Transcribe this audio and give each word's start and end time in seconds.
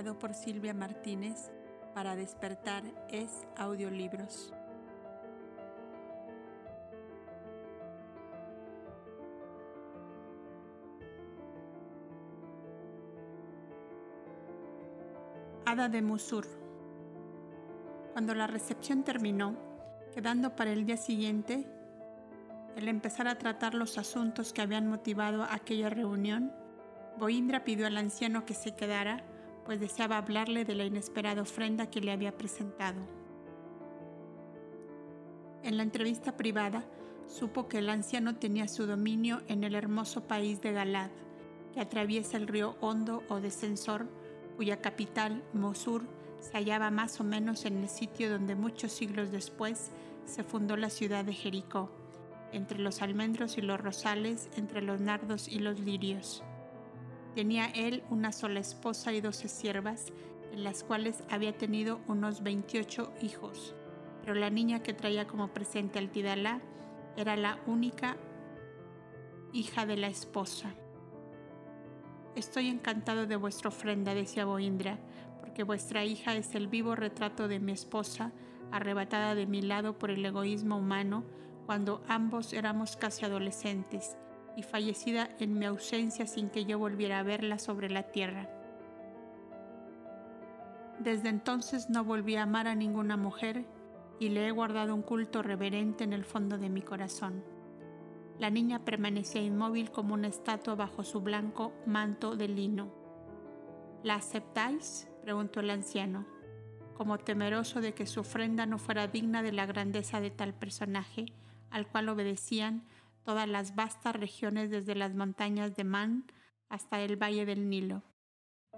grabado 0.00 0.18
por 0.18 0.32
Silvia 0.32 0.72
Martínez 0.72 1.50
para 1.94 2.16
despertar 2.16 2.84
es 3.10 3.46
audiolibros. 3.56 4.54
Hada 15.66 15.90
de 15.90 16.00
Musur. 16.00 16.46
Cuando 18.12 18.34
la 18.34 18.46
recepción 18.46 19.02
terminó, 19.02 19.54
quedando 20.14 20.56
para 20.56 20.72
el 20.72 20.86
día 20.86 20.96
siguiente 20.96 21.66
el 22.76 22.88
empezar 22.88 23.28
a 23.28 23.36
tratar 23.36 23.74
los 23.74 23.98
asuntos 23.98 24.54
que 24.54 24.62
habían 24.62 24.88
motivado 24.88 25.42
aquella 25.42 25.90
reunión, 25.90 26.52
Boindra 27.18 27.64
pidió 27.64 27.86
al 27.86 27.98
anciano 27.98 28.46
que 28.46 28.54
se 28.54 28.74
quedara 28.74 29.24
pues 29.70 29.78
deseaba 29.78 30.18
hablarle 30.18 30.64
de 30.64 30.74
la 30.74 30.84
inesperada 30.84 31.42
ofrenda 31.42 31.88
que 31.88 32.00
le 32.00 32.10
había 32.10 32.36
presentado. 32.36 33.00
En 35.62 35.76
la 35.76 35.84
entrevista 35.84 36.36
privada, 36.36 36.82
supo 37.28 37.68
que 37.68 37.78
el 37.78 37.88
anciano 37.88 38.34
tenía 38.34 38.66
su 38.66 38.86
dominio 38.86 39.42
en 39.46 39.62
el 39.62 39.76
hermoso 39.76 40.24
país 40.26 40.60
de 40.60 40.72
Galad, 40.72 41.12
que 41.72 41.80
atraviesa 41.80 42.36
el 42.36 42.48
río 42.48 42.74
Hondo 42.80 43.22
o 43.28 43.40
Descensor, 43.40 44.08
cuya 44.56 44.80
capital, 44.80 45.40
Mosur, 45.52 46.02
se 46.40 46.50
hallaba 46.54 46.90
más 46.90 47.20
o 47.20 47.22
menos 47.22 47.64
en 47.64 47.76
el 47.76 47.88
sitio 47.88 48.28
donde 48.28 48.56
muchos 48.56 48.90
siglos 48.90 49.30
después 49.30 49.92
se 50.24 50.42
fundó 50.42 50.76
la 50.76 50.90
ciudad 50.90 51.24
de 51.24 51.32
Jericó, 51.32 51.92
entre 52.50 52.80
los 52.80 53.02
almendros 53.02 53.56
y 53.56 53.60
los 53.60 53.80
rosales, 53.80 54.50
entre 54.56 54.82
los 54.82 55.00
nardos 55.00 55.46
y 55.46 55.60
los 55.60 55.78
lirios. 55.78 56.42
Tenía 57.34 57.66
él 57.66 58.02
una 58.10 58.32
sola 58.32 58.60
esposa 58.60 59.12
y 59.12 59.20
doce 59.20 59.48
siervas, 59.48 60.06
en 60.52 60.64
las 60.64 60.82
cuales 60.82 61.22
había 61.30 61.56
tenido 61.56 62.00
unos 62.08 62.42
28 62.42 63.12
hijos, 63.22 63.74
pero 64.20 64.34
la 64.34 64.50
niña 64.50 64.82
que 64.82 64.94
traía 64.94 65.26
como 65.26 65.48
presente 65.48 65.98
al 65.98 66.10
Tidalá 66.10 66.60
era 67.16 67.36
la 67.36 67.60
única 67.66 68.16
hija 69.52 69.86
de 69.86 69.96
la 69.96 70.08
esposa. 70.08 70.74
Estoy 72.34 72.68
encantado 72.68 73.26
de 73.26 73.36
vuestra 73.36 73.68
ofrenda, 73.68 74.14
decía 74.14 74.44
Boindra, 74.44 74.98
porque 75.40 75.62
vuestra 75.62 76.04
hija 76.04 76.34
es 76.34 76.54
el 76.54 76.66
vivo 76.66 76.96
retrato 76.96 77.46
de 77.46 77.60
mi 77.60 77.72
esposa, 77.72 78.32
arrebatada 78.72 79.34
de 79.34 79.46
mi 79.46 79.62
lado 79.62 79.98
por 79.98 80.10
el 80.10 80.24
egoísmo 80.24 80.78
humano 80.78 81.24
cuando 81.66 82.02
ambos 82.08 82.52
éramos 82.52 82.96
casi 82.96 83.24
adolescentes 83.24 84.16
y 84.56 84.62
fallecida 84.62 85.28
en 85.38 85.58
mi 85.58 85.66
ausencia 85.66 86.26
sin 86.26 86.50
que 86.50 86.64
yo 86.64 86.78
volviera 86.78 87.18
a 87.18 87.22
verla 87.22 87.58
sobre 87.58 87.90
la 87.90 88.04
tierra. 88.04 88.48
Desde 90.98 91.28
entonces 91.30 91.88
no 91.88 92.04
volví 92.04 92.36
a 92.36 92.42
amar 92.42 92.68
a 92.68 92.74
ninguna 92.74 93.16
mujer 93.16 93.64
y 94.18 94.28
le 94.28 94.46
he 94.46 94.50
guardado 94.50 94.94
un 94.94 95.02
culto 95.02 95.42
reverente 95.42 96.04
en 96.04 96.12
el 96.12 96.24
fondo 96.24 96.58
de 96.58 96.68
mi 96.68 96.82
corazón. 96.82 97.42
La 98.38 98.50
niña 98.50 98.84
permanecía 98.84 99.42
inmóvil 99.42 99.90
como 99.90 100.14
una 100.14 100.28
estatua 100.28 100.74
bajo 100.74 101.02
su 101.02 101.20
blanco 101.20 101.72
manto 101.86 102.36
de 102.36 102.48
lino. 102.48 102.92
¿La 104.02 104.16
aceptáis? 104.16 105.08
preguntó 105.22 105.60
el 105.60 105.70
anciano, 105.70 106.26
como 106.94 107.18
temeroso 107.18 107.80
de 107.80 107.94
que 107.94 108.06
su 108.06 108.20
ofrenda 108.20 108.66
no 108.66 108.78
fuera 108.78 109.08
digna 109.08 109.42
de 109.42 109.52
la 109.52 109.66
grandeza 109.66 110.20
de 110.20 110.30
tal 110.30 110.54
personaje, 110.54 111.26
al 111.70 111.86
cual 111.86 112.08
obedecían 112.10 112.84
todas 113.24 113.48
las 113.48 113.74
vastas 113.74 114.16
regiones 114.16 114.70
desde 114.70 114.94
las 114.94 115.14
montañas 115.14 115.74
de 115.76 115.84
Man 115.84 116.24
hasta 116.68 117.00
el 117.00 117.16
valle 117.16 117.46
del 117.46 117.68
Nilo. 117.68 118.02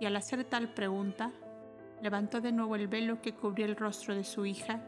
Y 0.01 0.07
al 0.07 0.17
hacer 0.17 0.45
tal 0.45 0.75
pregunta, 0.75 1.33
levantó 2.03 2.41
de 2.41 2.53
nuevo 2.53 2.75
el 2.77 2.89
velo 2.89 3.21
que 3.21 3.35
cubría 3.35 3.67
el 3.67 3.77
rostro 3.77 4.15
de 4.15 4.25
su 4.25 4.47
hija, 4.47 4.83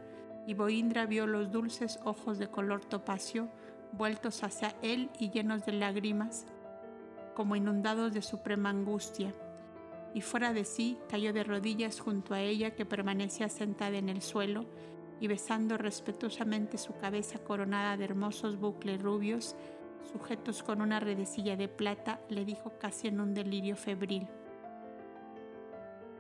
y 0.47 0.55
Boindra 0.55 1.06
vio 1.06 1.27
los 1.27 1.51
dulces 1.51 1.99
ojos 2.05 2.39
de 2.39 2.49
color 2.49 2.85
topacio 2.85 3.49
vueltos 3.93 4.43
hacia 4.43 4.75
él 4.83 5.11
y 5.19 5.31
llenos 5.31 5.65
de 5.65 5.73
lágrimas, 5.73 6.47
como 7.35 7.57
inundados 7.57 8.12
de 8.12 8.23
suprema 8.23 8.71
angustia, 8.71 9.33
y 10.15 10.21
fuera 10.21 10.53
de 10.53 10.65
sí 10.65 10.99
cayó 11.09 11.33
de 11.33 11.45
rodillas 11.45 12.00
junto 12.00 12.35
a 12.35 12.41
ella 12.41 12.75
que 12.75 12.87
permanecía 12.87 13.49
sentada 13.49 13.97
en 13.97 14.09
el 14.09 14.23
suelo, 14.23 14.67
y 15.20 15.28
besando 15.28 15.78
respetuosamente 15.78 16.78
su 16.78 16.96
cabeza 16.96 17.38
coronada 17.38 17.96
de 17.96 18.05
hermosos 18.05 18.58
bucles 18.58 19.00
rubios, 19.00 19.56
sujetos 20.12 20.62
con 20.62 20.81
una 20.81 21.00
redecilla 21.00 21.56
de 21.56 21.69
plata, 21.69 22.20
le 22.28 22.44
dijo 22.44 22.72
casi 22.78 23.08
en 23.08 23.20
un 23.20 23.34
delirio 23.34 23.76
febril. 23.76 24.28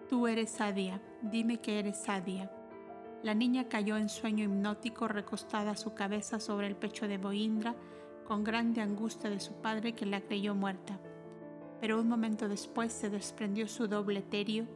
Tú 0.08 0.26
eres 0.26 0.50
Sadia, 0.50 1.00
dime 1.22 1.58
que 1.58 1.78
eres 1.78 1.98
Sadia. 1.98 2.50
La 3.22 3.34
niña 3.34 3.68
cayó 3.68 3.96
en 3.96 4.08
sueño 4.08 4.44
hipnótico 4.44 5.08
recostada 5.08 5.76
su 5.76 5.94
cabeza 5.94 6.40
sobre 6.40 6.66
el 6.66 6.76
pecho 6.76 7.08
de 7.08 7.18
Boindra, 7.18 7.74
con 8.26 8.44
grande 8.44 8.80
angustia 8.80 9.30
de 9.30 9.40
su 9.40 9.54
padre 9.54 9.94
que 9.94 10.06
la 10.06 10.20
creyó 10.20 10.54
muerta. 10.54 10.98
Pero 11.80 12.00
un 12.00 12.08
momento 12.08 12.48
después 12.48 12.92
se 12.92 13.10
desprendió 13.10 13.66
su 13.68 13.88
doble 13.88 14.20
etéreo, 14.20 14.66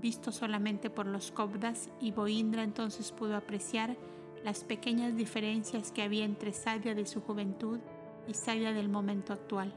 visto 0.00 0.32
solamente 0.32 0.90
por 0.90 1.06
los 1.06 1.30
Cobdas, 1.30 1.88
y 2.00 2.12
Boindra 2.12 2.62
entonces 2.62 3.12
pudo 3.12 3.36
apreciar 3.36 3.96
las 4.44 4.64
pequeñas 4.64 5.16
diferencias 5.16 5.90
que 5.90 6.02
había 6.02 6.24
entre 6.24 6.52
Sadia 6.52 6.94
de 6.94 7.06
su 7.06 7.20
juventud 7.20 7.80
y 8.28 8.34
Sadia 8.34 8.72
del 8.72 8.88
momento 8.88 9.32
actual. 9.32 9.72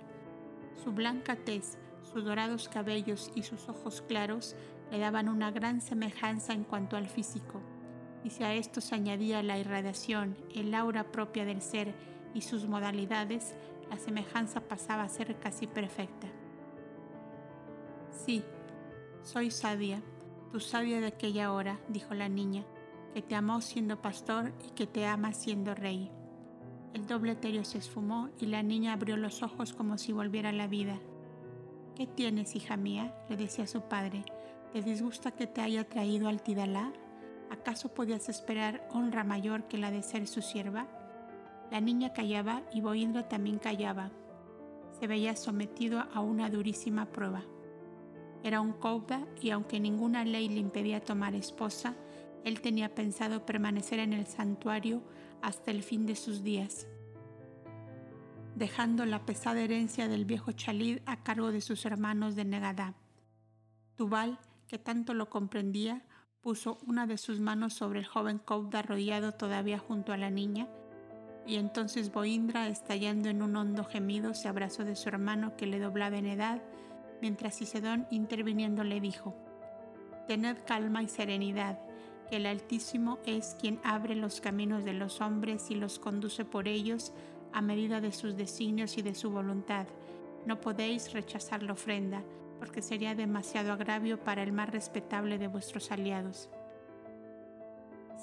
Su 0.83 0.91
blanca 0.91 1.35
tez, 1.35 1.77
sus 2.03 2.23
dorados 2.23 2.69
cabellos 2.69 3.31
y 3.35 3.43
sus 3.43 3.69
ojos 3.69 4.01
claros 4.01 4.55
le 4.91 4.99
daban 4.99 5.29
una 5.29 5.51
gran 5.51 5.81
semejanza 5.81 6.53
en 6.53 6.63
cuanto 6.63 6.97
al 6.97 7.07
físico, 7.07 7.61
y 8.23 8.31
si 8.31 8.43
a 8.43 8.53
esto 8.53 8.81
se 8.81 8.95
añadía 8.95 9.43
la 9.43 9.57
irradiación, 9.57 10.35
el 10.53 10.73
aura 10.73 11.11
propia 11.11 11.45
del 11.45 11.61
ser 11.61 11.93
y 12.33 12.41
sus 12.41 12.67
modalidades, 12.67 13.55
la 13.89 13.97
semejanza 13.97 14.61
pasaba 14.61 15.03
a 15.03 15.09
ser 15.09 15.39
casi 15.39 15.67
perfecta. 15.67 16.27
Sí, 18.11 18.43
soy 19.23 19.51
Sadia, 19.51 20.01
tu 20.51 20.59
sabia 20.59 20.99
de 20.99 21.07
aquella 21.07 21.51
hora, 21.51 21.79
dijo 21.89 22.13
la 22.13 22.29
niña, 22.29 22.65
que 23.13 23.21
te 23.21 23.35
amó 23.35 23.61
siendo 23.61 24.01
pastor 24.01 24.53
y 24.67 24.71
que 24.71 24.87
te 24.87 25.05
ama 25.05 25.33
siendo 25.33 25.75
rey. 25.75 26.11
El 26.93 27.05
doble 27.05 27.33
etéreo 27.33 27.63
se 27.63 27.77
esfumó 27.77 28.29
y 28.39 28.47
la 28.47 28.63
niña 28.63 28.93
abrió 28.93 29.15
los 29.17 29.43
ojos 29.43 29.73
como 29.73 29.97
si 29.97 30.11
volviera 30.11 30.49
a 30.49 30.53
la 30.53 30.67
vida. 30.67 30.99
¿Qué 31.95 32.07
tienes, 32.07 32.55
hija 32.55 32.77
mía? 32.77 33.13
le 33.29 33.37
decía 33.37 33.67
su 33.67 33.81
padre. 33.81 34.23
¿Te 34.73 34.81
disgusta 34.81 35.31
que 35.31 35.47
te 35.47 35.61
haya 35.61 35.87
traído 35.87 36.29
al 36.29 36.41
Tidalá? 36.41 36.91
¿Acaso 37.51 37.93
podías 37.93 38.29
esperar 38.29 38.87
honra 38.91 39.23
mayor 39.23 39.67
que 39.67 39.77
la 39.77 39.91
de 39.91 40.01
ser 40.01 40.27
su 40.27 40.41
sierva? 40.41 40.87
La 41.71 41.81
niña 41.81 42.13
callaba 42.13 42.63
y 42.73 42.81
Boindra 42.81 43.27
también 43.27 43.59
callaba. 43.59 44.11
Se 44.99 45.07
veía 45.07 45.35
sometido 45.35 46.03
a 46.13 46.21
una 46.21 46.49
durísima 46.49 47.05
prueba. 47.05 47.43
Era 48.43 48.61
un 48.61 48.73
Kouba 48.73 49.27
y 49.41 49.49
aunque 49.49 49.79
ninguna 49.79 50.23
ley 50.23 50.47
le 50.49 50.59
impedía 50.59 51.03
tomar 51.03 51.35
esposa, 51.35 51.95
él 52.43 52.61
tenía 52.61 52.95
pensado 52.95 53.45
permanecer 53.45 53.99
en 53.99 54.13
el 54.13 54.27
santuario 54.27 55.03
hasta 55.41 55.71
el 55.71 55.83
fin 55.83 56.05
de 56.05 56.15
sus 56.15 56.43
días, 56.43 56.87
dejando 58.55 59.05
la 59.05 59.25
pesada 59.25 59.61
herencia 59.61 60.07
del 60.07 60.25
viejo 60.25 60.51
Chalid 60.51 60.99
a 61.05 61.23
cargo 61.23 61.51
de 61.51 61.61
sus 61.61 61.85
hermanos 61.85 62.35
de 62.35 62.45
Negadá. 62.45 62.95
Tubal, 63.95 64.39
que 64.67 64.77
tanto 64.77 65.13
lo 65.13 65.29
comprendía, 65.29 66.05
puso 66.41 66.77
una 66.87 67.07
de 67.07 67.17
sus 67.17 67.41
manos 67.41 67.73
sobre 67.73 67.99
el 67.99 68.05
joven 68.05 68.37
Kouba 68.37 68.79
arrollado 68.79 69.33
todavía 69.33 69.79
junto 69.79 70.13
a 70.13 70.17
la 70.17 70.29
niña, 70.29 70.67
y 71.45 71.55
entonces 71.55 72.11
Boindra, 72.11 72.67
estallando 72.67 73.27
en 73.27 73.41
un 73.41 73.55
hondo 73.55 73.83
gemido, 73.83 74.33
se 74.33 74.47
abrazó 74.47 74.85
de 74.85 74.95
su 74.95 75.09
hermano 75.09 75.57
que 75.57 75.65
le 75.65 75.79
doblaba 75.79 76.17
en 76.17 76.27
edad 76.27 76.61
mientras 77.21 77.57
Cicedón 77.57 78.07
interviniendo 78.09 78.83
le 78.83 78.99
dijo, 78.99 79.35
Tened 80.27 80.57
calma 80.65 81.01
y 81.01 81.07
serenidad, 81.07 81.79
que 82.29 82.37
el 82.37 82.45
Altísimo 82.45 83.19
es 83.25 83.55
quien 83.59 83.79
abre 83.83 84.15
los 84.15 84.41
caminos 84.41 84.85
de 84.85 84.93
los 84.93 85.21
hombres 85.21 85.71
y 85.71 85.75
los 85.75 85.97
conduce 85.97 86.45
por 86.45 86.67
ellos 86.67 87.13
a 87.51 87.61
medida 87.61 87.99
de 88.01 88.11
sus 88.11 88.37
designios 88.37 88.97
y 88.97 89.01
de 89.01 89.15
su 89.15 89.31
voluntad. 89.31 89.87
No 90.45 90.61
podéis 90.61 91.11
rechazar 91.13 91.63
la 91.63 91.73
ofrenda, 91.73 92.21
porque 92.59 92.81
sería 92.81 93.15
demasiado 93.15 93.73
agravio 93.73 94.23
para 94.23 94.43
el 94.43 94.51
más 94.51 94.69
respetable 94.69 95.37
de 95.37 95.47
vuestros 95.47 95.91
aliados. 95.91 96.49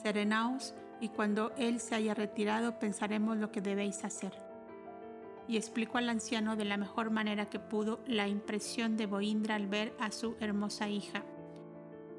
Serenaos, 0.00 0.74
y 1.00 1.08
cuando 1.08 1.52
Él 1.58 1.80
se 1.80 1.94
haya 1.94 2.14
retirado 2.14 2.78
pensaremos 2.78 3.36
lo 3.36 3.50
que 3.50 3.60
debéis 3.60 4.04
hacer 4.04 4.45
y 5.48 5.56
explicó 5.56 5.98
al 5.98 6.08
anciano 6.08 6.56
de 6.56 6.64
la 6.64 6.76
mejor 6.76 7.10
manera 7.10 7.48
que 7.48 7.58
pudo 7.58 8.00
la 8.06 8.28
impresión 8.28 8.96
de 8.96 9.06
Boindra 9.06 9.54
al 9.54 9.66
ver 9.66 9.94
a 9.98 10.10
su 10.10 10.36
hermosa 10.40 10.88
hija. 10.88 11.24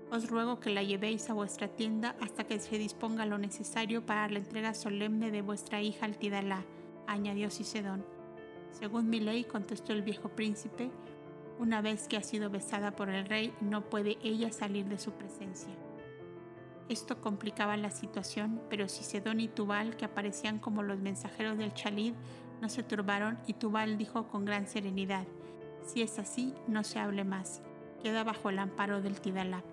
Os 0.10 0.30
ruego 0.30 0.60
que 0.60 0.70
la 0.70 0.84
llevéis 0.84 1.30
a 1.30 1.34
vuestra 1.34 1.68
tienda 1.68 2.16
hasta 2.22 2.46
que 2.46 2.60
se 2.60 2.78
disponga 2.78 3.26
lo 3.26 3.38
necesario 3.38 4.06
para 4.06 4.30
la 4.30 4.40
entrega 4.40 4.74
solemne 4.74 5.32
de 5.32 5.42
vuestra 5.42 5.82
hija 5.82 6.06
al 6.06 6.18
Tidalá, 6.18 6.64
añadió 7.08 7.50
Cicedón. 7.50 8.06
Según 8.72 9.10
mi 9.10 9.20
ley, 9.20 9.44
contestó 9.44 9.94
el 9.94 10.04
viejo 10.04 10.30
príncipe, 10.30 10.90
Una 11.60 11.82
vez 11.82 12.08
que 12.08 12.18
ha 12.18 12.22
sido 12.22 12.52
besada 12.52 12.92
por 12.92 13.10
el 13.10 13.26
rey, 13.26 13.52
no 13.62 13.90
puede 13.90 14.20
ella 14.22 14.52
salir 14.52 14.86
de 14.86 15.00
su 15.00 15.12
presencia. 15.14 15.74
Esto 16.88 17.20
complicaba 17.20 17.76
la 17.76 17.90
situación, 17.90 18.62
pero 18.70 18.88
si 18.88 19.04
Sidón 19.04 19.40
y 19.40 19.48
Tubal, 19.48 19.98
que 19.98 20.06
aparecían 20.06 20.60
como 20.60 20.84
los 20.84 21.00
mensajeros 21.00 21.58
del 21.58 21.74
Chalid, 21.74 22.14
no 22.62 22.70
se 22.70 22.84
turbaron 22.84 23.38
y 23.48 23.54
Tubal 23.54 23.98
dijo 23.98 24.28
con 24.28 24.46
gran 24.46 24.68
serenidad, 24.68 25.26
si 25.86 26.02
es 26.02 26.20
así, 26.20 26.54
no 26.68 26.84
se 26.84 27.00
hable 27.00 27.24
más, 27.24 27.62
queda 28.04 28.24
bajo 28.24 28.50
el 28.50 28.60
amparo 28.60 29.02
del 29.02 29.22
Tidalá. 29.22 29.64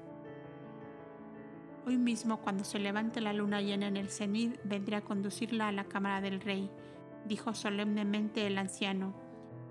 Hoy 1.86 1.98
mismo, 1.98 2.40
cuando 2.40 2.64
se 2.64 2.78
levante 2.78 3.20
la 3.20 3.32
luna 3.32 3.60
llena 3.60 3.88
en 3.88 3.96
el 3.96 4.08
cenit, 4.08 4.58
vendré 4.64 4.96
a 4.96 5.04
conducirla 5.04 5.68
a 5.68 5.72
la 5.72 5.84
cámara 5.84 6.20
del 6.20 6.40
rey, 6.40 6.70
dijo 7.26 7.52
solemnemente 7.52 8.46
el 8.46 8.56
anciano, 8.56 9.14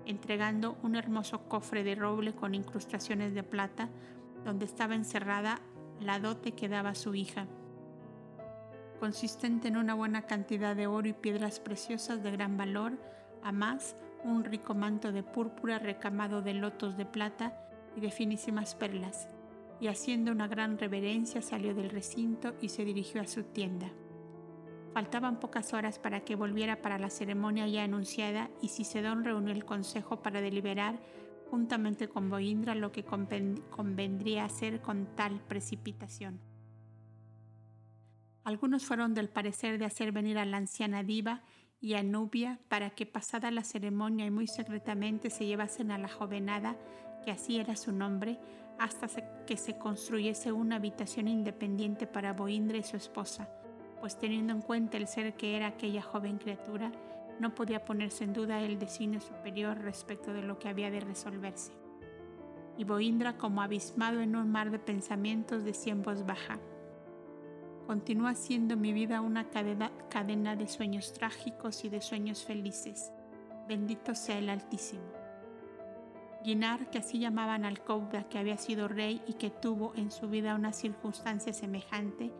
entregando 0.06 0.76
un 0.82 0.96
hermoso 0.96 1.48
cofre 1.48 1.82
de 1.82 1.94
roble 1.94 2.34
con 2.34 2.54
incrustaciones 2.54 3.34
de 3.34 3.42
plata, 3.42 3.88
donde 4.44 4.64
estaba 4.64 4.94
encerrada 4.94 5.60
la 6.00 6.20
dote 6.20 6.52
que 6.52 6.68
daba 6.68 6.94
su 6.94 7.14
hija, 7.14 7.46
consistente 9.04 9.68
en 9.68 9.76
una 9.76 9.92
buena 9.92 10.22
cantidad 10.22 10.74
de 10.74 10.86
oro 10.86 11.06
y 11.06 11.12
piedras 11.12 11.60
preciosas 11.60 12.22
de 12.22 12.30
gran 12.30 12.56
valor, 12.56 12.98
a 13.42 13.52
más 13.52 13.96
un 14.24 14.44
rico 14.44 14.74
manto 14.74 15.12
de 15.12 15.22
púrpura 15.22 15.78
recamado 15.78 16.40
de 16.40 16.54
lotos 16.54 16.96
de 16.96 17.04
plata 17.04 17.54
y 17.94 18.00
de 18.00 18.10
finísimas 18.10 18.74
perlas 18.74 19.28
y 19.78 19.88
haciendo 19.88 20.32
una 20.32 20.48
gran 20.48 20.78
reverencia 20.78 21.42
salió 21.42 21.74
del 21.74 21.90
recinto 21.90 22.54
y 22.62 22.70
se 22.70 22.86
dirigió 22.86 23.20
a 23.20 23.26
su 23.26 23.42
tienda. 23.42 23.92
Faltaban 24.94 25.38
pocas 25.38 25.74
horas 25.74 25.98
para 25.98 26.20
que 26.20 26.34
volviera 26.34 26.80
para 26.80 26.98
la 26.98 27.10
ceremonia 27.10 27.66
ya 27.66 27.84
anunciada 27.84 28.48
y 28.62 28.68
Cicedón 28.68 29.22
reunió 29.22 29.52
el 29.52 29.66
consejo 29.66 30.22
para 30.22 30.40
deliberar 30.40 30.98
juntamente 31.50 32.08
con 32.08 32.30
Boindra 32.30 32.74
lo 32.74 32.90
que 32.90 33.04
convendría 33.04 34.46
hacer 34.46 34.80
con 34.80 35.14
tal 35.14 35.42
precipitación. 35.42 36.53
Algunos 38.44 38.84
fueron 38.84 39.14
del 39.14 39.30
parecer 39.30 39.78
de 39.78 39.86
hacer 39.86 40.12
venir 40.12 40.36
a 40.36 40.44
la 40.44 40.58
anciana 40.58 41.02
diva 41.02 41.42
y 41.80 41.94
a 41.94 42.02
Nubia 42.02 42.60
para 42.68 42.90
que 42.90 43.06
pasada 43.06 43.50
la 43.50 43.64
ceremonia 43.64 44.26
y 44.26 44.30
muy 44.30 44.46
secretamente 44.46 45.30
se 45.30 45.46
llevasen 45.46 45.90
a 45.90 45.98
la 45.98 46.08
jovenada, 46.08 46.76
que 47.24 47.30
así 47.30 47.58
era 47.58 47.74
su 47.74 47.90
nombre, 47.90 48.38
hasta 48.78 49.08
que 49.46 49.56
se 49.56 49.78
construyese 49.78 50.52
una 50.52 50.76
habitación 50.76 51.28
independiente 51.28 52.06
para 52.06 52.34
Boindra 52.34 52.76
y 52.76 52.82
su 52.82 52.96
esposa, 52.96 53.48
pues 54.00 54.18
teniendo 54.18 54.52
en 54.52 54.60
cuenta 54.60 54.98
el 54.98 55.08
ser 55.08 55.34
que 55.34 55.56
era 55.56 55.68
aquella 55.68 56.02
joven 56.02 56.36
criatura, 56.36 56.92
no 57.40 57.54
podía 57.54 57.84
ponerse 57.84 58.24
en 58.24 58.34
duda 58.34 58.60
el 58.60 58.78
designio 58.78 59.20
superior 59.20 59.78
respecto 59.78 60.34
de 60.34 60.42
lo 60.42 60.58
que 60.58 60.68
había 60.68 60.90
de 60.90 61.00
resolverse. 61.00 61.72
Y 62.76 62.84
Boindra, 62.84 63.38
como 63.38 63.62
abismado 63.62 64.20
en 64.20 64.36
un 64.36 64.50
mar 64.50 64.70
de 64.70 64.78
pensamientos, 64.78 65.64
decía 65.64 65.92
en 65.92 66.02
voz 66.02 66.26
baja, 66.26 66.58
Continúa 67.86 68.34
siendo 68.34 68.78
mi 68.78 68.94
vida 68.94 69.20
una 69.20 69.50
cadena, 69.50 70.56
de 70.56 70.66
sueños 70.66 71.12
trágicos 71.12 71.84
y 71.84 71.90
de 71.90 72.00
sueños 72.00 72.42
felices. 72.42 73.12
Bendito 73.68 74.14
sea 74.14 74.38
el 74.38 74.48
Altísimo. 74.48 75.04
Guinar, 76.42 76.90
que 76.90 76.98
así 76.98 77.18
llamaban 77.18 77.66
al 77.66 77.82
Cauda 77.82 78.26
que 78.28 78.38
había 78.38 78.56
sido 78.56 78.88
rey 78.88 79.22
y 79.26 79.34
que 79.34 79.50
tuvo 79.50 79.92
en 79.96 80.10
su 80.10 80.28
vida 80.28 80.54
una 80.54 80.72
circunstancia 80.72 81.52
semejante, 81.52 82.32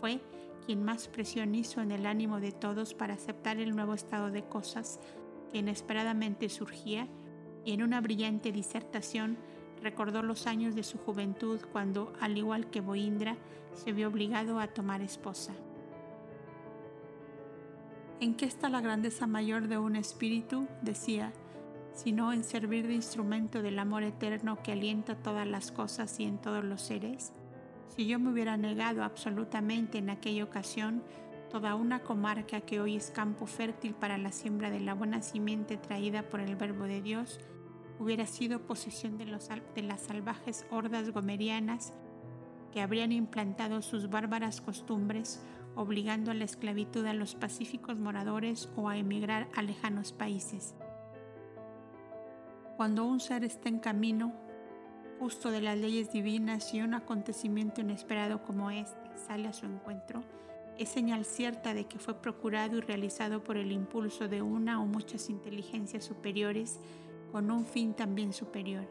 fue 0.00 0.20
quien 0.66 0.82
más 0.82 1.08
presión 1.08 1.54
hizo 1.54 1.80
en 1.80 1.92
el 1.92 2.04
ánimo 2.04 2.38
de 2.38 2.52
todos 2.52 2.92
para 2.92 3.14
aceptar 3.14 3.58
el 3.58 3.74
nuevo 3.74 3.94
estado 3.94 4.30
de 4.30 4.44
cosas 4.44 5.00
que 5.50 5.58
inesperadamente 5.58 6.50
surgía 6.50 7.08
y 7.64 7.72
en 7.72 7.82
una 7.82 8.02
brillante 8.02 8.52
disertación 8.52 9.38
recordó 9.82 10.22
los 10.22 10.46
años 10.46 10.74
de 10.74 10.82
su 10.82 10.98
juventud 10.98 11.60
cuando, 11.72 12.12
al 12.20 12.36
igual 12.36 12.70
que 12.70 12.80
Boindra, 12.80 13.36
se 13.74 13.92
vio 13.92 14.08
obligado 14.08 14.60
a 14.60 14.68
tomar 14.68 15.00
esposa. 15.00 15.52
¿En 18.20 18.34
qué 18.34 18.44
está 18.44 18.68
la 18.68 18.80
grandeza 18.80 19.26
mayor 19.26 19.68
de 19.68 19.78
un 19.78 19.96
espíritu? 19.96 20.66
decía 20.82 21.32
sino 21.92 22.32
en 22.32 22.44
servir 22.44 22.86
de 22.86 22.94
instrumento 22.94 23.62
del 23.62 23.78
amor 23.78 24.02
eterno 24.02 24.62
que 24.62 24.72
alienta 24.72 25.16
todas 25.16 25.46
las 25.46 25.72
cosas 25.72 26.18
y 26.20 26.24
en 26.24 26.38
todos 26.38 26.64
los 26.64 26.80
seres? 26.80 27.32
Si 27.88 28.06
yo 28.06 28.18
me 28.18 28.30
hubiera 28.30 28.56
negado 28.56 29.02
absolutamente 29.02 29.98
en 29.98 30.10
aquella 30.10 30.44
ocasión 30.44 31.02
toda 31.50 31.74
una 31.74 32.00
comarca 32.00 32.60
que 32.60 32.80
hoy 32.80 32.96
es 32.96 33.10
campo 33.10 33.46
fértil 33.46 33.94
para 33.94 34.18
la 34.18 34.30
siembra 34.30 34.70
de 34.70 34.80
la 34.80 34.94
buena 34.94 35.20
simiente 35.20 35.76
traída 35.76 36.22
por 36.22 36.40
el 36.40 36.54
Verbo 36.54 36.84
de 36.84 37.02
Dios, 37.02 37.40
hubiera 38.00 38.26
sido 38.26 38.66
posesión 38.66 39.18
de, 39.18 39.26
los, 39.26 39.48
de 39.48 39.82
las 39.82 40.00
salvajes 40.00 40.66
hordas 40.70 41.10
gomerianas 41.10 41.92
que 42.72 42.80
habrían 42.80 43.12
implantado 43.12 43.82
sus 43.82 44.08
bárbaras 44.08 44.60
costumbres, 44.62 45.42
obligando 45.76 46.30
a 46.30 46.34
la 46.34 46.44
esclavitud 46.44 47.04
a 47.06 47.12
los 47.12 47.34
pacíficos 47.34 47.98
moradores 47.98 48.70
o 48.74 48.88
a 48.88 48.96
emigrar 48.96 49.48
a 49.54 49.62
lejanos 49.62 50.12
países. 50.12 50.74
Cuando 52.76 53.04
un 53.04 53.20
ser 53.20 53.44
está 53.44 53.68
en 53.68 53.78
camino 53.78 54.32
justo 55.18 55.50
de 55.50 55.60
las 55.60 55.76
leyes 55.76 56.10
divinas 56.10 56.72
y 56.72 56.80
un 56.80 56.94
acontecimiento 56.94 57.82
inesperado 57.82 58.42
como 58.42 58.70
este 58.70 59.10
sale 59.16 59.48
a 59.48 59.52
su 59.52 59.66
encuentro, 59.66 60.22
es 60.78 60.88
señal 60.88 61.26
cierta 61.26 61.74
de 61.74 61.84
que 61.84 61.98
fue 61.98 62.22
procurado 62.22 62.78
y 62.78 62.80
realizado 62.80 63.44
por 63.44 63.58
el 63.58 63.70
impulso 63.70 64.28
de 64.28 64.40
una 64.40 64.80
o 64.80 64.86
muchas 64.86 65.28
inteligencias 65.28 66.04
superiores 66.04 66.80
con 67.30 67.50
un 67.50 67.64
fin 67.64 67.94
también 67.94 68.32
superior. 68.32 68.88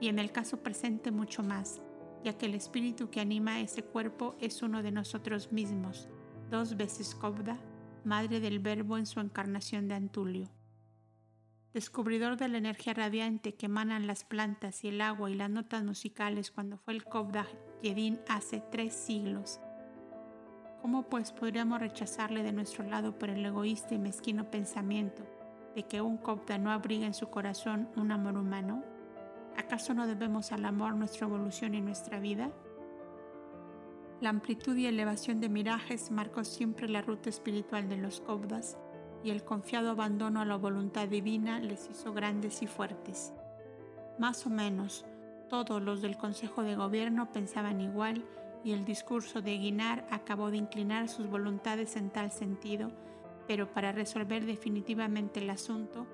Y 0.00 0.08
en 0.08 0.18
el 0.18 0.32
caso 0.32 0.62
presente 0.62 1.10
mucho 1.10 1.42
más, 1.42 1.80
ya 2.24 2.36
que 2.36 2.46
el 2.46 2.54
espíritu 2.54 3.10
que 3.10 3.20
anima 3.20 3.60
ese 3.60 3.82
cuerpo 3.82 4.36
es 4.40 4.62
uno 4.62 4.82
de 4.82 4.90
nosotros 4.90 5.52
mismos, 5.52 6.08
dos 6.50 6.76
veces 6.76 7.14
Cobda, 7.14 7.58
madre 8.04 8.40
del 8.40 8.58
Verbo 8.58 8.98
en 8.98 9.06
su 9.06 9.20
encarnación 9.20 9.88
de 9.88 9.94
Antulio 9.94 10.50
descubridor 11.76 12.38
de 12.38 12.48
la 12.48 12.56
energía 12.56 12.94
radiante 12.94 13.54
que 13.54 13.66
emanan 13.66 14.06
las 14.06 14.24
plantas 14.24 14.82
y 14.82 14.88
el 14.88 15.02
agua 15.02 15.30
y 15.30 15.34
las 15.34 15.50
notas 15.50 15.84
musicales 15.84 16.50
cuando 16.50 16.78
fue 16.78 16.94
el 16.94 17.04
Kobda 17.04 17.46
Yedin 17.82 18.18
hace 18.30 18.62
tres 18.72 18.94
siglos. 18.94 19.60
¿Cómo 20.80 21.02
pues 21.10 21.32
podríamos 21.32 21.78
rechazarle 21.78 22.42
de 22.42 22.54
nuestro 22.54 22.82
lado 22.82 23.18
por 23.18 23.28
el 23.28 23.44
egoísta 23.44 23.94
y 23.94 23.98
mezquino 23.98 24.50
pensamiento 24.50 25.22
de 25.76 25.82
que 25.82 26.00
un 26.00 26.16
Kobda 26.16 26.56
no 26.56 26.72
abriga 26.72 27.06
en 27.06 27.12
su 27.12 27.28
corazón 27.28 27.88
un 27.96 28.10
amor 28.10 28.38
humano? 28.38 28.82
¿Acaso 29.58 29.92
no 29.92 30.06
debemos 30.06 30.50
al 30.50 30.64
amor 30.64 30.94
nuestra 30.94 31.26
evolución 31.26 31.74
y 31.74 31.82
nuestra 31.82 32.18
vida? 32.18 32.50
La 34.22 34.30
amplitud 34.30 34.74
y 34.74 34.86
elevación 34.86 35.38
de 35.38 35.50
Mirajes 35.50 36.10
marcó 36.10 36.44
siempre 36.44 36.88
la 36.88 37.02
ruta 37.02 37.28
espiritual 37.28 37.90
de 37.90 37.98
los 37.98 38.22
Kobdas 38.22 38.78
y 39.22 39.28
el 39.28 39.44
confiado 39.44 39.90
abandono 39.90 40.40
a 40.40 40.46
la 40.46 40.56
voluntad 40.56 41.08
divina 41.08 41.60
les 41.60 41.90
hizo 41.90 42.14
grandes 42.14 42.62
y 42.62 42.66
fuertes. 42.66 43.34
Más 44.18 44.46
o 44.46 44.50
menos, 44.50 45.04
todos 45.50 45.82
los 45.82 46.00
del 46.00 46.16
Consejo 46.16 46.62
de 46.62 46.74
Gobierno 46.74 47.32
pensaban 47.32 47.82
igual 47.82 48.24
y 48.64 48.72
el 48.72 48.86
discurso 48.86 49.42
de 49.42 49.58
Guinar 49.58 50.06
acabó 50.10 50.50
de 50.50 50.56
inclinar 50.56 51.10
sus 51.10 51.28
voluntades 51.28 51.96
en 51.96 52.08
tal 52.08 52.32
sentido, 52.32 52.92
pero 53.46 53.72
para 53.72 53.92
resolver 53.92 54.44
definitivamente 54.44 55.40
el 55.40 55.50
asunto, 55.50 56.06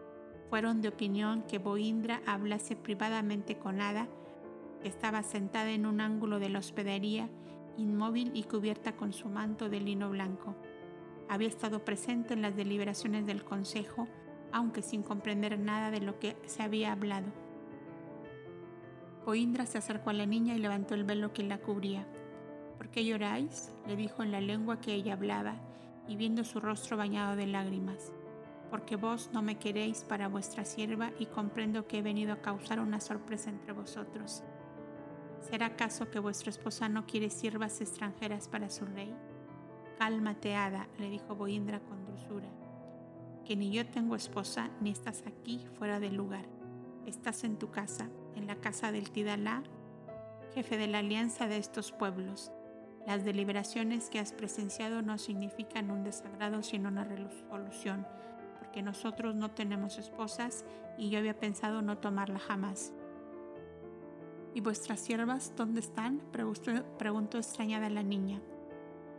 fueron 0.50 0.82
de 0.82 0.88
opinión 0.88 1.42
que 1.42 1.58
Boindra 1.58 2.20
hablase 2.26 2.76
privadamente 2.76 3.56
con 3.56 3.80
Ada, 3.80 4.06
que 4.82 4.88
estaba 4.88 5.22
sentada 5.22 5.70
en 5.70 5.86
un 5.86 6.00
ángulo 6.00 6.38
de 6.38 6.50
la 6.50 6.58
hospedería, 6.58 7.30
inmóvil 7.78 8.32
y 8.34 8.42
cubierta 8.44 8.92
con 8.92 9.12
su 9.12 9.28
manto 9.28 9.68
de 9.68 9.80
lino 9.80 10.10
blanco. 10.10 10.54
Había 11.28 11.48
estado 11.48 11.84
presente 11.84 12.34
en 12.34 12.42
las 12.42 12.54
deliberaciones 12.54 13.24
del 13.24 13.44
Consejo, 13.44 14.08
aunque 14.52 14.82
sin 14.82 15.02
comprender 15.02 15.58
nada 15.58 15.90
de 15.90 16.00
lo 16.00 16.18
que 16.18 16.36
se 16.44 16.62
había 16.62 16.92
hablado. 16.92 17.32
Poindra 19.24 19.64
se 19.66 19.78
acercó 19.78 20.10
a 20.10 20.14
la 20.14 20.26
niña 20.26 20.54
y 20.54 20.58
levantó 20.58 20.94
el 20.94 21.04
velo 21.04 21.32
que 21.32 21.44
la 21.44 21.58
cubría. 21.58 22.06
¿Por 22.76 22.90
qué 22.90 23.04
lloráis? 23.04 23.72
le 23.86 23.96
dijo 23.96 24.22
en 24.22 24.32
la 24.32 24.40
lengua 24.40 24.80
que 24.80 24.92
ella 24.92 25.14
hablaba, 25.14 25.54
y 26.08 26.16
viendo 26.16 26.44
su 26.44 26.60
rostro 26.60 26.96
bañado 26.96 27.36
de 27.36 27.46
lágrimas. 27.46 28.12
Porque 28.70 28.96
vos 28.96 29.30
no 29.32 29.42
me 29.42 29.58
queréis 29.58 30.04
para 30.04 30.28
vuestra 30.28 30.64
sierva 30.64 31.10
y 31.18 31.26
comprendo 31.26 31.86
que 31.86 31.98
he 31.98 32.02
venido 32.02 32.32
a 32.32 32.40
causar 32.40 32.80
una 32.80 33.00
sorpresa 33.00 33.50
entre 33.50 33.72
vosotros. 33.72 34.42
¿Será 35.40 35.66
acaso 35.66 36.10
que 36.10 36.18
vuestra 36.18 36.50
esposa 36.50 36.88
no 36.88 37.06
quiere 37.06 37.28
siervas 37.28 37.80
extranjeras 37.80 38.48
para 38.48 38.70
su 38.70 38.86
rey? 38.86 39.14
Cálmate, 39.98 40.54
Ada, 40.54 40.88
le 40.98 41.10
dijo 41.10 41.34
Boindra 41.34 41.80
con 41.80 42.04
dulzura, 42.06 42.48
que 43.44 43.56
ni 43.56 43.70
yo 43.70 43.86
tengo 43.86 44.16
esposa 44.16 44.70
ni 44.80 44.90
estás 44.90 45.24
aquí 45.26 45.66
fuera 45.78 46.00
del 46.00 46.14
lugar. 46.14 46.46
Estás 47.06 47.44
en 47.44 47.58
tu 47.58 47.70
casa, 47.70 48.08
en 48.36 48.46
la 48.46 48.56
casa 48.56 48.92
del 48.92 49.10
Tidalá, 49.10 49.62
jefe 50.54 50.76
de 50.76 50.86
la 50.86 50.98
alianza 50.98 51.46
de 51.48 51.58
estos 51.58 51.92
pueblos. 51.92 52.52
Las 53.06 53.24
deliberaciones 53.24 54.10
que 54.10 54.20
has 54.20 54.32
presenciado 54.32 55.02
no 55.02 55.18
significan 55.18 55.90
un 55.90 56.04
desagrado 56.04 56.62
sino 56.62 56.88
una 56.88 57.04
resolución, 57.04 58.06
porque 58.58 58.82
nosotros 58.82 59.34
no 59.34 59.50
tenemos 59.50 59.98
esposas 59.98 60.64
y 60.96 61.10
yo 61.10 61.18
había 61.18 61.38
pensado 61.38 61.82
no 61.82 61.98
tomarla 61.98 62.38
jamás. 62.38 62.92
¿Y 64.54 64.60
vuestras 64.60 65.00
siervas 65.00 65.52
dónde 65.56 65.80
están? 65.80 66.20
preguntó, 66.30 67.38
extrañada 67.38 67.88
la 67.90 68.02
niña. 68.02 68.40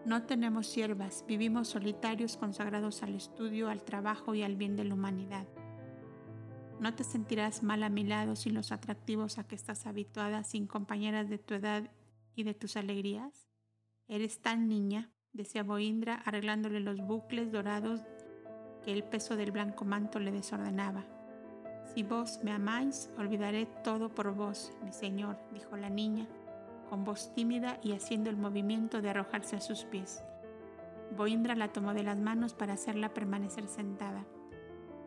No 0.06 0.24
tenemos 0.24 0.68
siervas, 0.68 1.26
vivimos 1.28 1.70
solitarios 1.70 2.38
consagrados 2.38 3.04
al 3.04 3.16
estudio, 3.16 3.70
al 3.70 3.84
trabajo 3.84 4.36
y 4.36 4.44
al 4.44 4.56
bien 4.56 4.76
de 4.76 4.84
la 4.84 4.94
humanidad. 4.94 5.48
No 6.80 6.94
te 6.94 7.04
sentirás 7.04 7.64
mal 7.64 7.84
a 7.84 7.90
mi 7.90 8.04
lado 8.04 8.36
sin 8.36 8.54
los 8.54 8.72
atractivos 8.72 9.38
a 9.38 9.48
que 9.48 9.56
estás 9.56 9.88
habituada, 9.88 10.44
sin 10.44 10.68
compañeras 10.68 11.30
de 11.30 11.38
tu 11.38 11.54
edad 11.54 11.90
y 12.36 12.44
de 12.44 12.54
tus 12.54 12.78
alegrías. 12.78 13.53
Eres 14.14 14.38
tan 14.38 14.68
niña, 14.68 15.10
decía 15.34 15.64
Boindra, 15.64 16.22
arreglándole 16.24 16.80
los 16.80 17.00
bucles 17.00 17.52
dorados 17.52 18.04
que 18.84 18.94
el 18.94 19.04
peso 19.04 19.36
del 19.36 19.52
blanco 19.52 19.86
manto 19.86 20.20
le 20.20 20.32
desordenaba. 20.32 21.04
Si 21.96 22.04
vos 22.04 22.40
me 22.44 22.52
amáis, 22.52 23.10
olvidaré 23.18 23.66
todo 23.84 24.14
por 24.14 24.36
vos, 24.36 24.72
mi 24.84 24.92
señor, 24.92 25.40
dijo 25.52 25.78
la 25.78 25.90
niña, 25.90 26.28
con 26.92 27.04
voz 27.04 27.34
tímida 27.34 27.80
y 27.82 27.94
haciendo 27.94 28.30
el 28.30 28.38
movimiento 28.38 29.02
de 29.02 29.10
arrojarse 29.10 29.56
a 29.56 29.62
sus 29.62 29.84
pies. 29.86 30.24
Boindra 31.18 31.56
la 31.56 31.74
tomó 31.74 31.96
de 31.96 32.04
las 32.04 32.20
manos 32.20 32.54
para 32.54 32.74
hacerla 32.74 33.16
permanecer 33.16 33.68
sentada. 33.68 34.28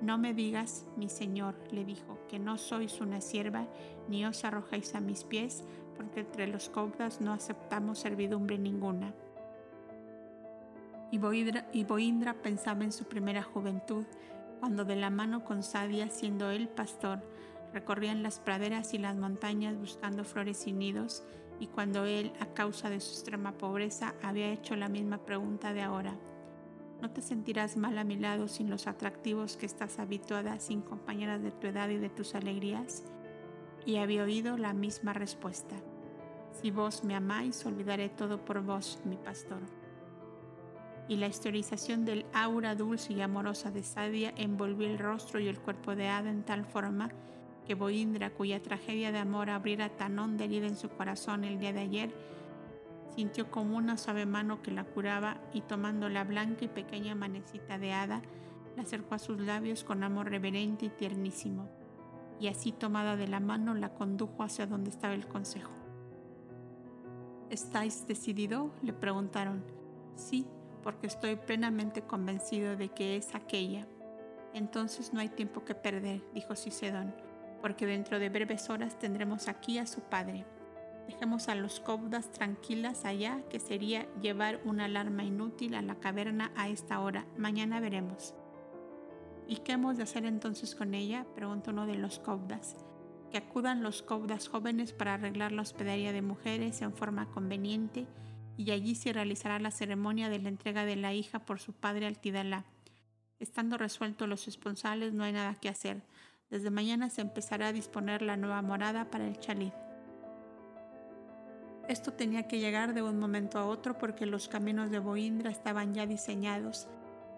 No 0.01 0.19
me 0.19 0.35
digas, 0.35 0.85
mi 0.97 1.09
señor, 1.09 1.55
le 1.71 1.85
dijo, 1.85 2.19
que 2.29 2.41
no 2.41 2.59
sois 2.59 3.01
una 3.01 3.21
sierva, 3.21 3.69
ni 4.09 4.27
os 4.27 4.45
arrojéis 4.45 4.97
a 4.97 5.01
mis 5.01 5.23
pies, 5.23 5.65
porque 5.97 6.21
entre 6.21 6.47
los 6.47 6.69
cobras 6.69 7.21
no 7.21 7.33
aceptamos 7.33 7.99
servidumbre 7.99 8.59
ninguna. 8.59 9.15
Y 11.11 11.19
Boindra, 11.85 12.35
pensaba 12.35 12.85
en 12.85 12.93
su 12.93 13.05
primera 13.05 13.43
juventud, 13.43 14.05
cuando 14.61 14.85
de 14.85 14.97
la 14.97 15.11
mano 15.11 15.45
con 15.45 15.63
Sadia, 15.63 16.11
siendo 16.11 16.51
él 16.51 16.69
pastor, 16.69 17.23
recorrían 17.73 18.23
las 18.23 18.41
praderas 18.41 18.93
y 18.95 18.99
las 18.99 19.17
montañas 19.17 19.77
buscando 19.77 20.25
flores 20.25 20.67
y 20.67 20.73
nidos, 20.73 21.23
y 21.61 21.69
cuando 21.69 22.05
él, 22.05 22.33
a 22.41 22.47
causa 22.47 22.91
de 22.91 23.01
su 23.01 23.13
extrema 23.13 23.53
pobreza, 23.53 24.15
había 24.23 24.51
hecho 24.51 24.77
la 24.77 24.89
misma 24.89 25.19
pregunta 25.19 25.73
de 25.73 25.83
ahora. 25.83 26.17
¿No 27.01 27.11
te 27.11 27.23
sentirás 27.23 27.77
mal 27.77 27.97
a 27.99 28.05
mi 28.05 28.17
lado 28.17 28.49
sin 28.49 28.71
los 28.71 28.87
atractivos 28.87 29.57
que 29.57 29.67
estás 29.67 29.99
habituada, 29.99 30.59
sin 30.59 30.81
compañeras 30.81 31.43
de 31.43 31.51
tu 31.51 31.67
edad 31.67 31.89
y 31.89 31.99
de 31.99 32.09
tus 32.09 32.35
alegrías? 32.35 33.05
Y 33.87 33.97
había 33.97 34.25
oído 34.25 34.59
la 34.59 34.75
misma 34.75 35.15
respuesta. 35.15 35.77
Si 36.53 36.71
vos 36.71 37.05
me 37.05 37.15
amáis, 37.15 37.65
olvidaré 37.65 38.11
todo 38.11 38.45
por 38.45 38.63
vos, 38.63 38.99
mi 39.05 39.17
pastor 39.17 39.63
y 41.09 41.17
la 41.17 41.29
historización 41.29 42.05
del 42.05 42.27
aura 42.33 42.75
dulce 42.75 43.13
y 43.13 43.21
amorosa 43.21 43.71
de 43.71 43.83
Sadia 43.83 44.33
envolvió 44.37 44.89
el 44.89 44.99
rostro 44.99 45.39
y 45.39 45.49
el 45.49 45.59
cuerpo 45.59 45.95
de 45.95 46.09
Ada 46.09 46.31
en 46.31 46.43
tal 46.43 46.65
forma 46.65 47.11
que 47.65 47.75
Boindra, 47.75 48.31
cuya 48.31 48.63
tragedia 48.63 49.13
de 49.13 49.19
amor 49.19 49.51
abriera 49.51 49.89
tan 49.89 50.19
honda 50.19 50.45
herida 50.45 50.67
en 50.67 50.77
su 50.77 50.89
corazón 50.89 51.45
el 51.45 51.59
día 51.59 51.73
de 51.73 51.81
ayer, 51.81 52.11
sintió 53.15 53.51
como 53.51 53.77
una 53.77 53.97
suave 53.97 54.27
mano 54.27 54.63
que 54.63 54.71
la 54.71 54.85
curaba 54.85 55.41
y 55.53 55.63
tomando 55.63 56.09
la 56.09 56.25
blanca 56.25 56.65
y 56.65 56.69
pequeña 56.69 57.15
manecita 57.15 57.79
de 57.79 57.93
Ada, 57.93 58.23
la 58.77 58.83
acercó 58.83 59.15
a 59.15 59.19
sus 59.19 59.41
labios 59.41 59.85
con 59.85 60.05
amor 60.05 60.31
reverente 60.31 60.87
y 60.87 60.91
tiernísimo, 60.91 61.69
y 62.41 62.49
así 62.49 62.73
tomada 62.73 63.17
de 63.17 63.29
la 63.29 63.41
mano 63.41 63.75
la 63.75 63.95
condujo 63.95 64.43
hacia 64.43 64.67
donde 64.67 64.91
estaba 64.91 65.15
el 65.15 65.27
consejo. 65.27 65.73
¿Estáis 67.51 68.07
decidido? 68.07 68.71
le 68.83 68.93
preguntaron. 68.93 69.65
Sí, 70.17 70.47
porque 70.83 71.07
estoy 71.07 71.37
plenamente 71.37 72.03
convencido 72.03 72.77
de 72.77 72.89
que 72.89 73.17
es 73.17 73.35
aquella. 73.35 73.87
Entonces 74.53 75.13
no 75.13 75.21
hay 75.21 75.29
tiempo 75.29 75.65
que 75.65 75.75
perder, 75.75 76.23
dijo 76.33 76.57
Cicedón, 76.57 77.15
porque 77.61 77.87
dentro 77.87 78.19
de 78.19 78.29
breves 78.29 78.71
horas 78.71 78.99
tendremos 78.99 79.49
aquí 79.49 79.79
a 79.79 79.87
su 79.87 80.01
padre. 80.01 80.45
Dejemos 81.07 81.49
a 81.49 81.55
los 81.55 81.79
cobdas 81.79 82.33
tranquilas 82.33 83.05
allá, 83.05 83.43
que 83.49 83.61
sería 83.61 84.07
llevar 84.21 84.61
una 84.65 84.87
alarma 84.87 85.25
inútil 85.25 85.75
a 85.75 85.83
la 85.83 85.95
caverna 85.97 86.51
a 86.57 86.69
esta 86.69 87.01
hora. 87.01 87.27
Mañana 87.37 87.79
veremos. 87.79 88.35
¿Y 89.49 89.57
qué 89.59 89.73
hemos 89.73 89.97
de 89.97 90.03
hacer 90.03 90.25
entonces 90.25 90.75
con 90.75 90.95
ella? 90.95 91.25
preguntó 91.35 91.71
uno 91.71 91.87
de 91.87 91.95
los 91.95 92.19
cobdas. 92.19 92.77
Que 93.31 93.39
acudan 93.39 93.83
los 93.83 94.03
cobdas 94.03 94.49
jóvenes 94.49 94.93
para 94.93 95.15
arreglar 95.15 95.53
la 95.53 95.63
hospedería 95.63 96.13
de 96.13 96.23
mujeres 96.23 96.83
en 96.83 96.93
forma 96.93 97.27
conveniente 97.27 98.07
y 98.57 98.71
allí 98.71 98.95
se 98.95 99.13
realizará 99.13 99.59
la 99.59 99.71
ceremonia 99.71 100.29
de 100.29 100.39
la 100.39 100.49
entrega 100.49 100.85
de 100.85 100.97
la 100.97 101.13
hija 101.13 101.41
por 101.41 101.61
su 101.61 101.73
padre 101.73 102.07
al 102.07 102.19
Tidalá. 102.19 102.65
Estando 103.39 103.77
resueltos 103.77 104.29
los 104.29 104.49
esponsales, 104.49 105.13
no 105.13 105.25
hay 105.25 105.33
nada 105.33 105.55
que 105.55 105.69
hacer. 105.69 106.03
Desde 106.51 106.71
mañana 106.71 107.11
se 107.11 107.21
empezará 107.21 107.69
a 107.69 107.73
disponer 107.73 108.23
la 108.23 108.37
nueva 108.37 108.63
morada 108.63 109.11
para 109.11 109.27
el 109.27 109.39
chalid. 109.39 109.73
Esto 111.89 112.13
tenía 112.13 112.49
que 112.49 112.59
llegar 112.59 112.95
de 112.95 113.03
un 113.03 113.19
momento 113.19 113.59
a 113.59 113.67
otro 113.67 113.99
porque 113.99 114.27
los 114.27 114.49
caminos 114.49 114.91
de 114.91 114.99
Boindra 114.99 115.51
estaban 115.51 115.95
ya 115.95 116.07
diseñados 116.07 116.89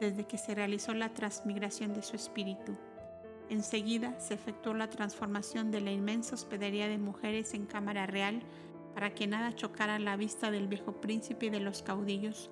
desde 0.01 0.25
que 0.25 0.39
se 0.39 0.55
realizó 0.55 0.95
la 0.95 1.15
transmigración 1.15 1.95
de 1.95 2.03
su 2.03 2.17
espíritu. 2.17 2.77
Enseguida 3.49 4.19
se 4.21 4.35
efectuó 4.35 4.75
la 4.75 4.91
transformación 4.91 5.71
de 5.71 5.81
la 5.81 5.91
inmensa 5.91 6.35
hospedería 6.35 6.89
de 6.89 6.99
mujeres 6.99 7.55
en 7.55 7.67
cámara 7.67 8.07
real 8.07 8.43
para 8.95 9.15
que 9.15 9.27
nada 9.27 9.55
chocara 9.55 9.99
la 9.99 10.17
vista 10.17 10.51
del 10.51 10.69
viejo 10.69 11.01
príncipe 11.01 11.47
y 11.47 11.51
de 11.51 11.61
los 11.61 11.83
caudillos, 11.83 12.51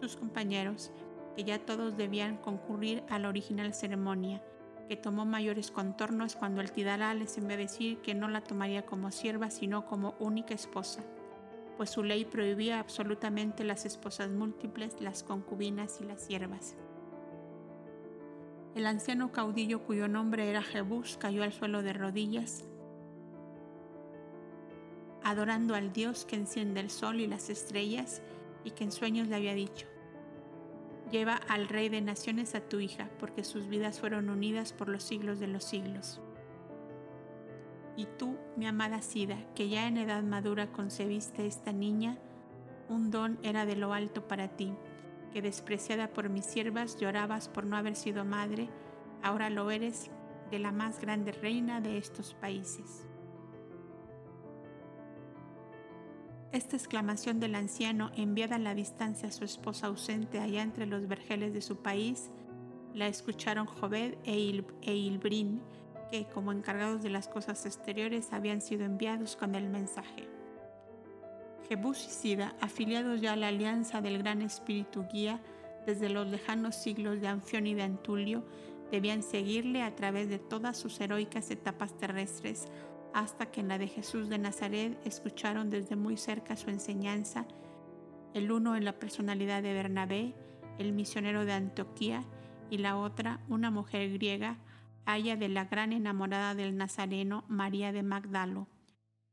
sus 0.00 0.16
compañeros, 0.16 0.90
que 1.36 1.44
ya 1.44 1.58
todos 1.58 1.96
debían 1.96 2.36
concurrir 2.36 3.02
a 3.10 3.18
la 3.18 3.28
original 3.28 3.74
ceremonia, 3.74 4.42
que 4.88 4.96
tomó 4.96 5.26
mayores 5.26 5.70
contornos 5.70 6.34
cuando 6.34 6.62
el 6.62 6.72
Tidalá 6.72 7.12
les 7.14 7.36
envió 7.36 7.56
decir 7.56 7.98
que 7.98 8.14
no 8.14 8.28
la 8.28 8.40
tomaría 8.40 8.86
como 8.86 9.10
sierva, 9.10 9.50
sino 9.50 9.86
como 9.86 10.14
única 10.18 10.54
esposa, 10.54 11.02
pues 11.76 11.90
su 11.90 12.02
ley 12.02 12.24
prohibía 12.24 12.80
absolutamente 12.80 13.64
las 13.64 13.84
esposas 13.84 14.30
múltiples, 14.30 15.00
las 15.00 15.22
concubinas 15.22 16.00
y 16.00 16.04
las 16.04 16.22
siervas. 16.22 16.76
El 18.74 18.86
anciano 18.86 19.32
caudillo 19.32 19.82
cuyo 19.84 20.08
nombre 20.08 20.48
era 20.48 20.62
Jebús 20.62 21.16
cayó 21.18 21.42
al 21.42 21.52
suelo 21.52 21.82
de 21.82 21.92
rodillas, 21.92 22.64
adorando 25.24 25.74
al 25.74 25.92
Dios 25.92 26.24
que 26.24 26.36
enciende 26.36 26.80
el 26.80 26.90
sol 26.90 27.20
y 27.20 27.26
las 27.26 27.50
estrellas 27.50 28.22
y 28.64 28.70
que 28.72 28.84
en 28.84 28.92
sueños 28.92 29.28
le 29.28 29.36
había 29.36 29.54
dicho, 29.54 29.86
lleva 31.10 31.34
al 31.48 31.68
Rey 31.68 31.88
de 31.88 32.00
Naciones 32.00 32.54
a 32.54 32.60
tu 32.60 32.80
hija, 32.80 33.08
porque 33.18 33.44
sus 33.44 33.68
vidas 33.68 34.00
fueron 34.00 34.28
unidas 34.28 34.72
por 34.72 34.88
los 34.88 35.02
siglos 35.02 35.40
de 35.40 35.48
los 35.48 35.64
siglos. 35.64 36.20
Y 37.96 38.06
tú, 38.16 38.36
mi 38.56 38.66
amada 38.66 39.02
Sida, 39.02 39.38
que 39.54 39.68
ya 39.68 39.88
en 39.88 39.96
edad 39.96 40.22
madura 40.22 40.70
concebiste 40.70 41.46
esta 41.46 41.72
niña, 41.72 42.18
un 42.88 43.10
don 43.10 43.38
era 43.42 43.66
de 43.66 43.76
lo 43.76 43.92
alto 43.92 44.28
para 44.28 44.48
ti, 44.48 44.72
que 45.30 45.42
despreciada 45.42 46.08
por 46.08 46.28
mis 46.28 46.46
siervas 46.46 46.98
llorabas 46.98 47.48
por 47.48 47.64
no 47.64 47.76
haber 47.76 47.96
sido 47.96 48.24
madre, 48.24 48.68
ahora 49.22 49.50
lo 49.50 49.70
eres 49.70 50.10
de 50.50 50.58
la 50.58 50.72
más 50.72 51.00
grande 51.00 51.32
reina 51.32 51.80
de 51.80 51.98
estos 51.98 52.34
países. 52.34 53.06
Esta 56.50 56.76
exclamación 56.76 57.40
del 57.40 57.54
anciano, 57.54 58.10
enviada 58.16 58.56
a 58.56 58.58
la 58.58 58.74
distancia 58.74 59.28
a 59.28 59.32
su 59.32 59.44
esposa 59.44 59.88
ausente 59.88 60.40
allá 60.40 60.62
entre 60.62 60.86
los 60.86 61.06
vergeles 61.06 61.52
de 61.52 61.60
su 61.60 61.76
país, 61.76 62.30
la 62.94 63.06
escucharon 63.06 63.66
Jobed 63.66 64.14
e, 64.24 64.64
e 64.80 64.94
Ilbrin, 64.94 65.60
que, 66.10 66.26
como 66.26 66.52
encargados 66.52 67.02
de 67.02 67.10
las 67.10 67.28
cosas 67.28 67.66
exteriores, 67.66 68.32
habían 68.32 68.62
sido 68.62 68.86
enviados 68.86 69.36
con 69.36 69.54
el 69.54 69.68
mensaje. 69.68 70.37
Jebús 71.68 72.24
y 72.24 72.38
afiliados 72.60 73.20
ya 73.20 73.34
a 73.34 73.36
la 73.36 73.48
alianza 73.48 74.00
del 74.00 74.18
Gran 74.18 74.40
Espíritu 74.40 75.04
Guía 75.12 75.40
desde 75.84 76.08
los 76.08 76.26
lejanos 76.26 76.76
siglos 76.76 77.20
de 77.20 77.28
Anfión 77.28 77.66
y 77.66 77.74
de 77.74 77.82
Antulio, 77.82 78.44
debían 78.90 79.22
seguirle 79.22 79.82
a 79.82 79.94
través 79.94 80.28
de 80.30 80.38
todas 80.38 80.78
sus 80.78 80.98
heroicas 81.00 81.50
etapas 81.50 81.96
terrestres 81.98 82.66
hasta 83.12 83.46
que 83.50 83.60
en 83.60 83.68
la 83.68 83.78
de 83.78 83.86
Jesús 83.86 84.28
de 84.28 84.38
Nazaret 84.38 84.98
escucharon 85.04 85.70
desde 85.70 85.96
muy 85.96 86.16
cerca 86.16 86.56
su 86.56 86.70
enseñanza, 86.70 87.46
el 88.34 88.50
uno 88.50 88.76
en 88.76 88.84
la 88.84 88.98
personalidad 88.98 89.62
de 89.62 89.72
Bernabé, 89.72 90.34
el 90.78 90.92
misionero 90.92 91.44
de 91.44 91.52
Antioquía, 91.52 92.24
y 92.70 92.78
la 92.78 92.96
otra, 92.96 93.40
una 93.48 93.70
mujer 93.70 94.12
griega, 94.12 94.58
haya 95.06 95.36
de 95.36 95.48
la 95.48 95.64
gran 95.64 95.92
enamorada 95.92 96.54
del 96.54 96.76
Nazareno, 96.76 97.44
María 97.48 97.92
de 97.92 98.02
Magdalo, 98.02 98.68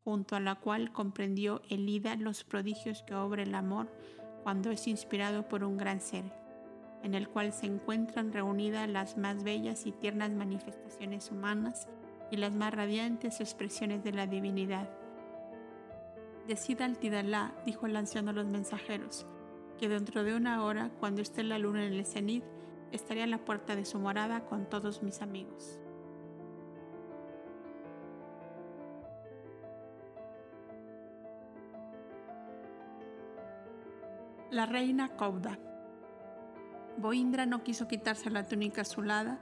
junto 0.06 0.36
a 0.36 0.40
la 0.40 0.54
cual 0.54 0.94
comprendió 0.94 1.64
Elida 1.68 2.16
los 2.16 2.44
prodigios 2.44 3.02
que 3.04 3.16
obra 3.16 3.42
el 3.42 3.56
amor 3.56 3.88
cuando 4.44 4.70
es 4.70 4.88
inspirado 4.88 5.50
por 5.50 5.64
un 5.64 5.78
gran 5.78 6.00
ser, 6.00 6.26
en 7.02 7.16
el 7.16 7.28
cual 7.28 7.52
se 7.52 7.66
encuentran 7.66 8.32
reunidas 8.32 8.88
las 8.88 9.18
más 9.18 9.44
bellas 9.44 9.88
y 9.88 9.92
tiernas 9.92 10.30
manifestaciones 10.30 11.32
humanas 11.32 11.88
y 12.30 12.38
las 12.38 12.54
más 12.54 12.72
radiantes 12.72 13.42
expresiones 13.42 14.04
de 14.04 14.14
la 14.14 14.28
divinidad. 14.28 14.88
Decida 16.48 16.86
al 16.86 17.00
Tidalá, 17.00 17.56
dijo 17.66 17.88
el 17.88 17.96
anciano 17.96 18.30
a 18.30 18.34
los 18.34 18.46
mensajeros, 18.46 19.26
que 19.80 19.90
dentro 19.90 20.24
de 20.24 20.36
una 20.36 20.64
hora, 20.64 20.92
cuando 21.00 21.24
esté 21.24 21.44
la 21.44 21.58
luna 21.58 21.84
en 21.84 21.94
el 21.94 22.06
cenit, 22.06 22.44
estaré 22.92 23.24
a 23.24 23.28
la 23.28 23.40
puerta 23.44 23.76
de 23.76 23.86
su 23.86 23.98
morada 23.98 24.46
con 24.46 24.70
todos 24.70 25.02
mis 25.02 25.24
amigos. 25.24 25.80
La 34.52 34.68
reina 34.68 35.10
Cauda. 35.18 35.58
Boindra 36.98 37.48
no 37.48 37.64
quiso 37.64 37.88
quitarse 37.88 38.30
la 38.30 38.48
túnica 38.48 38.82
azulada 38.82 39.40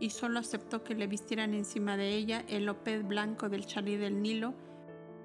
y 0.00 0.10
solo 0.10 0.38
aceptó 0.38 0.84
que 0.84 0.94
le 0.94 1.06
vistieran 1.06 1.54
encima 1.54 1.96
de 1.96 2.10
ella 2.10 2.44
el 2.48 2.66
lópez 2.66 3.06
blanco 3.06 3.48
del 3.48 3.64
chalí 3.64 3.96
del 3.96 4.20
Nilo 4.20 4.52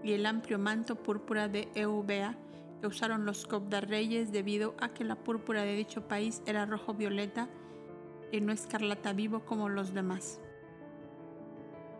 y 0.04 0.14
el 0.14 0.26
amplio 0.26 0.58
manto 0.58 0.96
púrpura 0.96 1.50
de 1.50 1.68
Eubea 1.76 2.38
que 2.80 2.88
usaron 2.88 3.26
los 3.26 3.46
Cobda 3.46 3.82
reyes 3.82 4.32
debido 4.32 4.74
a 4.80 4.90
que 4.90 5.04
la 5.04 5.18
púrpura 5.18 5.64
de 5.64 5.76
dicho 5.76 6.08
país 6.08 6.42
era 6.46 6.66
rojo 6.66 6.94
violeta 6.94 7.50
y 8.32 8.40
no 8.40 8.54
escarlata 8.54 9.12
vivo 9.12 9.42
como 9.42 9.68
los 9.68 9.94
demás. 9.94 10.40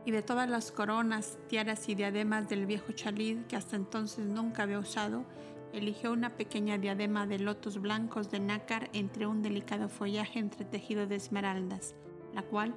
Y 0.06 0.12
de 0.12 0.22
todas 0.22 0.50
las 0.50 0.72
coronas, 0.72 1.38
tiaras 1.50 1.90
y 1.90 1.96
diademas 1.96 2.48
del 2.48 2.66
viejo 2.66 2.94
chalid 2.94 3.42
que 3.48 3.58
hasta 3.58 3.76
entonces 3.76 4.26
nunca 4.26 4.64
había 4.64 4.80
usado, 4.80 5.26
eligió 5.74 6.12
una 6.12 6.36
pequeña 6.36 6.78
diadema 6.78 7.28
de 7.28 7.40
lotos 7.40 7.80
blancos 7.80 8.32
de 8.32 8.40
nácar 8.40 8.90
entre 8.94 9.28
un 9.28 9.42
delicado 9.42 9.90
follaje 9.90 10.40
entretejido 10.40 11.08
de 11.08 11.16
esmeraldas, 11.16 11.96
la 12.34 12.42
cual 12.42 12.74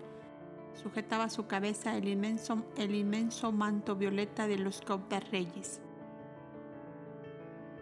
sujetaba 0.74 1.24
a 1.24 1.30
su 1.30 1.46
cabeza 1.46 1.96
el 1.96 2.08
inmenso, 2.08 2.64
el 2.76 2.94
inmenso 2.94 3.52
manto 3.52 3.96
violeta 3.96 4.46
de 4.46 4.58
los 4.58 4.80
Cobdas 4.80 5.30
reyes. 5.30 5.80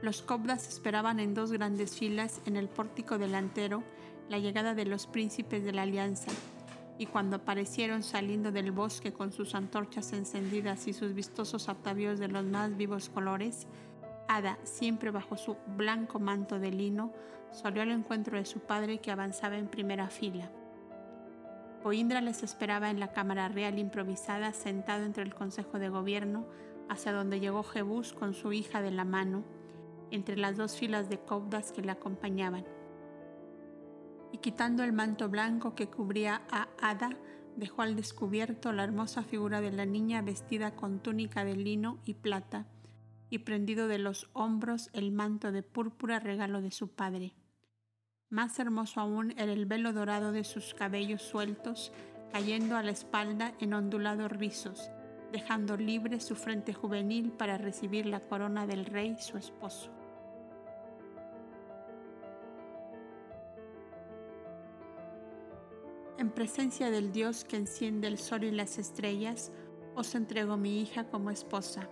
Los 0.02 0.22
Cobdas 0.22 0.68
esperaban 0.68 1.20
en 1.20 1.34
dos 1.34 1.52
grandes 1.52 1.96
filas 1.96 2.40
en 2.46 2.56
el 2.56 2.68
pórtico 2.68 3.18
delantero 3.18 3.82
la 4.28 4.38
llegada 4.38 4.74
de 4.74 4.86
los 4.86 5.06
príncipes 5.06 5.64
de 5.64 5.72
la 5.72 5.82
alianza, 5.82 6.30
y 6.98 7.06
cuando 7.06 7.36
aparecieron 7.36 8.02
saliendo 8.02 8.52
del 8.52 8.72
bosque 8.72 9.12
con 9.12 9.32
sus 9.32 9.54
antorchas 9.54 10.12
encendidas 10.12 10.86
y 10.86 10.92
sus 10.92 11.14
vistosos 11.14 11.68
atavíos 11.68 12.18
de 12.18 12.28
los 12.28 12.44
más 12.44 12.76
vivos 12.76 13.08
colores, 13.08 13.66
Ada, 14.32 14.58
siempre 14.62 15.10
bajo 15.10 15.36
su 15.36 15.56
blanco 15.76 16.20
manto 16.20 16.60
de 16.60 16.70
lino, 16.70 17.12
salió 17.50 17.82
al 17.82 17.90
encuentro 17.90 18.38
de 18.38 18.44
su 18.44 18.60
padre 18.60 19.00
que 19.00 19.10
avanzaba 19.10 19.58
en 19.58 19.66
primera 19.66 20.08
fila. 20.08 20.52
Boindra 21.82 22.20
les 22.20 22.44
esperaba 22.44 22.90
en 22.90 23.00
la 23.00 23.12
cámara 23.12 23.48
real 23.48 23.76
improvisada, 23.80 24.52
sentado 24.52 25.04
entre 25.04 25.24
el 25.24 25.34
consejo 25.34 25.80
de 25.80 25.88
gobierno, 25.88 26.46
hacia 26.88 27.12
donde 27.12 27.40
llegó 27.40 27.64
Jebús 27.64 28.12
con 28.12 28.32
su 28.32 28.52
hija 28.52 28.80
de 28.80 28.92
la 28.92 29.04
mano, 29.04 29.42
entre 30.12 30.36
las 30.36 30.56
dos 30.56 30.76
filas 30.76 31.08
de 31.08 31.18
cobdas 31.18 31.72
que 31.72 31.82
la 31.82 31.92
acompañaban. 31.94 32.64
Y 34.30 34.38
quitando 34.38 34.84
el 34.84 34.92
manto 34.92 35.28
blanco 35.28 35.74
que 35.74 35.88
cubría 35.88 36.42
a 36.52 36.68
Ada, 36.80 37.10
dejó 37.56 37.82
al 37.82 37.96
descubierto 37.96 38.72
la 38.72 38.84
hermosa 38.84 39.24
figura 39.24 39.60
de 39.60 39.72
la 39.72 39.86
niña 39.86 40.22
vestida 40.22 40.76
con 40.76 41.00
túnica 41.00 41.44
de 41.44 41.56
lino 41.56 41.98
y 42.04 42.14
plata, 42.14 42.66
y 43.30 43.38
prendido 43.38 43.86
de 43.86 43.98
los 43.98 44.28
hombros 44.32 44.90
el 44.92 45.12
manto 45.12 45.52
de 45.52 45.62
púrpura 45.62 46.18
regalo 46.18 46.60
de 46.60 46.72
su 46.72 46.88
padre. 46.88 47.32
Más 48.28 48.58
hermoso 48.58 49.00
aún 49.00 49.32
era 49.38 49.52
el 49.52 49.66
velo 49.66 49.92
dorado 49.92 50.32
de 50.32 50.44
sus 50.44 50.74
cabellos 50.74 51.22
sueltos, 51.22 51.92
cayendo 52.32 52.76
a 52.76 52.82
la 52.82 52.90
espalda 52.90 53.54
en 53.60 53.72
ondulados 53.72 54.30
rizos, 54.30 54.90
dejando 55.32 55.76
libre 55.76 56.20
su 56.20 56.34
frente 56.34 56.74
juvenil 56.74 57.30
para 57.30 57.56
recibir 57.56 58.06
la 58.06 58.20
corona 58.20 58.66
del 58.66 58.84
rey 58.84 59.16
su 59.18 59.38
esposo. 59.38 59.90
En 66.18 66.30
presencia 66.30 66.90
del 66.90 67.12
Dios 67.12 67.44
que 67.44 67.56
enciende 67.56 68.06
el 68.06 68.18
sol 68.18 68.44
y 68.44 68.50
las 68.50 68.78
estrellas, 68.78 69.52
os 69.94 70.14
entrego 70.14 70.56
mi 70.56 70.80
hija 70.80 71.04
como 71.04 71.30
esposa 71.30 71.88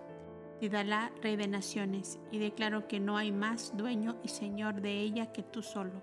Rey 0.61 1.35
de 1.37 1.47
Naciones, 1.47 2.19
y 2.31 2.39
declaro 2.39 2.87
que 2.87 2.99
no 2.99 3.17
hay 3.17 3.31
más 3.31 3.75
dueño 3.77 4.17
y 4.23 4.27
señor 4.27 4.81
de 4.81 4.99
ella 4.99 5.31
que 5.31 5.41
tú 5.41 5.61
solo. 5.61 6.01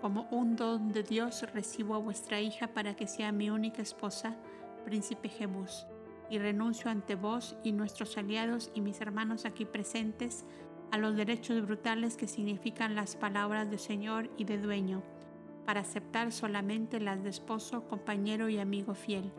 Como 0.00 0.28
un 0.30 0.56
don 0.56 0.92
de 0.92 1.04
Dios 1.04 1.44
recibo 1.54 1.94
a 1.94 1.98
vuestra 1.98 2.40
hija 2.40 2.68
para 2.68 2.94
que 2.94 3.06
sea 3.06 3.30
mi 3.30 3.50
única 3.50 3.82
esposa, 3.82 4.36
príncipe 4.84 5.28
Jebús, 5.28 5.86
y 6.28 6.38
renuncio 6.38 6.90
ante 6.90 7.14
vos 7.14 7.56
y 7.62 7.72
nuestros 7.72 8.18
aliados 8.18 8.70
y 8.74 8.80
mis 8.80 9.00
hermanos 9.00 9.44
aquí 9.44 9.64
presentes 9.64 10.44
a 10.90 10.98
los 10.98 11.16
derechos 11.16 11.64
brutales 11.64 12.16
que 12.16 12.26
significan 12.26 12.94
las 12.94 13.16
palabras 13.16 13.70
de 13.70 13.78
Señor 13.78 14.30
y 14.36 14.44
de 14.44 14.58
dueño, 14.58 15.02
para 15.66 15.80
aceptar 15.80 16.32
solamente 16.32 16.98
las 16.98 17.22
de 17.22 17.30
esposo, 17.30 17.86
compañero 17.88 18.48
y 18.48 18.58
amigo 18.58 18.94
fiel, 18.94 19.32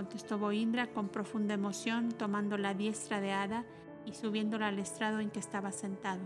contestó 0.00 0.38
Boindra 0.38 0.86
con 0.86 1.10
profunda 1.10 1.52
emoción, 1.52 2.12
tomando 2.12 2.56
la 2.56 2.72
diestra 2.72 3.20
de 3.20 3.32
Ada 3.32 3.66
y 4.06 4.14
subiéndola 4.14 4.68
al 4.68 4.78
estrado 4.78 5.20
en 5.20 5.28
que 5.28 5.40
estaba 5.40 5.72
sentado. 5.72 6.22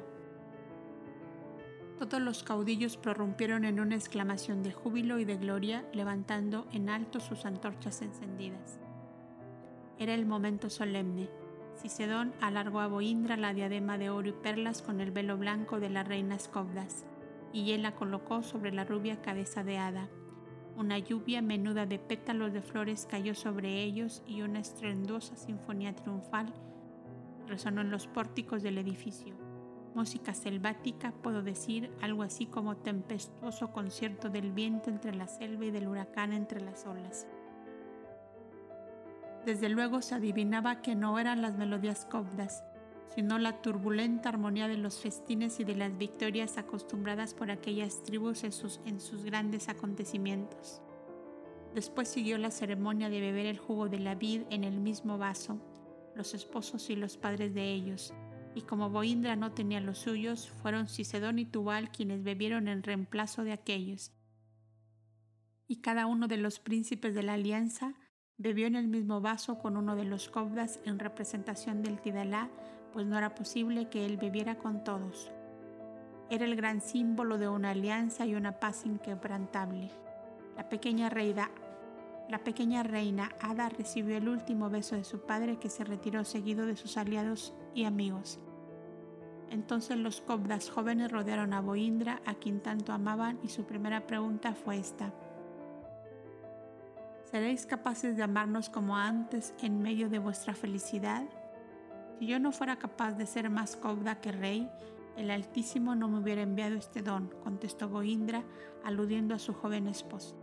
Todos 1.98 2.22
los 2.22 2.44
caudillos 2.44 2.96
prorrumpieron 2.96 3.64
en 3.64 3.80
una 3.80 3.96
exclamación 3.96 4.62
de 4.62 4.70
júbilo 4.70 5.18
y 5.18 5.24
de 5.24 5.38
gloria, 5.38 5.84
levantando 5.92 6.68
en 6.70 6.88
alto 6.88 7.18
sus 7.18 7.46
antorchas 7.46 8.00
encendidas. 8.00 8.78
Era 9.98 10.14
el 10.14 10.24
momento 10.24 10.70
solemne. 10.70 11.28
Cicedón 11.76 12.32
alargó 12.40 12.78
a 12.78 12.87
Boindra 12.87 13.37
la 13.37 13.54
diadema 13.54 13.98
de 13.98 14.08
oro 14.08 14.28
y 14.28 14.32
perlas 14.34 14.82
con 14.82 15.00
el 15.00 15.10
velo 15.10 15.37
blanco 15.37 15.80
de 15.80 15.90
las 15.90 16.06
reinas 16.06 16.46
Cobdas, 16.46 17.04
y 17.52 17.72
él 17.72 17.82
la 17.82 17.96
colocó 17.96 18.44
sobre 18.44 18.70
la 18.70 18.84
rubia 18.84 19.20
cabeza 19.20 19.64
de 19.64 19.78
Ada 19.78 20.08
una 20.76 20.98
lluvia 20.98 21.40
menuda 21.40 21.87
de 21.87 21.98
pétalos 21.98 22.52
de 22.52 22.60
flores 22.60 23.06
cayó 23.08 23.34
sobre 23.34 23.82
ellos 23.82 24.22
y 24.26 24.42
una 24.42 24.58
estruendosa 24.58 25.37
sinfonía 25.37 25.94
triunfal 25.94 26.52
resonó 27.46 27.82
en 27.82 27.90
los 27.90 28.06
pórticos 28.06 28.62
del 28.62 28.78
edificio. 28.78 29.34
Música 29.94 30.34
selvática, 30.34 31.12
puedo 31.12 31.42
decir, 31.42 31.92
algo 32.00 32.24
así 32.24 32.46
como 32.46 32.76
tempestuoso 32.76 33.70
concierto 33.72 34.28
del 34.28 34.50
viento 34.50 34.90
entre 34.90 35.14
la 35.14 35.28
selva 35.28 35.66
y 35.66 35.70
del 35.70 35.87
huracán 35.87 36.32
entre 36.32 36.60
las 36.60 36.84
olas. 36.87 37.28
Desde 39.46 39.68
luego 39.68 40.02
se 40.02 40.16
adivinaba 40.16 40.82
que 40.82 40.96
no 40.96 41.18
eran 41.18 41.42
las 41.42 41.56
melodías 41.56 42.06
cobdas, 42.06 42.64
sino 43.14 43.38
la 43.38 43.62
turbulenta 43.62 44.29
armonía 44.29 44.69
de 44.69 44.77
los 44.77 44.99
festines 44.99 45.61
y 45.61 45.64
de 45.64 45.77
las 45.77 45.97
victorias 45.97 46.59
acostumbradas 46.59 47.35
por 47.35 47.51
aquellas 47.51 48.03
tribus 48.03 48.45
en 48.45 48.53
sus, 48.53 49.25
grandes 49.25 49.69
acontecimientos. 49.69 50.81
Después 51.75 52.09
siguió 52.09 52.38
la 52.38 52.51
ceremonia 52.51 53.09
de 53.09 53.21
beber 53.21 53.47
el 53.47 53.59
jugo 53.59 53.88
de 53.88 54.01
la 54.01 54.14
vid 54.14 54.43
en 54.51 54.64
el 54.64 54.81
mismo 54.81 55.19
vaso, 55.19 55.61
los 56.14 56.35
esposos 56.35 56.90
y 56.90 56.97
los 56.97 57.17
padres 57.17 57.55
de 57.55 57.73
ellos, 57.73 58.14
y 58.55 58.62
como 58.62 58.88
Boindra 58.88 59.35
no 59.35 59.53
tenía 59.53 59.81
los 59.81 59.99
suyos, 59.99 60.49
fueron 60.49 60.87
Cicedón 60.87 61.38
y 61.40 61.45
Tubal 61.45 61.90
quienes 61.90 62.23
bebieron 62.23 62.69
en 62.69 62.85
reemplazo 62.85 63.43
de 63.43 63.53
aquellos. 63.53 64.12
Y 65.67 65.81
cada 65.81 66.07
uno 66.07 66.29
de 66.29 66.37
los 66.37 66.61
príncipes 66.61 67.14
de 67.14 67.25
la 67.25 67.35
alianza 67.35 67.95
bebió 68.37 68.67
en 68.67 68.77
el 68.77 68.87
mismo 68.87 69.21
vaso 69.21 69.59
con 69.59 69.77
uno 69.77 69.97
de 69.97 70.05
los 70.05 70.29
cobdas 70.29 70.81
en 70.85 70.99
representación 70.99 71.83
del 71.83 72.01
Tidalá 72.01 72.51
pues 72.94 73.07
no 73.07 73.18
era 73.18 73.35
posible 73.35 73.88
que 73.88 74.07
él 74.07 74.16
bebiera 74.16 74.54
con 74.54 74.85
todos. 74.85 75.33
Era 76.30 76.44
el 76.44 76.54
gran 76.54 76.80
símbolo 76.80 77.38
de 77.38 77.48
una 77.48 77.70
alianza 77.70 78.24
y 78.24 78.37
una 78.37 78.52
paz 78.52 78.87
inquebrantable. 78.87 79.90
La 80.57 80.68
pequeña 80.68 81.11
reina, 81.11 81.50
Ada 83.40 83.68
recibió 83.68 84.16
el 84.16 84.28
último 84.28 84.70
beso 84.70 84.94
de 84.94 85.02
su 85.02 85.26
padre 85.26 85.59
que 85.59 85.68
se 85.68 85.83
retiró 85.83 86.24
seguido 86.24 86.66
de 86.66 86.76
sus 86.76 86.96
aliados 86.96 87.52
y 87.74 87.85
amigos. 87.85 88.38
Entonces 89.50 89.98
los 89.98 90.20
cobdas 90.20 90.70
jóvenes 90.70 91.11
rodearon 91.11 91.52
a 91.52 91.61
Boindra, 91.61 92.22
a 92.24 92.35
quien 92.35 92.61
tanto 92.61 92.92
amaban, 92.92 93.40
y 93.42 93.48
su 93.48 93.64
primera 93.64 94.07
pregunta 94.07 94.54
fue 94.54 94.78
esta. 94.78 95.12
¿Seréis 97.24 97.66
capaces 97.66 98.16
de 98.16 98.22
amarnos 98.22 98.70
como 98.70 98.96
antes 98.96 99.52
en 99.61 99.83
medio 99.83 100.09
de 100.09 100.20
vuestra 100.20 100.54
felicidad? 100.54 101.24
Si 102.18 102.27
yo 102.27 102.38
no 102.38 102.53
fuera 102.53 102.77
capaz 102.77 103.12
de 103.12 103.27
ser 103.27 103.50
más 103.50 103.77
cobda 103.77 104.20
que 104.20 104.31
rey, 104.31 104.70
el 105.16 105.31
Altísimo 105.31 105.94
no 105.94 106.09
me 106.09 106.18
hubiera 106.18 106.42
enviado 106.42 106.77
este 106.77 107.03
don, 107.03 107.29
contestó 107.42 107.88
Goindra, 107.88 108.42
aludiendo 108.85 109.35
a 109.35 109.38
su 109.38 109.53
joven 109.53 109.87
esposa. 109.87 110.37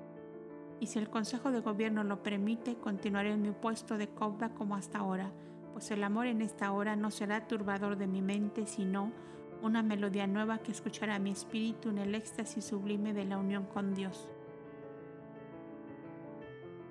Y 0.80 0.88
si 0.88 1.00
el 1.00 1.10
Consejo 1.10 1.52
de 1.52 1.60
Gobierno 1.60 2.04
lo 2.04 2.24
permite, 2.24 2.76
continuaré 2.76 3.32
en 3.32 3.42
mi 3.42 3.52
puesto 3.52 3.98
de 3.98 4.10
cobda 4.10 4.50
como 4.50 4.76
hasta 4.76 5.00
ahora, 5.00 5.32
pues 5.74 5.92
el 5.92 6.04
amor 6.04 6.28
en 6.28 6.42
esta 6.42 6.72
hora 6.72 6.96
no 6.96 7.12
será 7.12 7.48
turbador 7.48 7.98
de 7.98 8.08
mi 8.08 8.22
mente, 8.22 8.66
sino 8.66 9.12
una 9.62 9.84
melodía 9.84 10.28
nueva 10.28 10.58
que 10.58 10.72
escuchará 10.72 11.20
mi 11.20 11.32
espíritu 11.32 11.90
en 11.90 12.00
el 12.00 12.16
éxtasis 12.16 12.66
sublime 12.66 13.14
de 13.14 13.26
la 13.26 13.38
unión 13.38 13.66
con 13.66 13.94
Dios. 13.94 14.28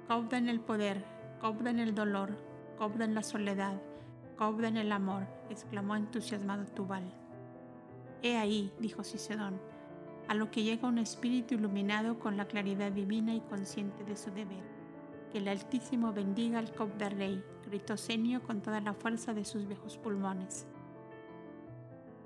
Cobda 0.07 0.39
en 0.39 0.49
el 0.49 0.61
poder, 0.61 1.05
cobda 1.41 1.71
en 1.71 1.81
el 1.81 1.95
dolor, 1.95 2.31
cobda 2.79 3.05
en 3.05 3.15
la 3.15 3.23
soledad, 3.23 3.81
Cobda 4.41 4.69
en 4.69 4.79
el 4.79 4.91
amor, 4.91 5.27
exclamó 5.51 5.97
entusiasmado 5.97 6.65
Tubal. 6.65 7.13
He 8.23 8.39
ahí, 8.39 8.73
dijo 8.79 9.05
Cicedón, 9.05 9.61
a 10.29 10.35
lo 10.35 10.51
que 10.51 10.63
llega 10.63 10.89
un 10.89 10.97
espíritu 10.97 11.57
iluminado 11.57 12.19
con 12.19 12.39
la 12.39 12.47
claridad 12.47 12.91
divina 12.91 13.35
y 13.35 13.43
consciente 13.43 14.03
de 14.03 14.17
su 14.17 14.31
deber. 14.31 14.65
Que 15.31 15.41
el 15.41 15.49
Altísimo 15.49 16.15
bendiga 16.15 16.59
al 16.59 16.73
Cobda 16.73 17.11
Rey, 17.11 17.45
gritó 17.67 17.99
Senio 17.99 18.43
con 18.43 18.63
toda 18.63 18.81
la 18.81 18.95
fuerza 18.95 19.35
de 19.35 19.45
sus 19.45 19.67
viejos 19.67 19.99
pulmones. 19.99 20.67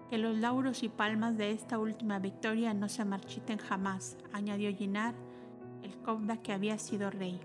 Que 0.09 0.17
los 0.17 0.37
lauros 0.37 0.85
y 0.85 0.91
palmas 0.91 1.37
de 1.37 1.51
esta 1.51 1.81
última 1.81 2.21
victoria 2.21 2.75
no 2.75 2.89
se 2.89 3.05
marchiten 3.05 3.59
jamás, 3.59 4.17
añadió 4.33 4.73
Ginar, 4.73 5.17
el 5.83 5.97
Kobda 5.97 6.37
que 6.37 6.53
había 6.53 6.79
sido 6.79 7.11
rey. 7.11 7.41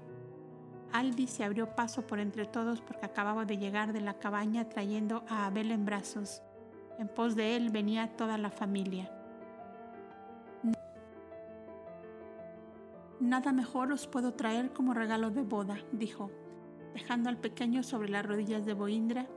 Aldi 0.91 1.27
se 1.27 1.43
abrió 1.43 1.75
paso 1.75 2.07
por 2.07 2.19
entre 2.19 2.45
todos 2.45 2.81
porque 2.81 3.05
acababa 3.05 3.45
de 3.45 3.57
llegar 3.57 3.93
de 3.93 4.01
la 4.01 4.15
cabaña 4.15 4.69
trayendo 4.69 5.23
a 5.27 5.45
Abel 5.45 5.71
en 5.71 5.85
brazos. 5.85 6.41
En 6.97 7.07
pos 7.07 7.35
de 7.35 7.55
él 7.55 7.69
venía 7.69 8.15
toda 8.17 8.37
la 8.37 8.49
familia. 8.49 9.11
Nada 13.19 13.51
mejor 13.51 13.91
os 13.91 14.07
puedo 14.07 14.33
traer 14.33 14.71
como 14.71 14.93
regalo 14.93 15.29
de 15.29 15.43
boda, 15.43 15.77
dijo, 15.91 16.31
dejando 16.93 17.29
al 17.29 17.37
pequeño 17.37 17.83
sobre 17.83 18.09
las 18.09 18.25
rodillas 18.25 18.65
de 18.65 18.73
Boindra, 18.73 19.27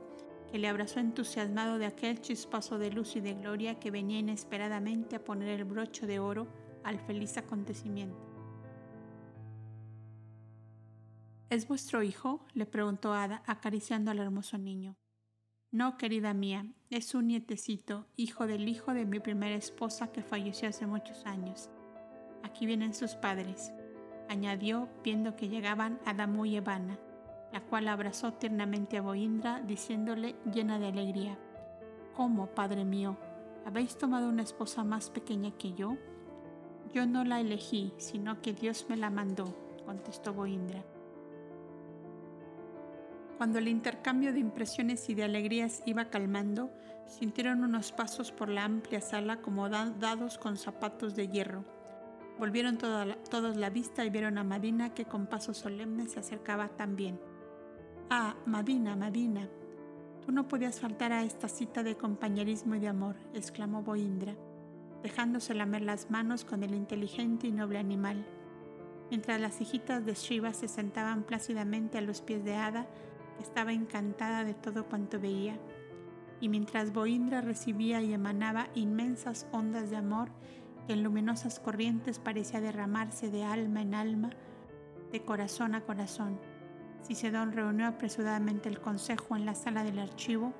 que 0.49 0.57
le 0.57 0.67
abrazó 0.67 0.99
entusiasmado 0.99 1.77
de 1.77 1.85
aquel 1.85 2.21
chispazo 2.21 2.77
de 2.77 2.91
luz 2.91 3.15
y 3.15 3.21
de 3.21 3.33
gloria 3.33 3.79
que 3.79 3.91
venía 3.91 4.19
inesperadamente 4.19 5.15
a 5.15 5.23
poner 5.23 5.49
el 5.49 5.65
broche 5.65 6.07
de 6.07 6.19
oro 6.19 6.47
al 6.83 6.99
feliz 6.99 7.37
acontecimiento. 7.37 8.32
¿Es 11.53 11.67
vuestro 11.67 12.01
hijo? 12.01 12.39
le 12.55 12.65
preguntó 12.65 13.13
Ada, 13.13 13.43
acariciando 13.45 14.09
al 14.09 14.17
hermoso 14.17 14.57
niño. 14.57 14.97
No, 15.69 15.99
querida 15.99 16.33
mía, 16.33 16.65
es 16.89 17.13
un 17.13 17.27
nietecito, 17.27 18.07
hijo 18.15 18.47
del 18.47 18.67
hijo 18.67 18.95
de 18.95 19.05
mi 19.05 19.19
primera 19.19 19.53
esposa 19.53 20.11
que 20.11 20.23
falleció 20.23 20.67
hace 20.69 20.87
muchos 20.87 21.27
años. 21.27 21.69
Aquí 22.41 22.65
vienen 22.65 22.95
sus 22.95 23.13
padres, 23.13 23.71
añadió 24.29 24.89
viendo 25.03 25.35
que 25.35 25.47
llegaban 25.47 25.99
Adamu 26.07 26.47
y 26.47 26.55
Evana, 26.55 26.97
la 27.51 27.61
cual 27.61 27.87
abrazó 27.87 28.33
tiernamente 28.33 28.97
a 28.97 29.03
Boindra, 29.03 29.61
diciéndole 29.61 30.35
llena 30.51 30.79
de 30.79 30.87
alegría, 30.87 31.37
¿Cómo, 32.15 32.47
padre 32.47 32.83
mío? 32.83 33.15
¿Habéis 33.63 33.95
tomado 33.95 34.27
una 34.27 34.41
esposa 34.41 34.83
más 34.83 35.11
pequeña 35.11 35.51
que 35.51 35.73
yo? 35.73 35.97
Yo 36.95 37.05
no 37.05 37.23
la 37.23 37.39
elegí, 37.39 37.93
sino 37.97 38.41
que 38.41 38.53
Dios 38.53 38.87
me 38.89 38.97
la 38.97 39.11
mandó, 39.11 39.55
contestó 39.85 40.33
Boindra. 40.33 40.83
Cuando 43.37 43.59
el 43.59 43.67
intercambio 43.67 44.31
de 44.31 44.39
impresiones 44.39 45.09
y 45.09 45.15
de 45.15 45.23
alegrías 45.23 45.81
iba 45.85 46.05
calmando, 46.05 46.71
sintieron 47.05 47.63
unos 47.63 47.91
pasos 47.91 48.31
por 48.31 48.49
la 48.49 48.63
amplia 48.63 49.01
sala 49.01 49.41
como 49.41 49.69
dados 49.69 50.37
con 50.37 50.57
zapatos 50.57 51.15
de 51.15 51.27
hierro. 51.27 51.65
Volvieron 52.39 52.77
todos 52.77 53.57
la 53.57 53.69
vista 53.69 54.05
y 54.05 54.09
vieron 54.09 54.37
a 54.37 54.43
Madina 54.43 54.93
que 54.93 55.05
con 55.05 55.27
paso 55.27 55.53
solemne 55.53 56.07
se 56.07 56.19
acercaba 56.19 56.69
también. 56.69 57.19
Ah, 58.09 58.35
Madina, 58.45 58.95
Madina, 58.95 59.47
tú 60.25 60.31
no 60.31 60.47
podías 60.47 60.79
faltar 60.79 61.11
a 61.11 61.23
esta 61.23 61.47
cita 61.47 61.83
de 61.83 61.95
compañerismo 61.95 62.75
y 62.75 62.79
de 62.79 62.87
amor, 62.87 63.15
exclamó 63.33 63.81
Boindra, 63.81 64.35
dejándose 65.01 65.53
lamer 65.53 65.81
las 65.81 66.09
manos 66.09 66.45
con 66.45 66.63
el 66.63 66.73
inteligente 66.73 67.47
y 67.47 67.51
noble 67.51 67.79
animal. 67.79 68.25
Mientras 69.09 69.39
las 69.39 69.61
hijitas 69.61 70.05
de 70.05 70.13
Shiva 70.13 70.53
se 70.53 70.67
sentaban 70.67 71.23
plácidamente 71.23 71.97
a 71.97 72.01
los 72.01 72.21
pies 72.21 72.43
de 72.43 72.55
Ada, 72.55 72.87
estaba 73.43 73.73
encantada 73.73 74.43
de 74.43 74.55
todo 74.55 74.85
cuanto 74.85 75.19
veía, 75.19 75.59
y 76.39 76.49
mientras 76.49 76.91
Boindra 76.91 77.41
recibía 77.41 78.01
y 78.01 78.13
emanaba 78.13 78.67
inmensas 78.73 79.47
ondas 79.51 79.89
de 79.89 79.97
amor 79.97 80.29
que 80.87 80.93
en 80.93 81.03
luminosas 81.03 81.59
corrientes 81.59 82.19
parecía 82.19 82.59
derramarse 82.59 83.29
de 83.29 83.43
alma 83.43 83.81
en 83.81 83.93
alma, 83.93 84.29
de 85.11 85.21
corazón 85.21 85.75
a 85.75 85.81
corazón. 85.81 86.39
Cicedón 87.03 87.51
reunió 87.51 87.87
apresuradamente 87.87 88.69
el 88.69 88.79
consejo 88.79 89.35
en 89.35 89.45
la 89.45 89.55
sala 89.55 89.83
del 89.83 89.99
archivo 89.99 90.53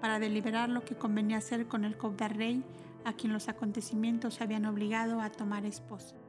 para 0.00 0.18
deliberar 0.18 0.68
lo 0.68 0.84
que 0.84 0.96
convenía 0.96 1.38
hacer 1.38 1.66
con 1.66 1.84
el 1.84 1.96
rey 1.98 2.64
a 3.04 3.12
quien 3.14 3.32
los 3.32 3.48
acontecimientos 3.48 4.40
habían 4.40 4.66
obligado 4.66 5.20
a 5.20 5.30
tomar 5.30 5.64
esposa. 5.64 6.21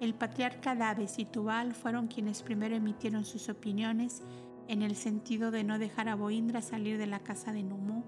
El 0.00 0.14
patriarca 0.14 0.74
Daves 0.74 1.18
y 1.18 1.24
Tubal 1.24 1.74
fueron 1.74 2.08
quienes 2.08 2.42
primero 2.42 2.74
emitieron 2.74 3.24
sus 3.24 3.48
opiniones 3.48 4.22
en 4.68 4.82
el 4.82 4.96
sentido 4.96 5.50
de 5.50 5.64
no 5.64 5.78
dejar 5.78 6.08
a 6.08 6.14
Boindra 6.14 6.62
salir 6.62 6.98
de 6.98 7.06
la 7.06 7.20
casa 7.20 7.52
de 7.52 7.62
Numu, 7.62 8.02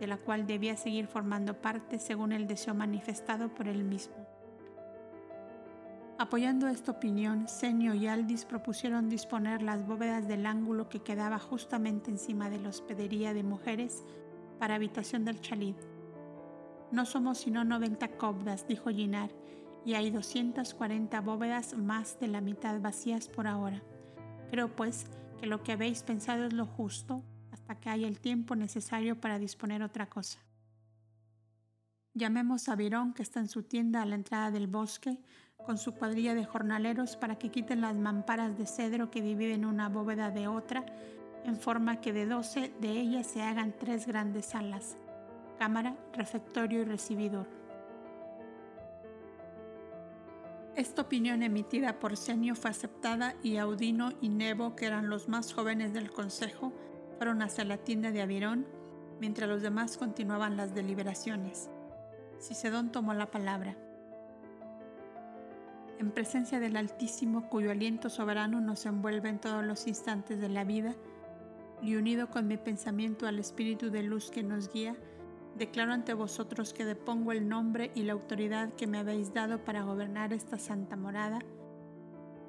de 0.00 0.06
la 0.06 0.16
cual 0.16 0.46
debía 0.46 0.76
seguir 0.76 1.06
formando 1.06 1.60
parte 1.60 1.98
según 1.98 2.32
el 2.32 2.46
deseo 2.46 2.74
manifestado 2.74 3.54
por 3.54 3.68
él 3.68 3.84
mismo. 3.84 4.14
Apoyando 6.18 6.68
esta 6.68 6.92
opinión, 6.92 7.48
Senio 7.48 7.94
y 7.94 8.06
Aldis 8.06 8.44
propusieron 8.44 9.08
disponer 9.08 9.62
las 9.62 9.86
bóvedas 9.86 10.28
del 10.28 10.46
ángulo 10.46 10.88
que 10.88 11.00
quedaba 11.00 11.38
justamente 11.38 12.10
encima 12.10 12.50
de 12.50 12.58
la 12.58 12.68
hospedería 12.68 13.32
de 13.32 13.42
mujeres 13.42 14.04
para 14.58 14.74
habitación 14.74 15.24
del 15.24 15.40
chalid. 15.40 15.76
No 16.92 17.06
somos 17.06 17.38
sino 17.38 17.64
90 17.64 18.08
cobdas, 18.18 18.66
dijo 18.66 18.90
Ginar, 18.90 19.30
y 19.84 19.94
hay 19.94 20.10
240 20.10 21.20
bóvedas 21.20 21.76
más 21.76 22.18
de 22.20 22.28
la 22.28 22.40
mitad 22.40 22.80
vacías 22.80 23.28
por 23.28 23.46
ahora. 23.46 23.82
Creo 24.50 24.74
pues 24.74 25.06
que 25.40 25.46
lo 25.46 25.62
que 25.62 25.72
habéis 25.72 26.02
pensado 26.02 26.44
es 26.44 26.52
lo 26.52 26.66
justo 26.66 27.22
hasta 27.50 27.76
que 27.76 27.88
haya 27.88 28.08
el 28.08 28.20
tiempo 28.20 28.56
necesario 28.56 29.20
para 29.20 29.38
disponer 29.38 29.82
otra 29.82 30.08
cosa. 30.08 30.40
Llamemos 32.12 32.68
a 32.68 32.76
Virón 32.76 33.14
que 33.14 33.22
está 33.22 33.40
en 33.40 33.48
su 33.48 33.62
tienda 33.62 34.02
a 34.02 34.06
la 34.06 34.16
entrada 34.16 34.50
del 34.50 34.66
bosque 34.66 35.18
con 35.64 35.78
su 35.78 35.92
cuadrilla 35.92 36.34
de 36.34 36.44
jornaleros 36.44 37.16
para 37.16 37.38
que 37.38 37.50
quiten 37.50 37.80
las 37.80 37.94
mamparas 37.94 38.58
de 38.58 38.66
cedro 38.66 39.10
que 39.10 39.22
dividen 39.22 39.64
una 39.64 39.88
bóveda 39.88 40.30
de 40.30 40.48
otra 40.48 40.84
en 41.44 41.56
forma 41.56 42.00
que 42.00 42.12
de 42.12 42.26
doce 42.26 42.72
de 42.80 42.90
ellas 42.90 43.26
se 43.26 43.42
hagan 43.42 43.74
tres 43.78 44.06
grandes 44.06 44.46
salas, 44.46 44.96
cámara, 45.58 45.96
refectorio 46.12 46.82
y 46.82 46.84
recibidor. 46.84 47.46
Esta 50.80 51.02
opinión 51.02 51.42
emitida 51.42 51.98
por 52.00 52.16
Senio 52.16 52.54
fue 52.54 52.70
aceptada 52.70 53.34
y 53.42 53.58
Audino 53.58 54.12
y 54.22 54.30
Nebo, 54.30 54.76
que 54.76 54.86
eran 54.86 55.10
los 55.10 55.28
más 55.28 55.52
jóvenes 55.52 55.92
del 55.92 56.10
consejo, 56.10 56.72
fueron 57.18 57.42
hacia 57.42 57.66
la 57.66 57.76
tienda 57.76 58.12
de 58.12 58.22
Avirón, 58.22 58.66
mientras 59.20 59.46
los 59.46 59.60
demás 59.60 59.98
continuaban 59.98 60.56
las 60.56 60.74
deliberaciones. 60.74 61.68
Cicedón 62.38 62.92
tomó 62.92 63.12
la 63.12 63.30
palabra. 63.30 63.76
En 65.98 66.12
presencia 66.12 66.60
del 66.60 66.78
Altísimo, 66.78 67.50
cuyo 67.50 67.70
aliento 67.70 68.08
soberano 68.08 68.62
nos 68.62 68.86
envuelve 68.86 69.28
en 69.28 69.38
todos 69.38 69.62
los 69.62 69.86
instantes 69.86 70.40
de 70.40 70.48
la 70.48 70.64
vida, 70.64 70.94
y 71.82 71.96
unido 71.96 72.30
con 72.30 72.48
mi 72.48 72.56
pensamiento 72.56 73.26
al 73.26 73.38
Espíritu 73.38 73.90
de 73.90 74.02
luz 74.02 74.30
que 74.30 74.42
nos 74.42 74.72
guía, 74.72 74.96
Declaro 75.56 75.92
ante 75.92 76.14
vosotros 76.14 76.72
que 76.72 76.84
depongo 76.84 77.32
el 77.32 77.48
nombre 77.48 77.90
y 77.94 78.04
la 78.04 78.14
autoridad 78.14 78.72
que 78.74 78.86
me 78.86 78.98
habéis 78.98 79.34
dado 79.34 79.64
para 79.64 79.82
gobernar 79.82 80.32
esta 80.32 80.58
santa 80.58 80.96
morada, 80.96 81.40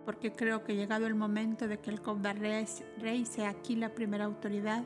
porque 0.05 0.31
creo 0.31 0.63
que 0.63 0.75
llegado 0.75 1.07
el 1.07 1.15
momento 1.15 1.67
de 1.67 1.79
que 1.79 1.89
el 1.89 2.01
Rey 2.01 3.25
sea 3.25 3.49
aquí 3.49 3.75
la 3.75 3.93
primera 3.93 4.25
autoridad, 4.25 4.83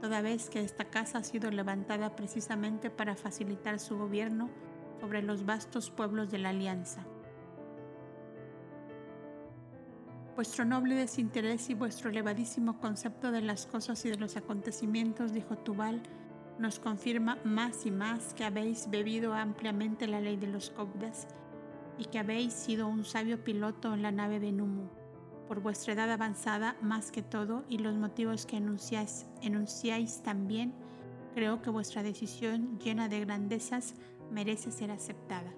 toda 0.00 0.22
vez 0.22 0.48
que 0.48 0.60
esta 0.60 0.84
casa 0.86 1.18
ha 1.18 1.24
sido 1.24 1.50
levantada 1.50 2.16
precisamente 2.16 2.90
para 2.90 3.16
facilitar 3.16 3.78
su 3.78 3.98
gobierno 3.98 4.48
sobre 5.00 5.22
los 5.22 5.44
vastos 5.44 5.90
pueblos 5.90 6.30
de 6.30 6.38
la 6.38 6.50
Alianza. 6.50 7.04
Vuestro 10.36 10.64
noble 10.64 10.94
desinterés 10.94 11.68
y 11.68 11.74
vuestro 11.74 12.10
elevadísimo 12.10 12.78
concepto 12.78 13.32
de 13.32 13.40
las 13.40 13.66
cosas 13.66 14.04
y 14.04 14.10
de 14.10 14.16
los 14.16 14.36
acontecimientos, 14.36 15.32
dijo 15.32 15.58
Tubal, 15.58 16.00
nos 16.58 16.78
confirma 16.80 17.38
más 17.44 17.86
y 17.86 17.90
más 17.90 18.34
que 18.34 18.44
habéis 18.44 18.90
bebido 18.90 19.34
ampliamente 19.34 20.06
la 20.06 20.20
ley 20.20 20.36
de 20.36 20.48
los 20.48 20.70
Cobdas 20.70 21.28
y 21.98 22.06
que 22.06 22.18
habéis 22.18 22.52
sido 22.52 22.88
un 22.88 23.04
sabio 23.04 23.42
piloto 23.42 23.94
en 23.94 24.02
la 24.02 24.12
nave 24.12 24.40
de 24.40 24.52
Numu, 24.52 24.88
por 25.46 25.60
vuestra 25.60 25.94
edad 25.94 26.10
avanzada 26.10 26.76
más 26.80 27.10
que 27.10 27.22
todo 27.22 27.64
y 27.68 27.78
los 27.78 27.96
motivos 27.96 28.46
que 28.46 28.56
enunciáis, 28.56 29.26
enunciáis 29.42 30.22
también, 30.22 30.74
creo 31.34 31.62
que 31.62 31.70
vuestra 31.70 32.02
decisión 32.02 32.78
llena 32.78 33.08
de 33.08 33.20
grandezas 33.20 33.94
merece 34.30 34.70
ser 34.70 34.90
aceptada. 34.90 35.52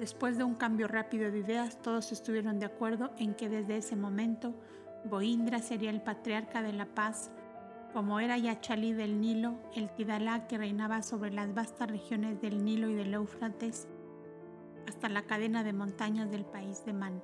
Después 0.00 0.36
de 0.38 0.44
un 0.44 0.54
cambio 0.54 0.88
rápido 0.88 1.30
de 1.30 1.38
ideas, 1.38 1.80
todos 1.80 2.10
estuvieron 2.10 2.58
de 2.58 2.66
acuerdo 2.66 3.12
en 3.18 3.34
que 3.34 3.48
desde 3.48 3.76
ese 3.76 3.94
momento 3.94 4.54
Boindra 5.04 5.60
sería 5.60 5.90
el 5.90 6.02
patriarca 6.02 6.62
de 6.62 6.72
la 6.72 6.86
paz 6.86 7.30
como 7.94 8.18
era 8.18 8.36
Yachalí 8.36 8.92
del 8.92 9.20
Nilo, 9.20 9.54
el 9.72 9.88
Tidalá 9.88 10.48
que 10.48 10.58
reinaba 10.58 11.00
sobre 11.00 11.30
las 11.30 11.54
vastas 11.54 11.88
regiones 11.88 12.40
del 12.40 12.64
Nilo 12.64 12.90
y 12.90 12.94
del 12.94 13.14
Éufrates, 13.14 13.86
hasta 14.88 15.08
la 15.08 15.22
cadena 15.22 15.62
de 15.62 15.72
montañas 15.72 16.28
del 16.28 16.44
país 16.44 16.84
de 16.84 16.92
Man. 16.92 17.22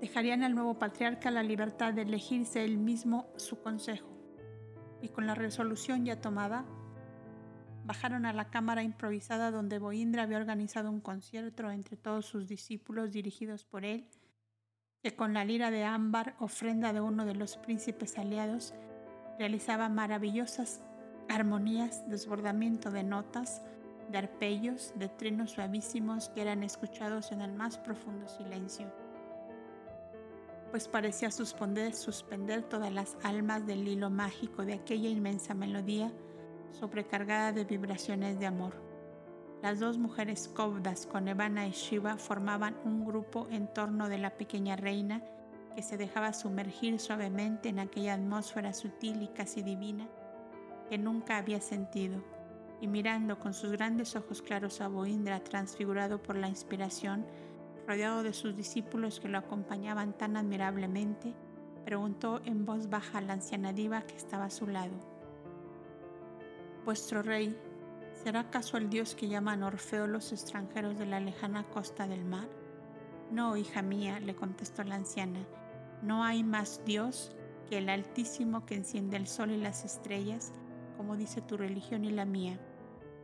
Dejarían 0.00 0.44
al 0.44 0.54
nuevo 0.54 0.78
patriarca 0.78 1.32
la 1.32 1.42
libertad 1.42 1.92
de 1.92 2.02
elegirse 2.02 2.62
él 2.62 2.78
mismo 2.78 3.26
su 3.36 3.60
consejo, 3.60 4.08
y 5.02 5.08
con 5.08 5.26
la 5.26 5.34
resolución 5.34 6.04
ya 6.04 6.20
tomada, 6.20 6.64
bajaron 7.84 8.26
a 8.26 8.32
la 8.32 8.48
cámara 8.48 8.84
improvisada 8.84 9.50
donde 9.50 9.80
Boindra 9.80 10.22
había 10.22 10.38
organizado 10.38 10.88
un 10.88 11.00
concierto 11.00 11.68
entre 11.68 11.96
todos 11.96 12.26
sus 12.26 12.46
discípulos 12.46 13.10
dirigidos 13.10 13.64
por 13.64 13.84
él 13.84 14.08
que 15.04 15.14
con 15.14 15.34
la 15.34 15.44
lira 15.44 15.70
de 15.70 15.84
ámbar, 15.84 16.34
ofrenda 16.38 16.94
de 16.94 17.02
uno 17.02 17.26
de 17.26 17.34
los 17.34 17.58
príncipes 17.58 18.16
aliados, 18.16 18.72
realizaba 19.38 19.88
maravillosas 19.88 20.80
armonías, 21.28 22.08
desbordamiento 22.08 22.90
de 22.90 23.02
notas, 23.02 23.62
de 24.10 24.18
arpellos, 24.18 24.92
de 24.96 25.08
trinos 25.08 25.52
suavísimos 25.52 26.28
que 26.28 26.42
eran 26.42 26.62
escuchados 26.62 27.32
en 27.32 27.40
el 27.40 27.52
más 27.52 27.78
profundo 27.78 28.28
silencio, 28.28 28.92
pues 30.70 30.88
parecía 30.88 31.30
suspender, 31.30 31.92
todas 32.68 32.92
las 32.92 33.16
almas 33.22 33.64
del 33.64 33.86
hilo 33.86 34.10
mágico 34.10 34.64
de 34.64 34.74
aquella 34.74 35.08
inmensa 35.08 35.54
melodía 35.54 36.12
sobrecargada 36.72 37.52
de 37.52 37.64
vibraciones 37.64 38.40
de 38.40 38.46
amor. 38.46 38.74
Las 39.62 39.78
dos 39.78 39.98
mujeres 39.98 40.48
cobdas 40.48 41.06
con 41.06 41.28
Evana 41.28 41.68
y 41.68 41.70
Shiva 41.70 42.16
formaban 42.16 42.76
un 42.84 43.04
grupo 43.04 43.46
en 43.50 43.72
torno 43.72 44.08
de 44.08 44.18
la 44.18 44.30
pequeña 44.30 44.74
reina 44.74 45.22
que 45.74 45.82
se 45.82 45.96
dejaba 45.96 46.32
sumergir 46.32 47.00
suavemente 47.00 47.68
en 47.68 47.78
aquella 47.78 48.14
atmósfera 48.14 48.72
sutil 48.72 49.22
y 49.22 49.28
casi 49.28 49.62
divina 49.62 50.08
que 50.88 50.98
nunca 50.98 51.38
había 51.38 51.60
sentido, 51.60 52.22
y 52.80 52.86
mirando 52.86 53.38
con 53.38 53.54
sus 53.54 53.72
grandes 53.72 54.16
ojos 54.16 54.42
claros 54.42 54.80
a 54.80 54.88
Boindra 54.88 55.42
transfigurado 55.42 56.22
por 56.22 56.36
la 56.36 56.48
inspiración, 56.48 57.26
rodeado 57.86 58.22
de 58.22 58.32
sus 58.32 58.56
discípulos 58.56 59.20
que 59.20 59.28
lo 59.28 59.38
acompañaban 59.38 60.12
tan 60.12 60.36
admirablemente, 60.36 61.34
preguntó 61.84 62.40
en 62.44 62.64
voz 62.64 62.88
baja 62.88 63.18
a 63.18 63.20
la 63.20 63.34
anciana 63.34 63.72
diva 63.72 64.02
que 64.02 64.16
estaba 64.16 64.46
a 64.46 64.50
su 64.50 64.66
lado. 64.66 64.94
Vuestro 66.84 67.22
rey, 67.22 67.56
¿será 68.22 68.40
acaso 68.40 68.76
el 68.76 68.90
dios 68.90 69.14
que 69.14 69.28
llaman 69.28 69.62
Orfeo 69.62 70.06
los 70.06 70.32
extranjeros 70.32 70.98
de 70.98 71.06
la 71.06 71.20
lejana 71.20 71.64
costa 71.64 72.06
del 72.06 72.24
mar? 72.24 72.48
No, 73.30 73.56
hija 73.56 73.82
mía, 73.82 74.20
le 74.20 74.34
contestó 74.34 74.84
la 74.84 74.96
anciana, 74.96 75.40
no 76.04 76.24
hay 76.24 76.44
más 76.44 76.80
dios 76.84 77.34
que 77.68 77.78
el 77.78 77.88
Altísimo 77.88 78.66
que 78.66 78.74
enciende 78.74 79.16
el 79.16 79.26
sol 79.26 79.50
y 79.50 79.56
las 79.56 79.84
estrellas 79.84 80.52
como 80.96 81.16
dice 81.16 81.40
tu 81.40 81.56
religión 81.56 82.04
y 82.04 82.10
la 82.10 82.24
mía. 82.24 82.58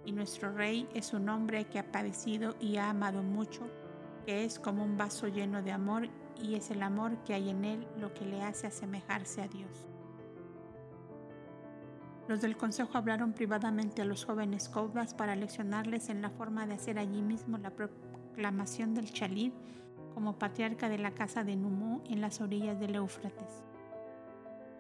Y 0.05 0.13
nuestro 0.13 0.53
Rey 0.53 0.89
es 0.95 1.13
un 1.13 1.29
hombre 1.29 1.67
que 1.67 1.79
ha 1.79 1.93
padecido 1.93 2.57
y 2.61 2.77
ha 2.77 2.91
amado 2.91 3.23
mucho, 3.23 3.69
que 4.25 4.45
es 4.45 4.59
como 4.59 4.85
un 4.85 4.97
vaso 4.97 5.29
lleno 5.29 5.63
de 5.63 5.73
amor 5.73 6.09
y 6.43 6.55
es 6.55 6.71
el 6.71 6.83
amor 6.83 7.23
que 7.25 7.35
hay 7.35 7.51
en 7.51 7.65
él 7.65 7.87
lo 7.99 8.15
que 8.15 8.25
le 8.25 8.43
hace 8.43 8.67
asemejarse 8.67 9.43
a 9.43 9.49
Dios. 9.49 9.89
Los 12.29 12.41
del 12.41 12.57
consejo 12.57 12.97
hablaron 12.97 13.33
privadamente 13.33 14.03
a 14.03 14.05
los 14.05 14.25
jóvenes 14.25 14.69
caudas 14.69 15.15
para 15.15 15.35
leccionarles 15.35 16.09
en 16.09 16.23
la 16.23 16.31
forma 16.31 16.67
de 16.67 16.75
hacer 16.75 16.99
allí 16.99 17.23
mismo 17.23 17.59
la 17.59 17.71
proclamación 17.71 18.95
del 18.95 19.13
Chalid 19.13 19.53
como 20.15 20.39
patriarca 20.39 20.89
de 20.89 20.99
la 20.99 21.13
casa 21.13 21.45
de 21.45 21.57
Numú 21.57 22.03
en 22.09 22.21
las 22.21 22.41
orillas 22.41 22.79
del 22.79 22.95
Éufrates 22.97 23.63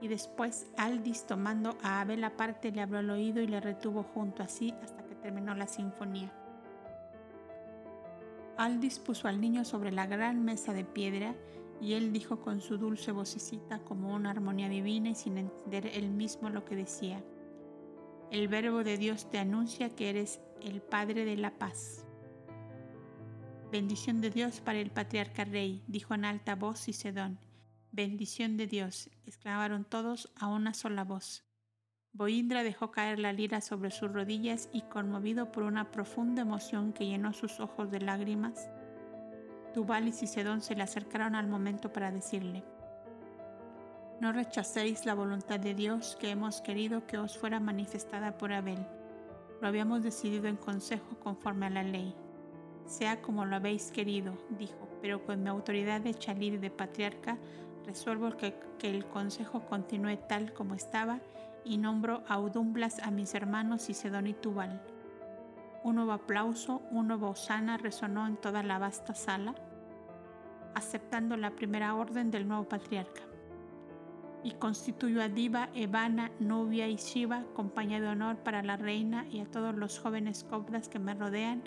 y 0.00 0.08
después 0.08 0.66
Aldis 0.76 1.26
tomando 1.26 1.76
a 1.82 2.00
Abel 2.00 2.24
aparte 2.24 2.72
le 2.72 2.80
habló 2.80 2.98
al 2.98 3.10
oído 3.10 3.42
y 3.42 3.46
le 3.46 3.60
retuvo 3.60 4.02
junto 4.02 4.42
a 4.42 4.48
sí 4.48 4.74
hasta 4.82 5.04
que 5.04 5.14
terminó 5.14 5.54
la 5.54 5.66
sinfonía. 5.66 6.32
Aldis 8.56 8.98
puso 8.98 9.28
al 9.28 9.40
niño 9.40 9.64
sobre 9.64 9.92
la 9.92 10.06
gran 10.06 10.44
mesa 10.44 10.72
de 10.72 10.84
piedra 10.84 11.34
y 11.80 11.94
él 11.94 12.12
dijo 12.12 12.40
con 12.40 12.60
su 12.60 12.76
dulce 12.76 13.12
vocecita 13.12 13.78
como 13.80 14.14
una 14.14 14.30
armonía 14.30 14.68
divina 14.68 15.10
y 15.10 15.14
sin 15.14 15.38
entender 15.38 15.86
él 15.86 16.10
mismo 16.10 16.50
lo 16.50 16.64
que 16.64 16.76
decía. 16.76 17.22
El 18.30 18.48
verbo 18.48 18.84
de 18.84 18.96
Dios 18.96 19.30
te 19.30 19.38
anuncia 19.38 19.90
que 19.90 20.10
eres 20.10 20.40
el 20.62 20.82
Padre 20.82 21.24
de 21.24 21.36
la 21.36 21.58
paz. 21.58 22.06
Bendición 23.70 24.20
de 24.20 24.30
Dios 24.30 24.60
para 24.60 24.80
el 24.80 24.90
patriarca 24.90 25.44
rey, 25.44 25.84
dijo 25.86 26.14
en 26.14 26.24
alta 26.24 26.56
voz 26.56 26.80
Sedón. 26.80 27.38
Bendición 27.92 28.56
de 28.56 28.66
Dios, 28.66 29.10
exclamaron 29.26 29.84
todos 29.84 30.32
a 30.36 30.48
una 30.48 30.74
sola 30.74 31.04
voz. 31.04 31.44
Boindra 32.12 32.64
dejó 32.64 32.90
caer 32.90 33.20
la 33.20 33.32
lira 33.32 33.60
sobre 33.60 33.92
sus 33.92 34.12
rodillas 34.12 34.68
y 34.72 34.82
conmovido 34.82 35.52
por 35.52 35.62
una 35.62 35.92
profunda 35.92 36.42
emoción 36.42 36.92
que 36.92 37.06
llenó 37.06 37.32
sus 37.32 37.60
ojos 37.60 37.92
de 37.92 38.00
lágrimas, 38.00 38.68
Tubal 39.72 40.08
y 40.08 40.12
Cicedón 40.12 40.62
se 40.62 40.74
le 40.74 40.82
acercaron 40.82 41.36
al 41.36 41.46
momento 41.46 41.92
para 41.92 42.10
decirle, 42.10 42.64
No 44.20 44.32
rechacéis 44.32 45.06
la 45.06 45.14
voluntad 45.14 45.60
de 45.60 45.74
Dios 45.74 46.16
que 46.20 46.30
hemos 46.30 46.60
querido 46.60 47.06
que 47.06 47.18
os 47.18 47.38
fuera 47.38 47.60
manifestada 47.60 48.36
por 48.36 48.52
Abel. 48.52 48.84
Lo 49.60 49.68
habíamos 49.68 50.02
decidido 50.02 50.48
en 50.48 50.56
consejo 50.56 51.20
conforme 51.20 51.66
a 51.66 51.70
la 51.70 51.84
ley. 51.84 52.16
Sea 52.90 53.22
como 53.22 53.44
lo 53.44 53.54
habéis 53.54 53.92
querido, 53.92 54.32
dijo, 54.58 54.88
pero 55.00 55.24
con 55.24 55.44
mi 55.44 55.48
autoridad 55.48 56.00
de 56.00 56.12
chalid 56.12 56.54
y 56.54 56.56
de 56.56 56.70
patriarca 56.72 57.38
resuelvo 57.86 58.36
que, 58.36 58.52
el 58.82 59.06
consejo 59.06 59.60
continúe 59.60 60.16
tal 60.28 60.52
como 60.52 60.74
estaba 60.74 61.20
y 61.64 61.76
nombro 61.76 62.24
a 62.26 62.40
Udumblas 62.40 62.98
a 62.98 63.12
mis 63.12 63.32
hermanos 63.36 63.82
Sidón 63.82 64.26
y 64.26 64.32
Tubal. 64.32 64.82
Un 65.84 65.96
nuevo 65.96 66.10
aplauso, 66.10 66.82
un 66.90 67.06
nuevo 67.06 67.30
osana 67.30 67.76
resonó 67.76 68.26
en 68.26 68.36
toda 68.36 68.64
la 68.64 68.80
vasta 68.80 69.14
sala, 69.14 69.54
aceptando 70.74 71.36
la 71.36 71.52
primera 71.52 71.94
orden 71.94 72.32
del 72.32 72.48
nuevo 72.48 72.64
patriarca. 72.64 73.22
Y 74.42 74.52
constituyo 74.52 75.22
a 75.22 75.28
Diva, 75.28 75.68
Evana, 75.74 76.32
Nubia 76.40 76.88
y 76.88 76.96
Shiva 76.96 77.44
compañía 77.54 78.00
de 78.00 78.08
honor 78.08 78.38
para 78.38 78.64
la 78.64 78.76
reina 78.76 79.28
y 79.30 79.38
a 79.38 79.46
todos 79.46 79.76
los 79.76 80.00
jóvenes 80.00 80.42
copdas 80.42 80.88
que 80.88 80.98
me 80.98 81.14
rodean, 81.14 81.62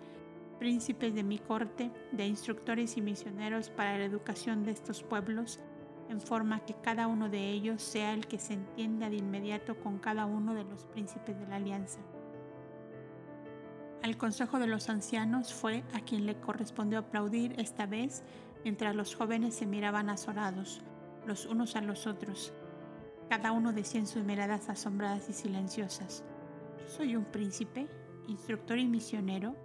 príncipes 0.54 1.13
de 1.13 1.24
mi 1.24 1.39
corte, 1.39 1.92
de 2.12 2.26
instructores 2.26 2.98
y 2.98 3.02
misioneros 3.02 3.70
para 3.70 3.98
la 3.98 4.06
educación 4.06 4.63
de 4.63 4.72
estos 4.72 5.04
pueblos, 5.04 5.60
en 6.10 6.22
forma 6.22 6.60
que 6.66 6.76
cada 6.76 7.08
uno 7.08 7.30
de 7.30 7.52
ellos 7.52 7.82
sea 7.82 8.13
el 8.13 8.28
que 8.28 8.39
se 8.39 8.54
entienda 8.54 9.10
de 9.10 9.18
inmediato 9.18 9.76
con 9.80 10.00
cada 10.00 10.26
uno 10.26 10.54
de 10.54 10.63
los 10.63 10.86
príncipes 10.86 11.39
de 11.39 11.48
la 11.48 11.58
alianza. 11.58 12.00
Al 14.04 14.18
consejo 14.18 14.60
de 14.60 14.68
los 14.68 14.89
ancianos 14.89 15.54
fue 15.54 15.84
a 15.94 16.02
quien 16.02 16.26
le 16.26 16.36
correspondió 16.36 17.00
aplaudir 17.00 17.56
esta 17.58 17.86
vez 17.86 18.24
mientras 18.63 18.96
los 18.96 19.16
jóvenes 19.16 19.56
se 19.56 19.66
miraban 19.66 20.10
azorados, 20.10 20.82
los 21.26 21.46
unos 21.46 21.76
a 21.76 21.82
los 21.82 22.06
otros. 22.06 22.54
Cada 23.30 23.52
uno 23.54 23.72
decía 23.72 24.02
en 24.02 24.08
sus 24.08 24.24
miradas 24.24 24.70
asombradas 24.70 25.30
y 25.30 25.34
silenciosas, 25.34 26.26
¿Yo 26.80 26.88
soy 26.89 27.16
un 27.16 27.24
príncipe, 27.24 27.88
instructor 28.28 28.78
y 28.78 28.86
misionero? 28.86 29.56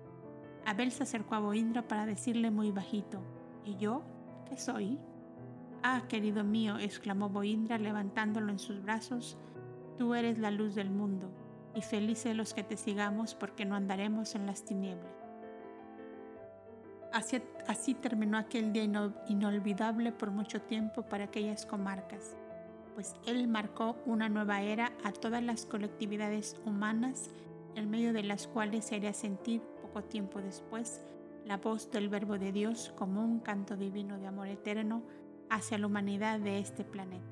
Abel 0.68 0.92
se 0.92 1.04
acercó 1.04 1.34
a 1.34 1.38
Boindra 1.38 1.80
para 1.88 2.04
decirle 2.04 2.50
muy 2.50 2.72
bajito, 2.72 3.22
¿y 3.64 3.76
yo 3.76 4.02
qué 4.46 4.58
soy? 4.58 4.98
Ah, 5.82 6.02
querido 6.10 6.44
mío, 6.44 6.76
exclamó 6.78 7.30
Boindra 7.30 7.78
levantándolo 7.78 8.52
en 8.52 8.58
sus 8.58 8.82
brazos, 8.82 9.38
tú 9.96 10.12
eres 10.12 10.38
la 10.38 10.50
luz 10.50 10.74
del 10.74 10.90
mundo, 10.90 11.30
y 11.74 11.80
felices 11.80 12.36
los 12.36 12.52
que 12.52 12.64
te 12.64 12.76
sigamos 12.76 13.34
porque 13.34 13.64
no 13.64 13.76
andaremos 13.76 14.34
en 14.34 14.44
las 14.44 14.62
tinieblas. 14.62 15.10
Así, 17.66 17.94
terminó 17.94 18.36
aquel 18.36 18.70
día 18.74 18.84
inolvidable 19.26 20.12
por 20.12 20.30
mucho 20.30 20.60
tiempo 20.60 21.00
para 21.00 21.24
aquellas 21.24 21.64
comarcas, 21.64 22.36
pues 22.94 23.16
él 23.26 23.48
marcó 23.48 23.96
una 24.04 24.28
nueva 24.28 24.60
era 24.60 24.92
a 25.02 25.12
todas 25.12 25.42
las 25.42 25.64
colectividades 25.64 26.60
humanas 26.66 27.30
en 27.74 27.88
medio 27.88 28.12
de 28.12 28.24
las 28.24 28.46
cuales 28.46 28.84
se 28.84 28.96
haría 28.96 29.14
sentir 29.14 29.62
poco 29.88 30.04
tiempo 30.04 30.40
después 30.40 31.00
la 31.44 31.56
voz 31.56 31.90
del 31.90 32.08
Verbo 32.08 32.38
de 32.38 32.52
Dios 32.52 32.92
como 32.96 33.24
un 33.24 33.40
canto 33.40 33.76
divino 33.76 34.18
de 34.18 34.26
amor 34.26 34.48
eterno 34.48 35.02
hacia 35.48 35.78
la 35.78 35.86
humanidad 35.86 36.38
de 36.40 36.58
este 36.58 36.84
planeta. 36.84 37.24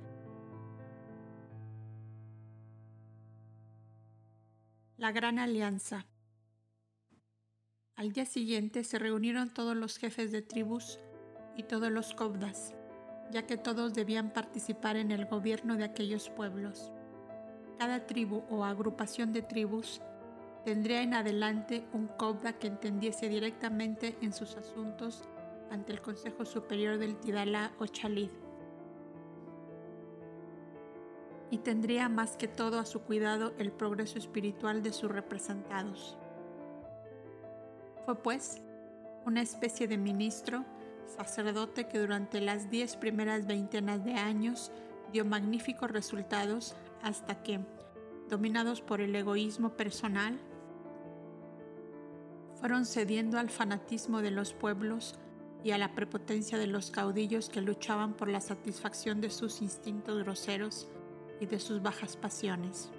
La 4.96 5.12
Gran 5.12 5.38
Alianza. 5.38 6.06
Al 7.94 8.12
día 8.12 8.24
siguiente 8.24 8.84
se 8.84 8.98
reunieron 8.98 9.52
todos 9.52 9.76
los 9.76 9.98
jefes 9.98 10.32
de 10.32 10.40
tribus 10.40 10.98
y 11.56 11.64
todos 11.64 11.90
los 11.90 12.14
cobdas, 12.14 12.74
ya 13.30 13.46
que 13.46 13.58
todos 13.58 13.92
debían 13.92 14.32
participar 14.32 14.96
en 14.96 15.10
el 15.10 15.26
gobierno 15.26 15.76
de 15.76 15.84
aquellos 15.84 16.30
pueblos. 16.30 16.90
Cada 17.78 18.06
tribu 18.06 18.44
o 18.48 18.64
agrupación 18.64 19.34
de 19.34 19.42
tribus 19.42 20.00
tendría 20.66 21.00
en 21.00 21.14
adelante 21.14 21.86
un 21.92 22.08
cobda 22.08 22.54
que 22.54 22.66
entendiese 22.66 23.28
directamente 23.28 24.18
en 24.20 24.32
sus 24.32 24.56
asuntos 24.56 25.22
ante 25.70 25.92
el 25.92 26.00
Consejo 26.00 26.44
Superior 26.44 26.98
del 26.98 27.14
Tidala 27.20 27.70
o 27.78 27.86
Chalid. 27.86 28.30
Y 31.52 31.58
tendría 31.58 32.08
más 32.08 32.36
que 32.36 32.48
todo 32.48 32.80
a 32.80 32.84
su 32.84 33.02
cuidado 33.02 33.52
el 33.58 33.70
progreso 33.70 34.18
espiritual 34.18 34.82
de 34.82 34.92
sus 34.92 35.08
representados. 35.08 36.18
Fue 38.04 38.16
pues 38.16 38.60
una 39.24 39.42
especie 39.42 39.86
de 39.86 39.98
ministro, 39.98 40.64
sacerdote 41.16 41.86
que 41.86 42.00
durante 42.00 42.40
las 42.40 42.70
diez 42.70 42.96
primeras 42.96 43.46
veintenas 43.46 44.04
de 44.04 44.14
años 44.14 44.72
dio 45.12 45.24
magníficos 45.24 45.92
resultados 45.92 46.74
hasta 47.04 47.40
que, 47.44 47.60
dominados 48.28 48.80
por 48.80 49.00
el 49.00 49.14
egoísmo 49.14 49.70
personal, 49.70 50.36
fueron 52.60 52.86
cediendo 52.86 53.38
al 53.38 53.50
fanatismo 53.50 54.22
de 54.22 54.30
los 54.30 54.54
pueblos 54.54 55.18
y 55.62 55.72
a 55.72 55.78
la 55.78 55.94
prepotencia 55.94 56.58
de 56.58 56.66
los 56.66 56.90
caudillos 56.90 57.48
que 57.48 57.60
luchaban 57.60 58.14
por 58.14 58.28
la 58.28 58.40
satisfacción 58.40 59.20
de 59.20 59.30
sus 59.30 59.62
instintos 59.62 60.22
groseros 60.22 60.88
y 61.40 61.46
de 61.46 61.58
sus 61.58 61.82
bajas 61.82 62.16
pasiones. 62.16 62.90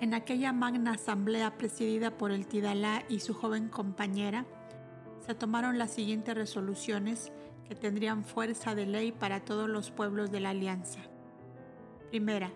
En 0.00 0.14
aquella 0.14 0.52
magna 0.52 0.92
asamblea 0.92 1.56
presidida 1.56 2.10
por 2.18 2.32
el 2.32 2.46
Tidalá 2.46 3.04
y 3.08 3.20
su 3.20 3.34
joven 3.34 3.68
compañera, 3.68 4.44
se 5.24 5.34
tomaron 5.34 5.78
las 5.78 5.92
siguientes 5.92 6.34
resoluciones 6.34 7.30
que 7.68 7.76
tendrían 7.76 8.24
fuerza 8.24 8.74
de 8.74 8.86
ley 8.86 9.12
para 9.12 9.44
todos 9.44 9.70
los 9.70 9.92
pueblos 9.92 10.32
de 10.32 10.40
la 10.40 10.50
alianza. 10.50 10.98
Primera, 12.10 12.50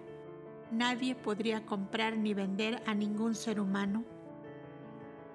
nadie 0.73 1.15
podría 1.15 1.65
comprar 1.65 2.19
ni 2.19 2.35
vender 2.35 2.83
a 2.87 2.95
ningún 2.95 3.37
ser 3.37 3.61
humano 3.61 4.05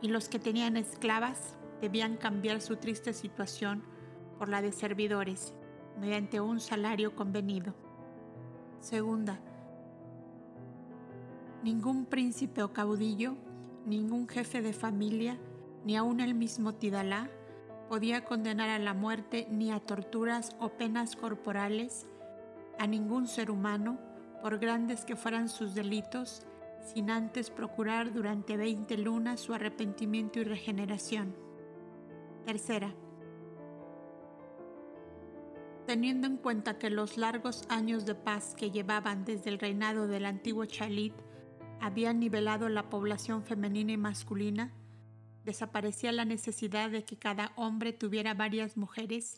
y 0.01 0.07
los 0.07 0.29
que 0.29 0.39
tenían 0.39 0.77
esclavas 0.77 1.57
debían 1.81 2.17
cambiar 2.17 2.61
su 2.61 2.77
triste 2.77 3.13
situación 3.13 3.83
por 4.37 4.49
la 4.49 4.61
de 4.61 4.71
servidores 4.71 5.53
mediante 5.99 6.39
un 6.39 6.59
salario 6.59 7.15
convenido. 7.15 7.73
Segunda, 8.79 9.39
Ningún 11.63 12.05
príncipe 12.05 12.63
o 12.63 12.73
caudillo, 12.73 13.35
ningún 13.85 14.27
jefe 14.27 14.63
de 14.63 14.73
familia, 14.73 15.37
ni 15.85 15.95
aun 15.95 16.19
el 16.19 16.33
mismo 16.33 16.73
Tidalá, 16.73 17.29
podía 17.87 18.25
condenar 18.25 18.69
a 18.69 18.79
la 18.79 18.95
muerte 18.95 19.47
ni 19.51 19.71
a 19.71 19.79
torturas 19.79 20.55
o 20.59 20.69
penas 20.69 21.15
corporales 21.15 22.07
a 22.79 22.87
ningún 22.87 23.27
ser 23.27 23.51
humano, 23.51 23.99
por 24.41 24.57
grandes 24.57 25.05
que 25.05 25.15
fueran 25.15 25.49
sus 25.49 25.75
delitos, 25.75 26.47
sin 26.81 27.09
antes 27.09 27.49
procurar 27.49 28.13
durante 28.13 28.57
veinte 28.57 28.97
lunas 28.97 29.39
su 29.39 29.53
arrepentimiento 29.53 30.39
y 30.39 30.43
regeneración. 30.43 31.35
Tercera, 32.45 32.93
teniendo 35.85 36.27
en 36.27 36.37
cuenta 36.37 36.77
que 36.77 36.89
los 36.89 37.17
largos 37.17 37.63
años 37.69 38.05
de 38.05 38.15
paz 38.15 38.55
que 38.55 38.71
llevaban 38.71 39.25
desde 39.25 39.49
el 39.49 39.59
reinado 39.59 40.07
del 40.07 40.25
antiguo 40.25 40.65
Chalit 40.65 41.13
habían 41.79 42.19
nivelado 42.19 42.69
la 42.69 42.89
población 42.89 43.43
femenina 43.43 43.91
y 43.91 43.97
masculina, 43.97 44.71
desaparecía 45.43 46.11
la 46.11 46.25
necesidad 46.25 46.91
de 46.91 47.03
que 47.03 47.17
cada 47.17 47.51
hombre 47.55 47.93
tuviera 47.93 48.33
varias 48.33 48.77
mujeres 48.77 49.37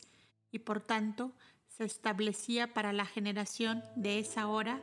y 0.50 0.60
por 0.60 0.80
tanto 0.80 1.32
se 1.66 1.84
establecía 1.84 2.72
para 2.72 2.92
la 2.92 3.06
generación 3.06 3.82
de 3.96 4.18
esa 4.18 4.46
hora 4.46 4.80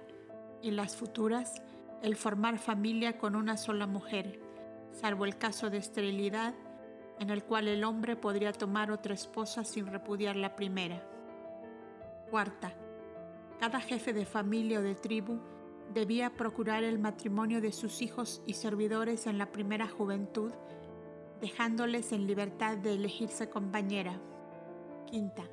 y 0.62 0.72
las 0.72 0.98
futuras 0.98 1.62
el 2.02 2.16
formar 2.16 2.58
familia 2.58 3.18
con 3.18 3.36
una 3.36 3.58
sola 3.58 3.86
mujer, 3.86 4.40
salvo 4.92 5.26
el 5.26 5.38
caso 5.38 5.70
de 5.70 5.78
esterilidad 5.78 6.56
en 7.20 7.30
el 7.30 7.44
cual 7.44 7.68
el 7.68 7.84
hombre 7.84 8.16
podría 8.16 8.52
tomar 8.52 8.92
otra 8.92 9.14
esposa 9.14 9.64
sin 9.64 9.86
repudiar 9.86 10.36
la 10.36 10.56
primera. 10.56 11.08
Cuarta, 12.32 12.74
cada 13.60 13.80
jefe 13.80 14.14
de 14.14 14.26
familia 14.26 14.80
o 14.80 14.82
de 14.82 14.96
tribu 14.96 15.40
debía 15.94 16.32
procurar 16.32 16.84
el 16.84 16.98
matrimonio 16.98 17.62
de 17.62 17.72
sus 17.72 18.02
hijos 18.02 18.42
y 18.48 18.54
servidores 18.54 19.28
en 19.28 19.38
la 19.38 19.52
primera 19.52 19.88
juventud, 19.88 20.52
dejándoles 21.40 22.12
en 22.12 22.26
libertad 22.26 22.78
de 22.78 22.96
elegirse 22.96 23.50
compañera. 23.50 24.20
Quinta. 25.06 25.44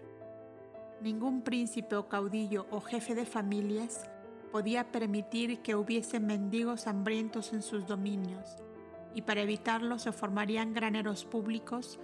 Ningún 1.03 1.43
príncipe 1.43 1.97
o 1.97 2.09
caudillo 2.09 2.67
o 2.71 2.81
jefe 2.81 3.15
de 3.15 3.27
familias 3.27 4.09
podía 4.51 4.91
permitir 4.91 5.61
que 5.61 5.75
hubiese 5.75 6.21
mendigos 6.21 6.87
hambrientos 6.87 7.53
en 7.53 7.63
sus 7.63 7.87
dominios, 7.87 8.57
y 9.15 9.23
para 9.23 9.43
evitarlo 9.43 9.99
se 9.99 10.13
formarían 10.13 10.73
graneros 10.73 11.25
públicos 11.25 11.99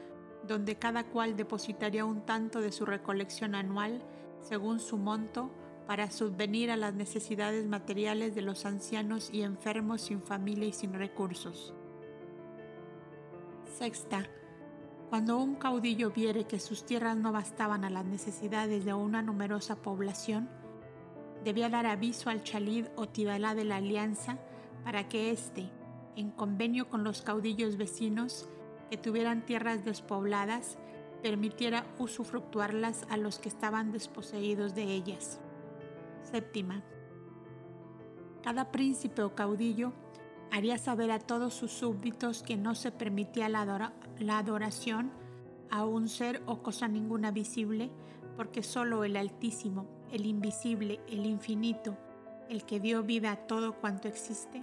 donde 0.46 0.76
cada 0.76 1.04
cual 1.04 1.36
depositaría 1.36 2.04
un 2.04 2.22
tanto 2.22 2.60
de 2.60 2.72
su 2.72 2.84
recolección 2.84 3.54
anual 3.54 4.02
según 4.40 4.78
su 4.78 4.98
monto 4.98 5.50
para 5.86 6.10
subvenir 6.10 6.70
a 6.70 6.76
las 6.76 6.94
necesidades 6.94 7.66
materiales 7.66 8.34
de 8.34 8.42
los 8.42 8.64
ancianos 8.64 9.30
y 9.32 9.42
enfermos 9.42 10.02
sin 10.02 10.22
familia 10.22 10.68
y 10.68 10.72
sin 10.72 10.92
recursos. 10.94 11.74
Sexta, 13.78 14.26
cuando 15.10 15.38
un 15.38 15.56
caudillo 15.56 16.10
viere 16.10 16.44
que 16.44 16.58
sus 16.58 16.84
tierras 16.84 17.16
no 17.16 17.32
bastaban 17.32 17.84
a 17.84 17.90
las 17.90 18.04
necesidades 18.04 18.84
de 18.84 18.94
una 18.94 19.22
numerosa 19.22 19.76
población, 19.76 20.48
debía 21.44 21.68
dar 21.68 21.86
aviso 21.86 22.30
al 22.30 22.42
chalid 22.42 22.86
o 22.96 23.06
tidalá 23.06 23.54
de 23.54 23.64
la 23.64 23.76
alianza 23.76 24.38
para 24.82 25.08
que 25.08 25.30
éste, 25.30 25.70
en 26.16 26.30
convenio 26.30 26.88
con 26.88 27.04
los 27.04 27.22
caudillos 27.22 27.76
vecinos 27.76 28.48
que 28.90 28.96
tuvieran 28.96 29.44
tierras 29.44 29.84
despobladas, 29.84 30.78
permitiera 31.22 31.86
usufructuarlas 31.98 33.06
a 33.08 33.16
los 33.16 33.38
que 33.38 33.48
estaban 33.48 33.92
desposeídos 33.92 34.74
de 34.74 34.84
ellas. 34.84 35.40
Séptima. 36.22 36.82
Cada 38.42 38.70
príncipe 38.70 39.22
o 39.22 39.34
caudillo 39.34 39.92
haría 40.50 40.78
saber 40.78 41.10
a 41.10 41.18
todos 41.18 41.54
sus 41.54 41.72
súbditos 41.72 42.42
que 42.42 42.56
no 42.56 42.74
se 42.74 42.92
permitía 42.92 43.48
la, 43.48 43.92
adoración 44.38 45.12
a 45.70 45.84
un 45.84 46.08
ser 46.08 46.42
o 46.46 46.62
cosa 46.62 46.88
ninguna 46.88 47.30
visible, 47.30 47.90
porque 48.36 48.62
solo 48.62 49.04
el 49.04 49.16
Altísimo, 49.16 49.86
el 50.10 50.26
invisible, 50.26 51.00
el 51.08 51.26
infinito, 51.26 51.96
el 52.48 52.64
que 52.64 52.80
dio 52.80 53.02
vida 53.02 53.32
a 53.32 53.36
todo 53.36 53.74
cuanto 53.74 54.08
existe, 54.08 54.62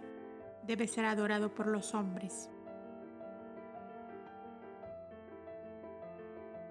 debe 0.65 0.87
ser 0.87 1.05
adorado 1.05 1.53
por 1.53 1.67
los 1.67 1.93
hombres. 1.93 2.49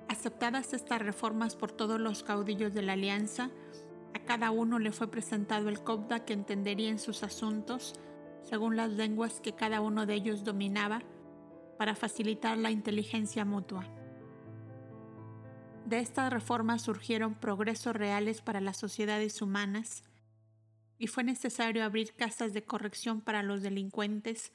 Aceptadas 0.09 0.73
estas 0.75 1.01
reformas 1.01 1.57
por 1.57 1.73
todos 1.73 2.01
los 2.01 2.23
caudillos 2.23 2.75
de 2.75 2.83
la 2.83 2.95
alianza, 2.95 3.51
a 4.15 4.19
cada 4.21 4.51
uno 4.51 4.79
le 4.79 4.93
fue 4.93 5.09
presentado 5.11 5.69
el 5.69 5.83
Cobda 5.83 6.25
que 6.25 6.33
entendería 6.33 6.91
en 6.91 6.99
sus 6.99 7.23
asuntos, 7.23 7.95
según 8.43 8.77
las 8.77 8.91
lenguas 8.91 9.41
que 9.41 9.55
cada 9.55 9.81
uno 9.81 10.07
de 10.07 10.15
ellos 10.15 10.45
dominaba, 10.45 11.01
para 11.79 11.95
facilitar 11.95 12.59
la 12.59 12.71
inteligencia 12.71 13.45
mutua. 13.45 13.87
De 15.91 15.99
estas 15.99 16.33
reformas 16.33 16.81
surgieron 16.81 17.35
progresos 17.35 17.95
reales 17.95 18.41
para 18.41 18.63
las 18.63 18.79
sociedades 18.79 19.43
humanas 19.43 20.03
y 20.99 21.07
fue 21.09 21.23
necesario 21.23 21.85
abrir 21.85 22.15
casas 22.15 22.55
de 22.55 22.65
corrección 22.65 23.21
para 23.21 23.43
los 23.43 23.61
delincuentes, 23.61 24.53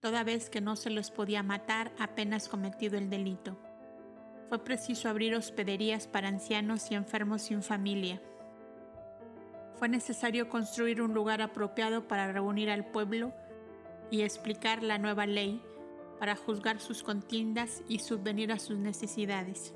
toda 0.00 0.24
vez 0.24 0.48
que 0.48 0.62
no 0.62 0.76
se 0.76 0.88
les 0.88 1.10
podía 1.10 1.42
matar 1.42 1.92
apenas 1.98 2.48
cometido 2.48 2.96
el 2.96 3.10
delito. 3.10 3.58
Fue 4.48 4.64
preciso 4.64 5.10
abrir 5.10 5.34
hospederías 5.34 6.06
para 6.06 6.28
ancianos 6.28 6.90
y 6.90 6.94
enfermos 6.94 7.42
sin 7.42 7.62
familia 7.62 8.22
fue 9.78 9.88
necesario 9.88 10.48
construir 10.48 11.00
un 11.00 11.14
lugar 11.14 11.40
apropiado 11.40 12.08
para 12.08 12.32
reunir 12.32 12.68
al 12.68 12.84
pueblo 12.84 13.32
y 14.10 14.22
explicar 14.22 14.82
la 14.82 14.98
nueva 14.98 15.24
ley 15.24 15.62
para 16.18 16.34
juzgar 16.34 16.80
sus 16.80 17.04
contiendas 17.04 17.82
y 17.88 18.00
subvenir 18.00 18.50
a 18.50 18.58
sus 18.58 18.76
necesidades. 18.76 19.74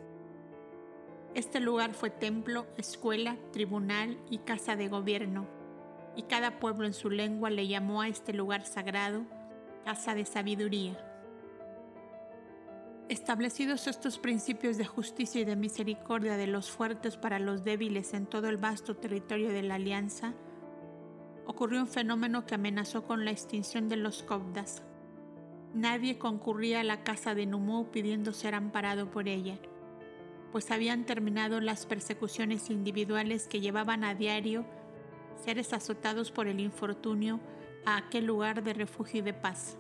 Este 1.35 1.61
lugar 1.61 1.95
fue 1.95 2.11
templo, 2.11 2.67
escuela, 2.77 3.37
tribunal 3.53 4.19
y 4.29 4.39
casa 4.39 4.77
de 4.77 4.89
gobierno, 4.89 5.47
y 6.15 6.25
cada 6.25 6.59
pueblo 6.59 6.87
en 6.87 6.93
su 6.93 7.09
lengua 7.09 7.49
le 7.49 7.67
llamó 7.67 8.03
a 8.03 8.09
este 8.09 8.35
lugar 8.35 8.67
sagrado 8.67 9.25
casa 9.83 10.15
de 10.15 10.27
sabiduría. 10.27 11.09
Establecidos 13.09 13.87
estos 13.87 14.19
principios 14.19 14.77
de 14.77 14.85
justicia 14.85 15.41
y 15.41 15.45
de 15.45 15.57
misericordia 15.57 16.37
de 16.37 16.47
los 16.47 16.71
fuertes 16.71 17.17
para 17.17 17.39
los 17.39 17.65
débiles 17.65 18.13
en 18.13 18.27
todo 18.27 18.49
el 18.49 18.59
vasto 18.59 18.97
territorio 18.97 19.51
de 19.53 19.63
la 19.63 19.77
Alianza, 19.77 20.35
ocurrió 21.47 21.81
un 21.81 21.89
fenómeno 21.89 22.45
que 22.45 22.55
amenazó 22.55 23.05
con 23.05 23.25
la 23.25 23.31
extinción 23.31 23.89
de 23.89 23.97
los 23.97 24.23
Cobdas. 24.23 24.83
Nadie 25.75 26.19
concurría 26.19 26.81
a 26.81 26.85
la 26.85 27.03
casa 27.03 27.35
de 27.35 27.47
Numú 27.47 27.91
pidiendo 27.91 28.35
ser 28.35 28.55
amparado 28.55 29.11
por 29.11 29.29
ella, 29.29 29.59
pues 30.53 30.71
habían 30.71 31.05
terminado 31.05 31.61
las 31.61 31.87
persecuciones 31.87 32.71
individuales 32.71 33.49
que 33.49 33.61
llevaban 33.61 34.05
a 34.05 34.15
diario 34.15 34.65
seres 35.43 35.73
azotados 35.73 36.31
por 36.31 36.47
el 36.47 36.61
infortunio 36.61 37.41
a 37.85 37.97
aquel 37.97 38.27
lugar 38.27 38.63
de 38.63 38.75
refugio 38.75 39.21
y 39.21 39.23
de 39.23 39.33
paz 39.33 39.77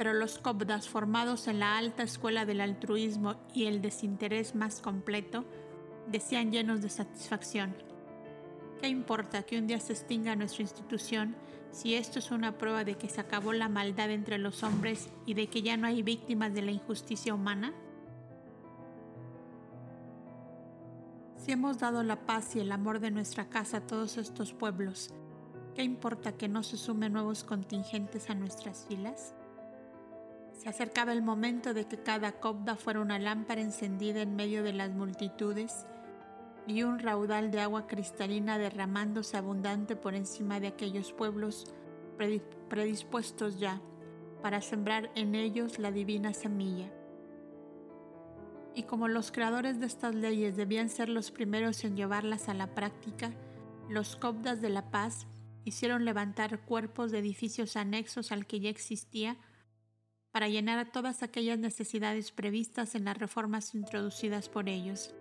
pero 0.00 0.14
los 0.14 0.38
cobdas 0.38 0.88
formados 0.88 1.46
en 1.46 1.58
la 1.58 1.76
alta 1.76 2.02
escuela 2.02 2.46
del 2.46 2.62
altruismo 2.62 3.36
y 3.52 3.66
el 3.66 3.82
desinterés 3.82 4.54
más 4.54 4.80
completo 4.80 5.44
decían 6.06 6.50
llenos 6.50 6.80
de 6.80 6.88
satisfacción. 6.88 7.76
¿Qué 8.80 8.88
importa 8.88 9.42
que 9.42 9.58
un 9.58 9.66
día 9.66 9.78
se 9.78 9.92
extinga 9.92 10.34
nuestra 10.36 10.62
institución 10.62 11.36
si 11.70 11.96
esto 11.96 12.18
es 12.18 12.30
una 12.30 12.56
prueba 12.56 12.82
de 12.82 12.94
que 12.94 13.10
se 13.10 13.20
acabó 13.20 13.52
la 13.52 13.68
maldad 13.68 14.10
entre 14.10 14.38
los 14.38 14.62
hombres 14.62 15.10
y 15.26 15.34
de 15.34 15.48
que 15.48 15.60
ya 15.60 15.76
no 15.76 15.86
hay 15.86 16.02
víctimas 16.02 16.54
de 16.54 16.62
la 16.62 16.70
injusticia 16.70 17.34
humana? 17.34 17.74
Si 21.40 21.52
hemos 21.52 21.78
dado 21.78 22.02
la 22.02 22.26
paz 22.26 22.54
y 22.54 22.60
el 22.60 22.70
amor 22.70 23.00
de 23.00 23.10
nuestra 23.10 23.48
casa 23.48 23.78
a 23.78 23.86
todos 23.86 24.18
estos 24.18 24.52
pueblos, 24.52 25.08
¿qué 25.74 25.82
importa 25.82 26.32
que 26.32 26.48
no 26.48 26.62
se 26.62 26.76
sumen 26.76 27.14
nuevos 27.14 27.44
contingentes 27.44 28.28
a 28.28 28.34
nuestras 28.34 28.84
filas? 28.86 29.34
Se 30.52 30.68
acercaba 30.68 31.12
el 31.14 31.22
momento 31.22 31.72
de 31.72 31.86
que 31.86 31.96
cada 31.96 32.32
copda 32.32 32.76
fuera 32.76 33.00
una 33.00 33.18
lámpara 33.18 33.62
encendida 33.62 34.20
en 34.20 34.36
medio 34.36 34.62
de 34.62 34.74
las 34.74 34.90
multitudes 34.90 35.86
y 36.66 36.82
un 36.82 36.98
raudal 36.98 37.50
de 37.50 37.60
agua 37.60 37.86
cristalina 37.86 38.58
derramándose 38.58 39.38
abundante 39.38 39.96
por 39.96 40.14
encima 40.14 40.60
de 40.60 40.66
aquellos 40.66 41.14
pueblos 41.14 41.72
predispuestos 42.68 43.58
ya 43.58 43.80
para 44.42 44.60
sembrar 44.60 45.10
en 45.14 45.34
ellos 45.34 45.78
la 45.78 45.90
divina 45.90 46.34
semilla. 46.34 46.99
Y 48.74 48.84
como 48.84 49.08
los 49.08 49.32
creadores 49.32 49.80
de 49.80 49.86
estas 49.86 50.14
leyes 50.14 50.56
debían 50.56 50.88
ser 50.88 51.08
los 51.08 51.30
primeros 51.30 51.84
en 51.84 51.96
llevarlas 51.96 52.48
a 52.48 52.54
la 52.54 52.74
práctica, 52.74 53.32
los 53.88 54.16
copdas 54.16 54.60
de 54.60 54.70
la 54.70 54.90
paz 54.90 55.26
hicieron 55.64 56.04
levantar 56.04 56.60
cuerpos 56.60 57.10
de 57.10 57.18
edificios 57.18 57.76
anexos 57.76 58.32
al 58.32 58.46
que 58.46 58.60
ya 58.60 58.70
existía 58.70 59.36
para 60.30 60.48
llenar 60.48 60.92
todas 60.92 61.22
aquellas 61.22 61.58
necesidades 61.58 62.30
previstas 62.30 62.94
en 62.94 63.04
las 63.04 63.18
reformas 63.18 63.74
introducidas 63.74 64.48
por 64.48 64.68
ellos. 64.68 65.14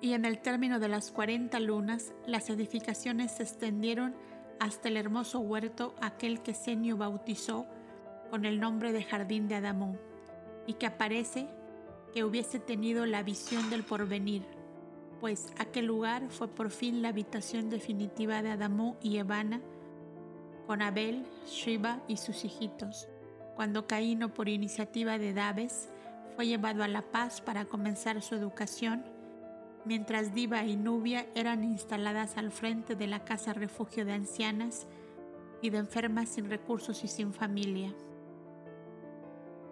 Y 0.00 0.12
en 0.12 0.24
el 0.24 0.40
término 0.40 0.78
de 0.78 0.88
las 0.88 1.10
40 1.10 1.58
lunas, 1.60 2.12
las 2.26 2.48
edificaciones 2.50 3.32
se 3.32 3.42
extendieron 3.42 4.14
hasta 4.60 4.88
el 4.88 4.96
hermoso 4.96 5.40
huerto 5.40 5.94
aquel 6.00 6.42
que 6.42 6.54
Senio 6.54 6.96
bautizó 6.96 7.66
con 8.30 8.44
el 8.44 8.60
nombre 8.60 8.92
de 8.92 9.04
Jardín 9.04 9.48
de 9.48 9.56
Adamón, 9.56 9.98
y 10.66 10.74
que 10.74 10.86
aparece 10.86 11.48
que 12.12 12.24
hubiese 12.24 12.58
tenido 12.58 13.06
la 13.06 13.22
visión 13.22 13.70
del 13.70 13.84
porvenir, 13.84 14.42
pues 15.20 15.52
aquel 15.58 15.86
lugar 15.86 16.28
fue 16.28 16.48
por 16.48 16.70
fin 16.70 17.02
la 17.02 17.08
habitación 17.08 17.70
definitiva 17.70 18.42
de 18.42 18.50
Adamú 18.50 18.96
y 19.02 19.18
Evana, 19.18 19.60
con 20.66 20.82
Abel, 20.82 21.24
Shiva 21.46 22.00
y 22.08 22.16
sus 22.16 22.44
hijitos, 22.44 23.08
cuando 23.54 23.86
Caíno, 23.86 24.34
por 24.34 24.48
iniciativa 24.48 25.18
de 25.18 25.32
Daves, 25.32 25.88
fue 26.34 26.46
llevado 26.46 26.82
a 26.82 26.88
La 26.88 27.02
Paz 27.02 27.40
para 27.40 27.64
comenzar 27.64 28.20
su 28.20 28.34
educación, 28.34 29.04
mientras 29.86 30.34
Diva 30.34 30.64
y 30.64 30.76
Nubia 30.76 31.26
eran 31.34 31.64
instaladas 31.64 32.36
al 32.36 32.50
frente 32.50 32.96
de 32.96 33.06
la 33.06 33.24
casa 33.24 33.54
refugio 33.54 34.04
de 34.04 34.12
ancianas 34.12 34.86
y 35.62 35.70
de 35.70 35.78
enfermas 35.78 36.28
sin 36.28 36.50
recursos 36.50 37.04
y 37.04 37.08
sin 37.08 37.32
familia. 37.32 37.94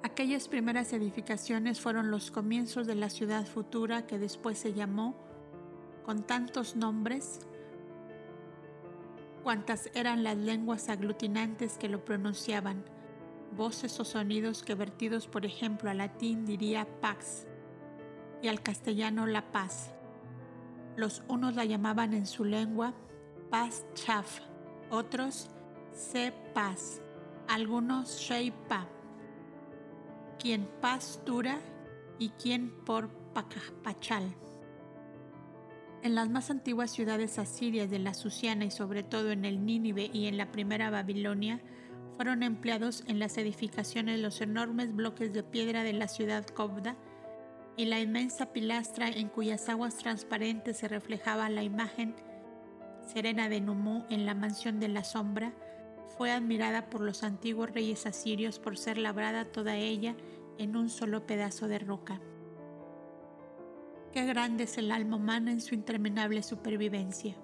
Aquellas 0.04 0.48
primeras 0.48 0.92
edificaciones 0.92 1.80
fueron 1.80 2.10
los 2.10 2.30
comienzos 2.30 2.86
de 2.86 2.94
la 2.94 3.08
ciudad 3.08 3.46
futura 3.46 4.06
que 4.06 4.18
después 4.18 4.58
se 4.58 4.74
llamó, 4.74 5.14
con 6.04 6.24
tantos 6.24 6.76
nombres, 6.76 7.40
cuantas 9.42 9.88
eran 9.94 10.22
las 10.22 10.36
lenguas 10.36 10.90
aglutinantes 10.90 11.78
que 11.78 11.88
lo 11.88 12.04
pronunciaban, 12.04 12.84
voces 13.56 13.98
o 13.98 14.04
sonidos 14.04 14.62
que 14.62 14.74
vertidos 14.74 15.26
por 15.26 15.46
ejemplo 15.46 15.88
al 15.88 15.96
latín 15.96 16.44
diría 16.44 16.86
pax 17.00 17.46
y 18.42 18.48
al 18.48 18.62
castellano 18.62 19.26
la 19.26 19.52
paz. 19.52 19.94
Los 20.96 21.22
unos 21.28 21.54
la 21.54 21.64
llamaban 21.64 22.12
en 22.12 22.26
su 22.26 22.44
lengua 22.44 22.92
paz 23.48 23.86
chaf, 23.94 24.40
otros 24.90 25.48
se 25.94 26.34
paz, 26.52 27.00
algunos 27.48 28.18
shei 28.18 28.50
pa 28.68 28.86
quien 30.38 30.68
paz 30.80 31.20
dura 31.24 31.60
y 32.18 32.30
quien 32.30 32.70
por 32.84 33.10
pachal. 33.82 34.34
En 36.02 36.14
las 36.14 36.28
más 36.28 36.50
antiguas 36.50 36.90
ciudades 36.90 37.38
asirias 37.38 37.90
de 37.90 37.98
la 37.98 38.14
Susiana 38.14 38.66
y 38.66 38.70
sobre 38.70 39.02
todo 39.02 39.30
en 39.30 39.44
el 39.44 39.64
Nínive 39.64 40.10
y 40.12 40.26
en 40.26 40.36
la 40.36 40.52
primera 40.52 40.90
Babilonia, 40.90 41.60
fueron 42.16 42.42
empleados 42.42 43.04
en 43.06 43.18
las 43.18 43.38
edificaciones 43.38 44.20
los 44.20 44.40
enormes 44.40 44.94
bloques 44.94 45.32
de 45.32 45.42
piedra 45.42 45.82
de 45.82 45.94
la 45.94 46.08
ciudad 46.08 46.46
Cobda 46.46 46.96
y 47.76 47.86
la 47.86 48.00
inmensa 48.00 48.52
pilastra 48.52 49.08
en 49.08 49.28
cuyas 49.28 49.68
aguas 49.68 49.96
transparentes 49.96 50.76
se 50.76 50.88
reflejaba 50.88 51.48
la 51.48 51.62
imagen 51.62 52.14
serena 53.12 53.48
de 53.48 53.60
Numú 53.60 54.04
en 54.10 54.26
la 54.26 54.34
mansión 54.34 54.80
de 54.80 54.88
la 54.88 55.04
sombra, 55.04 55.52
fue 56.16 56.30
admirada 56.30 56.90
por 56.90 57.00
los 57.00 57.22
antiguos 57.22 57.70
reyes 57.70 58.06
asirios 58.06 58.58
por 58.58 58.76
ser 58.76 58.98
labrada 58.98 59.46
toda 59.46 59.76
ella 59.76 60.16
en 60.58 60.76
un 60.76 60.88
solo 60.88 61.26
pedazo 61.26 61.68
de 61.68 61.78
roca. 61.78 62.20
Qué 64.12 64.24
grande 64.26 64.64
es 64.64 64.78
el 64.78 64.92
alma 64.92 65.16
humana 65.16 65.50
en 65.50 65.60
su 65.60 65.74
interminable 65.74 66.42
supervivencia. 66.42 67.36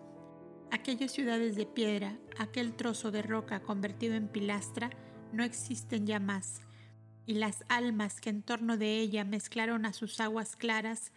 Aquellas 0.70 1.10
ciudades 1.10 1.56
de 1.56 1.66
piedra, 1.66 2.16
aquel 2.38 2.74
trozo 2.74 3.10
de 3.10 3.22
roca 3.22 3.60
convertido 3.60 4.14
en 4.14 4.28
pilastra, 4.28 4.90
no 5.32 5.42
existen 5.42 6.06
ya 6.06 6.20
más, 6.20 6.62
y 7.26 7.34
las 7.34 7.64
almas 7.68 8.20
que 8.20 8.30
en 8.30 8.42
torno 8.42 8.76
de 8.76 8.98
ella 8.98 9.24
mezclaron 9.24 9.84
a 9.84 9.92
sus 9.92 10.20
aguas 10.20 10.54
claras 10.54 11.12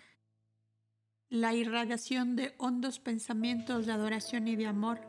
la 1.30 1.54
irradiación 1.54 2.36
de 2.36 2.54
hondos 2.58 3.00
pensamientos 3.00 3.86
de 3.86 3.92
adoración 3.92 4.48
y 4.48 4.56
de 4.56 4.68
amor, 4.68 5.02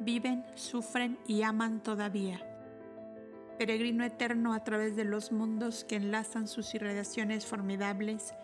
viven, 0.00 0.44
sufren 0.54 1.18
y 1.26 1.42
aman 1.42 1.82
todavía. 1.82 2.40
Peregrino 3.58 4.04
eterno 4.04 4.52
a 4.52 4.64
través 4.64 4.96
de 4.96 5.04
los 5.04 5.32
mundos 5.32 5.84
que 5.84 5.96
enlazan 5.96 6.46
sus 6.46 6.74
irradiaciones 6.74 7.46
formidables 7.46 8.34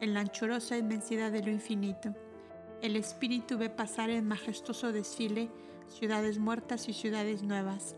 en 0.00 0.14
la 0.14 0.20
anchurosa 0.20 0.76
inmensidad 0.76 1.32
de 1.32 1.42
lo 1.42 1.50
infinito. 1.50 2.14
El 2.82 2.96
espíritu 2.96 3.56
ve 3.56 3.70
pasar 3.70 4.10
en 4.10 4.26
majestuoso 4.26 4.92
desfile 4.92 5.50
ciudades 5.88 6.38
muertas 6.38 6.88
y 6.88 6.92
ciudades 6.92 7.42
nuevas, 7.42 7.96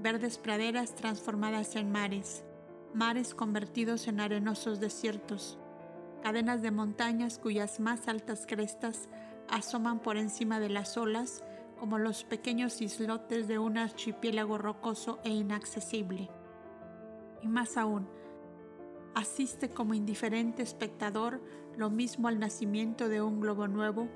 verdes 0.00 0.38
praderas 0.38 0.94
transformadas 0.94 1.76
en 1.76 1.90
mares, 1.90 2.44
mares 2.94 3.34
convertidos 3.34 4.08
en 4.08 4.20
arenosos 4.20 4.80
desiertos, 4.80 5.58
cadenas 6.22 6.62
de 6.62 6.70
montañas 6.70 7.38
cuyas 7.38 7.80
más 7.80 8.08
altas 8.08 8.46
crestas 8.46 9.08
asoman 9.48 9.98
por 9.98 10.16
encima 10.16 10.60
de 10.60 10.68
las 10.68 10.96
olas 10.96 11.42
como 11.82 11.98
los 11.98 12.22
pequeños 12.22 12.80
islotes 12.80 13.48
de 13.48 13.58
un 13.58 13.76
archipiélago 13.76 14.56
rocoso 14.56 15.18
e 15.24 15.30
inaccesible. 15.30 16.30
Y 17.42 17.48
más 17.48 17.76
aún, 17.76 18.06
asiste 19.16 19.68
como 19.68 19.92
indiferente 19.92 20.62
espectador 20.62 21.40
lo 21.76 21.90
mismo 21.90 22.28
al 22.28 22.38
nacimiento 22.38 23.08
de 23.08 23.20
un 23.20 23.40
globo 23.40 23.66
nuevo 23.66 24.06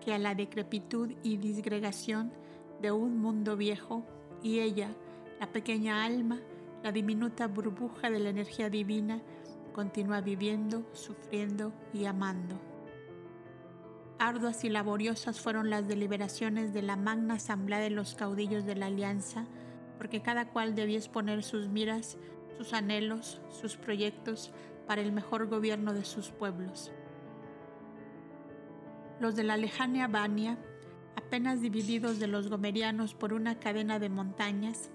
que 0.00 0.14
a 0.14 0.18
la 0.18 0.36
decrepitud 0.36 1.14
y 1.24 1.38
disgregación 1.38 2.32
de 2.80 2.92
un 2.92 3.18
mundo 3.18 3.56
viejo, 3.56 4.06
y 4.40 4.60
ella, 4.60 4.94
la 5.40 5.50
pequeña 5.50 6.04
alma, 6.04 6.40
la 6.84 6.92
diminuta 6.92 7.48
burbuja 7.48 8.08
de 8.08 8.20
la 8.20 8.28
energía 8.28 8.70
divina, 8.70 9.20
continúa 9.72 10.20
viviendo, 10.20 10.86
sufriendo 10.92 11.72
y 11.92 12.04
amando. 12.04 12.75
Arduas 14.18 14.64
y 14.64 14.70
laboriosas 14.70 15.40
fueron 15.40 15.68
las 15.68 15.86
deliberaciones 15.86 16.72
de 16.72 16.80
la 16.80 16.96
magna 16.96 17.34
asamblea 17.34 17.80
de 17.80 17.90
los 17.90 18.14
caudillos 18.14 18.64
de 18.64 18.74
la 18.74 18.86
alianza, 18.86 19.46
porque 19.98 20.22
cada 20.22 20.48
cual 20.48 20.74
debía 20.74 20.96
exponer 20.96 21.42
sus 21.42 21.68
miras, 21.68 22.16
sus 22.56 22.72
anhelos, 22.72 23.42
sus 23.50 23.76
proyectos 23.76 24.52
para 24.86 25.02
el 25.02 25.12
mejor 25.12 25.48
gobierno 25.48 25.92
de 25.92 26.06
sus 26.06 26.30
pueblos. 26.30 26.92
Los 29.20 29.36
de 29.36 29.44
la 29.44 29.58
lejana 29.58 30.08
Bania, 30.08 30.56
apenas 31.14 31.60
divididos 31.60 32.18
de 32.18 32.26
los 32.26 32.48
gomerianos 32.48 33.14
por 33.14 33.34
una 33.34 33.58
cadena 33.58 33.98
de 33.98 34.08
montañas, 34.08 34.90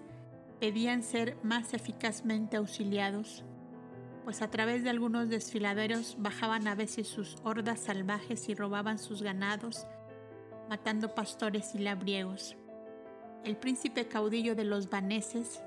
pedían 0.60 1.04
ser 1.04 1.38
más 1.44 1.76
eficazmente 1.76 2.58
auxiliados 2.58 3.44
pues 4.24 4.42
a 4.42 4.50
través 4.50 4.84
de 4.84 4.90
algunos 4.90 5.30
desfiladeros 5.30 6.16
bajaban 6.20 6.68
a 6.68 6.76
veces 6.76 7.08
sus 7.08 7.38
hordas 7.44 7.80
salvajes 7.80 8.50
y 8.50 8.56
robaban 8.56 9.00
sus 9.00 9.22
ganados, 9.22 9.88
matando 10.70 11.16
pastores 11.16 11.74
y 11.76 11.80
labriegos. 11.80 12.56
El 13.44 13.58
príncipe 13.58 14.08
caudillo 14.08 14.56
de 14.56 14.66
los 14.66 14.90
vaneses, 14.90 15.62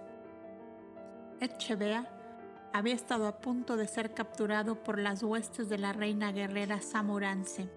Etchebea, 1.41 2.09
había 2.73 2.95
estado 2.95 3.27
a 3.27 3.39
punto 3.41 3.77
de 3.77 3.87
ser 3.87 4.15
capturado 4.15 4.83
por 4.83 4.99
las 4.99 5.23
huestes 5.23 5.69
de 5.69 5.79
la 5.79 5.93
reina 5.93 6.33
guerrera 6.33 6.81
Samurance, 6.81 7.69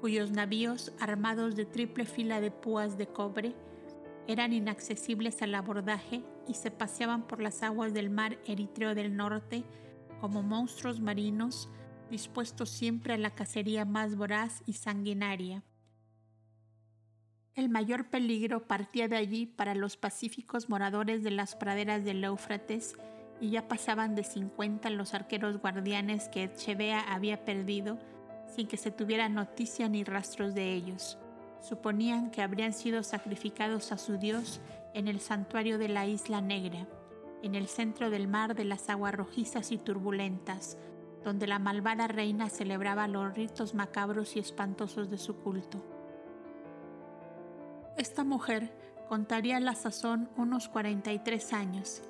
cuyos 0.00 0.30
navíos, 0.30 0.92
armados 1.00 1.56
de 1.56 1.64
triple 1.64 2.04
fila 2.04 2.40
de 2.40 2.50
púas 2.50 2.96
de 2.98 3.06
cobre, 3.06 3.54
eran 4.26 4.52
inaccesibles 4.52 5.40
al 5.42 5.54
abordaje 5.54 6.22
y 6.48 6.54
se 6.54 6.70
paseaban 6.70 7.26
por 7.26 7.40
las 7.40 7.62
aguas 7.62 7.92
del 7.94 8.10
mar 8.10 8.38
Eritreo 8.46 8.94
del 8.94 9.16
Norte 9.16 9.64
como 10.20 10.42
monstruos 10.42 11.00
marinos 11.00 11.68
dispuestos 12.10 12.70
siempre 12.70 13.14
a 13.14 13.18
la 13.18 13.34
cacería 13.34 13.84
más 13.84 14.16
voraz 14.16 14.62
y 14.66 14.72
sanguinaria. 14.74 15.62
El 17.54 17.68
mayor 17.68 18.08
peligro 18.08 18.66
partía 18.66 19.08
de 19.08 19.16
allí 19.16 19.46
para 19.46 19.74
los 19.74 19.96
pacíficos 19.96 20.68
moradores 20.68 21.22
de 21.22 21.32
las 21.32 21.56
praderas 21.56 22.04
del 22.04 22.22
Éufrates 22.22 22.96
y 23.40 23.50
ya 23.50 23.68
pasaban 23.68 24.14
de 24.14 24.24
50 24.24 24.90
los 24.90 25.14
arqueros 25.14 25.58
guardianes 25.58 26.28
que 26.28 26.44
Echevea 26.44 27.00
había 27.00 27.44
perdido 27.44 27.98
sin 28.54 28.66
que 28.66 28.76
se 28.76 28.90
tuviera 28.90 29.28
noticia 29.28 29.88
ni 29.88 30.04
rastros 30.04 30.54
de 30.54 30.72
ellos. 30.72 31.18
Suponían 31.60 32.30
que 32.30 32.42
habrían 32.42 32.72
sido 32.72 33.02
sacrificados 33.02 33.92
a 33.92 33.98
su 33.98 34.16
dios 34.18 34.60
en 34.94 35.08
el 35.08 35.20
santuario 35.20 35.78
de 35.78 35.88
la 35.88 36.06
Isla 36.06 36.40
Negra, 36.40 36.88
en 37.42 37.54
el 37.54 37.68
centro 37.68 38.10
del 38.10 38.28
mar 38.28 38.54
de 38.54 38.64
las 38.64 38.88
aguas 38.88 39.14
rojizas 39.14 39.72
y 39.72 39.78
turbulentas, 39.78 40.78
donde 41.24 41.46
la 41.46 41.58
malvada 41.58 42.08
reina 42.08 42.48
celebraba 42.48 43.08
los 43.08 43.34
ritos 43.34 43.74
macabros 43.74 44.36
y 44.36 44.38
espantosos 44.38 45.10
de 45.10 45.18
su 45.18 45.36
culto. 45.36 45.84
Esta 47.96 48.22
mujer, 48.22 48.72
Contaría 49.08 49.58
la 49.58 49.74
sazón 49.74 50.28
unos 50.36 50.68
43 50.68 51.54
años 51.54 52.02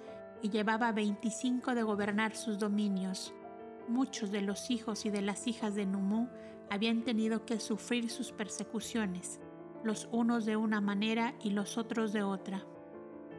y 0.42 0.50
llevaba 0.50 0.90
25 0.90 1.76
de 1.76 1.84
gobernar 1.84 2.34
sus 2.34 2.58
dominios. 2.58 3.32
Muchos 3.86 4.32
de 4.32 4.42
los 4.42 4.68
hijos 4.72 5.06
y 5.06 5.10
de 5.10 5.22
las 5.22 5.46
hijas 5.46 5.76
de 5.76 5.86
Numú 5.86 6.28
habían 6.70 7.04
tenido 7.04 7.46
que 7.46 7.60
sufrir 7.60 8.10
sus 8.10 8.32
persecuciones, 8.32 9.38
los 9.82 10.08
unos 10.12 10.44
de 10.44 10.56
una 10.56 10.80
manera 10.80 11.34
y 11.42 11.50
los 11.50 11.78
otros 11.78 12.12
de 12.12 12.22
otra. 12.22 12.64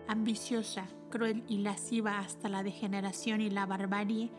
Ambiciosa, 0.08 0.88
cruel 1.10 1.44
y 1.48 1.60
lasciva 1.60 2.20
hasta 2.20 2.50
la 2.50 2.64
degeneración 2.64 3.42
y 3.42 3.50
la 3.50 3.66
barbarie, 3.66 4.32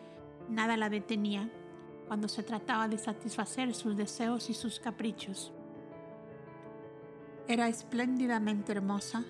nada 0.48 0.76
la 0.76 0.88
detenía 0.88 1.50
cuando 2.08 2.28
se 2.28 2.42
trataba 2.42 2.88
de 2.88 2.98
satisfacer 2.98 3.74
sus 3.74 3.96
deseos 3.96 4.50
y 4.50 4.54
sus 4.54 4.80
caprichos. 4.80 5.52
Era 7.46 7.68
espléndidamente 7.68 8.72
hermosa, 8.72 9.24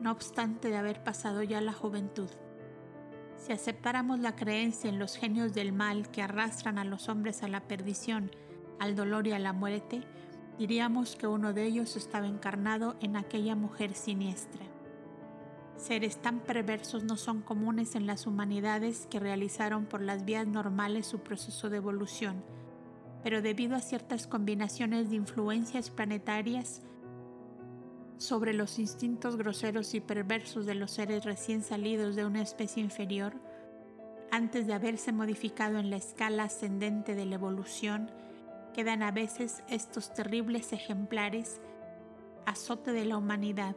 no 0.00 0.12
obstante 0.12 0.68
de 0.68 0.76
haber 0.76 1.02
pasado 1.02 1.42
ya 1.42 1.60
la 1.60 1.72
juventud. 1.72 2.28
Si 3.36 3.52
aceptáramos 3.52 4.18
la 4.20 4.34
creencia 4.34 4.90
en 4.90 4.98
los 4.98 5.16
genios 5.16 5.54
del 5.54 5.72
mal 5.72 6.10
que 6.10 6.22
arrastran 6.22 6.78
a 6.78 6.84
los 6.84 7.08
hombres 7.08 7.42
a 7.42 7.48
la 7.48 7.60
perdición, 7.60 8.30
al 8.78 8.96
dolor 8.96 9.26
y 9.26 9.32
a 9.32 9.38
la 9.38 9.52
muerte, 9.52 10.02
diríamos 10.58 11.16
que 11.16 11.26
uno 11.26 11.52
de 11.52 11.64
ellos 11.64 11.96
estaba 11.96 12.26
encarnado 12.26 12.96
en 13.00 13.16
aquella 13.16 13.54
mujer 13.54 13.94
siniestra. 13.94 14.64
Seres 15.76 16.16
tan 16.16 16.40
perversos 16.40 17.04
no 17.04 17.16
son 17.16 17.42
comunes 17.42 17.94
en 17.94 18.06
las 18.06 18.26
humanidades 18.26 19.06
que 19.10 19.20
realizaron 19.20 19.84
por 19.84 20.00
las 20.00 20.24
vías 20.24 20.46
normales 20.46 21.06
su 21.06 21.18
proceso 21.18 21.68
de 21.68 21.76
evolución, 21.76 22.42
pero 23.22 23.42
debido 23.42 23.76
a 23.76 23.80
ciertas 23.80 24.26
combinaciones 24.26 25.10
de 25.10 25.16
influencias 25.16 25.90
planetarias 25.90 26.80
sobre 28.16 28.54
los 28.54 28.78
instintos 28.78 29.36
groseros 29.36 29.92
y 29.94 30.00
perversos 30.00 30.64
de 30.64 30.74
los 30.74 30.92
seres 30.92 31.24
recién 31.24 31.62
salidos 31.62 32.16
de 32.16 32.24
una 32.24 32.40
especie 32.40 32.82
inferior, 32.82 33.34
antes 34.30 34.66
de 34.66 34.72
haberse 34.72 35.12
modificado 35.12 35.78
en 35.78 35.90
la 35.90 35.96
escala 35.96 36.44
ascendente 36.44 37.14
de 37.14 37.26
la 37.26 37.34
evolución, 37.34 38.10
quedan 38.76 39.02
a 39.02 39.10
veces 39.10 39.64
estos 39.70 40.12
terribles 40.12 40.74
ejemplares 40.74 41.62
azote 42.44 42.92
de 42.92 43.06
la 43.06 43.16
humanidad 43.16 43.74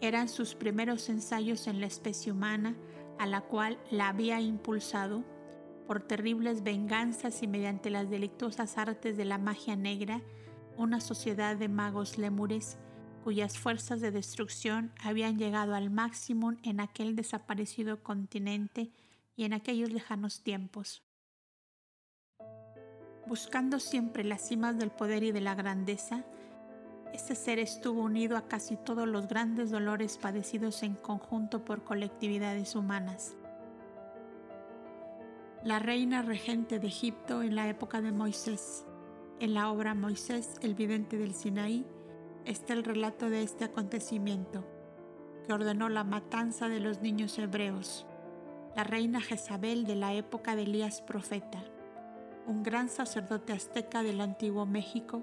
eran 0.00 0.30
sus 0.30 0.54
primeros 0.54 1.10
ensayos 1.10 1.66
en 1.66 1.80
la 1.80 1.86
especie 1.86 2.32
humana 2.32 2.74
a 3.18 3.26
la 3.26 3.42
cual 3.42 3.78
la 3.90 4.08
había 4.08 4.40
impulsado 4.40 5.22
por 5.86 6.00
terribles 6.00 6.62
venganzas 6.62 7.42
y 7.42 7.46
mediante 7.46 7.90
las 7.90 8.08
delictuosas 8.08 8.78
artes 8.78 9.18
de 9.18 9.26
la 9.26 9.36
magia 9.36 9.76
negra, 9.76 10.22
una 10.78 11.02
sociedad 11.02 11.54
de 11.56 11.68
magos 11.68 12.16
lémures 12.16 12.78
cuyas 13.22 13.58
fuerzas 13.58 14.00
de 14.00 14.12
destrucción 14.12 14.94
habían 15.02 15.36
llegado 15.36 15.74
al 15.74 15.90
máximo 15.90 16.54
en 16.62 16.80
aquel 16.80 17.16
desaparecido 17.16 18.02
continente 18.02 18.92
y 19.36 19.44
en 19.44 19.52
aquellos 19.52 19.92
lejanos 19.92 20.42
tiempos. 20.42 21.02
Buscando 23.30 23.78
siempre 23.78 24.24
las 24.24 24.42
cimas 24.42 24.76
del 24.76 24.90
poder 24.90 25.22
y 25.22 25.30
de 25.30 25.40
la 25.40 25.54
grandeza, 25.54 26.24
ese 27.14 27.36
ser 27.36 27.60
estuvo 27.60 28.02
unido 28.02 28.36
a 28.36 28.48
casi 28.48 28.74
todos 28.74 29.06
los 29.06 29.28
grandes 29.28 29.70
dolores 29.70 30.18
padecidos 30.18 30.82
en 30.82 30.96
conjunto 30.96 31.64
por 31.64 31.84
colectividades 31.84 32.74
humanas. 32.74 33.36
La 35.62 35.78
reina 35.78 36.22
regente 36.22 36.80
de 36.80 36.88
Egipto 36.88 37.44
en 37.44 37.54
la 37.54 37.68
época 37.68 38.00
de 38.00 38.10
Moisés. 38.10 38.84
En 39.38 39.54
la 39.54 39.70
obra 39.70 39.94
Moisés, 39.94 40.56
el 40.60 40.74
vidente 40.74 41.16
del 41.16 41.32
Sinaí, 41.32 41.86
está 42.46 42.72
el 42.72 42.82
relato 42.82 43.30
de 43.30 43.44
este 43.44 43.64
acontecimiento, 43.64 44.66
que 45.46 45.52
ordenó 45.52 45.88
la 45.88 46.02
matanza 46.02 46.68
de 46.68 46.80
los 46.80 47.00
niños 47.00 47.38
hebreos. 47.38 48.06
La 48.74 48.82
reina 48.82 49.20
Jezabel 49.20 49.86
de 49.86 49.94
la 49.94 50.14
época 50.14 50.56
de 50.56 50.64
Elías 50.64 51.00
profeta, 51.00 51.62
un 52.50 52.64
gran 52.64 52.88
sacerdote 52.88 53.52
azteca 53.52 54.02
del 54.02 54.20
antiguo 54.20 54.66
México, 54.66 55.22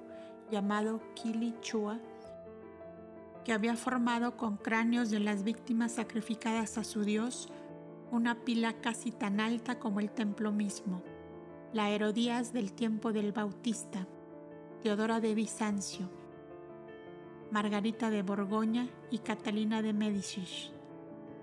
llamado 0.50 1.02
Kilichua, 1.14 2.00
que 3.44 3.52
había 3.52 3.76
formado 3.76 4.38
con 4.38 4.56
cráneos 4.56 5.10
de 5.10 5.20
las 5.20 5.44
víctimas 5.44 5.92
sacrificadas 5.92 6.78
a 6.78 6.86
su 6.86 7.04
dios 7.04 7.50
una 8.12 8.46
pila 8.46 8.80
casi 8.80 9.12
tan 9.12 9.42
alta 9.42 9.78
como 9.78 10.00
el 10.00 10.10
templo 10.10 10.54
mismo. 10.54 11.04
La 11.74 11.90
Herodías 11.90 12.54
del 12.54 12.72
tiempo 12.72 13.12
del 13.12 13.34
Bautista, 13.34 14.08
Teodora 14.82 15.20
de 15.20 15.36
Bizancio, 15.36 16.10
Margarita 17.52 18.10
de 18.10 18.22
Borgoña 18.22 18.88
y 19.12 19.18
Catalina 19.18 19.82
de 19.82 19.92
Medici. 19.92 20.72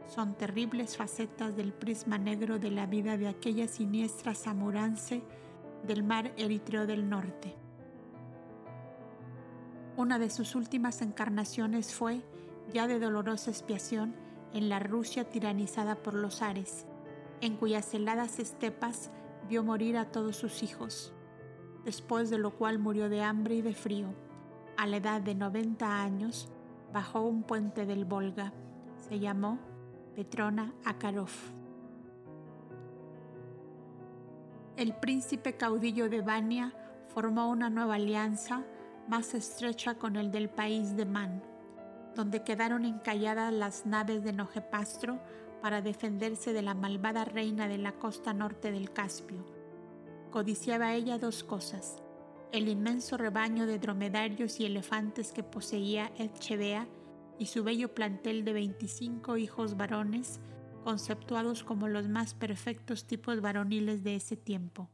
Son 0.09 0.35
terribles 0.35 0.97
facetas 0.97 1.57
del 1.57 1.74
prisma 1.74 2.16
negro 2.16 2.59
de 2.59 2.70
la 2.70 2.87
vida 2.87 3.18
de 3.18 3.28
aquella 3.28 3.68
siniestra 3.68 4.35
samurance 4.35 5.22
del 5.87 6.03
mar 6.03 6.32
Eritreo 6.37 6.87
del 6.87 7.09
Norte. 7.09 7.55
Una 9.97 10.18
de 10.18 10.30
sus 10.30 10.55
últimas 10.55 11.03
encarnaciones 11.03 11.95
fue, 11.95 12.22
ya 12.72 12.87
de 12.87 12.99
dolorosa 12.99 13.51
expiación, 13.51 14.14
en 14.53 14.68
la 14.68 14.78
Rusia 14.78 15.28
tiranizada 15.28 15.97
por 15.97 16.14
los 16.14 16.43
Ares, 16.43 16.87
en 17.41 17.57
cuyas 17.57 17.93
heladas 17.95 18.39
estepas 18.39 19.11
vio 19.49 19.62
morir 19.62 19.97
a 19.97 20.11
todos 20.11 20.37
sus 20.37 20.62
hijos, 20.62 21.12
después 21.85 22.30
de 22.30 22.39
lo 22.39 22.53
cual 22.53 22.78
murió 22.78 23.09
de 23.09 23.22
hambre 23.22 23.57
y 23.57 23.62
de 23.62 23.74
frío. 23.74 24.14
A 24.76 24.87
la 24.87 24.97
edad 24.97 25.20
de 25.20 25.35
90 25.35 26.03
años, 26.03 26.49
bajó 26.93 27.22
un 27.22 27.43
puente 27.43 27.87
del 27.87 28.05
Volga. 28.05 28.53
Se 29.09 29.18
llamó 29.18 29.59
Petrona 30.14 30.72
Akarov. 30.85 31.30
El 34.76 34.92
príncipe 34.92 35.56
caudillo 35.56 36.08
de 36.08 36.20
Vania 36.20 36.72
formó 37.06 37.48
una 37.48 37.70
nueva 37.70 37.94
alianza 37.94 38.64
más 39.06 39.32
estrecha 39.34 39.94
con 39.94 40.16
el 40.16 40.32
del 40.32 40.50
país 40.50 40.96
de 40.96 41.04
Man, 41.04 41.44
donde 42.16 42.42
quedaron 42.42 42.84
encalladas 42.84 43.52
las 43.52 43.86
naves 43.86 44.24
de 44.24 44.32
Nojepastro 44.32 45.20
para 45.62 45.80
defenderse 45.80 46.52
de 46.52 46.62
la 46.62 46.74
malvada 46.74 47.24
reina 47.24 47.68
de 47.68 47.78
la 47.78 47.92
costa 47.92 48.34
norte 48.34 48.72
del 48.72 48.92
Caspio. 48.92 49.44
Codiciaba 50.32 50.92
ella 50.94 51.18
dos 51.18 51.44
cosas, 51.44 52.02
el 52.50 52.68
inmenso 52.68 53.16
rebaño 53.16 53.66
de 53.66 53.78
dromedarios 53.78 54.58
y 54.58 54.66
elefantes 54.66 55.30
que 55.30 55.44
poseía 55.44 56.10
Etchebea 56.18 56.88
y 57.38 57.46
su 57.46 57.62
bello 57.62 57.94
plantel 57.94 58.44
de 58.44 58.54
25 58.54 59.36
hijos 59.36 59.76
varones, 59.76 60.40
conceptuados 60.85 61.64
como 61.64 61.89
los 61.89 62.09
más 62.09 62.35
perfectos 62.35 63.07
tipos 63.07 63.41
varoniles 63.41 64.05
de 64.05 64.14
ese 64.14 64.37
tiempo. 64.37 64.91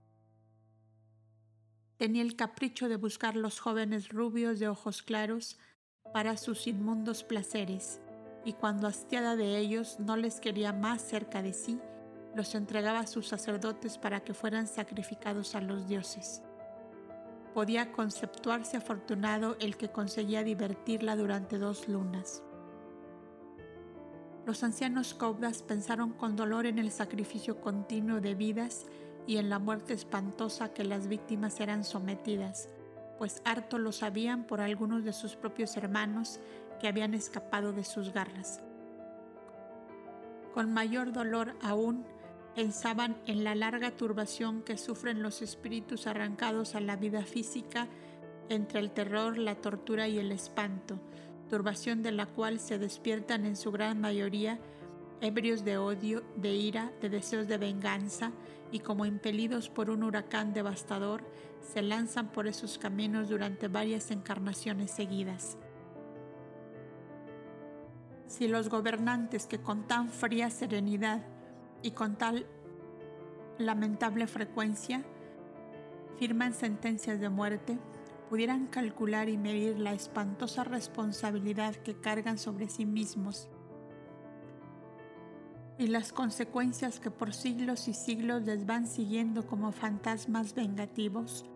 Tenía 1.99 2.23
el 2.23 2.37
capricho 2.37 2.89
de 2.89 2.97
buscar 2.97 3.37
los 3.37 3.61
jóvenes 3.61 4.09
rubios 4.09 4.59
de 4.59 4.69
ojos 4.69 5.03
claros 5.03 5.59
para 6.15 6.39
sus 6.39 6.67
inmundos 6.67 7.25
placeres, 7.25 8.01
y 8.45 8.55
cuando 8.55 8.87
hastiada 8.87 9.37
de 9.37 9.59
ellos 9.59 10.01
no 10.01 10.17
les 10.17 10.41
quería 10.41 10.73
más 10.73 11.03
cerca 11.03 11.43
de 11.43 11.53
sí, 11.53 11.79
los 12.35 12.55
entregaba 12.55 13.01
a 13.01 13.07
sus 13.07 13.29
sacerdotes 13.29 13.99
para 13.99 14.21
que 14.21 14.33
fueran 14.33 14.67
sacrificados 14.67 15.55
a 15.55 15.61
los 15.61 15.89
dioses. 15.89 16.43
Podía 17.53 17.93
conceptuarse 17.93 18.77
afortunado 18.77 19.57
el 19.61 19.77
que 19.77 19.91
conseguía 19.91 20.45
divertirla 20.45 21.17
durante 21.17 21.59
dos 21.59 21.89
lunas. 21.89 22.43
Los 24.47 24.63
ancianos 24.63 25.15
caudas 25.15 25.63
pensaron 25.63 26.13
con 26.13 26.35
dolor 26.35 26.67
en 26.67 26.79
el 26.79 26.91
sacrificio 26.91 27.61
continuo 27.61 28.21
de 28.21 28.35
vidas 28.35 28.87
y 29.27 29.37
en 29.37 29.51
la 29.51 29.59
muerte 29.59 29.93
espantosa 29.93 30.73
que 30.73 30.83
las 30.83 31.07
víctimas 31.07 31.61
eran 31.61 31.85
sometidas, 31.85 32.69
pues 33.19 33.43
harto 33.45 33.79
lo 33.79 33.93
sabían 33.93 34.45
por 34.45 34.61
algunos 34.61 35.05
de 35.05 35.13
sus 35.13 35.37
propios 35.37 35.77
hermanos 35.77 36.41
que 36.81 36.89
habían 36.89 37.13
escapado 37.15 37.73
de 37.73 37.85
sus 37.85 38.13
garras. 38.13 38.63
Con 40.55 40.73
mayor 40.73 41.13
dolor 41.13 41.55
aún 41.63 42.05
pensaban 42.55 43.17
en 43.27 43.45
la 43.45 43.55
larga 43.55 43.93
turbación 43.93 44.63
que 44.63 44.79
sufren 44.79 45.23
los 45.23 45.43
espíritus 45.43 46.07
arrancados 46.07 46.75
a 46.75 46.81
la 46.81 46.97
vida 46.97 47.23
física 47.23 47.87
entre 48.49 48.81
el 48.81 48.91
terror, 48.91 49.39
la 49.39 49.55
tortura 49.55 50.09
y 50.09 50.19
el 50.19 50.33
espanto, 50.33 50.99
turbación 51.51 52.03
de 52.03 52.13
la 52.13 52.25
cual 52.25 52.61
se 52.61 52.79
despiertan 52.79 53.45
en 53.45 53.57
su 53.57 53.71
gran 53.73 54.01
mayoría 54.01 54.59
ebrios 55.21 55.65
de 55.65 55.77
odio, 55.77 56.23
de 56.37 56.55
ira, 56.55 56.93
de 57.03 57.11
deseos 57.11 57.47
de 57.47 57.59
venganza, 57.59 58.33
y 58.73 58.79
como 58.79 59.05
impelidos 59.05 59.69
por 59.69 59.91
un 59.91 60.05
huracán 60.05 60.55
devastador, 60.55 61.23
se 61.61 61.83
lanzan 61.83 62.29
por 62.29 62.47
esos 62.47 62.79
caminos 62.79 63.29
durante 63.29 63.69
varias 63.69 64.11
encarnaciones 64.11 64.93
seguidas. 64.93 65.59
Si 68.29 68.47
los 68.47 68.69
gobernantes 68.69 69.47
que 69.47 69.61
con 69.61 69.89
tan 69.89 70.09
fría 70.09 70.51
serenidad 70.51 71.27
y 71.83 71.91
con 71.91 72.17
tal 72.17 72.47
lamentable 73.59 74.27
frecuencia 74.29 75.03
firman 76.17 76.55
sentencias 76.55 77.21
de 77.21 77.29
muerte, 77.29 77.79
pudieran 78.31 78.69
calcular 78.69 79.29
y 79.29 79.37
medir 79.37 79.79
la 79.79 79.93
espantosa 79.93 80.65
responsabilidad 80.65 81.75
que 81.75 82.01
cargan 82.01 82.39
sobre 82.39 82.69
sí 82.69 82.87
mismos 82.87 83.51
y 85.81 85.87
las 85.87 86.13
consecuencias 86.13 87.01
que 87.01 87.11
por 87.11 87.33
siglos 87.33 87.89
y 87.89 87.95
siglos 87.95 88.43
les 88.43 88.67
van 88.67 88.87
siguiendo 88.87 89.47
como 89.47 89.73
fantasmas 89.73 90.55
vengativos, 90.55 91.47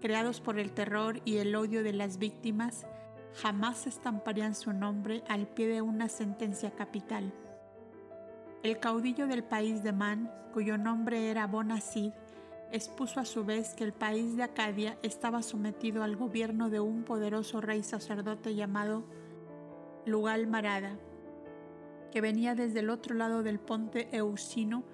creados 0.00 0.40
por 0.40 0.60
el 0.60 0.70
terror 0.70 1.20
y 1.24 1.38
el 1.38 1.54
odio 1.56 1.82
de 1.82 1.92
las 1.92 2.18
víctimas, 2.18 2.86
jamás 3.34 3.88
estamparían 3.88 4.54
su 4.54 4.72
nombre 4.72 5.24
al 5.28 5.48
pie 5.48 5.66
de 5.66 5.82
una 5.82 6.08
sentencia 6.08 6.70
capital. 6.70 7.34
El 8.62 8.78
caudillo 8.78 9.26
del 9.26 9.42
país 9.42 9.82
de 9.82 9.92
Man, 9.92 10.32
cuyo 10.54 10.78
nombre 10.78 11.28
era 11.28 11.48
Bonacid, 11.48 12.12
expuso 12.72 13.20
a 13.20 13.26
su 13.26 13.44
vez 13.44 13.74
que 13.74 13.84
el 13.84 13.92
país 13.92 14.36
de 14.36 14.42
Acadia 14.42 14.98
estaba 15.02 15.42
sometido 15.42 16.02
al 16.02 16.16
gobierno 16.16 16.70
de 16.70 16.80
un 16.80 17.04
poderoso 17.04 17.60
rey 17.60 17.82
sacerdote 17.82 18.54
llamado 18.54 19.04
Lugal 20.06 20.46
Marada, 20.46 20.98
que 22.10 22.22
venía 22.22 22.54
desde 22.54 22.80
el 22.80 22.90
otro 22.90 23.14
lado 23.14 23.42
del 23.42 23.60
ponte 23.60 24.08
Eusino, 24.16 24.84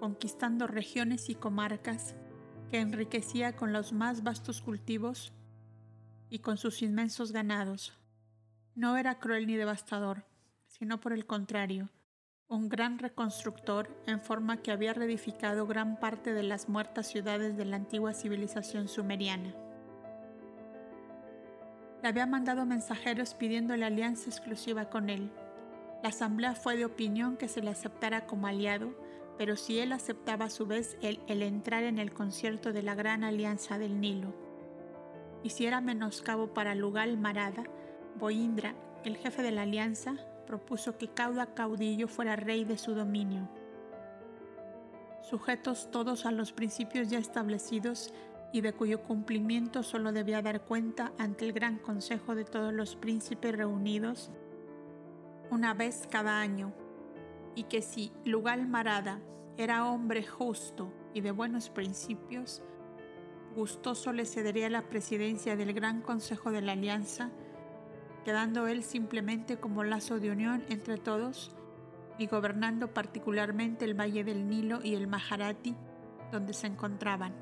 conquistando 0.00 0.66
regiones 0.66 1.30
y 1.30 1.36
comarcas, 1.36 2.16
que 2.70 2.80
enriquecía 2.80 3.54
con 3.54 3.72
los 3.72 3.92
más 3.92 4.24
vastos 4.24 4.60
cultivos 4.60 5.32
y 6.28 6.40
con 6.40 6.56
sus 6.56 6.82
inmensos 6.82 7.30
ganados. 7.30 7.96
No 8.74 8.96
era 8.96 9.20
cruel 9.20 9.46
ni 9.46 9.54
devastador, 9.54 10.24
sino 10.66 11.00
por 11.00 11.12
el 11.12 11.24
contrario, 11.24 11.88
un 12.48 12.68
gran 12.68 12.98
reconstructor 12.98 13.88
en 14.06 14.20
forma 14.20 14.62
que 14.62 14.70
había 14.70 14.92
reedificado 14.92 15.66
gran 15.66 15.98
parte 15.98 16.32
de 16.32 16.42
las 16.42 16.68
muertas 16.68 17.08
ciudades 17.08 17.56
de 17.56 17.64
la 17.64 17.76
antigua 17.76 18.12
civilización 18.12 18.88
sumeriana. 18.88 19.54
Le 22.02 22.08
había 22.08 22.26
mandado 22.26 22.64
mensajeros 22.66 23.34
pidiendo 23.34 23.76
la 23.76 23.86
alianza 23.86 24.30
exclusiva 24.30 24.90
con 24.90 25.10
él, 25.10 25.30
la 26.02 26.10
asamblea 26.10 26.54
fue 26.54 26.76
de 26.76 26.84
opinión 26.84 27.36
que 27.36 27.48
se 27.48 27.62
le 27.62 27.70
aceptara 27.70 28.26
como 28.26 28.46
aliado, 28.46 28.94
pero 29.38 29.56
si 29.56 29.80
él 29.80 29.92
aceptaba 29.92 30.46
a 30.46 30.50
su 30.50 30.66
vez 30.66 30.96
el, 31.02 31.20
entrar 31.42 31.82
en 31.82 31.98
el 31.98 32.12
concierto 32.12 32.72
de 32.72 32.82
la 32.82 32.94
Gran 32.94 33.24
Alianza 33.24 33.78
del 33.78 34.00
Nilo. 34.00 34.34
Y 35.42 35.50
si 35.50 35.66
era 35.66 35.80
menoscabo 35.80 36.54
para 36.54 36.74
Lugal 36.74 37.18
Marada, 37.18 37.64
Boindra, 38.18 38.74
el 39.04 39.16
jefe 39.16 39.42
de 39.42 39.50
la 39.50 39.62
alianza, 39.62 40.16
propuso 40.46 40.96
que 40.96 41.08
cada 41.08 41.54
caudillo 41.54 42.08
fuera 42.08 42.36
rey 42.36 42.64
de 42.64 42.78
su 42.78 42.94
dominio. 42.94 43.48
Sujetos 45.22 45.90
todos 45.90 46.24
a 46.24 46.30
los 46.30 46.52
principios 46.52 47.08
ya 47.08 47.18
establecidos 47.18 48.14
y 48.52 48.60
de 48.60 48.72
cuyo 48.72 49.02
cumplimiento 49.02 49.82
solo 49.82 50.12
debía 50.12 50.40
dar 50.40 50.62
cuenta 50.62 51.12
ante 51.18 51.44
el 51.44 51.52
gran 51.52 51.78
consejo 51.78 52.34
de 52.34 52.44
todos 52.44 52.72
los 52.72 52.96
príncipes 52.96 53.54
reunidos, 53.56 54.30
una 55.50 55.74
vez 55.74 56.06
cada 56.10 56.40
año, 56.40 56.72
y 57.54 57.64
que 57.64 57.82
si 57.82 58.12
Lugal 58.24 58.66
Marada 58.66 59.20
era 59.56 59.86
hombre 59.86 60.24
justo 60.24 60.92
y 61.12 61.22
de 61.22 61.32
buenos 61.32 61.70
principios, 61.70 62.62
gustoso 63.54 64.12
le 64.12 64.26
cedería 64.26 64.68
la 64.68 64.82
presidencia 64.82 65.56
del 65.56 65.72
Gran 65.72 66.02
Consejo 66.02 66.50
de 66.50 66.60
la 66.60 66.72
Alianza, 66.72 67.30
quedando 68.26 68.66
él 68.66 68.82
simplemente 68.82 69.58
como 69.58 69.84
lazo 69.84 70.18
de 70.18 70.32
unión 70.32 70.64
entre 70.68 70.98
todos 70.98 71.52
y 72.18 72.26
gobernando 72.26 72.92
particularmente 72.92 73.84
el 73.84 73.94
Valle 73.94 74.24
del 74.24 74.48
Nilo 74.48 74.80
y 74.82 74.96
el 74.96 75.06
Maharati, 75.06 75.76
donde 76.32 76.52
se 76.52 76.66
encontraban. 76.66 77.32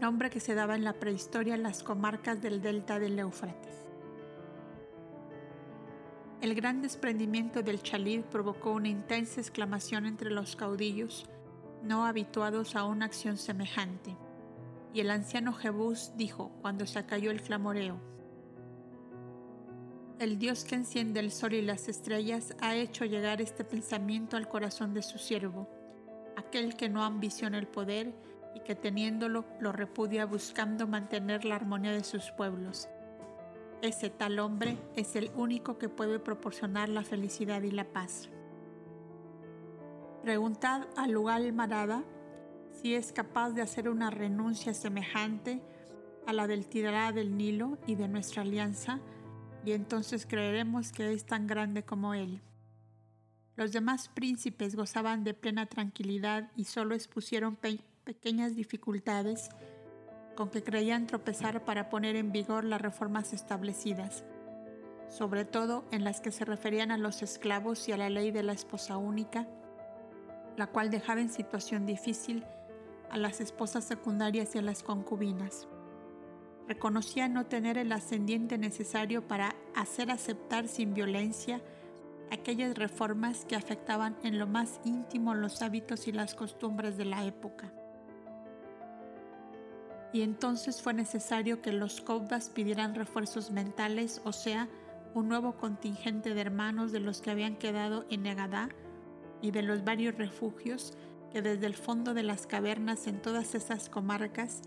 Nombre 0.00 0.30
que 0.30 0.40
se 0.40 0.56
daba 0.56 0.74
en 0.74 0.82
la 0.82 0.94
prehistoria 0.94 1.54
en 1.54 1.62
las 1.62 1.84
comarcas 1.84 2.42
del 2.42 2.60
delta 2.60 2.98
del 2.98 3.16
Éufrates. 3.20 3.86
El 6.40 6.56
gran 6.56 6.82
desprendimiento 6.82 7.62
del 7.62 7.80
chalid 7.80 8.22
provocó 8.22 8.72
una 8.72 8.88
intensa 8.88 9.40
exclamación 9.40 10.06
entre 10.06 10.32
los 10.32 10.56
caudillos, 10.56 11.24
no 11.84 12.04
habituados 12.04 12.74
a 12.74 12.84
una 12.84 13.04
acción 13.04 13.36
semejante. 13.36 14.16
Y 14.92 14.98
el 14.98 15.12
anciano 15.12 15.52
Jebús 15.52 16.14
dijo 16.16 16.50
cuando 16.62 16.84
se 16.84 16.98
acalló 16.98 17.30
el 17.30 17.42
clamoreo, 17.42 18.17
El 20.18 20.38
Dios 20.38 20.64
que 20.64 20.74
enciende 20.74 21.20
el 21.20 21.30
sol 21.30 21.54
y 21.54 21.62
las 21.62 21.88
estrellas 21.88 22.54
ha 22.60 22.74
hecho 22.74 23.04
llegar 23.04 23.40
este 23.40 23.64
pensamiento 23.64 24.36
al 24.36 24.48
corazón 24.48 24.94
de 24.94 25.02
su 25.02 25.18
siervo, 25.18 25.68
aquel 26.36 26.76
que 26.76 26.88
no 26.88 27.04
ambiciona 27.04 27.58
el 27.58 27.68
poder 27.68 28.12
y 28.54 28.60
que 28.60 28.74
teniéndolo 28.74 29.44
lo 29.60 29.72
repudia 29.72 30.26
buscando 30.26 30.86
mantener 30.86 31.44
la 31.44 31.56
armonía 31.56 31.92
de 31.92 32.02
sus 32.02 32.30
pueblos 32.32 32.88
ese 33.82 34.10
tal 34.10 34.40
hombre 34.40 34.76
es 34.96 35.14
el 35.14 35.30
único 35.36 35.78
que 35.78 35.88
puede 35.88 36.18
proporcionar 36.18 36.88
la 36.88 37.04
felicidad 37.04 37.62
y 37.62 37.70
la 37.70 37.84
paz. 37.84 38.28
Preguntad 40.22 40.88
a 40.96 41.06
Lugal 41.06 41.52
Marada 41.52 42.02
si 42.72 42.94
es 42.94 43.12
capaz 43.12 43.50
de 43.50 43.62
hacer 43.62 43.88
una 43.88 44.10
renuncia 44.10 44.74
semejante 44.74 45.60
a 46.26 46.32
la 46.32 46.46
del 46.46 46.66
tirará 46.66 47.12
del 47.12 47.36
Nilo 47.36 47.78
y 47.86 47.94
de 47.94 48.08
nuestra 48.08 48.42
alianza, 48.42 49.00
y 49.68 49.72
entonces 49.72 50.24
creeremos 50.24 50.92
que 50.92 51.12
es 51.12 51.26
tan 51.26 51.46
grande 51.46 51.82
como 51.82 52.14
él. 52.14 52.40
Los 53.54 53.70
demás 53.70 54.08
príncipes 54.08 54.74
gozaban 54.74 55.24
de 55.24 55.34
plena 55.34 55.66
tranquilidad 55.66 56.50
y 56.56 56.64
solo 56.64 56.94
expusieron 56.94 57.58
pequeñas 58.04 58.56
dificultades 58.56 59.50
con 60.36 60.48
que 60.48 60.62
creían 60.62 61.06
tropezar 61.06 61.66
para 61.66 61.90
poner 61.90 62.16
en 62.16 62.32
vigor 62.32 62.64
las 62.64 62.80
reformas 62.80 63.34
establecidas, 63.34 64.24
sobre 65.10 65.44
todo 65.44 65.84
en 65.90 66.02
las 66.02 66.22
que 66.22 66.30
se 66.30 66.46
referían 66.46 66.90
a 66.90 66.96
los 66.96 67.20
esclavos 67.20 67.86
y 67.90 67.92
a 67.92 67.98
la 67.98 68.08
ley 68.08 68.30
de 68.30 68.44
la 68.44 68.54
esposa 68.54 68.96
única, 68.96 69.46
la 70.56 70.68
cual 70.68 70.90
dejaba 70.90 71.20
en 71.20 71.28
situación 71.28 71.84
difícil 71.84 72.42
a 73.10 73.18
las 73.18 73.42
esposas 73.42 73.84
secundarias 73.84 74.54
y 74.54 74.60
a 74.60 74.62
las 74.62 74.82
concubinas. 74.82 75.68
Reconocía 76.68 77.28
no 77.28 77.46
tener 77.46 77.78
el 77.78 77.90
ascendiente 77.92 78.58
necesario 78.58 79.26
para 79.26 79.54
hacer 79.74 80.10
aceptar 80.10 80.68
sin 80.68 80.92
violencia 80.92 81.62
aquellas 82.30 82.76
reformas 82.76 83.46
que 83.46 83.56
afectaban 83.56 84.18
en 84.22 84.38
lo 84.38 84.46
más 84.46 84.78
íntimo 84.84 85.34
los 85.34 85.62
hábitos 85.62 86.06
y 86.08 86.12
las 86.12 86.34
costumbres 86.34 86.98
de 86.98 87.06
la 87.06 87.24
época. 87.24 87.72
Y 90.12 90.20
entonces 90.20 90.82
fue 90.82 90.92
necesario 90.92 91.62
que 91.62 91.72
los 91.72 92.02
Cobdas 92.02 92.50
pidieran 92.50 92.94
refuerzos 92.94 93.50
mentales, 93.50 94.20
o 94.24 94.32
sea, 94.32 94.68
un 95.14 95.26
nuevo 95.26 95.56
contingente 95.56 96.34
de 96.34 96.40
hermanos 96.42 96.92
de 96.92 97.00
los 97.00 97.22
que 97.22 97.30
habían 97.30 97.56
quedado 97.56 98.04
en 98.10 98.24
Negadá 98.24 98.68
y 99.40 99.52
de 99.52 99.62
los 99.62 99.84
varios 99.84 100.16
refugios 100.16 100.92
que 101.32 101.40
desde 101.40 101.66
el 101.66 101.74
fondo 101.74 102.12
de 102.12 102.24
las 102.24 102.46
cavernas 102.46 103.06
en 103.06 103.22
todas 103.22 103.54
esas 103.54 103.88
comarcas 103.88 104.60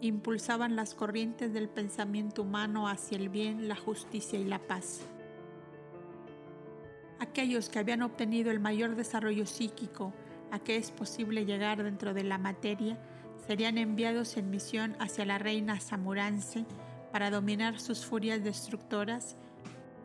impulsaban 0.00 0.76
las 0.76 0.94
corrientes 0.94 1.52
del 1.52 1.68
pensamiento 1.68 2.42
humano 2.42 2.88
hacia 2.88 3.18
el 3.18 3.28
bien, 3.28 3.68
la 3.68 3.76
justicia 3.76 4.38
y 4.38 4.44
la 4.44 4.58
paz. 4.58 5.00
Aquellos 7.18 7.68
que 7.68 7.78
habían 7.78 8.02
obtenido 8.02 8.50
el 8.50 8.60
mayor 8.60 8.96
desarrollo 8.96 9.46
psíquico 9.46 10.12
a 10.50 10.58
que 10.58 10.76
es 10.76 10.90
posible 10.90 11.44
llegar 11.44 11.82
dentro 11.82 12.14
de 12.14 12.24
la 12.24 12.38
materia, 12.38 12.98
serían 13.46 13.78
enviados 13.78 14.36
en 14.36 14.50
misión 14.50 14.96
hacia 14.98 15.24
la 15.24 15.38
reina 15.38 15.80
Samurance 15.80 16.64
para 17.12 17.30
dominar 17.30 17.80
sus 17.80 18.04
furias 18.04 18.42
destructoras 18.42 19.36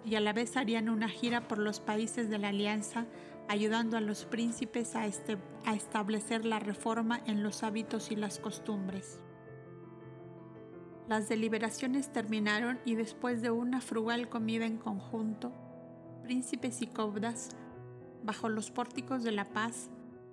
y 0.03 0.15
a 0.15 0.19
la 0.19 0.33
vez 0.33 0.55
harían 0.57 0.89
una 0.89 1.09
gira 1.09 1.47
por 1.47 1.57
los 1.57 1.79
países 1.79 2.29
de 2.29 2.37
la 2.37 2.49
alianza 2.49 3.05
ayudando 3.47 3.97
a 3.97 4.01
los 4.01 4.25
príncipes 4.25 4.95
a, 4.95 5.05
este, 5.05 5.37
a 5.65 5.75
establecer 5.75 6.45
la 6.45 6.59
reforma 6.59 7.21
en 7.25 7.43
los 7.43 7.63
hábitos 7.63 8.11
y 8.11 8.15
las 8.15 8.39
costumbres. 8.39 9.19
Las 11.07 11.29
deliberaciones 11.29 12.11
terminaron 12.11 12.79
y 12.83 12.95
después 12.95 13.43
de 13.43 13.51
una 13.51 13.79
frugal 13.79 14.27
comida 14.27 14.65
en 14.65 14.77
conjunto, 14.77 15.51
príncipes 16.23 16.81
y 16.81 16.87
cobdas, 16.87 17.49
bajo 18.23 18.49
los 18.49 18.71
pórticos 18.71 19.23
de 19.23 19.31
la 19.31 19.45
paz, 19.45 19.91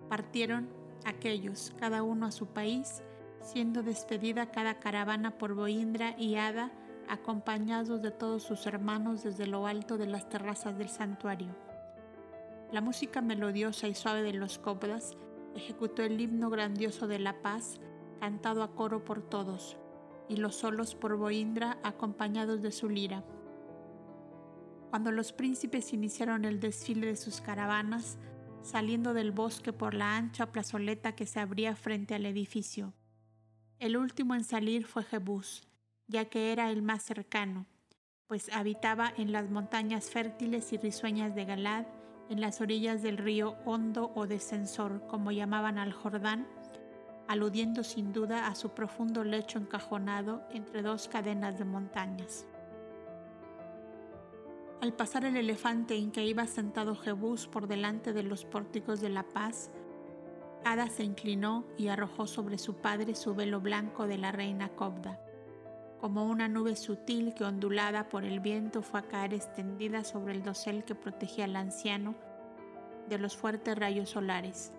partieron 0.08 0.70
aquellos, 1.04 1.74
cada 1.78 2.02
uno 2.02 2.24
a 2.24 2.32
su 2.32 2.46
país, 2.46 3.02
siendo 3.42 3.82
despedida 3.82 4.50
cada 4.50 4.78
caravana 4.78 5.36
por 5.36 5.54
Boindra 5.54 6.14
y 6.18 6.36
Ada, 6.36 6.72
acompañados 7.06 8.00
de 8.00 8.10
todos 8.10 8.42
sus 8.42 8.66
hermanos 8.66 9.22
desde 9.22 9.46
lo 9.46 9.66
alto 9.66 9.98
de 9.98 10.06
las 10.06 10.30
terrazas 10.30 10.78
del 10.78 10.88
santuario. 10.88 11.54
La 12.70 12.80
música 12.80 13.20
melodiosa 13.20 13.88
y 13.88 13.94
suave 13.94 14.22
de 14.22 14.32
los 14.32 14.58
cobras 14.58 15.18
ejecutó 15.54 16.02
el 16.02 16.18
himno 16.18 16.48
grandioso 16.48 17.06
de 17.06 17.18
la 17.18 17.42
paz, 17.42 17.78
cantado 18.20 18.62
a 18.62 18.74
coro 18.74 19.04
por 19.04 19.20
todos, 19.20 19.76
y 20.28 20.36
los 20.36 20.56
solos 20.56 20.94
por 20.94 21.16
Boindra 21.16 21.78
acompañados 21.82 22.62
de 22.62 22.72
su 22.72 22.88
lira. 22.88 23.24
Cuando 24.90 25.10
los 25.10 25.32
príncipes 25.32 25.92
iniciaron 25.92 26.44
el 26.44 26.60
desfile 26.60 27.06
de 27.06 27.16
sus 27.16 27.40
caravanas, 27.40 28.18
saliendo 28.62 29.14
del 29.14 29.32
bosque 29.32 29.72
por 29.72 29.94
la 29.94 30.16
ancha 30.16 30.52
plazoleta 30.52 31.14
que 31.14 31.26
se 31.26 31.40
abría 31.40 31.74
frente 31.74 32.14
al 32.14 32.26
edificio. 32.26 32.92
El 33.78 33.96
último 33.96 34.34
en 34.34 34.44
salir 34.44 34.86
fue 34.86 35.02
Jebús, 35.02 35.66
ya 36.06 36.26
que 36.26 36.52
era 36.52 36.70
el 36.70 36.82
más 36.82 37.02
cercano, 37.02 37.66
pues 38.28 38.48
habitaba 38.52 39.12
en 39.16 39.32
las 39.32 39.50
montañas 39.50 40.10
fértiles 40.10 40.72
y 40.72 40.78
risueñas 40.78 41.34
de 41.34 41.44
Galad, 41.44 41.86
en 42.30 42.40
las 42.40 42.60
orillas 42.60 43.02
del 43.02 43.18
río 43.18 43.56
Hondo 43.64 44.12
o 44.14 44.26
Descensor, 44.26 45.06
como 45.06 45.32
llamaban 45.32 45.78
al 45.78 45.92
Jordán, 45.92 46.46
aludiendo 47.32 47.82
sin 47.82 48.12
duda 48.12 48.46
a 48.46 48.54
su 48.54 48.74
profundo 48.74 49.24
lecho 49.24 49.58
encajonado 49.58 50.42
entre 50.50 50.82
dos 50.82 51.08
cadenas 51.08 51.58
de 51.58 51.64
montañas. 51.64 52.44
Al 54.82 54.92
pasar 54.92 55.24
el 55.24 55.38
elefante 55.38 55.96
en 55.96 56.10
que 56.10 56.26
iba 56.26 56.46
sentado 56.46 56.94
Jebús 56.94 57.46
por 57.46 57.68
delante 57.68 58.12
de 58.12 58.22
los 58.22 58.44
pórticos 58.44 59.00
de 59.00 59.08
la 59.08 59.22
paz, 59.22 59.70
Ada 60.62 60.90
se 60.90 61.04
inclinó 61.04 61.64
y 61.78 61.88
arrojó 61.88 62.26
sobre 62.26 62.58
su 62.58 62.74
padre 62.74 63.14
su 63.14 63.34
velo 63.34 63.62
blanco 63.62 64.06
de 64.06 64.18
la 64.18 64.30
reina 64.30 64.68
Cobda, 64.68 65.18
como 66.02 66.26
una 66.26 66.48
nube 66.48 66.76
sutil 66.76 67.32
que 67.32 67.44
ondulada 67.44 68.10
por 68.10 68.26
el 68.26 68.40
viento 68.40 68.82
fue 68.82 69.00
a 69.00 69.04
caer 69.04 69.32
extendida 69.32 70.04
sobre 70.04 70.34
el 70.34 70.42
dosel 70.42 70.84
que 70.84 70.94
protegía 70.94 71.46
al 71.46 71.56
anciano 71.56 72.14
de 73.08 73.18
los 73.18 73.38
fuertes 73.38 73.78
rayos 73.78 74.10
solares. 74.10 74.74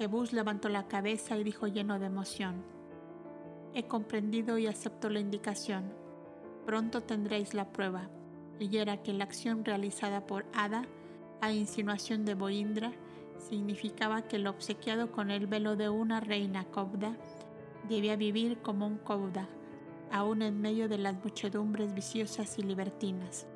Jebús 0.00 0.32
levantó 0.32 0.70
la 0.70 0.88
cabeza 0.88 1.36
y 1.36 1.44
dijo 1.44 1.66
lleno 1.66 1.98
de 1.98 2.06
emoción, 2.06 2.64
He 3.74 3.86
comprendido 3.86 4.56
y 4.56 4.66
acepto 4.66 5.10
la 5.10 5.20
indicación. 5.20 5.92
Pronto 6.64 7.02
tendréis 7.02 7.52
la 7.52 7.70
prueba 7.70 8.08
y 8.58 8.78
era 8.78 9.02
que 9.02 9.12
la 9.12 9.24
acción 9.24 9.62
realizada 9.62 10.26
por 10.26 10.46
Ada, 10.54 10.86
a 11.42 11.52
insinuación 11.52 12.24
de 12.24 12.32
Boindra, 12.32 12.92
significaba 13.36 14.22
que 14.22 14.36
el 14.36 14.46
obsequiado 14.46 15.12
con 15.12 15.30
el 15.30 15.46
velo 15.46 15.76
de 15.76 15.90
una 15.90 16.20
reina 16.20 16.64
cobda 16.64 17.14
debía 17.86 18.16
vivir 18.16 18.56
como 18.62 18.86
un 18.86 18.96
cobda, 18.96 19.50
aún 20.10 20.40
en 20.40 20.62
medio 20.62 20.88
de 20.88 20.96
las 20.96 21.22
muchedumbres 21.22 21.92
viciosas 21.92 22.58
y 22.58 22.62
libertinas. 22.62 23.46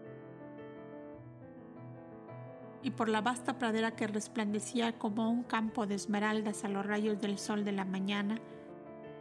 Y 2.85 2.93
por 2.93 3.09
la 3.09 3.23
vasta 3.23 3.59
pradera 3.59 3.97
que 3.97 4.07
resplandecía 4.07 4.97
como 4.99 5.29
un 5.29 5.43
campo 5.43 5.87
de 5.87 5.97
esmeraldas 5.97 6.65
a 6.65 6.69
los 6.69 6.87
rayos 6.87 7.21
del 7.21 7.39
sol 7.39 7.65
de 7.65 7.73
la 7.73 7.85
mañana, 7.85 8.39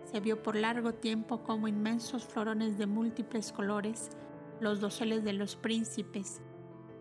se 0.04 0.20
vio 0.20 0.44
por 0.44 0.56
largo 0.56 0.94
tiempo 0.94 1.42
como 1.44 1.68
inmensos 1.68 2.26
florones 2.26 2.78
de 2.78 2.86
múltiples 2.86 3.52
colores 3.52 4.12
los 4.60 4.80
doseles 4.80 5.24
de 5.24 5.34
los 5.34 5.56
príncipes, 5.56 6.42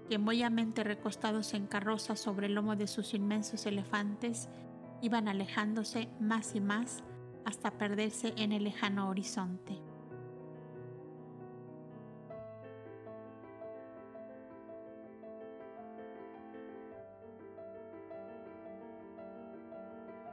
que 0.09 0.19
mollamente 0.19 0.85
recostados 0.85 1.53
en 1.55 1.67
carrozas 1.67 2.21
sobre 2.21 2.47
el 2.47 2.55
lomo 2.55 2.77
de 2.77 2.87
sus 2.87 3.13
inmensos 3.13 3.67
elefantes, 3.67 4.49
iban 5.01 5.29
alejándose 5.29 6.09
más 6.21 6.55
y 6.55 6.61
más 6.61 7.03
hasta 7.45 7.73
perderse 7.73 8.35
en 8.37 8.53
el 8.53 8.65
lejano 8.65 9.09
horizonte. 9.09 9.92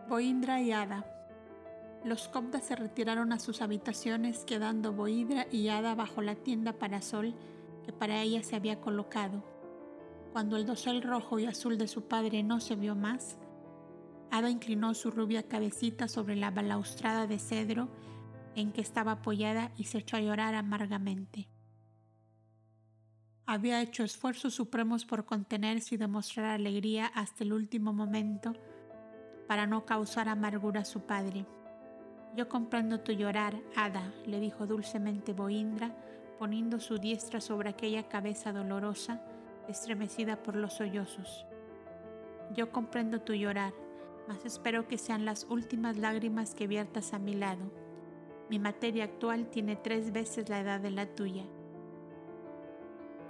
Boindra 0.09 0.61
y 0.61 0.71
Ada 0.71 1.05
los 2.03 2.29
copdas 2.29 2.63
se 2.63 2.75
retiraron 2.75 3.33
a 3.33 3.39
sus 3.39 3.61
habitaciones, 3.61 4.45
quedando 4.45 4.93
Boidra 4.93 5.47
y 5.51 5.67
Ada 5.67 5.95
bajo 5.95 6.21
la 6.21 6.35
tienda 6.35 6.73
para 6.73 7.01
sol 7.01 7.35
que 7.85 7.91
para 7.91 8.21
ella 8.21 8.41
se 8.41 8.55
había 8.55 8.79
colocado. 8.79 9.43
Cuando 10.31 10.55
el 10.55 10.65
dosel 10.65 11.01
rojo 11.01 11.39
y 11.39 11.45
azul 11.45 11.77
de 11.77 11.87
su 11.87 12.07
padre 12.07 12.41
no 12.41 12.61
se 12.61 12.75
vio 12.75 12.95
más, 12.95 13.37
Ada 14.31 14.49
inclinó 14.49 14.93
su 14.93 15.11
rubia 15.11 15.43
cabecita 15.43 16.07
sobre 16.07 16.35
la 16.35 16.51
balaustrada 16.51 17.27
de 17.27 17.39
cedro 17.39 17.89
en 18.55 18.71
que 18.71 18.81
estaba 18.81 19.13
apoyada 19.13 19.71
y 19.75 19.85
se 19.85 19.97
echó 19.97 20.15
a 20.15 20.21
llorar 20.21 20.55
amargamente. 20.55 21.49
Había 23.45 23.81
hecho 23.81 24.03
esfuerzos 24.03 24.53
supremos 24.53 25.05
por 25.05 25.25
contenerse 25.25 25.95
y 25.95 25.97
demostrar 25.97 26.45
alegría 26.45 27.07
hasta 27.07 27.43
el 27.43 27.51
último 27.51 27.91
momento 27.91 28.53
para 29.49 29.65
no 29.65 29.83
causar 29.83 30.29
amargura 30.29 30.81
a 30.81 30.85
su 30.85 31.01
padre. 31.01 31.43
Yo 32.35 32.47
comprendo 32.47 32.99
tu 32.99 33.13
llorar, 33.13 33.55
hada, 33.75 34.13
le 34.27 34.39
dijo 34.39 34.67
dulcemente 34.67 35.33
Boindra, 35.33 35.91
poniendo 36.37 36.79
su 36.79 36.99
diestra 36.99 37.41
sobre 37.41 37.69
aquella 37.69 38.07
cabeza 38.07 38.53
dolorosa, 38.53 39.23
estremecida 39.67 40.43
por 40.43 40.55
los 40.55 40.73
sollozos. 40.73 41.47
Yo 42.53 42.71
comprendo 42.71 43.21
tu 43.21 43.33
llorar, 43.33 43.73
mas 44.27 44.45
espero 44.45 44.87
que 44.87 44.99
sean 44.99 45.25
las 45.25 45.45
últimas 45.45 45.97
lágrimas 45.97 46.53
que 46.53 46.67
viertas 46.67 47.15
a 47.15 47.17
mi 47.17 47.33
lado. 47.33 47.71
Mi 48.51 48.59
materia 48.59 49.05
actual 49.05 49.47
tiene 49.47 49.75
tres 49.75 50.11
veces 50.13 50.47
la 50.47 50.59
edad 50.59 50.79
de 50.79 50.91
la 50.91 51.07
tuya. 51.07 51.45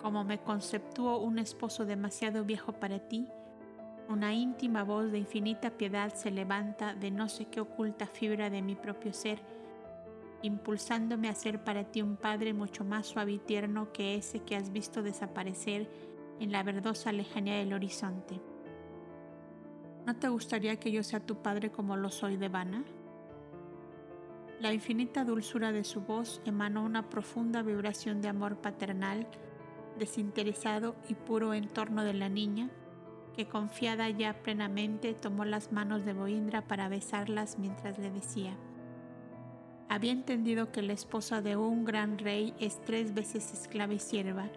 Como 0.02 0.26
me 0.26 0.42
conceptúo 0.42 1.20
un 1.20 1.40
esposo 1.40 1.86
demasiado 1.86 2.44
viejo 2.44 2.74
para 2.74 3.08
ti, 3.08 3.30
una 4.10 4.34
íntima 4.34 4.84
voz 4.84 5.12
de 5.12 5.20
infinita 5.20 5.70
piedad 5.70 6.12
se 6.16 6.32
levanta 6.32 6.96
de 6.96 7.12
no 7.12 7.30
sé 7.30 7.46
qué 7.46 7.62
oculta 7.62 8.08
fibra 8.08 8.50
de 8.50 8.64
mi 8.64 8.74
propio 8.74 9.14
ser, 9.14 9.40
impulsándome 10.42 11.30
a 11.30 11.36
ser 11.36 11.64
para 11.64 11.84
ti 11.84 12.02
un 12.02 12.18
Padre 12.18 12.54
mucho 12.54 12.84
más 12.84 13.06
suave 13.06 13.34
y 13.34 13.38
tierno 13.38 13.94
que 13.94 14.16
ese 14.16 14.40
que 14.40 14.56
has 14.56 14.72
visto 14.72 15.04
desaparecer 15.04 15.88
en 16.40 16.52
la 16.52 16.64
verdosa 16.64 17.12
lejanía 17.12 17.60
del 17.60 17.72
horizonte. 17.72 18.42
¿No 20.08 20.16
te 20.16 20.28
gustaría 20.28 20.78
que 20.78 20.92
yo 20.92 21.04
sea 21.04 21.20
tu 21.20 21.36
Padre 21.44 21.72
como 21.72 21.96
lo 21.96 22.10
soy 22.10 22.36
de 22.36 22.50
Vana? 22.50 22.84
La 24.60 24.74
infinita 24.74 25.24
dulzura 25.24 25.72
de 25.72 25.84
su 25.84 26.02
voz 26.02 26.42
emanó 26.46 26.84
una 26.84 27.12
profunda 27.12 27.62
vibración 27.62 28.22
de 28.22 28.30
amor 28.30 28.58
paternal, 28.58 29.28
desinteresado 30.00 30.96
y 31.08 31.14
puro 31.14 31.54
en 31.54 31.68
torno 31.68 32.04
de 32.04 32.14
la 32.14 32.28
niña, 32.28 32.72
que 33.40 33.48
confiada 33.48 34.10
ya 34.10 34.34
plenamente 34.34 35.14
tomó 35.14 35.46
las 35.46 35.72
manos 35.72 36.04
de 36.04 36.12
Boindra 36.12 36.68
para 36.68 36.90
besarlas 36.90 37.58
mientras 37.58 37.98
le 37.98 38.12
decía, 38.12 38.58
había 39.88 40.12
entendido 40.12 40.74
que 40.74 40.82
la 40.82 40.92
esposa 40.92 41.42
de 41.42 41.56
un 41.56 41.86
gran 41.86 42.18
rey 42.18 42.54
es 42.60 42.82
tres 42.82 43.14
veces 43.14 43.54
esclava 43.54 43.94
y 43.94 44.00
sierva, 44.00 44.50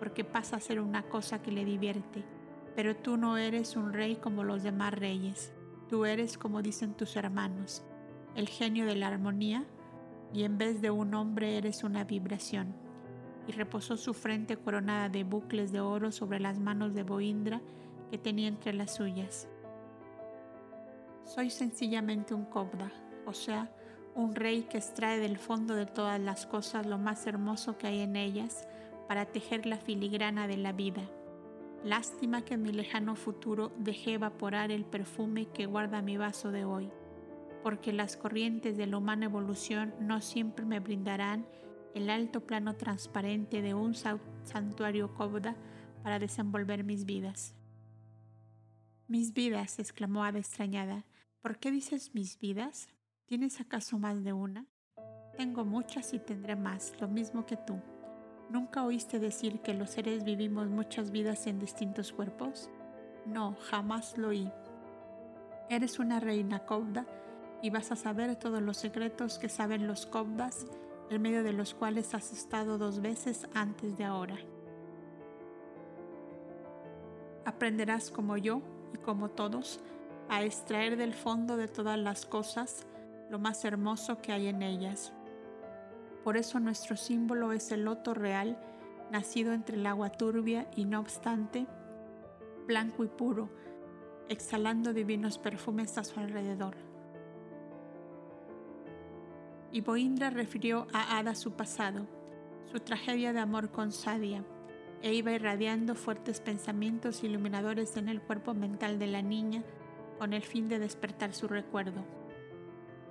porque 0.00 0.24
pasa 0.24 0.56
a 0.56 0.60
ser 0.60 0.80
una 0.80 1.04
cosa 1.04 1.42
que 1.42 1.52
le 1.52 1.64
divierte, 1.64 2.24
pero 2.74 2.96
tú 2.96 3.16
no 3.16 3.36
eres 3.36 3.76
un 3.76 3.92
rey 3.92 4.16
como 4.16 4.42
los 4.42 4.64
demás 4.64 4.94
reyes, 4.94 5.52
tú 5.88 6.04
eres 6.04 6.36
como 6.36 6.60
dicen 6.60 6.94
tus 6.94 7.14
hermanos, 7.14 7.84
el 8.34 8.48
genio 8.48 8.84
de 8.84 8.96
la 8.96 9.06
armonía, 9.06 9.64
y 10.32 10.42
en 10.42 10.58
vez 10.58 10.82
de 10.82 10.90
un 10.90 11.14
hombre 11.14 11.56
eres 11.56 11.84
una 11.84 12.02
vibración. 12.02 12.74
Y 13.46 13.52
reposó 13.52 13.96
su 13.96 14.12
frente 14.12 14.56
coronada 14.56 15.08
de 15.08 15.22
bucles 15.22 15.70
de 15.70 15.78
oro 15.78 16.10
sobre 16.10 16.40
las 16.40 16.58
manos 16.58 16.94
de 16.94 17.04
Boindra, 17.04 17.60
que 18.10 18.18
tenía 18.18 18.48
entre 18.48 18.72
las 18.72 18.94
suyas. 18.94 19.48
Soy 21.24 21.50
sencillamente 21.50 22.34
un 22.34 22.44
cobda, 22.44 22.92
o 23.26 23.32
sea, 23.32 23.70
un 24.14 24.34
rey 24.34 24.62
que 24.62 24.78
extrae 24.78 25.18
del 25.18 25.38
fondo 25.38 25.74
de 25.74 25.86
todas 25.86 26.20
las 26.20 26.46
cosas 26.46 26.86
lo 26.86 26.98
más 26.98 27.26
hermoso 27.26 27.78
que 27.78 27.86
hay 27.86 28.00
en 28.00 28.16
ellas 28.16 28.66
para 29.08 29.26
tejer 29.26 29.66
la 29.66 29.78
filigrana 29.78 30.46
de 30.46 30.56
la 30.56 30.72
vida. 30.72 31.02
Lástima 31.82 32.42
que 32.42 32.54
en 32.54 32.62
mi 32.62 32.72
lejano 32.72 33.16
futuro 33.16 33.72
dejé 33.78 34.14
evaporar 34.14 34.70
el 34.70 34.84
perfume 34.84 35.46
que 35.46 35.66
guarda 35.66 36.00
mi 36.00 36.16
vaso 36.16 36.50
de 36.50 36.64
hoy, 36.64 36.90
porque 37.62 37.92
las 37.92 38.16
corrientes 38.16 38.76
de 38.76 38.86
la 38.86 38.98
humana 38.98 39.26
evolución 39.26 39.94
no 40.00 40.20
siempre 40.20 40.64
me 40.64 40.80
brindarán 40.80 41.46
el 41.94 42.10
alto 42.10 42.40
plano 42.40 42.74
transparente 42.76 43.62
de 43.62 43.74
un 43.74 43.94
santuario 43.94 45.14
cobda 45.14 45.56
para 46.02 46.18
desenvolver 46.18 46.84
mis 46.84 47.04
vidas. 47.04 47.54
Mis 49.06 49.34
vidas, 49.34 49.78
exclamó 49.78 50.24
Ada 50.24 50.38
extrañada. 50.38 51.04
¿Por 51.42 51.58
qué 51.58 51.70
dices 51.70 52.14
mis 52.14 52.38
vidas? 52.38 52.88
¿Tienes 53.26 53.60
acaso 53.60 53.98
más 53.98 54.24
de 54.24 54.32
una? 54.32 54.64
Tengo 55.36 55.66
muchas 55.66 56.14
y 56.14 56.18
tendré 56.18 56.56
más, 56.56 56.98
lo 57.02 57.06
mismo 57.06 57.44
que 57.44 57.58
tú. 57.58 57.78
¿Nunca 58.48 58.82
oíste 58.82 59.18
decir 59.18 59.60
que 59.60 59.74
los 59.74 59.90
seres 59.90 60.24
vivimos 60.24 60.68
muchas 60.68 61.10
vidas 61.10 61.46
en 61.46 61.58
distintos 61.58 62.14
cuerpos? 62.14 62.70
No, 63.26 63.56
jamás 63.68 64.16
lo 64.16 64.28
oí. 64.28 64.50
Eres 65.68 65.98
una 65.98 66.18
reina 66.18 66.64
cobda 66.64 67.06
y 67.60 67.68
vas 67.68 67.92
a 67.92 67.96
saber 67.96 68.36
todos 68.36 68.62
los 68.62 68.78
secretos 68.78 69.38
que 69.38 69.50
saben 69.50 69.86
los 69.86 70.06
cobdas, 70.06 70.66
en 71.10 71.20
medio 71.20 71.42
de 71.42 71.52
los 71.52 71.74
cuales 71.74 72.14
has 72.14 72.32
estado 72.32 72.78
dos 72.78 73.02
veces 73.02 73.46
antes 73.52 73.98
de 73.98 74.04
ahora. 74.04 74.38
Aprenderás 77.44 78.10
como 78.10 78.38
yo 78.38 78.62
y 78.94 78.98
como 78.98 79.28
todos, 79.30 79.80
a 80.28 80.42
extraer 80.42 80.96
del 80.96 81.12
fondo 81.12 81.56
de 81.56 81.68
todas 81.68 81.98
las 81.98 82.26
cosas 82.26 82.86
lo 83.30 83.38
más 83.38 83.64
hermoso 83.64 84.18
que 84.18 84.32
hay 84.32 84.46
en 84.46 84.62
ellas. 84.62 85.12
Por 86.22 86.36
eso 86.36 86.60
nuestro 86.60 86.96
símbolo 86.96 87.52
es 87.52 87.70
el 87.72 87.84
loto 87.84 88.14
real, 88.14 88.58
nacido 89.10 89.52
entre 89.52 89.76
el 89.76 89.86
agua 89.86 90.10
turbia 90.10 90.68
y 90.74 90.84
no 90.84 91.00
obstante, 91.00 91.66
blanco 92.66 93.04
y 93.04 93.08
puro, 93.08 93.50
exhalando 94.28 94.92
divinos 94.92 95.38
perfumes 95.38 95.98
a 95.98 96.04
su 96.04 96.18
alrededor. 96.18 96.76
Y 99.70 99.80
Boindra 99.80 100.30
refirió 100.30 100.86
a 100.92 101.18
Ada 101.18 101.34
su 101.34 101.52
pasado, 101.52 102.06
su 102.70 102.80
tragedia 102.80 103.32
de 103.32 103.40
amor 103.40 103.70
con 103.70 103.92
Sadia, 103.92 104.44
e 105.04 105.12
iba 105.12 105.32
irradiando 105.32 105.94
fuertes 105.94 106.40
pensamientos 106.40 107.24
iluminadores 107.24 107.98
en 107.98 108.08
el 108.08 108.22
cuerpo 108.22 108.54
mental 108.54 108.98
de 108.98 109.06
la 109.06 109.20
niña 109.20 109.62
con 110.18 110.32
el 110.32 110.40
fin 110.40 110.66
de 110.70 110.78
despertar 110.78 111.34
su 111.34 111.46
recuerdo. 111.46 112.06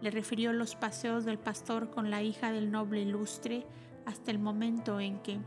Le 0.01 0.09
refirió 0.09 0.53
los 0.53 0.75
paseos 0.75 1.23
del 1.23 1.37
pastor 1.37 1.91
con 1.91 2.09
la 2.09 2.23
hija 2.23 2.51
del 2.51 2.71
noble 2.71 3.01
ilustre 3.01 3.67
hasta 4.07 4.31
el 4.31 4.39
momento 4.39 4.99
en 4.99 5.19
que, 5.19 5.37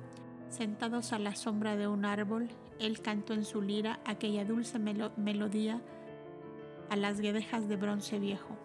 sentados 0.48 1.12
a 1.12 1.18
la 1.18 1.34
sombra 1.34 1.74
de 1.74 1.88
un 1.88 2.04
árbol, 2.04 2.48
él 2.78 3.00
cantó 3.00 3.34
en 3.34 3.44
su 3.44 3.60
lira 3.60 3.98
aquella 4.04 4.44
dulce 4.44 4.78
melodía 4.78 5.82
a 6.90 6.94
las 6.94 7.20
guedejas 7.20 7.68
de 7.68 7.74
bronce 7.74 8.20
viejo. 8.20 8.56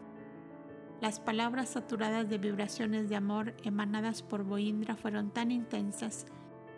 Las 1.01 1.19
palabras 1.19 1.69
saturadas 1.69 2.29
de 2.29 2.37
vibraciones 2.37 3.09
de 3.09 3.15
amor 3.15 3.55
emanadas 3.63 4.21
por 4.21 4.43
Boindra 4.43 4.95
fueron 4.95 5.31
tan 5.31 5.49
intensas 5.49 6.27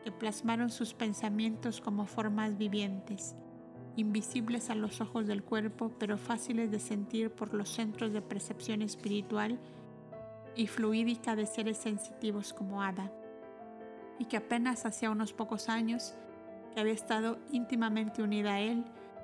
que 0.03 0.11
plasmaron 0.11 0.69
sus 0.69 0.93
pensamientos 0.93 1.81
como 1.81 2.05
formas 2.05 2.57
vivientes, 2.57 3.35
invisibles 3.95 4.69
a 4.69 4.75
los 4.75 5.01
ojos 5.01 5.27
del 5.27 5.43
cuerpo, 5.43 5.91
pero 5.97 6.17
fáciles 6.17 6.71
de 6.71 6.79
sentir 6.79 7.31
por 7.31 7.53
los 7.53 7.69
centros 7.69 8.11
de 8.11 8.21
percepción 8.21 8.81
espiritual 8.81 9.59
y 10.55 10.67
fluídica 10.67 11.35
de 11.35 11.45
seres 11.45 11.77
sensitivos 11.77 12.53
como 12.53 12.83
Ada, 12.83 13.11
y 14.19 14.25
que 14.25 14.37
apenas 14.37 14.85
hacía 14.85 15.09
unos 15.09 15.33
pocos 15.33 15.69
años 15.69 16.15
había 16.75 16.93
estado 16.93 17.39
íntimamente 17.51 18.21
unida 18.21 18.55
a 18.55 18.59
él 18.59 18.83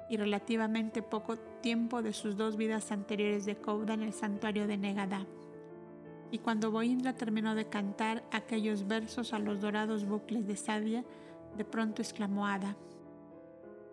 y 0.09 0.17
relativamente 0.17 1.03
poco 1.03 1.37
tiempo 1.37 2.01
de 2.01 2.13
sus 2.13 2.37
dos 2.37 2.57
vidas 2.57 2.91
anteriores 2.91 3.45
de 3.45 3.55
Kouda 3.55 3.93
en 3.93 4.03
el 4.03 4.13
santuario 4.13 4.67
de 4.67 4.77
Negada. 4.77 5.25
Y 6.31 6.39
cuando 6.39 6.71
Boindra 6.71 7.15
terminó 7.15 7.55
de 7.55 7.69
cantar 7.69 8.23
aquellos 8.31 8.87
versos 8.87 9.33
a 9.33 9.39
los 9.39 9.59
dorados 9.59 10.05
bucles 10.05 10.47
de 10.47 10.55
Sadia, 10.55 11.03
de 11.57 11.65
pronto 11.65 12.01
exclamó 12.01 12.45
Ada, 12.45 12.77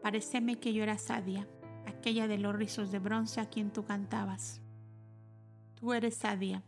Pareceme 0.02 0.56
que 0.60 0.72
yo 0.72 0.84
era 0.84 0.98
Sadia, 0.98 1.48
aquella 1.86 2.28
de 2.28 2.38
los 2.38 2.54
rizos 2.54 2.92
de 2.92 3.00
bronce 3.00 3.40
a 3.40 3.46
quien 3.46 3.72
tú 3.72 3.84
cantabas. 3.84 4.60
Tú 5.74 5.94
eres 5.94 6.14
Sadia, 6.14 6.62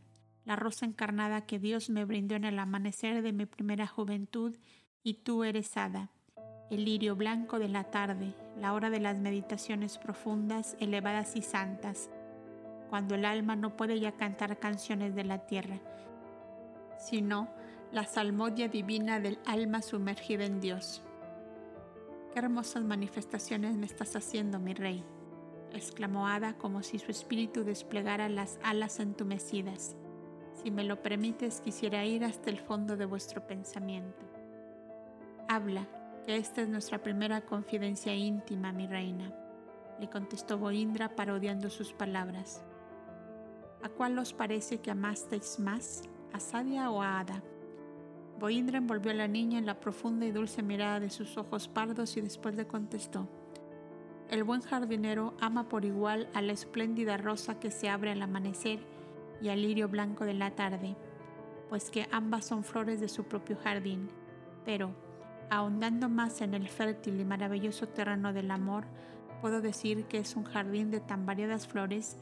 la 0.44 0.56
rosa 0.56 0.86
encarnada 0.86 1.42
que 1.42 1.58
Dios 1.58 1.88
me 1.88 2.04
brindó 2.04 2.34
en 2.34 2.44
el 2.44 2.58
amanecer 2.58 3.22
de 3.22 3.32
mi 3.32 3.46
primera 3.46 3.86
juventud, 3.86 4.56
y 5.04 5.14
tú 5.22 5.44
eres 5.44 5.76
Ada, 5.76 6.10
el 6.70 6.84
lirio 6.84 7.14
blanco 7.14 7.58
de 7.58 7.68
la 7.68 7.84
tarde, 7.84 8.34
la 8.58 8.72
hora 8.72 8.90
de 8.90 8.98
las 8.98 9.18
meditaciones 9.18 9.98
profundas, 9.98 10.76
elevadas 10.80 11.36
y 11.36 11.42
santas, 11.42 12.10
cuando 12.88 13.14
el 13.14 13.24
alma 13.24 13.56
no 13.56 13.76
puede 13.76 14.00
ya 14.00 14.12
cantar 14.12 14.58
canciones 14.58 15.14
de 15.14 15.24
la 15.24 15.46
tierra, 15.46 15.78
sino 16.98 17.48
la 17.92 18.04
salmodia 18.04 18.68
divina 18.68 19.20
del 19.20 19.38
alma 19.46 19.82
sumergida 19.82 20.44
en 20.44 20.60
Dios. 20.60 21.02
Qué 22.32 22.38
hermosas 22.38 22.84
manifestaciones 22.84 23.76
me 23.76 23.86
estás 23.86 24.14
haciendo, 24.16 24.58
mi 24.58 24.74
rey, 24.74 25.04
exclamó 25.72 26.26
Ada 26.26 26.54
como 26.54 26.82
si 26.82 26.98
su 26.98 27.10
espíritu 27.10 27.64
desplegara 27.64 28.28
las 28.28 28.58
alas 28.62 29.00
entumecidas. 29.00 29.96
Si 30.52 30.70
me 30.70 30.84
lo 30.84 31.02
permites, 31.02 31.60
quisiera 31.60 32.04
ir 32.04 32.24
hasta 32.24 32.50
el 32.50 32.58
fondo 32.58 32.96
de 32.96 33.06
vuestro 33.06 33.46
pensamiento. 33.46 34.26
Habla, 35.48 35.86
esta 36.26 36.60
es 36.60 36.68
nuestra 36.68 36.98
primera 36.98 37.40
confidencia 37.40 38.14
íntima, 38.14 38.72
mi 38.72 38.86
reina, 38.86 39.32
le 39.98 40.10
contestó 40.10 40.58
Boindra 40.58 41.16
parodiando 41.16 41.70
sus 41.70 41.92
palabras. 41.92 42.62
¿A 43.82 43.88
cuál 43.88 44.18
os 44.18 44.32
parece 44.32 44.78
que 44.78 44.90
amasteis 44.90 45.58
más, 45.58 46.02
a 46.32 46.40
Sadia 46.40 46.90
o 46.90 47.02
a 47.02 47.20
Ada? 47.20 47.42
Boindra 48.38 48.78
envolvió 48.78 49.10
a 49.10 49.14
la 49.14 49.28
niña 49.28 49.58
en 49.58 49.66
la 49.66 49.80
profunda 49.80 50.26
y 50.26 50.30
dulce 50.30 50.62
mirada 50.62 51.00
de 51.00 51.10
sus 51.10 51.36
ojos 51.36 51.68
pardos 51.68 52.16
y 52.16 52.20
después 52.20 52.54
le 52.54 52.66
contestó. 52.66 53.28
El 54.30 54.44
buen 54.44 54.60
jardinero 54.60 55.34
ama 55.40 55.68
por 55.68 55.84
igual 55.84 56.28
a 56.34 56.42
la 56.42 56.52
espléndida 56.52 57.16
rosa 57.16 57.58
que 57.58 57.70
se 57.70 57.88
abre 57.88 58.12
al 58.12 58.22
amanecer 58.22 58.80
y 59.40 59.48
al 59.48 59.62
lirio 59.62 59.88
blanco 59.88 60.24
de 60.24 60.34
la 60.34 60.50
tarde, 60.54 60.96
pues 61.68 61.90
que 61.90 62.08
ambas 62.12 62.44
son 62.44 62.64
flores 62.64 63.00
de 63.00 63.08
su 63.08 63.24
propio 63.24 63.56
jardín, 63.56 64.08
pero 64.64 64.94
Ahondando 65.50 66.10
más 66.10 66.42
en 66.42 66.52
el 66.52 66.68
fértil 66.68 67.20
y 67.20 67.24
maravilloso 67.24 67.88
terreno 67.88 68.34
del 68.34 68.50
amor, 68.50 68.84
puedo 69.40 69.62
decir 69.62 70.04
que 70.04 70.18
es 70.18 70.36
un 70.36 70.44
jardín 70.44 70.90
de 70.90 71.00
tan 71.00 71.24
variadas 71.24 71.66
flores 71.66 72.18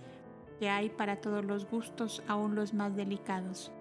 que 0.59 0.69
hay 0.69 0.91
para 0.91 1.21
todos 1.21 1.45
los 1.45 1.69
gustos, 1.69 2.23
aún 2.27 2.55
los 2.55 2.75
más 2.75 2.97
delicados. 2.97 3.73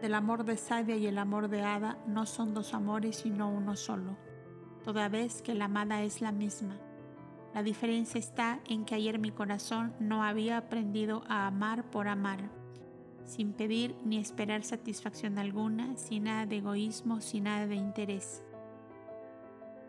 Del 0.00 0.14
amor 0.14 0.44
de 0.44 0.56
Sadia 0.56 0.96
y 0.96 1.06
el 1.06 1.18
amor 1.18 1.48
de 1.48 1.62
Ada 1.62 1.98
no 2.06 2.26
son 2.26 2.54
dos 2.54 2.74
amores 2.74 3.16
sino 3.16 3.50
uno 3.50 3.76
solo, 3.76 4.16
toda 4.84 5.08
vez 5.08 5.42
que 5.42 5.54
la 5.54 5.66
amada 5.66 6.02
es 6.02 6.20
la 6.20 6.32
misma. 6.32 6.76
La 7.54 7.62
diferencia 7.62 8.18
está 8.18 8.60
en 8.68 8.84
que 8.84 8.94
ayer 8.94 9.18
mi 9.18 9.30
corazón 9.30 9.94
no 10.00 10.24
había 10.24 10.56
aprendido 10.56 11.22
a 11.28 11.46
amar 11.46 11.84
por 11.90 12.08
amar 12.08 12.62
sin 13.24 13.52
pedir 13.52 13.96
ni 14.04 14.18
esperar 14.18 14.62
satisfacción 14.62 15.38
alguna, 15.38 15.96
sin 15.96 16.24
nada 16.24 16.46
de 16.46 16.58
egoísmo, 16.58 17.20
sin 17.20 17.44
nada 17.44 17.66
de 17.66 17.76
interés. 17.76 18.42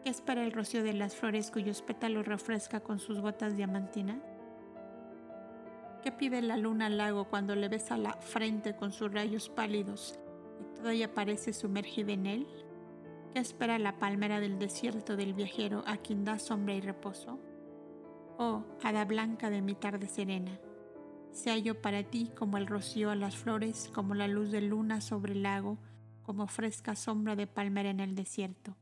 ¿Qué 0.03 0.09
espera 0.09 0.43
el 0.43 0.51
rocío 0.51 0.84
de 0.84 0.93
las 0.93 1.16
flores 1.16 1.51
cuyos 1.51 1.82
pétalos 1.82 2.26
refresca 2.26 2.82
con 2.82 2.99
sus 2.99 3.20
gotas 3.20 3.55
diamantinas? 3.55 4.22
¿Qué 6.04 6.12
pide 6.12 6.41
la 6.41 6.58
luna 6.58 6.88
al 6.88 6.97
lago 6.97 7.30
cuando 7.30 7.56
le 7.56 7.70
besa 7.70 7.97
la 7.97 8.12
frente 8.12 8.76
con 8.76 8.91
sus 8.91 9.10
rayos 9.10 9.47
pálidos 9.47 10.20
y 10.60 10.76
toda 10.76 10.91
ella 10.91 11.14
parece 11.14 11.54
sumergida 11.54 12.12
en 12.12 12.26
él? 12.26 12.47
¿Qué 13.32 13.39
espera 13.39 13.80
la 13.80 13.99
palmera 13.99 14.41
del 14.41 14.60
desierto 14.60 15.16
del 15.16 15.34
viajero 15.34 15.82
a 15.88 15.95
quien 15.95 16.26
da 16.26 16.39
sombra 16.39 16.74
y 16.74 16.82
reposo? 16.82 17.39
Oh, 18.38 18.66
hada 18.84 19.06
blanca 19.06 19.49
de 19.49 19.62
mi 19.62 19.76
tarde 19.76 20.08
serena, 20.08 20.60
sea 21.32 21.58
yo 21.58 21.82
para 21.82 22.04
ti 22.04 22.32
como 22.38 22.58
el 22.58 22.68
rocío 22.68 23.10
a 23.10 23.16
las 23.16 23.38
flores, 23.38 23.89
como 23.93 24.14
la 24.14 24.28
luz 24.28 24.51
de 24.51 24.60
luna 24.60 24.99
sobre 24.99 25.32
el 25.32 25.43
lago, 25.43 25.78
como 26.24 26.47
fresca 26.47 26.97
sombra 26.97 27.38
de 27.38 27.47
palmera 27.47 27.89
en 27.89 28.01
el 28.01 28.14
desierto. 28.14 28.76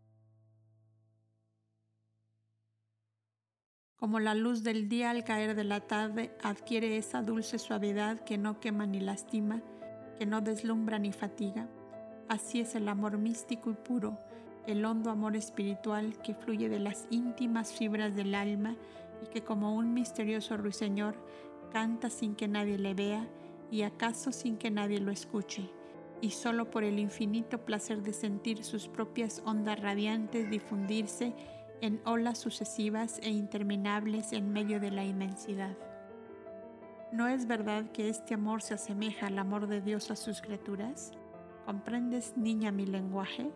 Como 4.02 4.20
la 4.20 4.34
luz 4.34 4.64
del 4.64 4.89
día 4.89 5.12
al 5.12 5.24
caer 5.24 5.56
de 5.56 5.64
la 5.64 5.80
tarde 5.80 6.36
adquiere 6.41 6.97
esa 6.97 7.22
dulce 7.22 7.60
suavidad 7.60 8.20
que 8.22 8.39
no 8.39 8.60
quema 8.60 8.88
ni 8.88 8.99
lastima, 8.99 9.62
que 10.18 10.26
no 10.26 10.41
deslumbra 10.41 10.97
ni 10.97 11.12
fatiga. 11.12 11.70
Así 12.28 12.62
es 12.62 12.74
el 12.74 12.88
amor 12.88 13.20
místico 13.20 13.70
y 13.70 13.76
puro, 13.76 14.18
el 14.66 14.84
hondo 14.86 15.12
amor 15.12 15.36
espiritual 15.36 16.20
que 16.24 16.34
fluye 16.34 16.68
de 16.68 16.80
las 16.80 17.06
íntimas 17.12 17.74
fibras 17.74 18.16
del 18.16 18.34
alma 18.34 18.76
y 19.24 19.28
que 19.28 19.43
como 19.43 19.76
un 19.76 19.93
misterioso 19.93 20.58
ruiseñor 20.58 21.14
canta 21.72 22.10
sin 22.10 22.34
que 22.34 22.47
nadie 22.47 22.80
le 22.80 22.95
vea 22.95 23.28
y 23.70 23.84
acaso 23.84 24.32
sin 24.32 24.58
que 24.58 24.72
nadie 24.72 24.99
lo 24.99 25.12
escuche, 25.12 25.70
y 26.22 26.32
solo 26.32 26.72
por 26.72 26.84
el 26.84 26.97
infinito 26.97 27.60
placer 27.66 28.02
de 28.02 28.14
sentir 28.14 28.64
sus 28.64 28.88
propias 28.88 29.43
ondas 29.45 29.80
radiantes 29.80 30.49
difundirse 30.49 31.36
en 31.82 32.02
olas 32.06 32.38
sucesivas 32.38 33.20
e 33.24 33.30
interminables 33.30 34.34
en 34.34 34.52
medio 34.52 34.80
de 34.80 34.92
la 34.92 35.04
inmensidad. 35.04 35.76
¿No 37.12 37.28
es 37.28 37.46
verdad 37.48 37.92
que 37.92 38.08
este 38.08 38.36
amor 38.36 38.62
se 38.62 38.76
asemeja 38.76 39.28
al 39.28 39.38
amor 39.40 39.68
de 39.68 39.82
Dios 39.82 40.12
a 40.12 40.16
sus 40.16 40.42
criaturas? 40.42 41.12
¿Comprendes, 41.66 42.38
niña, 42.38 42.72
mi 42.72 42.86
lenguaje? 42.86 43.52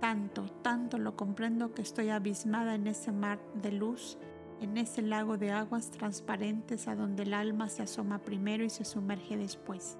Tanto, 0.00 0.44
tanto 0.62 0.98
lo 0.98 1.16
comprendo 1.16 1.72
que 1.72 1.82
estoy 1.82 2.10
abismada 2.10 2.74
en 2.74 2.86
ese 2.86 3.12
mar 3.12 3.38
de 3.54 3.72
luz 3.72 4.18
en 4.60 4.76
ese 4.76 5.02
lago 5.02 5.36
de 5.36 5.50
aguas 5.50 5.90
transparentes 5.90 6.88
a 6.88 6.96
donde 6.96 7.22
el 7.22 7.34
alma 7.34 7.68
se 7.68 7.82
asoma 7.82 8.18
primero 8.18 8.64
y 8.64 8.70
se 8.70 8.84
sumerge 8.84 9.36
después. 9.36 9.98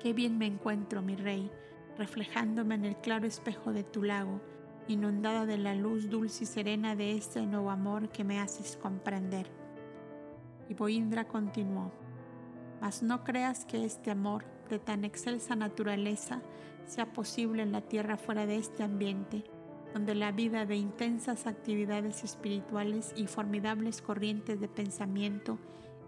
Qué 0.00 0.12
bien 0.12 0.38
me 0.38 0.46
encuentro, 0.46 1.02
mi 1.02 1.14
rey, 1.14 1.50
reflejándome 1.98 2.74
en 2.76 2.86
el 2.86 2.96
claro 2.96 3.26
espejo 3.26 3.72
de 3.72 3.84
tu 3.84 4.02
lago, 4.02 4.40
inundada 4.92 5.46
de 5.46 5.58
la 5.58 5.74
luz 5.74 6.08
dulce 6.08 6.44
y 6.44 6.46
serena 6.46 6.96
de 6.96 7.16
este 7.16 7.46
nuevo 7.46 7.70
amor 7.70 8.08
que 8.10 8.24
me 8.24 8.40
haces 8.40 8.76
comprender. 8.76 9.46
Y 10.68 10.74
Boindra 10.74 11.26
continuó, 11.26 11.92
mas 12.80 13.02
no 13.02 13.24
creas 13.24 13.64
que 13.64 13.84
este 13.84 14.10
amor 14.10 14.44
de 14.68 14.78
tan 14.78 15.04
excelsa 15.04 15.56
naturaleza 15.56 16.42
sea 16.86 17.12
posible 17.12 17.62
en 17.62 17.72
la 17.72 17.82
tierra 17.82 18.16
fuera 18.16 18.46
de 18.46 18.56
este 18.56 18.82
ambiente, 18.82 19.44
donde 19.92 20.14
la 20.14 20.32
vida 20.32 20.66
de 20.66 20.76
intensas 20.76 21.46
actividades 21.46 22.22
espirituales 22.24 23.12
y 23.16 23.26
formidables 23.26 24.02
corrientes 24.02 24.60
de 24.60 24.68
pensamiento 24.68 25.58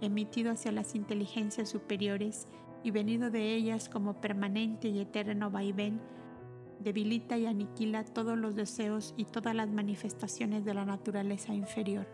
emitido 0.01 0.51
hacia 0.51 0.73
las 0.73 0.95
inteligencias 0.95 1.69
superiores 1.69 2.49
y 2.83 2.91
venido 2.91 3.31
de 3.31 3.55
ellas 3.55 3.89
como 3.89 4.21
permanente 4.21 4.89
y 4.89 5.01
eterno 5.01 5.51
vaivén, 5.51 6.01
debilita 6.83 7.39
y 7.39 7.47
aniquila 7.47 8.05
todos 8.05 8.37
los 8.37 8.55
deseos 8.55 9.15
y 9.17 9.25
todas 9.25 9.55
las 9.55 9.71
manifestaciones 9.71 10.65
de 10.65 10.75
la 10.75 10.85
naturaleza 10.85 11.55
inferior. 11.55 12.07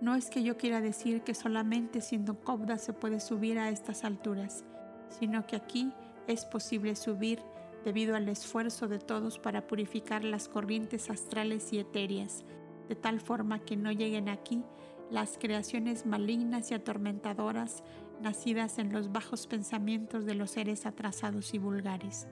No 0.00 0.14
es 0.14 0.30
que 0.30 0.42
yo 0.42 0.56
quiera 0.56 0.80
decir 0.80 1.22
que 1.22 1.34
solamente 1.34 2.00
siendo 2.00 2.40
cobda 2.40 2.78
se 2.78 2.92
puede 2.92 3.20
subir 3.20 3.58
a 3.58 3.70
estas 3.70 4.04
alturas, 4.04 4.64
sino 5.08 5.46
que 5.46 5.56
aquí 5.56 5.92
es 6.26 6.44
posible 6.44 6.96
subir 6.96 7.40
debido 7.84 8.16
al 8.16 8.28
esfuerzo 8.28 8.88
de 8.88 8.98
todos 8.98 9.38
para 9.38 9.66
purificar 9.66 10.24
las 10.24 10.48
corrientes 10.48 11.10
astrales 11.10 11.72
y 11.72 11.78
etéreas, 11.78 12.44
de 12.88 12.96
tal 12.96 13.20
forma 13.20 13.60
que 13.60 13.76
no 13.76 13.92
lleguen 13.92 14.28
aquí 14.28 14.64
las 15.10 15.36
creaciones 15.38 16.06
malignas 16.06 16.70
y 16.70 16.74
atormentadoras 16.74 17.84
nacidas 18.20 18.78
en 18.78 18.92
los 18.92 19.12
bajos 19.12 19.46
pensamientos 19.46 20.24
de 20.24 20.34
los 20.34 20.52
seres 20.52 20.86
atrasados 20.86 21.54
y 21.54 21.58
vulgares. 21.58 22.26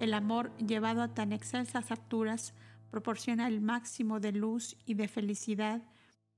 El 0.00 0.12
amor 0.12 0.50
llevado 0.58 1.02
a 1.02 1.14
tan 1.14 1.32
excelsas 1.32 1.90
alturas 1.90 2.54
proporciona 2.90 3.48
el 3.48 3.60
máximo 3.60 4.20
de 4.20 4.32
luz 4.32 4.76
y 4.86 4.94
de 4.94 5.08
felicidad 5.08 5.82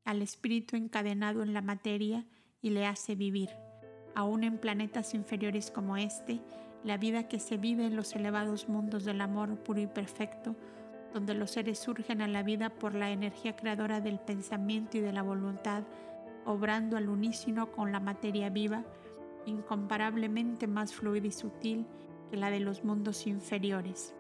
al 0.05 0.23
espíritu 0.23 0.77
encadenado 0.77 1.43
en 1.43 1.53
la 1.53 1.63
materia 1.63 2.27
y 2.63 2.71
le 2.71 2.87
hace 2.87 3.15
vivir, 3.15 3.51
aun 4.15 4.45
en 4.45 4.59
planetas 4.59 5.15
inferiores 5.15 5.71
como 5.71 5.97
este, 5.97 6.41
la 6.85 6.97
vida 6.97 7.29
que 7.29 7.41
se 7.41 7.57
vive 7.57 7.87
en 7.87 7.97
los 7.97 8.15
elevados 8.15 8.69
mundos 8.69 9.05
del 9.05 9.21
amor 9.21 9.59
puro 9.63 9.81
y 9.81 9.87
perfecto, 9.87 10.55
donde 11.13 11.35
los 11.35 11.51
seres 11.51 11.79
surgen 11.79 12.23
a 12.23 12.29
la 12.29 12.43
vida 12.43 12.71
por 12.71 12.95
la 12.95 13.11
energía 13.11 13.57
creadora 13.57 14.01
del 14.01 14.21
pensamiento 14.21 14.99
y 14.99 15.01
de 15.01 15.13
la 15.13 15.23
voluntad, 15.23 15.83
obrando 16.45 16.97
al 16.97 17.09
unísono 17.09 17.73
con 17.73 17.91
la 17.91 18.01
materia 18.01 18.51
viva, 18.51 18.85
incomparablemente 19.47 20.67
más 20.67 20.95
fluida 20.95 21.27
y 21.27 21.33
sutil 21.33 21.87
que 22.31 22.37
la 22.37 22.51
de 22.51 22.61
los 22.61 22.85
mundos 22.85 23.27
inferiores. 23.27 24.15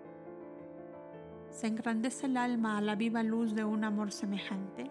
¿Se 1.51 1.67
engrandece 1.67 2.27
el 2.27 2.37
alma 2.37 2.77
a 2.77 2.81
la 2.81 2.97
viva 2.97 3.23
luz 3.23 3.55
de 3.55 3.65
un 3.65 3.85
amor 3.85 4.13
semejante? 4.13 4.91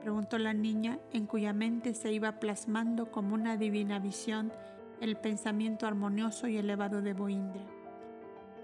preguntó 0.00 0.38
la 0.38 0.52
niña, 0.52 0.98
en 1.12 1.26
cuya 1.26 1.52
mente 1.52 1.94
se 1.94 2.12
iba 2.12 2.38
plasmando 2.38 3.10
como 3.10 3.34
una 3.34 3.56
divina 3.56 3.98
visión 3.98 4.52
el 5.00 5.16
pensamiento 5.16 5.86
armonioso 5.86 6.46
y 6.46 6.56
elevado 6.56 7.02
de 7.02 7.14
Boindra. 7.14 7.64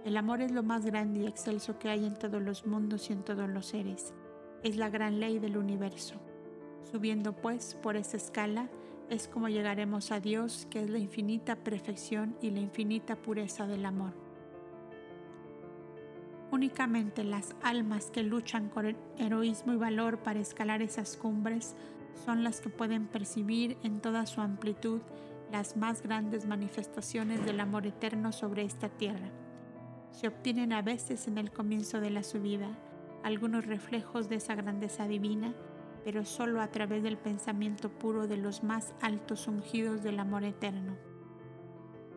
El 0.05 0.17
amor 0.17 0.41
es 0.41 0.53
lo 0.53 0.63
más 0.63 0.87
grande 0.87 1.21
y 1.21 1.27
excelso 1.27 1.79
que 1.79 1.89
hay 1.89 2.07
en 2.07 2.15
todos 2.15 2.41
los 2.41 2.67
mundos 2.67 3.11
y 3.11 3.13
en 3.13 3.23
todos 3.23 3.49
los 3.49 3.67
seres. 3.67 4.15
Es 4.63 4.77
la 4.77 4.89
gran 4.89 5.21
ley 5.21 5.39
del 5.39 5.57
universo. 5.57 6.15
Subiendo 6.91 7.35
pues 7.35 7.77
por 7.83 7.97
esa 7.97 8.17
escala 8.17 8.71
es 9.11 9.27
como 9.29 9.49
llegaremos 9.49 10.13
a 10.13 10.21
Dios, 10.21 10.67
que 10.71 10.83
es 10.83 10.89
la 10.89 10.99
infinita 10.99 11.57
perfección 11.57 12.37
y 12.41 12.51
la 12.51 12.61
infinita 12.61 13.17
pureza 13.17 13.67
del 13.67 13.85
amor. 13.85 14.15
Únicamente 16.53 17.25
las 17.25 17.55
almas 17.63 18.11
que 18.11 18.23
luchan 18.23 18.69
con 18.69 18.97
heroísmo 19.19 19.73
y 19.73 19.77
valor 19.77 20.19
para 20.19 20.41
escalar 20.41 20.81
esas 20.81 21.17
cumbres 21.17 21.75
son 22.25 22.45
las 22.45 22.61
que 22.61 22.71
pueden 22.71 23.07
percibir 23.07 23.77
en 23.83 24.01
toda 24.01 24.27
su 24.27 24.41
amplitud 24.41 25.01
las 25.51 25.77
más 25.77 26.03
grandes 26.03 26.47
manifestaciones 26.47 27.45
del 27.45 27.61
amor 27.61 27.87
eterno 27.87 28.33
sobre 28.33 28.63
esta 28.63 28.89
tierra. 28.89 29.31
Se 30.13 30.29
obtienen 30.29 30.73
a 30.73 30.83
veces 30.83 31.27
en 31.29 31.39
el 31.39 31.51
comienzo 31.51 32.01
de 32.01 32.11
la 32.11 32.23
subida 32.23 32.69
algunos 33.23 33.67
reflejos 33.67 34.29
de 34.29 34.37
esa 34.37 34.55
grandeza 34.55 35.07
divina, 35.07 35.53
pero 36.05 36.25
solo 36.25 36.61
a 36.61 36.69
través 36.69 37.03
del 37.03 37.19
pensamiento 37.19 37.91
puro 37.91 38.27
de 38.27 38.37
los 38.37 38.63
más 38.63 38.95
altos 39.01 39.47
ungidos 39.49 40.03
del 40.03 40.19
amor 40.19 40.45
eterno. 40.45 40.97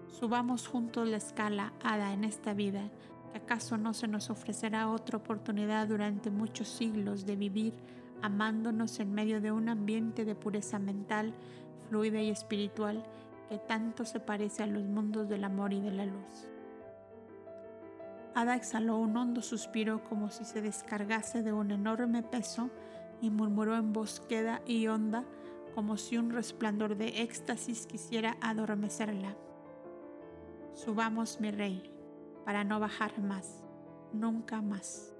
Subamos 0.08 0.68
juntos 0.68 1.08
la 1.08 1.18
escala, 1.18 1.74
Hada, 1.84 2.14
en 2.14 2.24
esta 2.24 2.54
vida, 2.54 2.90
que 3.32 3.40
acaso 3.40 3.78
no 3.78 3.94
se 3.94 4.08
nos 4.08 4.30
ofrecerá 4.30 4.90
otra 4.90 5.18
oportunidad 5.18 5.88
durante 5.88 6.30
muchos 6.30 6.68
siglos 6.68 7.26
de 7.26 7.36
vivir 7.36 7.74
amándonos 8.22 9.00
en 9.00 9.14
medio 9.14 9.42
de 9.42 9.52
un 9.52 9.68
ambiente 9.68 10.24
de 10.24 10.34
pureza 10.34 10.80
mental, 10.80 11.34
fluida 11.90 12.22
y 12.22 12.30
espiritual 12.30 13.04
que 13.50 13.58
tanto 13.58 14.06
se 14.06 14.20
parece 14.20 14.64
a 14.64 14.68
los 14.68 14.84
mundos 14.84 15.28
del 15.28 15.44
amor 15.44 15.74
y 15.74 15.82
de 15.82 15.92
la 15.92 16.06
luz. 16.06 16.48
Ada 18.34 18.56
exhaló 18.56 18.98
un 18.98 19.16
hondo 19.16 19.42
suspiro 19.42 20.04
como 20.06 20.30
si 20.30 20.46
se 20.46 20.62
descargase 20.62 21.44
de 21.44 21.54
un 21.54 21.72
enorme 21.72 22.24
peso 22.24 22.70
y 23.24 23.30
murmuró 23.30 23.78
en 23.78 23.94
voz 23.94 24.20
queda 24.20 24.62
y 24.68 24.88
honda 24.88 25.24
como 25.74 25.98
si 25.98 26.18
un 26.18 26.30
resplandor 26.30 26.98
de 26.98 27.24
éxtasis 27.24 27.88
quisiera 27.88 28.38
adormecerla. 28.42 29.38
Subamos, 30.74 31.40
mi 31.40 31.50
rey, 31.50 31.90
para 32.44 32.66
no 32.66 32.82
bajar 32.82 33.22
más, 33.22 33.64
nunca 34.12 34.62
más. 34.62 35.16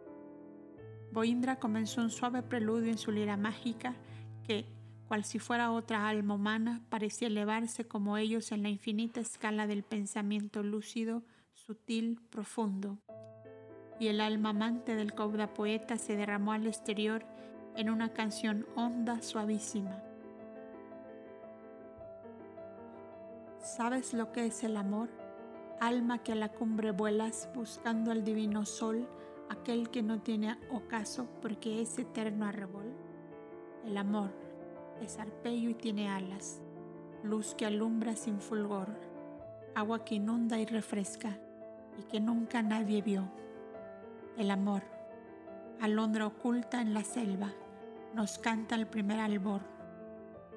Boindra 1.14 1.60
comenzó 1.60 2.02
un 2.02 2.10
suave 2.10 2.44
preludio 2.44 2.92
en 2.92 2.98
su 2.98 3.12
lira 3.12 3.38
mágica 3.38 3.96
que, 4.44 4.66
cual 5.08 5.24
si 5.24 5.40
fuera 5.40 5.72
otra 5.72 6.10
alma 6.10 6.34
humana, 6.34 6.82
parecía 6.90 7.30
elevarse 7.30 7.88
como 7.88 8.18
ellos 8.18 8.52
en 8.52 8.64
la 8.64 8.70
infinita 8.70 9.22
escala 9.22 9.66
del 9.66 9.84
pensamiento 9.84 10.62
lúcido, 10.62 11.24
sutil, 11.54 12.20
profundo. 12.30 13.00
Y 13.98 14.08
el 14.08 14.20
alma 14.20 14.50
amante 14.50 14.96
del 14.96 15.14
cobda 15.14 15.54
poeta 15.54 15.98
se 15.98 16.18
derramó 16.18 16.52
al 16.52 16.68
exterior 16.68 17.26
en 17.76 17.90
una 17.90 18.10
canción 18.10 18.66
honda, 18.76 19.22
suavísima. 19.22 20.02
¿Sabes 23.60 24.14
lo 24.14 24.32
que 24.32 24.46
es 24.46 24.64
el 24.64 24.78
amor? 24.78 25.10
Alma 25.80 26.20
que 26.20 26.34
a 26.34 26.36
la 26.36 26.50
cumbre 26.50 26.92
vuelas 26.92 27.50
buscando 27.56 28.12
al 28.12 28.24
divino 28.24 28.66
sol, 28.66 29.08
aquel 29.50 29.90
que 29.90 30.04
no 30.04 30.22
tiene 30.22 30.58
ocaso 30.72 31.28
porque 31.42 31.82
es 31.82 31.98
eterno 31.98 32.46
arrebol. 32.46 32.94
El 33.86 33.98
amor, 33.98 34.32
es 35.02 35.18
arpello 35.18 35.70
y 35.70 35.74
tiene 35.74 36.10
alas, 36.10 36.62
luz 37.24 37.56
que 37.56 37.66
alumbra 37.66 38.16
sin 38.16 38.40
fulgor, 38.40 38.90
agua 39.76 40.06
que 40.06 40.16
inunda 40.16 40.60
y 40.60 40.66
refresca 40.66 41.38
y 42.00 42.04
que 42.04 42.20
nunca 42.20 42.62
nadie 42.62 43.02
vio. 43.02 43.30
El 44.38 44.52
amor, 44.52 44.84
alondra 45.82 46.28
oculta 46.28 46.82
en 46.82 46.94
la 46.94 47.04
selva, 47.04 47.54
nos 48.14 48.38
canta 48.38 48.76
el 48.76 48.88
primer 48.88 49.20
albor 49.20 49.62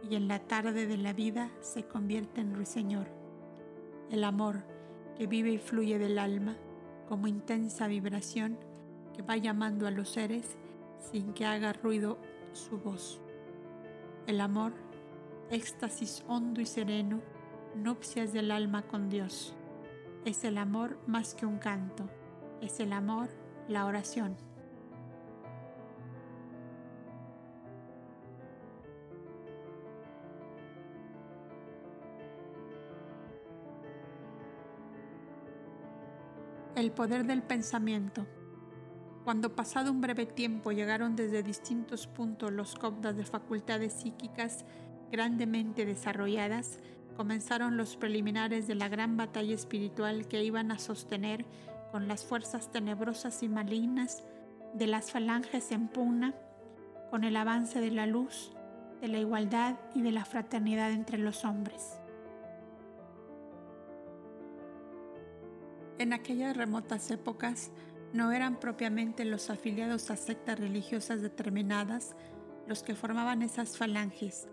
y 0.09 0.15
en 0.15 0.29
la 0.29 0.39
tarde 0.41 0.87
de 0.87 0.97
la 0.97 1.13
vida 1.13 1.51
se 1.61 1.85
convierte 1.85 2.41
en 2.41 2.55
ruiseñor. 2.55 3.09
El 4.11 4.25
amor 4.25 4.65
que 5.17 5.27
vive 5.27 5.51
y 5.51 5.59
fluye 5.59 5.99
del 5.99 6.19
alma 6.19 6.57
como 7.09 7.27
intensa 7.27 7.87
vibración 7.87 8.59
que 9.15 9.23
va 9.23 9.37
llamando 9.37 9.87
a 9.87 9.91
los 9.91 10.11
seres 10.11 10.57
sin 11.11 11.33
que 11.33 11.47
haga 11.47 11.73
ruido 11.73 12.19
su 12.53 12.79
voz 12.79 13.21
el 14.27 14.41
amor, 14.41 14.73
éxtasis 15.51 16.25
hondo 16.27 16.61
y 16.61 16.67
sereno, 16.67 17.23
nupcias 17.77 18.33
del 18.33 18.51
alma 18.51 18.83
con 18.83 19.09
Dios. 19.09 19.55
Es 20.25 20.45
el 20.45 20.59
amor 20.59 20.99
más 21.07 21.35
que 21.35 21.47
un 21.47 21.59
canto, 21.59 22.09
es 22.61 22.81
el 22.81 22.93
amor 22.93 23.29
la 23.69 23.87
oración. 23.87 24.37
El 36.77 36.93
poder 36.93 37.25
del 37.25 37.43
pensamiento. 37.43 38.27
Cuando 39.25 39.57
pasado 39.57 39.91
un 39.91 40.03
breve 40.03 40.27
tiempo 40.27 40.73
llegaron 40.73 41.17
desde 41.17 41.43
distintos 41.43 42.07
puntos 42.07 42.53
los 42.53 42.75
copdas 42.75 43.17
de 43.17 43.25
facultades 43.25 43.95
psíquicas 43.95 44.67
grandemente 45.11 45.87
desarrolladas, 45.87 46.79
comenzaron 47.17 47.79
los 47.79 47.97
preliminares 47.97 48.67
de 48.67 48.75
la 48.75 48.91
gran 48.91 49.17
batalla 49.17 49.55
espiritual 49.55 50.29
que 50.29 50.45
iban 50.45 50.71
a 50.71 50.79
sostener 50.79 51.47
con 51.93 52.09
las 52.09 52.27
fuerzas 52.27 52.71
tenebrosas 52.71 53.43
y 53.43 53.49
malignas 53.49 54.23
de 54.75 54.87
las 54.87 55.11
falanges 55.11 55.73
en 55.73 55.89
pugna, 55.89 56.35
con 57.11 57.25
el 57.25 57.37
avance 57.39 57.81
de 57.81 57.91
la 57.91 58.05
luz, 58.05 58.53
de 59.01 59.09
la 59.09 59.17
igualdad 59.17 59.77
y 59.95 60.03
de 60.03 60.13
la 60.13 60.27
fraternidad 60.27 60.93
entre 60.93 61.17
los 61.17 61.47
hombres. 61.47 61.96
En 65.99 66.13
aquellas 66.13 66.57
remotas 66.57 67.11
épocas, 67.11 67.71
no 68.13 68.33
eran 68.33 68.61
propiamente 68.61 69.25
los 69.25 69.51
afiliados 69.51 70.11
a 70.11 70.17
sectas 70.17 70.59
religiosas 70.59 71.23
determinadas 71.23 72.15
los 72.67 72.83
que 72.83 72.95
formaban 72.95 73.43
esas 73.43 73.77
falanges, 73.77 74.49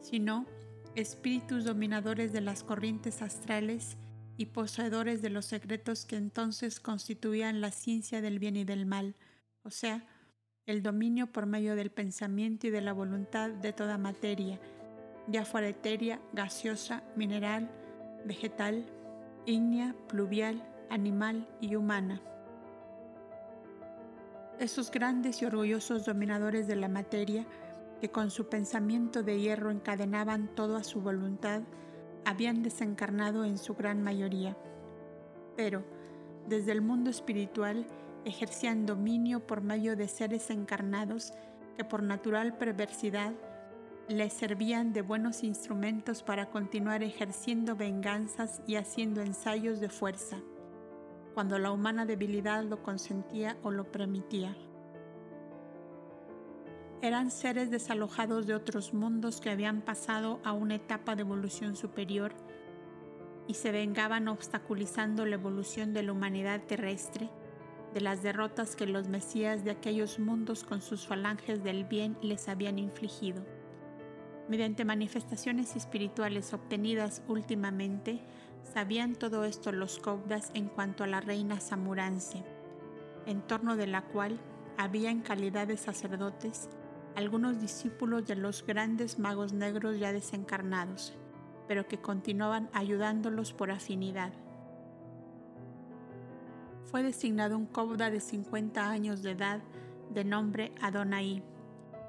sino 0.00 0.46
espíritus 0.94 1.64
dominadores 1.64 2.32
de 2.32 2.40
las 2.40 2.62
corrientes 2.62 3.22
astrales 3.22 3.96
y 4.36 4.46
poseedores 4.46 5.22
de 5.22 5.30
los 5.30 5.46
secretos 5.46 6.04
que 6.04 6.16
entonces 6.16 6.80
constituían 6.80 7.60
la 7.60 7.70
ciencia 7.70 8.20
del 8.20 8.38
bien 8.38 8.56
y 8.56 8.64
del 8.64 8.86
mal, 8.86 9.16
o 9.62 9.70
sea, 9.70 10.06
el 10.66 10.82
dominio 10.82 11.28
por 11.28 11.46
medio 11.46 11.76
del 11.76 11.90
pensamiento 11.90 12.66
y 12.66 12.70
de 12.70 12.80
la 12.80 12.92
voluntad 12.92 13.50
de 13.50 13.72
toda 13.72 13.98
materia, 13.98 14.60
ya 15.28 15.44
fuera 15.44 15.68
etérea, 15.68 16.20
gaseosa, 16.32 17.02
mineral, 17.16 17.70
vegetal, 18.24 18.84
ígnea, 19.44 19.94
pluvial, 20.08 20.62
animal 20.90 21.48
y 21.60 21.76
humana. 21.76 22.20
Esos 24.58 24.90
grandes 24.90 25.42
y 25.42 25.44
orgullosos 25.44 26.04
dominadores 26.04 26.66
de 26.66 26.76
la 26.76 26.88
materia 26.88 27.46
que 28.00 28.10
con 28.10 28.30
su 28.30 28.48
pensamiento 28.48 29.22
de 29.22 29.40
hierro 29.40 29.70
encadenaban 29.70 30.48
todo 30.54 30.76
a 30.76 30.84
su 30.84 31.00
voluntad, 31.00 31.62
habían 32.24 32.62
desencarnado 32.62 33.44
en 33.44 33.58
su 33.58 33.74
gran 33.74 34.02
mayoría. 34.02 34.56
Pero, 35.56 35.84
desde 36.48 36.72
el 36.72 36.82
mundo 36.82 37.10
espiritual, 37.10 37.86
ejercían 38.24 38.84
dominio 38.84 39.46
por 39.46 39.62
medio 39.62 39.96
de 39.96 40.08
seres 40.08 40.50
encarnados 40.50 41.32
que 41.76 41.84
por 41.84 42.02
natural 42.02 42.56
perversidad 42.56 43.32
les 44.08 44.32
servían 44.32 44.92
de 44.92 45.02
buenos 45.02 45.42
instrumentos 45.42 46.22
para 46.22 46.46
continuar 46.46 47.02
ejerciendo 47.02 47.76
venganzas 47.76 48.62
y 48.66 48.76
haciendo 48.76 49.20
ensayos 49.20 49.80
de 49.80 49.88
fuerza, 49.88 50.38
cuando 51.36 51.58
la 51.58 51.70
humana 51.70 52.06
debilidad 52.06 52.64
lo 52.64 52.82
consentía 52.82 53.58
o 53.62 53.70
lo 53.70 53.92
permitía. 53.92 54.56
Eran 57.02 57.30
seres 57.30 57.70
desalojados 57.70 58.46
de 58.46 58.54
otros 58.54 58.94
mundos 58.94 59.42
que 59.42 59.50
habían 59.50 59.82
pasado 59.82 60.40
a 60.44 60.54
una 60.54 60.76
etapa 60.76 61.14
de 61.14 61.20
evolución 61.20 61.76
superior 61.76 62.32
y 63.46 63.52
se 63.52 63.70
vengaban 63.70 64.28
obstaculizando 64.28 65.26
la 65.26 65.34
evolución 65.34 65.92
de 65.92 66.04
la 66.04 66.12
humanidad 66.12 66.62
terrestre 66.62 67.28
de 67.92 68.00
las 68.00 68.22
derrotas 68.22 68.74
que 68.74 68.86
los 68.86 69.08
mesías 69.08 69.62
de 69.62 69.72
aquellos 69.72 70.18
mundos 70.18 70.64
con 70.64 70.80
sus 70.80 71.06
falanges 71.06 71.62
del 71.62 71.84
bien 71.84 72.16
les 72.22 72.48
habían 72.48 72.78
infligido. 72.78 73.44
Mediante 74.48 74.86
manifestaciones 74.86 75.76
espirituales 75.76 76.54
obtenidas 76.54 77.22
últimamente, 77.28 78.22
sabían 78.72 79.14
todo 79.14 79.44
esto 79.44 79.72
los 79.72 79.98
Kobdas 79.98 80.50
en 80.54 80.68
cuanto 80.68 81.04
a 81.04 81.06
la 81.06 81.20
reina 81.20 81.60
Samurance, 81.60 82.44
en 83.26 83.42
torno 83.42 83.76
de 83.76 83.86
la 83.86 84.02
cual 84.02 84.38
había 84.76 85.10
en 85.10 85.20
calidad 85.20 85.66
de 85.66 85.76
sacerdotes 85.76 86.68
algunos 87.14 87.60
discípulos 87.60 88.26
de 88.26 88.36
los 88.36 88.64
grandes 88.66 89.18
magos 89.18 89.52
negros 89.52 89.98
ya 89.98 90.12
desencarnados, 90.12 91.14
pero 91.66 91.88
que 91.88 91.98
continuaban 91.98 92.68
ayudándolos 92.72 93.54
por 93.54 93.70
afinidad. 93.70 94.32
Fue 96.84 97.02
designado 97.02 97.56
un 97.56 97.66
Kobda 97.66 98.10
de 98.10 98.20
50 98.20 98.88
años 98.88 99.22
de 99.22 99.32
edad 99.32 99.60
de 100.10 100.24
nombre 100.24 100.72
Adonai 100.82 101.42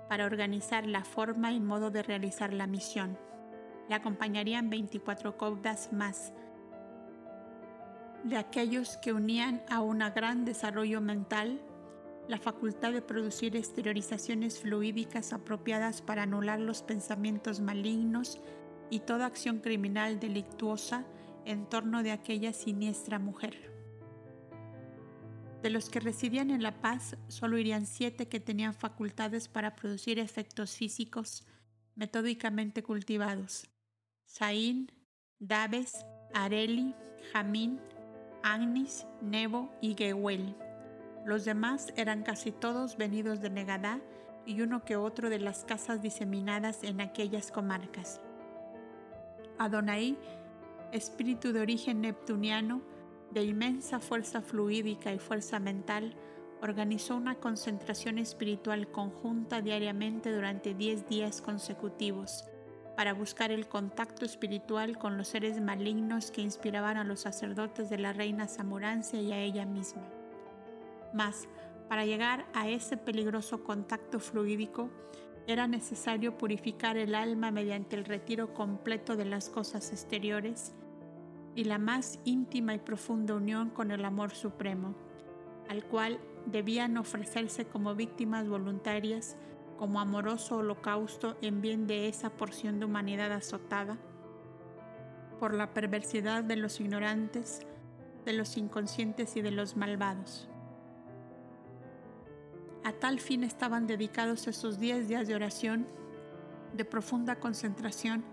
para 0.10 0.26
organizar 0.26 0.86
la 0.86 1.04
forma 1.04 1.52
y 1.52 1.60
modo 1.60 1.90
de 1.90 2.04
realizar 2.04 2.54
la 2.54 2.68
misión. 2.68 3.18
Le 3.90 3.96
acompañarían 3.96 4.70
24 4.70 5.38
Kobdas 5.38 5.94
más, 5.94 6.34
de 8.24 8.38
aquellos 8.38 8.98
que 8.98 9.14
unían 9.14 9.64
a 9.70 9.82
un 9.82 10.00
gran 10.00 10.46
desarrollo 10.46 11.02
mental 11.02 11.62
la 12.28 12.38
facultad 12.38 12.92
de 12.92 13.02
producir 13.02 13.56
exteriorizaciones 13.56 14.60
fluídicas 14.60 15.32
apropiadas 15.32 16.02
para 16.02 16.24
anular 16.24 16.60
los 16.60 16.84
pensamientos 16.84 17.62
malignos 17.62 18.40
y 18.90 19.00
toda 19.00 19.26
acción 19.26 19.60
criminal 19.60 20.20
delictuosa 20.20 21.06
en 21.46 21.66
torno 21.66 22.04
de 22.04 22.12
aquella 22.12 22.52
siniestra 22.52 23.20
mujer. 23.20 23.74
De 25.62 25.70
los 25.70 25.90
que 25.90 26.00
residían 26.00 26.52
en 26.52 26.62
La 26.62 26.82
Paz, 26.82 27.18
solo 27.30 27.58
irían 27.58 27.86
siete 27.86 28.28
que 28.28 28.40
tenían 28.40 28.74
facultades 28.74 29.48
para 29.48 29.76
producir 29.76 30.20
efectos 30.20 30.76
físicos 30.76 31.46
metódicamente 31.96 32.84
cultivados. 32.84 33.70
Saín, 34.26 34.92
Daves, 35.40 36.06
Areli, 36.34 36.94
Jamín, 37.32 37.80
Agnis, 38.50 39.06
Nebo 39.20 39.70
y 39.82 39.94
Gehuel. 39.94 40.56
Los 41.26 41.44
demás 41.44 41.92
eran 41.98 42.24
casi 42.24 42.54
todos 42.54 42.96
venidos 42.96 43.42
de 43.42 43.50
Negadá 43.50 44.00
y 44.46 44.62
uno 44.62 44.86
que 44.86 44.96
otro 44.96 45.30
de 45.30 45.40
las 45.40 45.66
casas 45.66 46.02
diseminadas 46.02 46.82
en 46.86 47.02
aquellas 47.02 47.52
comarcas. 47.52 48.22
Adonai, 49.58 50.18
espíritu 50.94 51.52
de 51.52 51.60
origen 51.60 52.00
neptuniano, 52.00 52.82
de 53.32 53.44
inmensa 53.44 54.00
fuerza 54.00 54.42
fluídica 54.42 55.12
y 55.12 55.20
fuerza 55.20 55.60
mental, 55.60 56.16
organizó 56.62 57.18
una 57.18 57.36
concentración 57.36 58.18
espiritual 58.18 58.90
conjunta 58.90 59.62
diariamente 59.62 60.32
durante 60.32 60.74
diez 60.74 61.06
días 61.10 61.42
consecutivos 61.42 62.46
para 62.98 63.14
buscar 63.14 63.52
el 63.52 63.68
contacto 63.68 64.26
espiritual 64.26 64.98
con 64.98 65.20
los 65.20 65.28
seres 65.28 65.62
malignos 65.62 66.32
que 66.32 66.42
inspiraban 66.42 66.98
a 66.98 67.04
los 67.04 67.20
sacerdotes 67.20 67.92
de 67.92 68.00
la 68.00 68.12
reina 68.12 68.48
Samurancia 68.48 69.22
y 69.22 69.32
a 69.32 69.40
ella 69.40 69.68
misma. 69.68 70.02
Mas, 71.14 71.48
para 71.90 72.08
llegar 72.08 72.48
a 72.56 72.68
ese 72.68 72.98
peligroso 72.98 73.64
contacto 73.64 74.20
fluídico, 74.20 74.90
era 75.46 75.68
necesario 75.68 76.40
purificar 76.40 76.98
el 76.98 77.14
alma 77.14 77.52
mediante 77.52 77.96
el 77.96 78.04
retiro 78.04 78.56
completo 78.56 79.16
de 79.16 79.26
las 79.26 79.48
cosas 79.48 79.92
exteriores 79.92 80.74
y 81.54 81.66
la 81.66 81.78
más 81.78 82.20
íntima 82.26 82.74
y 82.74 82.80
profunda 82.80 83.36
unión 83.36 83.70
con 83.70 83.92
el 83.92 84.06
amor 84.06 84.32
supremo, 84.32 84.96
al 85.70 85.84
cual 85.84 86.20
debían 86.48 86.98
ofrecerse 86.98 87.66
como 87.66 87.94
víctimas 87.94 88.50
voluntarias, 88.50 89.38
como 89.78 90.00
amoroso 90.00 90.58
holocausto 90.58 91.38
en 91.42 91.62
bien 91.62 91.88
de 91.88 92.08
esa 92.08 92.30
porción 92.30 92.80
de 92.80 92.86
humanidad 92.86 93.32
azotada 93.32 93.98
por 95.40 95.54
la 95.54 95.74
perversidad 95.74 96.44
de 96.44 96.56
los 96.56 96.80
ignorantes, 96.80 97.62
de 98.26 98.34
los 98.34 98.58
inconscientes 98.58 99.36
y 99.38 99.42
de 99.42 99.52
los 99.52 99.78
malvados. 99.78 100.50
A 102.84 102.94
tal 102.94 103.20
fin 103.20 103.44
estaban 103.44 103.86
dedicados 103.86 104.48
esos 104.48 104.80
diez 104.80 105.08
días 105.08 105.28
de 105.28 105.36
oración, 105.36 105.88
de 106.74 106.86
profunda 106.86 107.40
concentración 107.40 108.24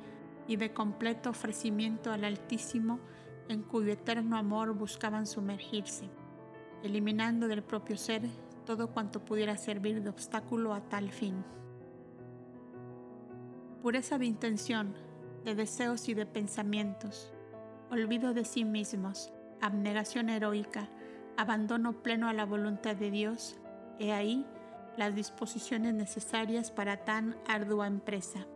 y 0.46 0.56
de 0.56 0.72
completo 0.72 1.30
ofrecimiento 1.30 2.12
al 2.12 2.24
Altísimo 2.24 3.00
en 3.48 3.62
cuyo 3.62 3.92
eterno 3.92 4.36
amor 4.36 4.72
buscaban 4.74 5.26
sumergirse, 5.26 6.08
eliminando 6.82 7.48
del 7.48 7.62
propio 7.62 7.96
ser 7.96 8.22
todo 8.64 8.88
cuanto 8.88 9.24
pudiera 9.24 9.56
servir 9.56 10.02
de 10.02 10.10
obstáculo 10.10 10.74
a 10.74 10.80
tal 10.88 11.10
fin. 11.10 11.44
Pureza 13.82 14.18
de 14.18 14.26
intención, 14.26 14.94
de 15.44 15.54
deseos 15.54 16.08
y 16.08 16.14
de 16.14 16.26
pensamientos, 16.26 17.32
olvido 17.90 18.32
de 18.32 18.44
sí 18.44 18.64
mismos, 18.64 19.32
abnegación 19.60 20.30
heroica, 20.30 20.88
abandono 21.36 22.02
pleno 22.02 22.28
a 22.28 22.32
la 22.32 22.46
voluntad 22.46 22.96
de 22.96 23.10
Dios, 23.10 23.58
He 23.98 24.12
ahí 24.12 24.44
las 24.96 25.14
disposiciones 25.14 25.94
necesarias 25.94 26.70
para 26.70 27.04
tan 27.04 27.36
ardua 27.46 27.86
empresa. 27.86 28.46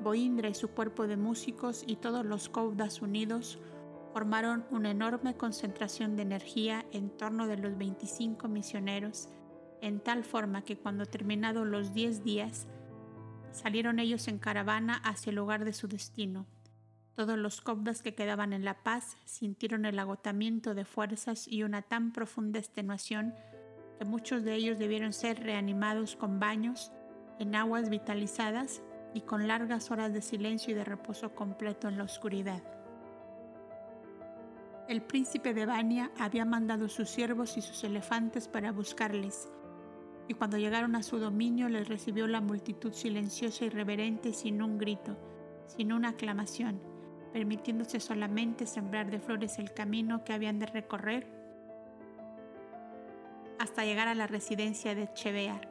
Boindra 0.00 0.48
y 0.48 0.54
su 0.54 0.68
cuerpo 0.68 1.06
de 1.06 1.16
músicos 1.16 1.84
y 1.86 1.96
todos 1.96 2.24
los 2.24 2.48
Koudas 2.48 3.02
unidos 3.02 3.58
formaron 4.14 4.64
una 4.70 4.92
enorme 4.92 5.36
concentración 5.36 6.14
de 6.14 6.22
energía 6.22 6.86
en 6.92 7.10
torno 7.10 7.48
de 7.48 7.56
los 7.56 7.76
25 7.76 8.46
misioneros, 8.46 9.28
en 9.80 9.98
tal 9.98 10.22
forma 10.22 10.62
que 10.62 10.78
cuando 10.78 11.04
terminados 11.04 11.66
los 11.66 11.92
10 11.92 12.22
días, 12.22 12.68
salieron 13.50 13.98
ellos 13.98 14.28
en 14.28 14.38
caravana 14.38 14.94
hacia 15.04 15.30
el 15.30 15.36
lugar 15.36 15.64
de 15.64 15.72
su 15.72 15.88
destino. 15.88 16.46
Todos 17.16 17.36
los 17.36 17.60
Koudas 17.60 18.02
que 18.02 18.14
quedaban 18.14 18.52
en 18.52 18.64
La 18.64 18.84
Paz 18.84 19.16
sintieron 19.24 19.84
el 19.84 19.98
agotamiento 19.98 20.76
de 20.76 20.84
fuerzas 20.84 21.48
y 21.48 21.64
una 21.64 21.82
tan 21.82 22.12
profunda 22.12 22.60
extenuación 22.60 23.34
que 23.98 24.04
muchos 24.04 24.44
de 24.44 24.54
ellos 24.54 24.78
debieron 24.78 25.12
ser 25.12 25.42
reanimados 25.42 26.14
con 26.14 26.38
baños 26.38 26.92
en 27.40 27.56
aguas 27.56 27.90
vitalizadas 27.90 28.80
y 29.12 29.22
con 29.22 29.48
largas 29.48 29.90
horas 29.90 30.12
de 30.12 30.22
silencio 30.22 30.70
y 30.70 30.76
de 30.76 30.84
reposo 30.84 31.34
completo 31.34 31.88
en 31.88 31.98
la 31.98 32.04
oscuridad. 32.04 32.62
El 34.86 35.00
príncipe 35.00 35.54
de 35.54 35.64
Bania 35.64 36.10
había 36.18 36.44
mandado 36.44 36.90
sus 36.90 37.08
siervos 37.08 37.56
y 37.56 37.62
sus 37.62 37.84
elefantes 37.84 38.48
para 38.48 38.70
buscarles, 38.70 39.48
y 40.28 40.34
cuando 40.34 40.58
llegaron 40.58 40.94
a 40.94 41.02
su 41.02 41.18
dominio 41.18 41.70
les 41.70 41.88
recibió 41.88 42.26
la 42.26 42.42
multitud 42.42 42.92
silenciosa 42.92 43.64
y 43.64 43.70
reverente 43.70 44.34
sin 44.34 44.60
un 44.60 44.76
grito, 44.76 45.16
sin 45.66 45.90
una 45.90 46.10
aclamación, 46.10 46.82
permitiéndose 47.32 47.98
solamente 47.98 48.66
sembrar 48.66 49.10
de 49.10 49.20
flores 49.20 49.58
el 49.58 49.72
camino 49.72 50.22
que 50.22 50.34
habían 50.34 50.58
de 50.58 50.66
recorrer 50.66 51.26
hasta 53.58 53.86
llegar 53.86 54.08
a 54.08 54.14
la 54.14 54.26
residencia 54.26 54.94
de 54.94 55.10
Chevear, 55.14 55.70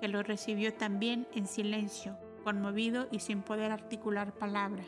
que 0.00 0.08
lo 0.08 0.22
recibió 0.22 0.74
también 0.74 1.26
en 1.34 1.46
silencio, 1.46 2.18
conmovido 2.44 3.08
y 3.10 3.20
sin 3.20 3.40
poder 3.40 3.72
articular 3.72 4.34
palabra. 4.34 4.84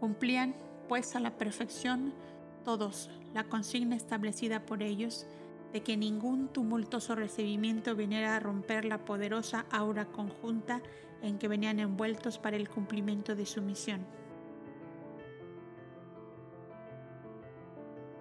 Cumplían, 0.00 0.54
pues, 0.88 1.16
a 1.16 1.20
la 1.20 1.36
perfección 1.36 2.12
todos 2.64 3.10
la 3.34 3.44
consigna 3.44 3.96
establecida 3.96 4.64
por 4.64 4.82
ellos 4.82 5.26
de 5.72 5.82
que 5.82 5.96
ningún 5.96 6.48
tumultuoso 6.48 7.14
recibimiento 7.14 7.96
viniera 7.96 8.36
a 8.36 8.40
romper 8.40 8.84
la 8.84 9.04
poderosa 9.04 9.66
aura 9.70 10.06
conjunta 10.06 10.80
en 11.20 11.38
que 11.38 11.48
venían 11.48 11.80
envueltos 11.80 12.38
para 12.38 12.56
el 12.56 12.68
cumplimiento 12.68 13.34
de 13.34 13.44
su 13.44 13.60
misión. 13.60 14.06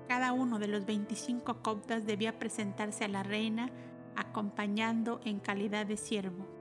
Cada 0.08 0.34
uno 0.34 0.60
de 0.60 0.68
los 0.68 0.86
25 0.86 1.62
coptas 1.62 2.06
debía 2.06 2.40
presentarse 2.40 3.06
a 3.06 3.08
la 3.08 3.24
reina 3.24 3.70
acompañando 4.16 5.22
en 5.24 5.40
calidad 5.40 5.86
de 5.86 5.98
siervo 5.98 6.53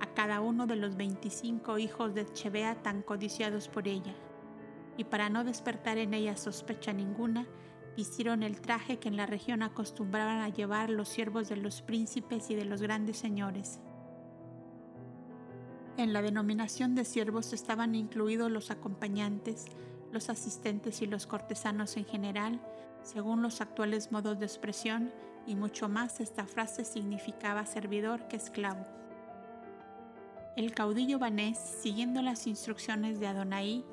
a 0.00 0.06
cada 0.14 0.40
uno 0.40 0.66
de 0.66 0.76
los 0.76 0.96
25 0.96 1.78
hijos 1.78 2.14
de 2.14 2.26
Chevea 2.32 2.82
tan 2.82 3.02
codiciados 3.02 3.68
por 3.68 3.88
ella. 3.88 4.14
Y 4.96 5.04
para 5.04 5.28
no 5.28 5.44
despertar 5.44 5.98
en 5.98 6.14
ella 6.14 6.36
sospecha 6.36 6.92
ninguna, 6.92 7.46
hicieron 7.96 8.42
el 8.42 8.60
traje 8.60 8.98
que 8.98 9.08
en 9.08 9.16
la 9.16 9.26
región 9.26 9.62
acostumbraban 9.62 10.40
a 10.40 10.48
llevar 10.48 10.90
los 10.90 11.08
siervos 11.08 11.48
de 11.48 11.56
los 11.56 11.82
príncipes 11.82 12.50
y 12.50 12.54
de 12.54 12.64
los 12.64 12.82
grandes 12.82 13.16
señores. 13.16 13.80
En 15.96 16.12
la 16.12 16.22
denominación 16.22 16.94
de 16.96 17.04
siervos 17.04 17.52
estaban 17.52 17.94
incluidos 17.94 18.50
los 18.50 18.70
acompañantes, 18.72 19.66
los 20.10 20.28
asistentes 20.28 21.02
y 21.02 21.06
los 21.06 21.26
cortesanos 21.26 21.96
en 21.96 22.04
general, 22.04 22.60
según 23.02 23.42
los 23.42 23.60
actuales 23.60 24.10
modos 24.10 24.40
de 24.40 24.46
expresión, 24.46 25.12
y 25.46 25.54
mucho 25.54 25.88
más 25.88 26.20
esta 26.20 26.46
frase 26.46 26.84
significaba 26.84 27.66
servidor 27.66 28.26
que 28.28 28.36
esclavo. 28.36 28.86
El 30.56 30.72
caudillo 30.72 31.18
Banés, 31.18 31.58
siguiendo 31.58 32.22
las 32.22 32.46
instrucciones 32.46 33.18
de 33.18 33.26
Adonai, 33.26 33.84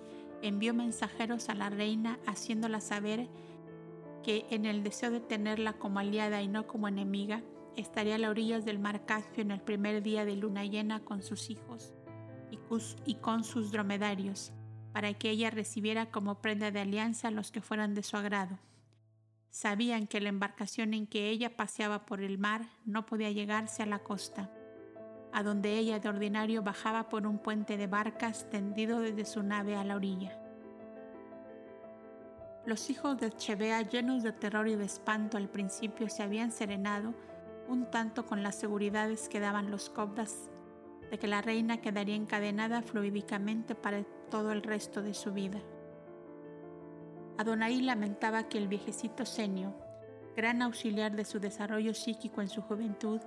envió 0.44 0.76
mensajeros 0.76 1.50
a 1.50 1.56
la 1.56 1.70
reina 1.70 2.20
haciéndola 2.28 2.82
saber 2.82 3.28
que 4.24 4.46
en 4.52 4.66
el 4.66 4.84
deseo 4.84 5.10
de 5.10 5.20
tenerla 5.20 5.74
como 5.74 5.98
aliada 5.98 6.42
y 6.44 6.48
no 6.48 6.68
como 6.68 6.88
enemiga, 6.88 7.42
estaría 7.76 8.16
a 8.16 8.18
las 8.20 8.30
orillas 8.30 8.64
del 8.64 8.78
mar 8.78 9.06
Caspio 9.06 9.42
en 9.42 9.50
el 9.50 9.62
primer 9.62 10.04
día 10.04 10.24
de 10.24 10.36
luna 10.36 10.64
llena 10.66 11.00
con 11.00 11.24
sus 11.24 11.50
hijos 11.50 11.94
y 13.06 13.16
con 13.16 13.44
sus 13.44 13.72
dromedarios, 13.72 14.54
para 14.94 15.14
que 15.14 15.30
ella 15.30 15.50
recibiera 15.50 16.12
como 16.12 16.42
prenda 16.42 16.70
de 16.70 16.82
alianza 16.82 17.30
a 17.30 17.32
los 17.32 17.52
que 17.52 17.62
fueran 17.62 17.96
de 17.96 18.04
su 18.04 18.18
agrado. 18.18 18.60
Sabían 19.50 20.08
que 20.08 20.22
la 20.22 20.30
embarcación 20.30 20.94
en 20.94 21.08
que 21.08 21.30
ella 21.30 21.58
paseaba 21.58 22.06
por 22.06 22.22
el 22.22 22.38
mar 22.38 22.70
no 22.86 23.06
podía 23.06 23.32
llegarse 23.32 23.84
a 23.84 23.88
la 23.88 24.00
costa, 24.00 24.52
a 25.34 25.44
donde 25.44 25.78
ella 25.78 26.00
de 26.00 26.10
ordinario 26.10 26.62
bajaba 26.62 27.10
por 27.10 27.26
un 27.26 27.38
puente 27.38 27.78
de 27.78 27.88
barcas 27.88 28.50
tendido 28.50 29.00
desde 29.00 29.26
su 29.26 29.44
nave 29.44 29.76
a 29.76 29.84
la 29.84 29.96
orilla. 29.96 30.38
Los 32.66 32.90
hijos 32.90 33.18
de 33.18 33.32
Chevea, 33.32 33.82
llenos 33.82 34.24
de 34.24 34.34
terror 34.34 34.68
y 34.68 34.76
de 34.76 34.86
espanto 34.86 35.38
al 35.38 35.50
principio, 35.50 36.10
se 36.10 36.22
habían 36.24 36.52
serenado 36.52 37.14
un 37.68 37.90
tanto 37.90 38.26
con 38.26 38.44
las 38.44 38.56
seguridades 38.56 39.30
que 39.30 39.40
daban 39.40 39.72
los 39.72 39.90
cobdas 39.90 40.50
de 41.10 41.20
que 41.20 41.28
la 41.28 41.42
reina 41.42 41.82
quedaría 41.82 42.16
encadenada 42.16 42.82
fluídicamente 42.82 43.76
para 43.76 44.04
todo 44.30 44.52
el 44.52 44.64
resto 44.64 45.02
de 45.02 45.14
su 45.14 45.34
vida. 45.34 45.60
Adonai 47.38 47.82
lamentaba 47.82 48.48
que 48.48 48.58
el 48.58 48.68
viejecito 48.68 49.26
Senio, 49.26 49.76
gran 50.36 50.62
auxiliar 50.62 51.16
de 51.16 51.26
su 51.26 51.40
desarrollo 51.40 51.94
psíquico 51.94 52.42
en 52.42 52.48
su 52.48 52.62
juventud, 52.62 53.20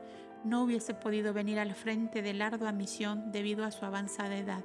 no 0.45 0.63
hubiese 0.63 0.95
podido 0.95 1.33
venir 1.33 1.59
al 1.59 1.75
frente 1.75 2.23
de 2.23 2.35
la 2.35 2.47
ardua 2.47 2.73
misión 2.73 3.33
debido 3.33 3.65
a 3.65 3.71
su 3.71 3.85
avanzada 3.85 4.37
edad. 4.37 4.65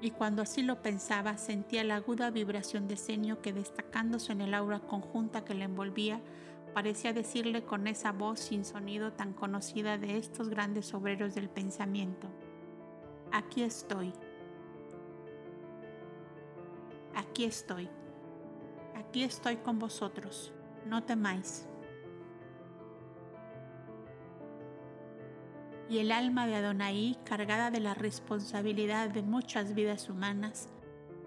Y 0.00 0.10
cuando 0.10 0.42
así 0.42 0.62
lo 0.62 0.82
pensaba, 0.82 1.36
sentía 1.36 1.84
la 1.84 1.96
aguda 1.96 2.30
vibración 2.30 2.88
de 2.88 2.96
Senio 2.96 3.40
que 3.40 3.52
destacándose 3.52 4.32
en 4.32 4.40
el 4.40 4.54
aura 4.54 4.80
conjunta 4.80 5.44
que 5.44 5.54
le 5.54 5.64
envolvía, 5.64 6.20
parecía 6.74 7.12
decirle 7.12 7.64
con 7.64 7.86
esa 7.86 8.12
voz 8.12 8.40
sin 8.40 8.64
sonido 8.64 9.12
tan 9.12 9.32
conocida 9.32 9.98
de 9.98 10.16
estos 10.16 10.48
grandes 10.48 10.92
obreros 10.94 11.34
del 11.34 11.50
pensamiento, 11.50 12.28
aquí 13.30 13.62
estoy, 13.62 14.12
aquí 17.14 17.44
estoy, 17.44 17.88
aquí 18.96 19.22
estoy 19.22 19.56
con 19.56 19.78
vosotros, 19.78 20.52
no 20.86 21.04
temáis. 21.04 21.68
Y 25.92 25.98
el 25.98 26.10
alma 26.10 26.46
de 26.46 26.56
Adonai, 26.56 27.18
cargada 27.22 27.70
de 27.70 27.78
la 27.78 27.92
responsabilidad 27.92 29.10
de 29.10 29.22
muchas 29.22 29.74
vidas 29.74 30.08
humanas, 30.08 30.70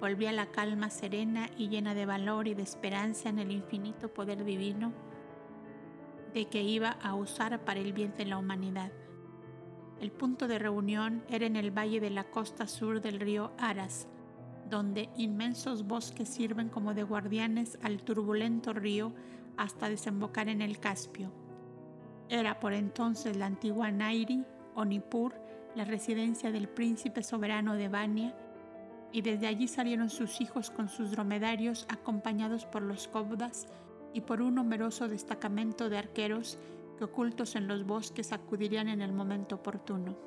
volvía 0.02 0.32
a 0.32 0.34
la 0.34 0.48
calma 0.48 0.90
serena 0.90 1.52
y 1.56 1.70
llena 1.70 1.94
de 1.94 2.08
valor 2.08 2.48
y 2.48 2.56
de 2.56 2.64
esperanza 2.64 3.30
en 3.30 3.38
el 3.38 3.52
infinito 3.52 4.12
poder 4.12 4.44
divino 4.44 4.92
de 6.34 6.46
que 6.46 6.64
iba 6.64 6.90
a 6.90 7.14
usar 7.14 7.64
para 7.64 7.80
el 7.80 7.94
bien 7.94 8.16
de 8.18 8.26
la 8.26 8.40
humanidad. 8.40 8.92
El 10.02 10.12
punto 10.12 10.48
de 10.48 10.58
reunión 10.58 11.24
era 11.30 11.46
en 11.46 11.58
el 11.58 11.70
valle 11.70 12.00
de 12.00 12.10
la 12.10 12.24
costa 12.24 12.66
sur 12.66 13.02
del 13.02 13.20
río 13.20 13.52
Aras, 13.60 14.08
donde 14.68 15.10
inmensos 15.16 15.86
bosques 15.86 16.28
sirven 16.28 16.70
como 16.70 16.96
de 16.96 17.04
guardianes 17.04 17.78
al 17.84 18.02
turbulento 18.02 18.74
río 18.74 19.14
hasta 19.58 19.90
desembocar 19.90 20.50
en 20.50 20.64
el 20.64 20.80
Caspio. 20.80 21.32
Era 22.30 22.60
por 22.60 22.74
entonces 22.74 23.38
la 23.38 23.46
antigua 23.46 23.92
Nairi 23.92 24.44
o 24.76 24.86
la 25.76 25.86
residencia 25.86 26.52
del 26.52 26.70
príncipe 26.70 27.24
soberano 27.24 27.76
de 27.76 27.90
Bania, 27.90 28.36
y 29.12 29.22
desde 29.22 29.48
allí 29.48 29.68
salieron 29.68 30.10
sus 30.10 30.42
hijos 30.42 30.70
con 30.70 30.90
sus 30.90 31.12
dromedarios 31.12 31.86
acompañados 31.90 32.66
por 32.66 32.82
los 32.82 33.08
cobdas 33.08 33.68
y 34.14 34.22
por 34.22 34.42
un 34.42 34.56
numeroso 34.56 35.08
destacamento 35.08 35.90
de 35.90 35.98
arqueros 35.98 36.58
que 36.98 37.06
ocultos 37.06 37.56
en 37.56 37.68
los 37.68 37.86
bosques 37.86 38.32
acudirían 38.32 38.90
en 38.90 39.02
el 39.02 39.14
momento 39.14 39.56
oportuno. 39.56 40.18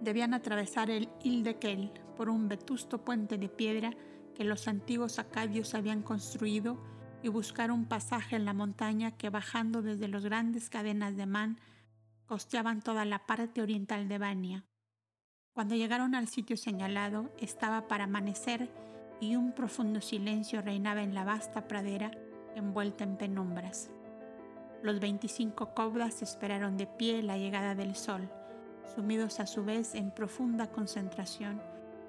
Debían 0.00 0.34
atravesar 0.34 0.90
el 0.90 1.08
Ildequel 1.22 1.92
por 2.16 2.28
un 2.28 2.48
vetusto 2.48 3.04
puente 3.04 3.38
de 3.38 3.48
piedra 3.48 3.94
que 4.34 4.44
los 4.44 4.68
antiguos 4.68 5.18
acadios 5.18 5.74
habían 5.74 6.02
construido 6.02 6.78
y 7.22 7.28
buscar 7.28 7.70
un 7.70 7.84
pasaje 7.84 8.36
en 8.36 8.46
la 8.46 8.54
montaña 8.54 9.10
que 9.12 9.28
bajando 9.28 9.82
desde 9.82 10.08
las 10.08 10.24
grandes 10.24 10.70
cadenas 10.70 11.16
de 11.16 11.26
Man 11.26 11.58
costeaban 12.30 12.80
toda 12.80 13.04
la 13.04 13.26
parte 13.26 13.60
oriental 13.60 14.06
de 14.06 14.18
Bania. 14.18 14.64
Cuando 15.52 15.74
llegaron 15.74 16.14
al 16.14 16.28
sitio 16.28 16.56
señalado 16.56 17.34
estaba 17.40 17.88
para 17.88 18.04
amanecer 18.04 18.70
y 19.20 19.34
un 19.34 19.50
profundo 19.52 20.00
silencio 20.00 20.62
reinaba 20.62 21.02
en 21.02 21.12
la 21.12 21.24
vasta 21.24 21.66
pradera 21.66 22.12
envuelta 22.54 23.02
en 23.02 23.16
penumbras. 23.16 23.90
Los 24.80 25.00
25 25.00 25.74
cobras 25.74 26.22
esperaron 26.22 26.76
de 26.76 26.86
pie 26.86 27.20
la 27.24 27.36
llegada 27.36 27.74
del 27.74 27.96
sol, 27.96 28.30
sumidos 28.94 29.40
a 29.40 29.48
su 29.48 29.64
vez 29.64 29.96
en 29.96 30.12
profunda 30.12 30.70
concentración, 30.70 31.60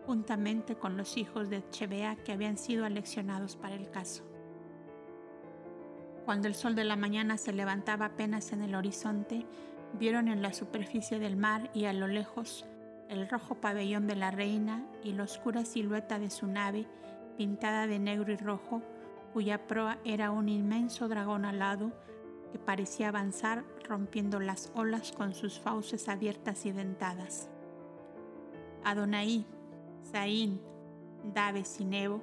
juntamente 0.05 0.75
con 0.75 0.97
los 0.97 1.17
hijos 1.17 1.49
de 1.49 1.67
Chebea 1.71 2.15
que 2.17 2.31
habían 2.31 2.59
sido 2.59 2.85
aleccionados 2.85 3.55
para 3.55 3.73
el 3.73 3.89
caso. 3.89 4.23
Cuando 6.25 6.47
el 6.47 6.53
sol 6.53 6.75
de 6.75 6.83
la 6.83 6.95
mañana 6.95 7.37
se 7.37 7.51
levantaba 7.51 8.05
apenas 8.05 8.53
en 8.53 8.61
el 8.61 8.75
horizonte, 8.75 9.47
vieron 9.97 10.27
en 10.27 10.41
la 10.41 10.53
superficie 10.53 11.19
del 11.19 11.37
mar 11.37 11.69
y 11.73 11.85
a 11.85 11.93
lo 11.93 12.07
lejos 12.07 12.65
el 13.09 13.27
rojo 13.27 13.55
pabellón 13.55 14.07
de 14.07 14.15
la 14.15 14.31
reina 14.31 14.85
y 15.03 15.13
la 15.13 15.23
oscura 15.23 15.65
silueta 15.65 16.17
de 16.17 16.29
su 16.29 16.47
nave 16.47 16.87
pintada 17.37 17.87
de 17.87 17.99
negro 17.99 18.31
y 18.31 18.37
rojo 18.37 18.81
cuya 19.33 19.67
proa 19.67 19.97
era 20.05 20.31
un 20.31 20.49
inmenso 20.49 21.07
dragón 21.07 21.45
alado 21.45 21.91
que 22.51 22.59
parecía 22.59 23.09
avanzar 23.09 23.63
rompiendo 23.87 24.39
las 24.39 24.71
olas 24.75 25.11
con 25.11 25.33
sus 25.33 25.59
fauces 25.59 26.09
abiertas 26.09 26.65
y 26.65 26.71
dentadas. 26.71 27.49
Adonai, 28.83 29.45
Zain, 30.11 30.61
Daves 31.33 31.79
y 31.79 31.85
Nebo, 31.85 32.21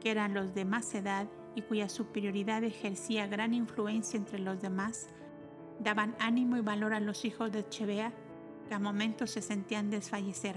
que 0.00 0.10
eran 0.10 0.34
los 0.34 0.54
de 0.54 0.64
más 0.64 0.94
edad 0.94 1.26
y 1.54 1.62
cuya 1.62 1.88
superioridad 1.88 2.64
ejercía 2.64 3.26
gran 3.26 3.54
influencia 3.54 4.18
entre 4.18 4.38
los 4.38 4.60
demás, 4.60 5.08
daban 5.82 6.14
ánimo 6.18 6.56
y 6.56 6.60
valor 6.60 6.94
a 6.94 7.00
los 7.00 7.24
hijos 7.24 7.50
de 7.52 7.68
Chebea 7.68 8.12
que 8.68 8.74
a 8.74 8.78
momentos 8.78 9.30
se 9.30 9.42
sentían 9.42 9.90
desfallecer. 9.90 10.56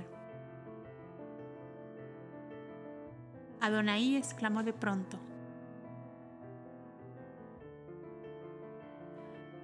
Adonai 3.60 4.16
exclamó 4.16 4.62
de 4.64 4.74
pronto, 4.74 5.20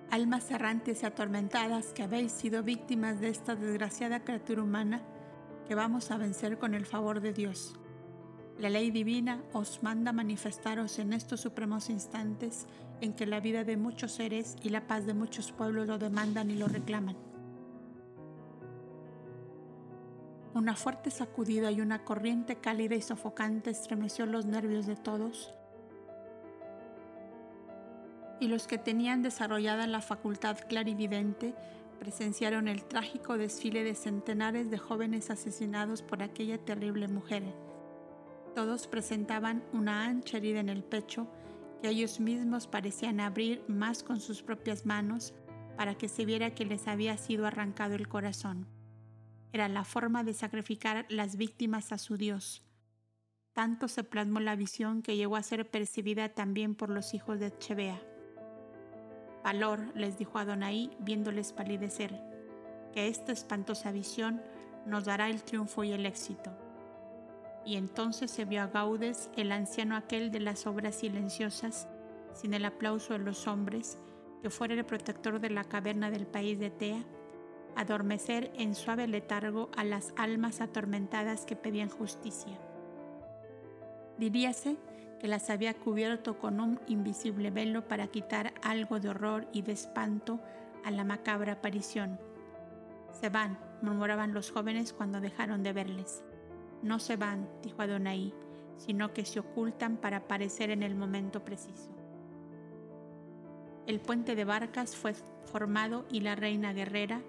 almas 0.09 0.49
errantes 0.51 1.03
y 1.03 1.05
atormentadas 1.05 1.93
que 1.93 2.03
habéis 2.03 2.31
sido 2.31 2.63
víctimas 2.63 3.21
de 3.21 3.29
esta 3.29 3.55
desgraciada 3.55 4.23
criatura 4.23 4.63
humana 4.63 5.01
que 5.67 5.75
vamos 5.75 6.11
a 6.11 6.17
vencer 6.17 6.57
con 6.57 6.73
el 6.73 6.85
favor 6.85 7.21
de 7.21 7.31
Dios. 7.31 7.75
La 8.57 8.69
ley 8.69 8.91
divina 8.91 9.41
os 9.53 9.81
manda 9.83 10.11
manifestaros 10.11 10.99
en 10.99 11.13
estos 11.13 11.39
supremos 11.41 11.89
instantes 11.89 12.67
en 13.01 13.13
que 13.13 13.25
la 13.25 13.39
vida 13.39 13.63
de 13.63 13.77
muchos 13.77 14.13
seres 14.13 14.55
y 14.61 14.69
la 14.69 14.87
paz 14.87 15.05
de 15.05 15.13
muchos 15.13 15.51
pueblos 15.51 15.87
lo 15.87 15.97
demandan 15.97 16.49
y 16.49 16.55
lo 16.55 16.67
reclaman. 16.67 17.17
Una 20.53 20.75
fuerte 20.75 21.11
sacudida 21.11 21.71
y 21.71 21.81
una 21.81 22.03
corriente 22.03 22.57
cálida 22.57 22.95
y 22.95 23.01
sofocante 23.01 23.69
estremeció 23.69 24.25
los 24.25 24.45
nervios 24.45 24.85
de 24.85 24.95
todos 24.95 25.53
y 28.41 28.47
los 28.47 28.65
que 28.65 28.79
tenían 28.79 29.21
desarrollada 29.21 29.85
la 29.85 30.01
facultad 30.01 30.57
clarividente 30.67 31.53
presenciaron 31.99 32.67
el 32.67 32.83
trágico 32.83 33.37
desfile 33.37 33.83
de 33.83 33.93
centenares 33.93 34.71
de 34.71 34.79
jóvenes 34.79 35.29
asesinados 35.29 36.01
por 36.01 36.23
aquella 36.23 36.57
terrible 36.57 37.07
mujer. 37.07 37.43
Todos 38.55 38.87
presentaban 38.87 39.63
una 39.71 40.05
ancha 40.05 40.37
herida 40.37 40.59
en 40.59 40.69
el 40.69 40.83
pecho 40.83 41.27
que 41.81 41.89
ellos 41.89 42.19
mismos 42.19 42.67
parecían 42.67 43.19
abrir 43.19 43.63
más 43.67 44.03
con 44.03 44.19
sus 44.19 44.43
propias 44.43 44.85
manos 44.85 45.33
para 45.75 45.95
que 45.95 46.07
se 46.07 46.25
viera 46.25 46.53
que 46.53 46.65
les 46.65 46.87
había 46.87 47.17
sido 47.17 47.47
arrancado 47.47 47.95
el 47.95 48.07
corazón. 48.07 48.67
Era 49.51 49.67
la 49.67 49.83
forma 49.83 50.23
de 50.23 50.33
sacrificar 50.33 51.05
las 51.09 51.35
víctimas 51.35 51.91
a 51.91 51.97
su 51.97 52.17
Dios. 52.17 52.63
Tanto 53.53 53.87
se 53.87 54.03
plasmó 54.03 54.39
la 54.39 54.55
visión 54.55 55.01
que 55.01 55.17
llegó 55.17 55.35
a 55.35 55.43
ser 55.43 55.69
percibida 55.69 56.29
también 56.29 56.75
por 56.75 56.89
los 56.89 57.13
hijos 57.13 57.39
de 57.39 57.57
Chebea. 57.57 58.01
Valor, 59.43 59.91
les 59.95 60.17
dijo 60.17 60.37
Adonai, 60.37 60.95
viéndoles 60.99 61.51
palidecer, 61.51 62.21
que 62.93 63.07
esta 63.07 63.31
espantosa 63.31 63.91
visión 63.91 64.41
nos 64.85 65.05
dará 65.05 65.29
el 65.29 65.43
triunfo 65.43 65.83
y 65.83 65.91
el 65.91 66.05
éxito. 66.05 66.55
Y 67.65 67.75
entonces 67.75 68.31
se 68.31 68.45
vio 68.45 68.63
a 68.63 68.67
Gaudes, 68.67 69.29
el 69.35 69.51
anciano 69.51 69.95
aquel 69.95 70.31
de 70.31 70.39
las 70.39 70.65
obras 70.65 70.95
silenciosas, 70.95 71.87
sin 72.33 72.53
el 72.53 72.65
aplauso 72.65 73.13
de 73.13 73.19
los 73.19 73.47
hombres, 73.47 73.97
que 74.41 74.49
fuera 74.49 74.73
el 74.73 74.85
protector 74.85 75.39
de 75.39 75.49
la 75.49 75.63
caverna 75.63 76.09
del 76.09 76.25
país 76.25 76.59
de 76.59 76.71
Tea, 76.71 77.03
adormecer 77.75 78.51
en 78.55 78.75
suave 78.75 79.07
letargo 79.07 79.69
a 79.77 79.83
las 79.83 80.13
almas 80.17 80.61
atormentadas 80.61 81.45
que 81.45 81.55
pedían 81.55 81.89
justicia. 81.89 82.59
Diríase 84.17 84.77
que 85.19 85.27
las 85.27 85.49
había 85.49 85.73
cubierto 85.73 86.39
con 86.39 86.59
un 86.59 86.79
invisible 86.87 87.51
velo 87.51 87.87
para 87.87 88.07
quitar 88.07 88.53
algo 88.63 88.99
de 88.99 89.09
horror 89.09 89.47
y 89.53 89.61
de 89.61 89.71
espanto 89.71 90.39
a 90.83 90.91
la 90.91 91.03
macabra 91.03 91.53
aparición. 91.53 92.19
Se 93.19 93.29
van, 93.29 93.59
murmuraban 93.81 94.33
los 94.33 94.51
jóvenes 94.51 94.93
cuando 94.93 95.21
dejaron 95.21 95.63
de 95.63 95.73
verles. 95.73 96.23
No 96.81 96.99
se 96.99 97.15
van, 97.15 97.47
dijo 97.63 97.81
Adonai, 97.81 98.33
sino 98.77 99.13
que 99.13 99.25
se 99.25 99.39
ocultan 99.39 99.97
para 99.97 100.17
aparecer 100.17 100.71
en 100.71 100.83
el 100.83 100.95
momento 100.95 101.45
preciso. 101.45 101.91
El 103.87 103.99
puente 103.99 104.35
de 104.35 104.45
barcas 104.45 104.95
fue 104.95 105.13
formado 105.45 106.05
y 106.09 106.21
la 106.21 106.35
reina 106.35 106.73
guerrera, 106.73 107.21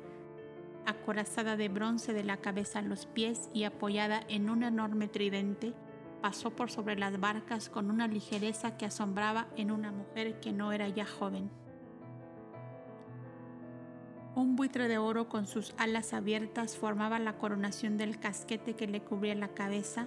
acorazada 0.86 1.56
de 1.56 1.68
bronce 1.68 2.12
de 2.12 2.24
la 2.24 2.38
cabeza 2.38 2.80
a 2.80 2.82
los 2.82 3.06
pies 3.06 3.50
y 3.52 3.64
apoyada 3.64 4.22
en 4.28 4.50
un 4.50 4.62
enorme 4.62 5.08
tridente, 5.08 5.74
pasó 6.20 6.50
por 6.50 6.70
sobre 6.70 6.96
las 6.96 7.18
barcas 7.20 7.68
con 7.68 7.90
una 7.90 8.06
ligereza 8.06 8.76
que 8.76 8.86
asombraba 8.86 9.48
en 9.56 9.70
una 9.70 9.92
mujer 9.92 10.40
que 10.40 10.52
no 10.52 10.72
era 10.72 10.88
ya 10.88 11.06
joven. 11.06 11.50
Un 14.34 14.56
buitre 14.56 14.88
de 14.88 14.96
oro 14.96 15.28
con 15.28 15.46
sus 15.46 15.74
alas 15.76 16.14
abiertas 16.14 16.78
formaba 16.78 17.18
la 17.18 17.36
coronación 17.36 17.98
del 17.98 18.18
casquete 18.18 18.74
que 18.74 18.86
le 18.86 19.02
cubría 19.02 19.34
la 19.34 19.48
cabeza, 19.48 20.06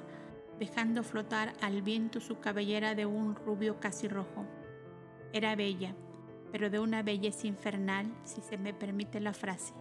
dejando 0.57 1.03
flotar 1.03 1.53
al 1.61 1.83
viento 1.83 2.19
su 2.19 2.39
cabellera 2.39 2.95
de 2.95 3.05
un 3.05 3.35
rubio 3.35 3.79
casi 3.79 4.07
rojo. 4.07 4.47
Era 5.31 5.55
bella, 5.55 5.93
pero 6.51 6.71
de 6.71 6.79
una 6.79 7.03
belleza 7.03 7.45
infernal, 7.45 8.11
si 8.23 8.41
se 8.41 8.57
me 8.57 8.73
permite 8.73 9.19
la 9.19 9.33
frase, 9.33 9.75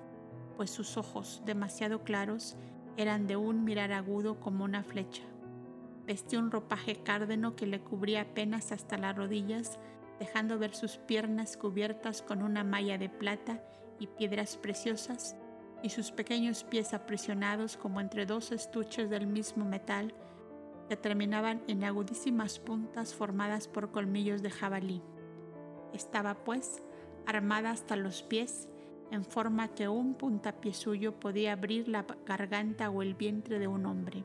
pues 0.58 0.70
sus 0.70 0.98
ojos, 0.98 1.40
demasiado 1.46 2.04
claros, 2.04 2.58
eran 2.98 3.26
de 3.26 3.36
un 3.36 3.64
mirar 3.64 3.92
agudo 3.92 4.40
como 4.40 4.64
una 4.64 4.82
flecha. 4.82 5.22
Vestía 6.06 6.38
un 6.38 6.50
ropaje 6.50 6.96
cárdeno 6.96 7.56
que 7.56 7.66
le 7.66 7.80
cubría 7.80 8.20
apenas 8.20 8.72
hasta 8.72 8.98
las 8.98 9.16
rodillas, 9.16 9.78
dejando 10.18 10.58
ver 10.58 10.74
sus 10.74 10.98
piernas 10.98 11.56
cubiertas 11.56 12.20
con 12.20 12.42
una 12.42 12.62
malla 12.62 12.98
de 12.98 13.08
plata 13.08 13.62
y 13.98 14.06
piedras 14.06 14.56
preciosas, 14.56 15.36
y 15.82 15.90
sus 15.90 16.10
pequeños 16.10 16.64
pies 16.64 16.94
aprisionados 16.94 17.76
como 17.76 18.00
entre 18.00 18.26
dos 18.26 18.52
estuches 18.52 19.10
del 19.10 19.26
mismo 19.26 19.64
metal 19.64 20.14
que 20.88 20.96
terminaban 20.96 21.62
en 21.68 21.84
agudísimas 21.84 22.58
puntas 22.58 23.14
formadas 23.14 23.68
por 23.68 23.90
colmillos 23.90 24.42
de 24.42 24.50
jabalí. 24.50 25.02
Estaba, 25.92 26.44
pues, 26.44 26.82
armada 27.26 27.70
hasta 27.70 27.96
los 27.96 28.22
pies, 28.22 28.68
en 29.10 29.24
forma 29.24 29.68
que 29.68 29.88
un 29.88 30.14
puntapié 30.14 30.74
suyo 30.74 31.18
podía 31.20 31.52
abrir 31.52 31.88
la 31.88 32.04
garganta 32.26 32.90
o 32.90 33.02
el 33.02 33.14
vientre 33.14 33.58
de 33.58 33.68
un 33.68 33.86
hombre. 33.86 34.24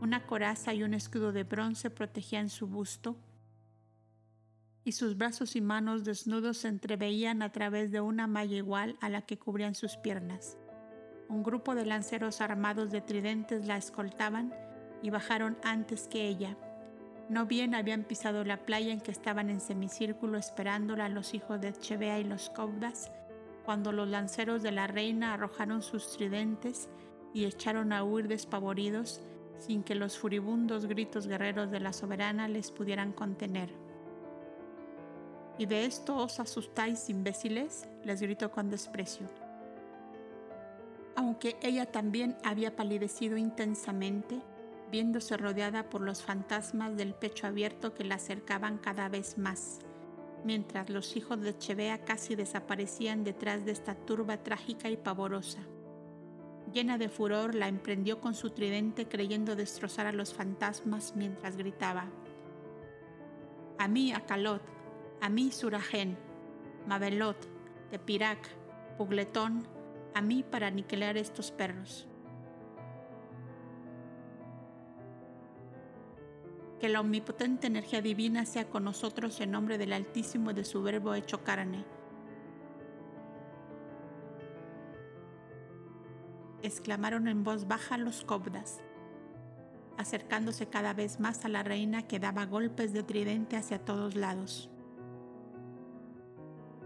Una 0.00 0.26
coraza 0.26 0.72
y 0.72 0.82
un 0.82 0.94
escudo 0.94 1.32
de 1.32 1.44
bronce 1.44 1.90
protegían 1.90 2.48
su 2.48 2.66
busto, 2.66 3.16
y 4.84 4.92
sus 4.92 5.16
brazos 5.16 5.56
y 5.56 5.60
manos 5.60 6.04
desnudos 6.04 6.58
se 6.58 6.68
entreveían 6.68 7.42
a 7.42 7.52
través 7.52 7.90
de 7.90 8.00
una 8.00 8.26
malla 8.26 8.56
igual 8.56 8.96
a 9.00 9.08
la 9.08 9.22
que 9.22 9.38
cubrían 9.38 9.74
sus 9.74 9.96
piernas. 9.96 10.56
Un 11.28 11.42
grupo 11.42 11.74
de 11.74 11.86
lanceros 11.86 12.40
armados 12.40 12.90
de 12.90 13.00
tridentes 13.00 13.66
la 13.66 13.76
escoltaban 13.76 14.52
y 15.02 15.10
bajaron 15.10 15.56
antes 15.62 16.08
que 16.08 16.26
ella 16.26 16.56
no 17.30 17.46
bien 17.46 17.76
habían 17.76 18.02
pisado 18.02 18.42
la 18.42 18.66
playa 18.66 18.92
en 18.92 19.00
que 19.00 19.12
estaban 19.12 19.50
en 19.50 19.60
semicírculo 19.60 20.36
esperándola 20.36 21.08
los 21.08 21.32
hijos 21.32 21.60
de 21.60 21.72
Chevea 21.72 22.18
y 22.18 22.24
los 22.24 22.50
Cobdas, 22.50 23.12
cuando 23.64 23.92
los 23.92 24.08
lanceros 24.08 24.64
de 24.64 24.72
la 24.72 24.88
reina 24.88 25.32
arrojaron 25.32 25.80
sus 25.80 26.16
tridentes 26.16 26.88
y 27.32 27.44
echaron 27.44 27.92
a 27.92 28.02
huir 28.02 28.26
despavoridos 28.26 29.20
sin 29.58 29.84
que 29.84 29.94
los 29.94 30.18
furibundos 30.18 30.86
gritos 30.86 31.28
guerreros 31.28 31.70
de 31.70 31.78
la 31.78 31.92
soberana 31.92 32.48
les 32.48 32.72
pudieran 32.72 33.12
contener. 33.12 33.70
¿Y 35.60 35.66
de 35.66 35.84
esto 35.84 36.16
os 36.16 36.40
asustáis, 36.40 37.10
imbéciles? 37.10 37.86
les 38.02 38.22
gritó 38.22 38.50
con 38.50 38.70
desprecio. 38.70 39.26
Aunque 41.14 41.58
ella 41.60 41.84
también 41.84 42.38
había 42.44 42.74
palidecido 42.74 43.36
intensamente, 43.36 44.40
viéndose 44.90 45.36
rodeada 45.36 45.90
por 45.90 46.00
los 46.00 46.22
fantasmas 46.22 46.96
del 46.96 47.12
pecho 47.12 47.46
abierto 47.46 47.92
que 47.92 48.04
la 48.04 48.14
acercaban 48.14 48.78
cada 48.78 49.10
vez 49.10 49.36
más, 49.36 49.80
mientras 50.46 50.88
los 50.88 51.14
hijos 51.14 51.42
de 51.42 51.58
Chevea 51.58 52.06
casi 52.06 52.36
desaparecían 52.36 53.22
detrás 53.22 53.66
de 53.66 53.72
esta 53.72 53.94
turba 53.94 54.38
trágica 54.38 54.88
y 54.88 54.96
pavorosa. 54.96 55.60
Llena 56.72 56.96
de 56.96 57.10
furor, 57.10 57.54
la 57.54 57.68
emprendió 57.68 58.18
con 58.22 58.34
su 58.34 58.48
tridente 58.48 59.08
creyendo 59.08 59.56
destrozar 59.56 60.06
a 60.06 60.12
los 60.12 60.32
fantasmas 60.32 61.12
mientras 61.16 61.58
gritaba. 61.58 62.06
A 63.76 63.88
mí, 63.88 64.14
a 64.14 64.24
mí, 65.28 65.50
Surajen, 65.50 66.16
Mabelot, 66.86 67.36
Tepirac, 67.90 68.38
Pugletón, 68.96 69.66
a 70.14 70.20
mí 70.22 70.42
para 70.42 70.68
aniquilar 70.68 71.16
estos 71.16 71.50
perros. 71.50 72.06
Que 76.78 76.88
la 76.88 77.00
omnipotente 77.00 77.66
energía 77.66 78.00
divina 78.00 78.46
sea 78.46 78.70
con 78.70 78.84
nosotros 78.84 79.40
en 79.40 79.50
nombre 79.50 79.76
del 79.76 79.92
Altísimo 79.92 80.54
de 80.54 80.64
su 80.64 80.82
Verbo 80.82 81.14
hecho 81.14 81.44
carne. 81.44 81.84
exclamaron 86.62 87.28
en 87.28 87.44
voz 87.44 87.66
baja 87.66 87.98
los 87.98 88.24
cobdas, 88.24 88.80
acercándose 89.96 90.66
cada 90.68 90.92
vez 90.92 91.20
más 91.20 91.44
a 91.44 91.48
la 91.48 91.62
reina 91.62 92.06
que 92.06 92.18
daba 92.18 92.46
golpes 92.46 92.92
de 92.92 93.02
tridente 93.02 93.56
hacia 93.56 93.84
todos 93.84 94.14
lados. 94.14 94.70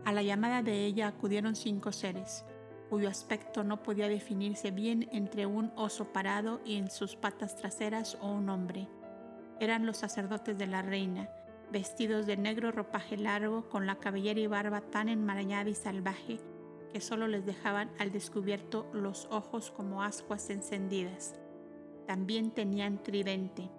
A 0.04 0.12
la 0.12 0.22
llamada 0.22 0.62
de 0.62 0.84
ella 0.84 1.08
acudieron 1.08 1.56
cinco 1.56 1.92
seres, 1.92 2.44
cuyo 2.90 3.08
aspecto 3.08 3.64
no 3.64 3.82
podía 3.82 4.08
definirse 4.08 4.70
bien 4.70 5.08
entre 5.12 5.46
un 5.46 5.72
oso 5.76 6.12
parado 6.12 6.60
y 6.64 6.76
en 6.76 6.90
sus 6.90 7.16
patas 7.16 7.56
traseras 7.56 8.18
o 8.20 8.30
un 8.30 8.48
hombre 8.48 8.88
eran 9.60 9.86
los 9.86 9.98
sacerdotes 9.98 10.58
de 10.58 10.66
la 10.66 10.82
reina, 10.82 11.28
vestidos 11.70 12.26
de 12.26 12.36
negro 12.36 12.72
ropaje 12.72 13.16
largo, 13.16 13.68
con 13.68 13.86
la 13.86 13.96
cabellera 13.96 14.40
y 14.40 14.46
barba 14.46 14.80
tan 14.80 15.08
enmarañada 15.08 15.70
y 15.70 15.74
salvaje 15.74 16.40
que 16.92 17.00
solo 17.00 17.26
les 17.26 17.44
dejaban 17.44 17.90
al 17.98 18.12
descubierto 18.12 18.88
los 18.92 19.26
ojos 19.30 19.70
como 19.70 20.02
ascuas 20.02 20.50
encendidas. 20.50 21.34
También 22.06 22.50
tenían 22.50 23.02
tridente. 23.02 23.70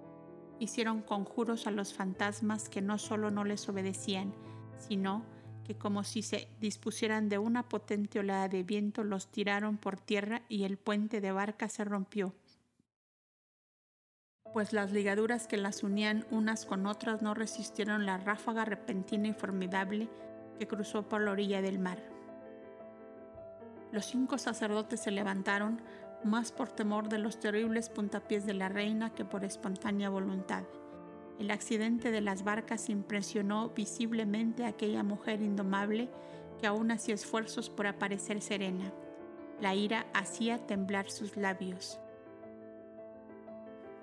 Hicieron 0.60 1.02
conjuros 1.02 1.68
a 1.68 1.72
los 1.72 1.94
fantasmas 1.94 2.70
que 2.70 2.82
no 2.82 2.98
solo 2.98 3.32
no 3.32 3.44
les 3.44 3.68
obedecían, 3.70 4.34
sino 4.78 5.24
que 5.66 5.76
como 5.76 6.04
si 6.04 6.22
se 6.22 6.48
dispusieran 6.62 7.28
de 7.28 7.38
una 7.38 7.68
potente 7.68 8.20
olada 8.20 8.48
de 8.48 8.64
viento 8.64 9.04
los 9.04 9.28
tiraron 9.28 9.78
por 9.78 10.00
tierra 10.00 10.44
y 10.48 10.64
el 10.64 10.78
puente 10.78 11.20
de 11.20 11.32
barca 11.32 11.68
se 11.68 11.84
rompió 11.84 12.34
pues 14.56 14.72
las 14.72 14.94
ligaduras 14.94 15.48
que 15.48 15.58
las 15.58 15.84
unían 15.84 16.26
unas 16.32 16.66
con 16.66 16.86
otras 16.86 17.22
no 17.22 17.34
resistieron 17.34 18.06
la 18.06 18.18
ráfaga 18.18 18.64
repentina 18.64 19.28
y 19.28 19.34
formidable 19.34 20.08
que 20.58 20.66
cruzó 20.66 21.10
por 21.10 21.20
la 21.20 21.32
orilla 21.32 21.62
del 21.62 21.78
mar. 21.78 22.02
Los 23.92 24.06
cinco 24.06 24.38
sacerdotes 24.38 25.02
se 25.02 25.12
levantaron 25.12 25.82
más 26.24 26.54
por 26.54 26.72
temor 26.72 27.10
de 27.10 27.20
los 27.20 27.38
terribles 27.38 27.90
puntapiés 27.90 28.46
de 28.46 28.54
la 28.54 28.70
reina 28.70 29.14
que 29.14 29.26
por 29.26 29.44
espontánea 29.44 30.10
voluntad. 30.10 30.64
El 31.40 31.52
accidente 31.52 32.12
de 32.12 32.22
las 32.22 32.44
barcas 32.44 32.90
impresionó 32.90 33.70
visiblemente 33.70 34.64
a 34.64 34.70
aquella 34.70 35.04
mujer 35.04 35.42
indomable 35.42 36.10
que 36.60 36.68
aún 36.68 36.92
hacía 36.92 37.16
esfuerzos 37.16 37.70
por 37.70 37.88
aparecer 37.88 38.42
serena. 38.42 38.94
La 39.60 39.76
ira 39.76 40.06
hacía 40.14 40.66
temblar 40.66 41.12
sus 41.12 41.36
labios. 41.36 42.00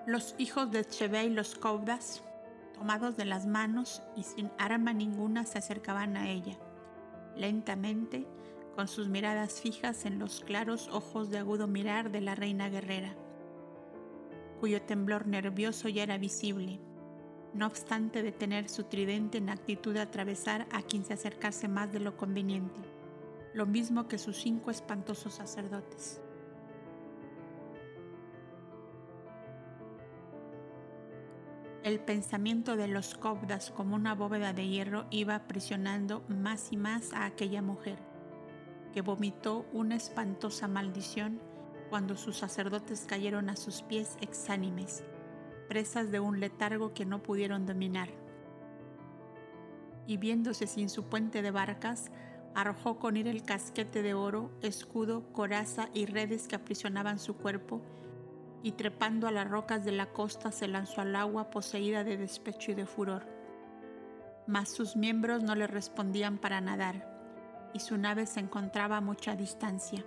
Los 0.06 0.34
hijos 0.36 0.70
de 0.70 0.84
Chebe 0.84 1.24
y 1.24 1.30
los 1.30 1.54
Caudas, 1.54 2.22
tomados 2.74 3.16
de 3.16 3.24
las 3.24 3.46
manos 3.46 4.02
y 4.16 4.24
sin 4.24 4.50
arma 4.58 4.92
ninguna, 4.92 5.46
se 5.46 5.58
acercaban 5.58 6.16
a 6.16 6.28
ella. 6.28 6.58
Lentamente, 7.36 8.26
con 8.74 8.88
sus 8.88 9.08
miradas 9.08 9.60
fijas 9.60 10.04
en 10.04 10.18
los 10.18 10.40
claros 10.40 10.88
ojos 10.88 11.30
de 11.30 11.38
agudo 11.38 11.66
mirar 11.66 12.10
de 12.10 12.20
la 12.20 12.34
reina 12.34 12.68
guerrera, 12.68 13.14
cuyo 14.60 14.82
temblor 14.82 15.26
nervioso 15.26 15.88
ya 15.88 16.02
era 16.02 16.18
visible, 16.18 16.80
no 17.54 17.66
obstante 17.66 18.22
de 18.22 18.32
tener 18.32 18.68
su 18.68 18.84
tridente 18.84 19.38
en 19.38 19.50
actitud 19.50 19.94
de 19.94 20.00
atravesar 20.00 20.66
a 20.70 20.82
quien 20.82 21.04
se 21.04 21.14
acercase 21.14 21.68
más 21.68 21.92
de 21.92 22.00
lo 22.00 22.16
conveniente, 22.16 22.80
lo 23.54 23.66
mismo 23.66 24.08
que 24.08 24.18
sus 24.18 24.36
cinco 24.38 24.70
espantosos 24.70 25.34
sacerdotes. 25.34 26.20
El 31.82 31.98
pensamiento 31.98 32.76
de 32.76 32.86
los 32.86 33.14
cobdas 33.14 33.72
como 33.72 33.96
una 33.96 34.14
bóveda 34.14 34.52
de 34.52 34.68
hierro 34.68 35.06
iba 35.10 35.34
aprisionando 35.34 36.22
más 36.28 36.70
y 36.70 36.76
más 36.76 37.12
a 37.12 37.24
aquella 37.24 37.60
mujer, 37.60 37.98
que 38.94 39.00
vomitó 39.00 39.66
una 39.72 39.96
espantosa 39.96 40.68
maldición 40.68 41.40
cuando 41.90 42.16
sus 42.16 42.36
sacerdotes 42.38 43.04
cayeron 43.06 43.50
a 43.50 43.56
sus 43.56 43.82
pies 43.82 44.16
exánimes, 44.20 45.02
presas 45.68 46.10
de 46.10 46.20
un 46.20 46.40
letargo 46.40 46.94
que 46.94 47.04
no 47.04 47.22
pudieron 47.22 47.66
dominar. 47.66 48.08
Y 50.06 50.16
viéndose 50.16 50.66
sin 50.66 50.88
su 50.88 51.04
puente 51.04 51.42
de 51.42 51.50
barcas, 51.50 52.10
arrojó 52.54 52.98
con 52.98 53.16
ira 53.16 53.30
el 53.30 53.42
casquete 53.44 54.02
de 54.02 54.14
oro, 54.14 54.50
escudo, 54.60 55.32
coraza 55.32 55.88
y 55.94 56.06
redes 56.06 56.48
que 56.48 56.56
aprisionaban 56.56 57.18
su 57.18 57.36
cuerpo 57.36 57.80
y 58.62 58.72
trepando 58.72 59.26
a 59.26 59.32
las 59.32 59.48
rocas 59.50 59.84
de 59.84 59.92
la 59.92 60.06
costa 60.06 60.52
se 60.52 60.68
lanzó 60.68 61.00
al 61.00 61.16
agua 61.16 61.50
poseída 61.50 62.04
de 62.04 62.16
despecho 62.16 62.70
y 62.70 62.74
de 62.74 62.86
furor. 62.86 63.26
Mas 64.46 64.70
sus 64.70 64.96
miembros 64.96 65.42
no 65.42 65.54
le 65.54 65.66
respondían 65.66 66.38
para 66.38 66.60
nadar, 66.60 67.08
y 67.74 67.80
su 67.80 67.96
nave 67.96 68.26
se 68.26 68.40
encontraba 68.40 68.98
a 68.98 69.00
mucha 69.00 69.34
distancia. 69.34 70.04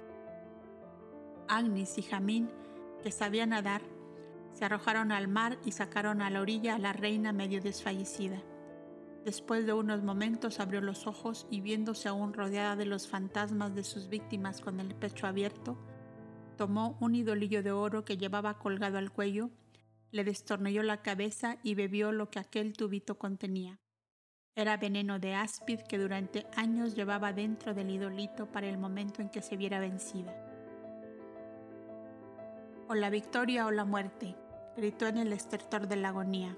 Agnes 1.48 1.98
y 1.98 2.02
Jamín, 2.02 2.50
que 3.04 3.12
sabían 3.12 3.50
nadar, 3.50 3.82
se 4.56 4.66
arrojaron 4.66 5.12
al 5.12 5.28
mar 5.28 5.60
y 5.66 5.74
sacaron 5.74 6.22
a 6.22 6.30
la 6.30 6.42
orilla 6.42 6.76
a 6.76 6.80
la 6.80 6.94
reina 6.94 7.34
medio 7.34 7.62
desfallecida. 7.62 8.42
Después 9.26 9.66
de 9.66 9.74
unos 9.74 10.02
momentos 10.02 10.60
abrió 10.60 10.82
los 10.82 11.08
ojos 11.08 11.46
y 11.52 11.60
viéndose 11.60 12.08
aún 12.08 12.34
rodeada 12.34 12.76
de 12.76 12.86
los 12.86 13.08
fantasmas 13.08 13.76
de 13.76 13.84
sus 13.84 14.08
víctimas 14.08 14.62
con 14.62 14.80
el 14.80 14.96
pecho 14.96 15.28
abierto, 15.28 15.78
tomó 16.58 16.98
un 17.02 17.16
idolillo 17.16 17.64
de 17.64 17.72
oro 17.72 18.06
que 18.06 18.18
llevaba 18.18 18.58
colgado 18.58 18.98
al 18.98 19.12
cuello, 19.12 19.50
le 20.12 20.24
destornilló 20.24 20.84
la 20.84 21.02
cabeza 21.02 21.58
y 21.64 21.76
bebió 21.76 22.14
lo 22.14 22.30
que 22.30 22.40
aquel 22.40 22.74
tubito 22.74 23.18
contenía. 23.18 23.80
Era 24.56 24.78
veneno 24.78 25.20
de 25.20 25.36
áspid 25.36 25.82
que 25.82 25.98
durante 25.98 26.48
años 26.56 26.96
llevaba 26.96 27.34
dentro 27.34 27.74
del 27.74 27.90
idolito 27.90 28.50
para 28.50 28.68
el 28.68 28.78
momento 28.78 29.22
en 29.22 29.28
que 29.30 29.42
se 29.42 29.58
viera 29.58 29.80
vencida. 29.80 30.34
O 32.88 32.96
la 32.96 33.10
victoria 33.10 33.66
o 33.66 33.72
la 33.72 33.84
muerte, 33.84 34.36
gritó 34.76 35.08
en 35.08 35.18
el 35.18 35.34
estertor 35.34 35.88
de 35.88 35.96
la 35.96 36.10
agonía. 36.10 36.56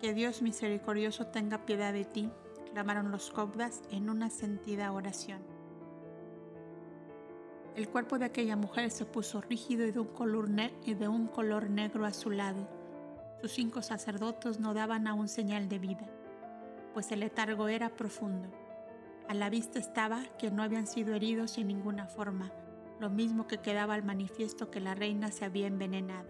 Que 0.00 0.14
Dios 0.14 0.40
misericordioso 0.40 1.26
tenga 1.26 1.66
piedad 1.66 1.92
de 1.92 2.04
ti, 2.04 2.30
clamaron 2.72 3.10
los 3.10 3.30
cobdas 3.30 3.82
en 3.90 4.08
una 4.08 4.30
sentida 4.30 4.92
oración. 4.92 5.42
El 7.76 7.88
cuerpo 7.88 8.18
de 8.18 8.24
aquella 8.24 8.56
mujer 8.56 8.90
se 8.90 9.04
puso 9.04 9.40
rígido 9.40 9.86
y 9.86 9.92
de 9.92 10.00
un 10.00 10.08
color, 10.08 10.48
y 10.84 10.94
de 10.94 11.08
un 11.08 11.26
color 11.28 11.70
negro. 11.70 12.06
Sus 13.40 13.52
cinco 13.52 13.80
sacerdotes 13.82 14.58
no 14.58 14.74
daban 14.74 15.06
aún 15.06 15.28
señal 15.28 15.68
de 15.68 15.78
vida, 15.78 16.06
pues 16.94 17.12
el 17.12 17.20
letargo 17.20 17.68
era 17.68 17.90
profundo. 17.90 18.48
A 19.28 19.34
la 19.34 19.48
vista 19.48 19.78
estaba 19.78 20.24
que 20.38 20.50
no 20.50 20.62
habían 20.62 20.86
sido 20.86 21.14
heridos 21.14 21.56
en 21.58 21.68
ninguna 21.68 22.06
forma, 22.06 22.50
lo 23.00 23.08
mismo 23.08 23.46
que 23.46 23.58
quedaba 23.58 23.94
al 23.94 24.04
manifiesto 24.04 24.70
que 24.70 24.78
la 24.78 24.94
reina 24.94 25.32
se 25.32 25.46
había 25.46 25.66
envenenado. 25.66 26.28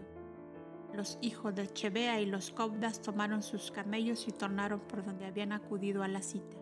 Los 0.94 1.18
hijos 1.20 1.54
de 1.54 1.68
Chebea 1.68 2.20
y 2.20 2.26
los 2.26 2.50
Cobdas 2.50 3.02
tomaron 3.02 3.42
sus 3.42 3.70
camellos 3.70 4.26
y 4.28 4.32
tornaron 4.32 4.80
por 4.80 5.04
donde 5.04 5.26
habían 5.26 5.52
acudido 5.52 6.02
a 6.02 6.08
la 6.08 6.22
cita. 6.22 6.56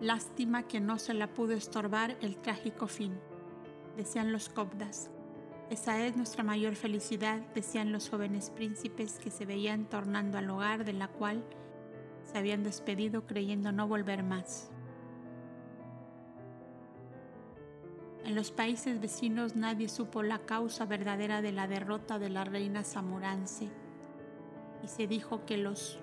Lástima 0.00 0.64
que 0.64 0.80
no 0.80 0.98
se 0.98 1.14
la 1.14 1.32
pudo 1.32 1.54
estorbar 1.54 2.16
el 2.20 2.36
trágico 2.36 2.86
fin, 2.86 3.18
decían 3.96 4.30
los 4.30 4.48
cobdas. 4.48 5.10
Esa 5.70 6.06
es 6.06 6.16
nuestra 6.16 6.44
mayor 6.44 6.76
felicidad, 6.76 7.40
decían 7.54 7.90
los 7.90 8.08
jóvenes 8.08 8.50
príncipes 8.50 9.18
que 9.18 9.30
se 9.30 9.44
veían 9.44 9.86
tornando 9.86 10.38
al 10.38 10.48
hogar 10.50 10.84
de 10.84 10.92
la 10.92 11.08
cual 11.08 11.44
se 12.22 12.38
habían 12.38 12.62
despedido 12.62 13.26
creyendo 13.26 13.72
no 13.72 13.88
volver 13.88 14.22
más. 14.22 14.70
En 18.28 18.34
los 18.34 18.50
países 18.50 19.00
vecinos 19.00 19.56
nadie 19.56 19.88
supo 19.88 20.22
la 20.22 20.40
causa 20.40 20.84
verdadera 20.84 21.40
de 21.40 21.50
la 21.50 21.66
derrota 21.66 22.18
de 22.18 22.28
la 22.28 22.44
reina 22.44 22.84
Zamorance 22.84 23.70
y 24.84 24.88
se 24.88 25.06
dijo 25.06 25.46
que 25.46 25.56
los 25.56 25.98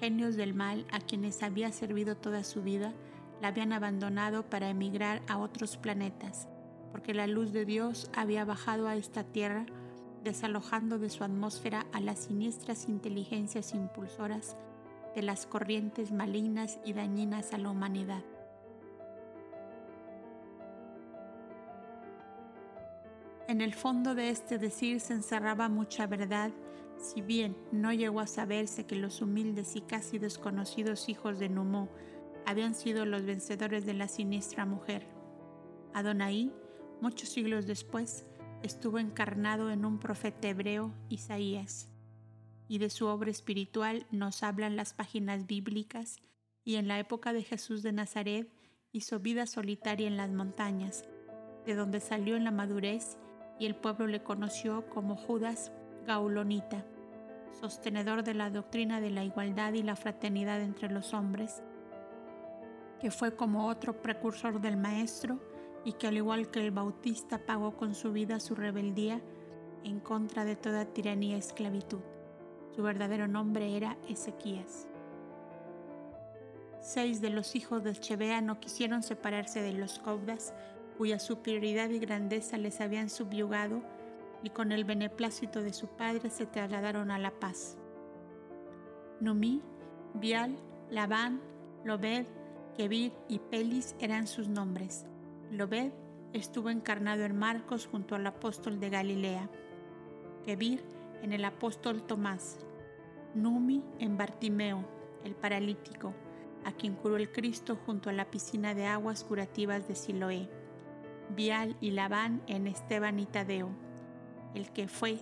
genios 0.00 0.36
del 0.36 0.54
mal 0.54 0.86
a 0.90 1.00
quienes 1.00 1.42
había 1.42 1.70
servido 1.70 2.16
toda 2.16 2.44
su 2.44 2.62
vida 2.62 2.94
la 3.42 3.48
habían 3.48 3.74
abandonado 3.74 4.48
para 4.48 4.70
emigrar 4.70 5.20
a 5.28 5.36
otros 5.36 5.76
planetas, 5.76 6.48
porque 6.92 7.12
la 7.12 7.26
luz 7.26 7.52
de 7.52 7.66
Dios 7.66 8.10
había 8.16 8.46
bajado 8.46 8.88
a 8.88 8.96
esta 8.96 9.22
tierra, 9.22 9.66
desalojando 10.24 10.98
de 10.98 11.10
su 11.10 11.24
atmósfera 11.24 11.84
a 11.92 12.00
las 12.00 12.20
siniestras 12.20 12.88
inteligencias 12.88 13.74
impulsoras 13.74 14.56
de 15.14 15.20
las 15.20 15.44
corrientes 15.44 16.10
malignas 16.10 16.78
y 16.86 16.94
dañinas 16.94 17.52
a 17.52 17.58
la 17.58 17.68
humanidad. 17.68 18.22
En 23.50 23.60
el 23.60 23.74
fondo 23.74 24.14
de 24.14 24.30
este 24.30 24.58
decir 24.58 25.00
se 25.00 25.12
encerraba 25.12 25.68
mucha 25.68 26.06
verdad, 26.06 26.52
si 26.98 27.20
bien 27.20 27.56
no 27.72 27.92
llegó 27.92 28.20
a 28.20 28.28
saberse 28.28 28.86
que 28.86 28.94
los 28.94 29.22
humildes 29.22 29.74
y 29.74 29.80
casi 29.80 30.20
desconocidos 30.20 31.08
hijos 31.08 31.40
de 31.40 31.48
Numó 31.48 31.88
habían 32.46 32.76
sido 32.76 33.06
los 33.06 33.24
vencedores 33.24 33.84
de 33.84 33.94
la 33.94 34.06
siniestra 34.06 34.66
mujer. 34.66 35.04
Adonai, 35.94 36.52
muchos 37.00 37.30
siglos 37.30 37.66
después, 37.66 38.24
estuvo 38.62 39.00
encarnado 39.00 39.72
en 39.72 39.84
un 39.84 39.98
profeta 39.98 40.48
hebreo, 40.48 40.94
Isaías, 41.08 41.88
y 42.68 42.78
de 42.78 42.88
su 42.88 43.06
obra 43.06 43.32
espiritual 43.32 44.06
nos 44.12 44.44
hablan 44.44 44.76
las 44.76 44.94
páginas 44.94 45.48
bíblicas, 45.48 46.20
y 46.62 46.76
en 46.76 46.86
la 46.86 47.00
época 47.00 47.32
de 47.32 47.42
Jesús 47.42 47.82
de 47.82 47.90
Nazaret 47.90 48.48
hizo 48.92 49.18
vida 49.18 49.46
solitaria 49.46 50.06
en 50.06 50.16
las 50.16 50.30
montañas, 50.30 51.04
de 51.66 51.74
donde 51.74 51.98
salió 51.98 52.36
en 52.36 52.44
la 52.44 52.52
madurez 52.52 53.18
y 53.60 53.66
el 53.66 53.76
pueblo 53.76 54.06
le 54.08 54.22
conoció 54.22 54.88
como 54.88 55.16
Judas 55.16 55.70
Gaulonita, 56.06 56.82
sostenedor 57.60 58.24
de 58.24 58.32
la 58.32 58.50
doctrina 58.50 59.02
de 59.02 59.10
la 59.10 59.22
igualdad 59.22 59.74
y 59.74 59.82
la 59.82 59.96
fraternidad 59.96 60.62
entre 60.62 60.90
los 60.90 61.12
hombres, 61.12 61.62
que 63.00 63.10
fue 63.10 63.36
como 63.36 63.68
otro 63.68 64.00
precursor 64.00 64.60
del 64.62 64.78
Maestro 64.78 65.38
y 65.84 65.92
que 65.92 66.08
al 66.08 66.16
igual 66.16 66.50
que 66.50 66.60
el 66.60 66.70
Bautista 66.70 67.38
pagó 67.44 67.76
con 67.76 67.94
su 67.94 68.12
vida 68.12 68.40
su 68.40 68.54
rebeldía 68.54 69.20
en 69.84 70.00
contra 70.00 70.46
de 70.46 70.56
toda 70.56 70.86
tiranía 70.86 71.36
y 71.36 71.38
esclavitud. 71.38 72.00
Su 72.74 72.82
verdadero 72.82 73.28
nombre 73.28 73.76
era 73.76 73.98
Ezequías. 74.08 74.88
Seis 76.80 77.20
de 77.20 77.28
los 77.28 77.54
hijos 77.56 77.84
de 77.84 77.94
Chebea 77.94 78.40
no 78.40 78.58
quisieron 78.58 79.02
separarse 79.02 79.60
de 79.60 79.72
los 79.72 79.98
Caudas, 79.98 80.54
cuya 81.00 81.18
superioridad 81.18 81.88
y 81.88 81.98
grandeza 81.98 82.58
les 82.58 82.82
habían 82.82 83.08
subyugado, 83.08 83.80
y 84.42 84.50
con 84.50 84.70
el 84.70 84.84
beneplácito 84.84 85.62
de 85.62 85.72
su 85.72 85.86
padre 85.86 86.28
se 86.28 86.44
trasladaron 86.44 87.10
a 87.10 87.18
la 87.18 87.30
paz. 87.30 87.78
Numí, 89.18 89.62
Bial, 90.12 90.58
Labán, 90.90 91.40
Lobed, 91.84 92.26
Kebir 92.76 93.14
y 93.28 93.38
Pelis 93.38 93.96
eran 93.98 94.26
sus 94.26 94.48
nombres. 94.48 95.06
Lobed 95.50 95.90
estuvo 96.34 96.68
encarnado 96.68 97.24
en 97.24 97.34
Marcos 97.34 97.86
junto 97.86 98.14
al 98.14 98.26
apóstol 98.26 98.78
de 98.78 98.90
Galilea. 98.90 99.48
Kebir 100.44 100.84
en 101.22 101.32
el 101.32 101.46
apóstol 101.46 102.02
Tomás. 102.02 102.58
Numi 103.34 103.82
en 104.00 104.18
Bartimeo, 104.18 104.84
el 105.24 105.34
paralítico, 105.34 106.12
a 106.66 106.72
quien 106.72 106.94
curó 106.94 107.16
el 107.16 107.32
Cristo 107.32 107.78
junto 107.86 108.10
a 108.10 108.12
la 108.12 108.30
piscina 108.30 108.74
de 108.74 108.84
aguas 108.84 109.24
curativas 109.24 109.88
de 109.88 109.94
Siloé. 109.94 110.59
Bial 111.34 111.76
y 111.80 111.92
Labán 111.92 112.42
en 112.46 112.66
Esteban 112.66 113.18
y 113.18 113.26
Tadeo, 113.26 113.70
el 114.54 114.70
que 114.70 114.88
fue 114.88 115.18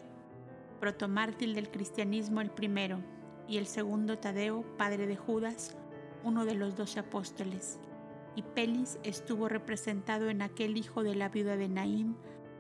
protomártir 0.81 1.55
del 1.55 1.71
cristianismo 1.71 2.41
el 2.41 2.51
primero, 2.51 3.01
y 3.49 3.57
el 3.57 3.67
segundo 3.67 4.19
Tadeo, 4.19 4.63
padre 4.77 5.07
de 5.07 5.17
Judas, 5.17 5.77
uno 6.23 6.45
de 6.45 6.55
los 6.55 6.77
doce 6.77 7.01
apóstoles, 7.01 7.81
y 8.37 8.43
Pelis 8.43 8.99
estuvo 9.03 9.49
representado 9.49 10.29
en 10.29 10.43
aquel 10.43 10.77
hijo 10.77 11.03
de 11.03 11.15
la 11.15 11.29
viuda 11.29 11.57
de 11.57 11.69
Naim, 11.69 12.15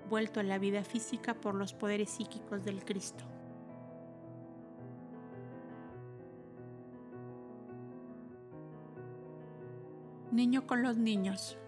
vuelto 0.09 0.41
a 0.41 0.43
la 0.43 0.59
vida 0.59 0.83
física 0.85 1.35
por 1.35 1.55
los 1.55 1.75
poderes 1.75 2.11
psíquicos 2.11 2.65
del 2.65 2.85
Cristo. 2.85 3.25
Niño 10.33 10.66
con 10.66 10.83
los 10.83 10.97
niños. 10.97 11.59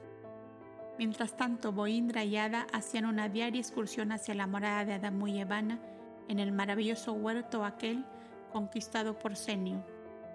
Mientras 1.00 1.34
tanto, 1.34 1.72
Boindra 1.72 2.24
y 2.24 2.36
Ada 2.36 2.66
hacían 2.74 3.06
una 3.06 3.30
diaria 3.30 3.58
excursión 3.58 4.12
hacia 4.12 4.34
la 4.34 4.46
morada 4.46 4.84
de 4.84 4.92
Adamu 4.92 5.28
y 5.28 5.40
Evana 5.40 5.80
en 6.28 6.38
el 6.38 6.52
maravilloso 6.52 7.14
huerto 7.14 7.64
aquel 7.64 8.04
conquistado 8.52 9.18
por 9.18 9.34
Senio, 9.34 9.82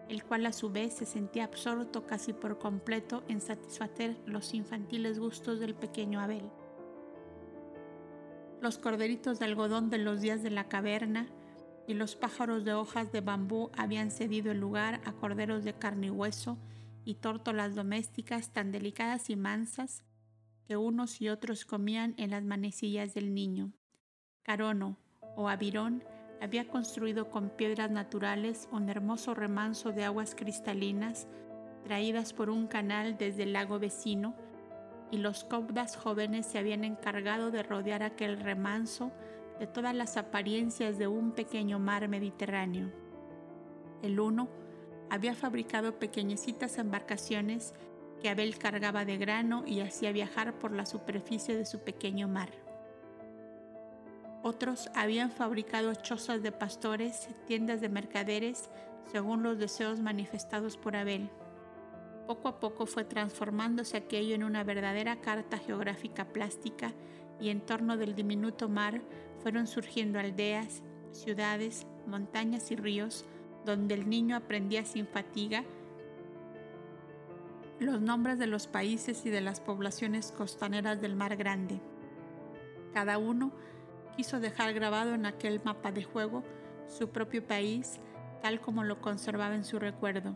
el 0.10 0.24
cual 0.24 0.44
a 0.48 0.54
su 0.54 0.72
vez 0.72 0.96
se 0.96 1.06
sentía 1.06 1.44
absorto 1.44 2.08
casi 2.08 2.34
por 2.34 2.58
completo 2.58 3.24
en 3.28 3.42
satisfacer 3.42 4.18
los 4.26 4.56
infantiles 4.56 5.20
gustos 5.20 5.60
del 5.60 5.76
pequeño 5.76 6.20
Abel. 6.20 6.50
Los 8.60 8.80
corderitos 8.80 9.38
de 9.38 9.46
algodón 9.46 9.92
de 9.92 10.00
los 10.00 10.20
días 10.20 10.42
de 10.42 10.50
la 10.50 10.68
caverna 10.68 11.28
y 11.88 11.94
los 11.94 12.16
pájaros 12.16 12.66
de 12.66 12.74
hojas 12.74 13.12
de 13.12 13.22
bambú 13.22 13.70
habían 13.78 14.10
cedido 14.10 14.52
el 14.52 14.62
lugar 14.62 15.00
a 15.06 15.12
corderos 15.12 15.64
de 15.64 15.76
carne 15.76 16.08
y 16.08 16.10
hueso 16.10 16.58
y 17.04 17.14
tórtolas 17.14 17.76
domésticas 17.76 18.50
tan 18.50 18.72
delicadas 18.72 19.30
y 19.30 19.36
mansas 19.36 20.04
que 20.68 20.78
unos 20.78 21.22
y 21.22 21.30
otros 21.30 21.66
comían 21.66 22.14
en 22.18 22.32
las 22.32 22.44
manecillas 22.44 23.14
del 23.14 23.34
niño. 23.34 23.72
Carono 24.44 24.98
o 25.36 25.50
Avirón 25.50 26.04
había 26.42 26.68
construido 26.68 27.30
con 27.30 27.50
piedras 27.50 27.92
naturales 27.92 28.68
un 28.72 28.90
hermoso 28.90 29.34
remanso 29.34 29.92
de 29.92 30.04
aguas 30.04 30.36
cristalinas 30.36 31.28
traídas 31.84 32.34
por 32.34 32.50
un 32.50 32.68
canal 32.68 33.18
desde 33.18 33.44
el 33.44 33.54
lago 33.54 33.80
vecino 33.80 34.36
y 35.12 35.18
los 35.18 35.44
cobdas 35.44 35.96
jóvenes 35.96 36.48
se 36.48 36.58
habían 36.58 36.84
encargado 36.84 37.52
de 37.52 37.62
rodear 37.62 38.02
aquel 38.02 38.40
remanso 38.40 39.12
de 39.60 39.68
todas 39.68 39.94
las 39.96 40.18
apariencias 40.18 40.98
de 40.98 41.08
un 41.08 41.32
pequeño 41.32 41.78
mar 41.80 42.08
Mediterráneo. 42.08 42.92
El 44.02 44.20
uno 44.20 44.50
había 45.10 45.36
fabricado 45.36 46.00
pequeñecitas 46.00 46.80
embarcaciones 46.80 47.76
que 48.26 48.32
Abel 48.32 48.58
cargaba 48.58 49.06
de 49.06 49.18
grano 49.18 49.64
y 49.68 49.82
hacía 49.82 50.12
viajar 50.12 50.58
por 50.58 50.72
la 50.72 50.88
superficie 50.88 51.56
de 51.56 51.64
su 51.64 51.82
pequeño 51.82 52.28
mar. 52.28 52.50
Otros 54.42 54.90
habían 54.96 55.30
fabricado 55.30 55.94
chozas 55.94 56.42
de 56.42 56.52
pastores, 56.52 57.30
tiendas 57.46 57.82
de 57.82 57.90
mercaderes, 57.90 58.72
según 59.12 59.44
los 59.44 59.60
deseos 59.60 60.00
manifestados 60.00 60.76
por 60.76 60.96
Abel. 60.96 61.30
Poco 62.26 62.48
a 62.48 62.60
poco 62.60 62.88
fue 62.88 63.04
transformándose 63.04 63.96
aquello 63.96 64.34
en 64.34 64.44
una 64.44 64.64
verdadera 64.64 65.22
carta 65.22 65.60
geográfica 65.60 66.26
plástica 66.26 66.94
y 67.40 67.50
en 67.50 67.62
torno 67.62 67.96
del 67.96 68.16
diminuto 68.16 68.70
mar 68.70 69.04
fueron 69.44 69.68
surgiendo 69.68 70.18
aldeas, 70.18 70.82
ciudades, 71.12 71.86
montañas 72.08 72.72
y 72.72 72.76
ríos 72.76 73.24
donde 73.66 73.94
el 73.94 74.10
niño 74.10 74.36
aprendía 74.36 74.84
sin 74.84 75.06
fatiga 75.06 75.64
los 77.80 78.02
nombres 78.02 78.40
de 78.40 78.48
los 78.48 78.68
países 78.68 79.26
y 79.26 79.30
de 79.30 79.42
las 79.42 79.60
poblaciones 79.60 80.32
costaneras 80.32 81.02
del 81.02 81.16
Mar 81.16 81.36
Grande. 81.36 81.82
Cada 82.94 83.18
uno 83.18 83.52
quiso 84.16 84.40
dejar 84.40 84.74
grabado 84.74 85.14
en 85.14 85.26
aquel 85.26 85.62
mapa 85.64 85.92
de 85.92 86.04
juego 86.04 86.44
su 86.88 87.10
propio 87.10 87.46
país 87.46 88.00
tal 88.42 88.62
como 88.62 88.84
lo 88.84 89.02
conservaba 89.02 89.56
en 89.56 89.66
su 89.66 89.80
recuerdo 89.80 90.36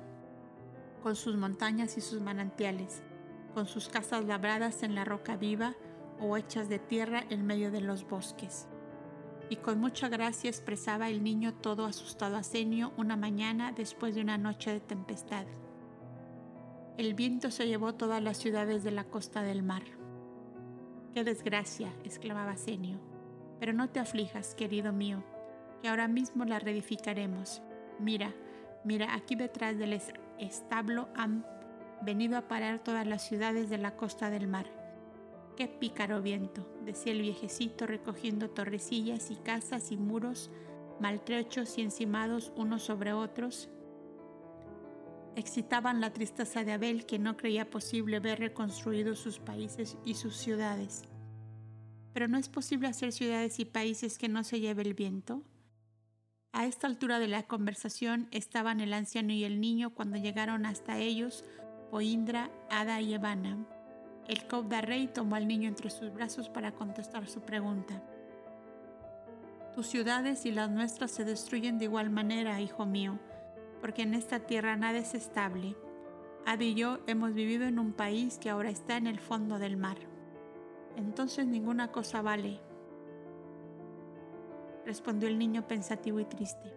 con 1.00 1.16
sus 1.16 1.36
montañas 1.36 1.98
y 1.98 2.02
sus 2.02 2.22
manantiales, 2.22 3.02
con 3.54 3.66
sus 3.68 3.90
casas 3.90 4.26
labradas 4.26 4.84
en 4.84 4.96
la 4.96 5.06
roca 5.06 5.38
viva 5.38 5.76
o 6.20 6.38
hechas 6.38 6.70
de 6.70 6.80
tierra 6.80 7.24
en 7.30 7.46
medio 7.46 7.72
de 7.72 7.82
los 7.82 8.08
bosques. 8.08 8.68
Y 9.50 9.56
con 9.58 9.80
mucha 9.80 10.10
gracia 10.10 10.50
expresaba 10.50 11.10
el 11.10 11.24
niño 11.24 11.54
todo 11.56 11.86
asustado 11.86 12.36
a 12.36 12.44
Senio 12.44 12.92
una 12.98 13.16
mañana 13.16 13.72
después 13.72 14.14
de 14.14 14.22
una 14.22 14.38
noche 14.38 14.72
de 14.72 14.80
tempestad. 14.80 15.46
El 17.00 17.14
viento 17.14 17.50
se 17.50 17.66
llevó 17.66 17.96
todas 17.96 18.22
las 18.22 18.36
ciudades 18.36 18.84
de 18.84 18.92
la 18.92 19.06
costa 19.06 19.42
del 19.42 19.64
mar. 19.64 19.84
¡Qué 21.14 21.24
desgracia! 21.24 21.94
exclamaba 22.04 22.58
Senio. 22.58 23.00
Pero 23.58 23.72
no 23.72 23.88
te 23.88 24.02
aflijas, 24.02 24.54
querido 24.54 24.92
mío, 24.92 25.24
que 25.82 25.88
ahora 25.88 26.10
mismo 26.10 26.44
la 26.44 26.60
reedificaremos. 26.60 27.62
Mira, 28.00 28.36
mira, 28.84 29.16
aquí 29.16 29.36
detrás 29.36 29.78
del 29.78 29.98
establo 30.40 31.08
han 31.16 31.46
venido 32.02 32.38
a 32.38 32.50
parar 32.50 32.80
todas 32.80 33.08
las 33.08 33.26
ciudades 33.26 33.70
de 33.70 33.78
la 33.78 33.96
costa 33.96 34.30
del 34.30 34.48
mar. 34.48 34.66
Qué 35.56 35.70
pícaro 35.70 36.22
viento, 36.22 36.70
decía 36.84 37.14
el 37.14 37.22
viejecito 37.22 37.88
recogiendo 37.88 38.50
torrecillas 38.50 39.32
y 39.32 39.38
casas 39.38 39.94
y 39.94 39.96
muros 39.96 40.52
maltrechos 41.00 41.78
y 41.78 41.82
encimados 41.82 42.52
unos 42.58 42.84
sobre 42.84 43.14
otros. 43.14 43.70
Excitaban 45.40 46.02
la 46.02 46.12
tristeza 46.12 46.66
de 46.66 46.74
Abel 46.74 47.06
que 47.06 47.18
no 47.18 47.38
creía 47.38 47.70
posible 47.70 48.20
ver 48.20 48.40
reconstruidos 48.40 49.20
sus 49.20 49.40
países 49.40 49.98
y 50.04 50.16
sus 50.16 50.36
ciudades. 50.36 51.04
Pero 52.12 52.28
no 52.28 52.38
es 52.38 52.50
posible 52.50 52.90
hacer 52.90 53.14
ciudades 53.14 53.58
y 53.60 53.64
países 53.64 54.18
que 54.18 54.28
no 54.28 54.44
se 54.44 54.60
lleve 54.60 54.82
el 54.82 54.96
viento. 54.96 55.42
A 56.52 56.66
esta 56.66 56.88
altura 56.88 57.20
de 57.20 57.30
la 57.30 57.44
conversación 57.44 58.28
estaban 58.32 58.82
el 58.82 58.92
anciano 58.92 59.32
y 59.32 59.46
el 59.46 59.62
niño 59.62 59.92
cuando 59.92 60.18
llegaron 60.18 60.66
hasta 60.66 60.98
ellos 60.98 61.46
Poindra, 61.90 62.52
Ada 62.70 63.00
y 63.00 63.14
Evana. 63.14 63.66
El 64.28 64.46
Cobda 64.46 64.82
Rey 64.82 65.08
tomó 65.08 65.36
al 65.38 65.48
niño 65.48 65.70
entre 65.70 65.90
sus 65.90 66.14
brazos 66.14 66.50
para 66.50 66.74
contestar 66.74 67.30
su 67.30 67.40
pregunta. 67.40 68.04
Tus 69.74 69.88
ciudades 69.88 70.46
y 70.46 70.52
las 70.52 70.70
nuestras 70.70 71.12
se 71.12 71.24
destruyen 71.24 71.78
de 71.78 71.86
igual 71.86 72.10
manera, 72.10 72.60
hijo 72.60 72.86
mío, 72.86 73.20
porque 73.82 74.04
en 74.04 74.14
esta 74.14 74.40
tierra 74.40 74.76
nada 74.76 74.98
es 74.98 75.14
estable. 75.14 75.76
Ada 76.46 76.64
y 76.64 76.76
yo 76.76 77.00
hemos 77.08 77.34
vivido 77.34 77.66
en 77.66 77.80
un 77.80 77.94
país 77.94 78.38
que 78.40 78.50
ahora 78.50 78.70
está 78.70 78.98
en 78.98 79.08
el 79.08 79.20
fondo 79.20 79.60
del 79.60 79.78
mar. 79.78 79.98
Entonces 80.96 81.46
ninguna 81.46 81.92
cosa 81.92 82.22
vale, 82.22 82.60
respondió 84.86 85.30
el 85.30 85.38
niño 85.38 85.68
pensativo 85.68 86.20
y 86.20 86.26
triste. 86.26 86.74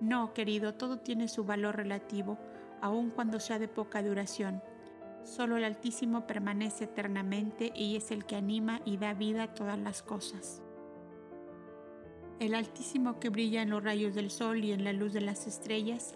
No, 0.00 0.34
querido, 0.34 0.74
todo 0.74 0.98
tiene 0.98 1.28
su 1.28 1.44
valor 1.44 1.76
relativo, 1.76 2.38
aun 2.80 3.10
cuando 3.10 3.40
sea 3.40 3.58
de 3.58 3.68
poca 3.68 4.02
duración. 4.02 4.62
Solo 5.24 5.56
el 5.56 5.64
Altísimo 5.64 6.26
permanece 6.26 6.84
eternamente 6.84 7.72
y 7.74 7.96
es 7.96 8.10
el 8.10 8.24
que 8.24 8.36
anima 8.36 8.80
y 8.84 8.96
da 8.96 9.14
vida 9.14 9.44
a 9.44 9.54
todas 9.54 9.78
las 9.78 10.02
cosas. 10.02 10.62
El 12.40 12.54
Altísimo 12.54 13.20
que 13.20 13.28
brilla 13.28 13.60
en 13.60 13.68
los 13.68 13.84
rayos 13.84 14.14
del 14.14 14.30
sol 14.30 14.64
y 14.64 14.72
en 14.72 14.82
la 14.82 14.94
luz 14.94 15.12
de 15.12 15.20
las 15.20 15.46
estrellas, 15.46 16.14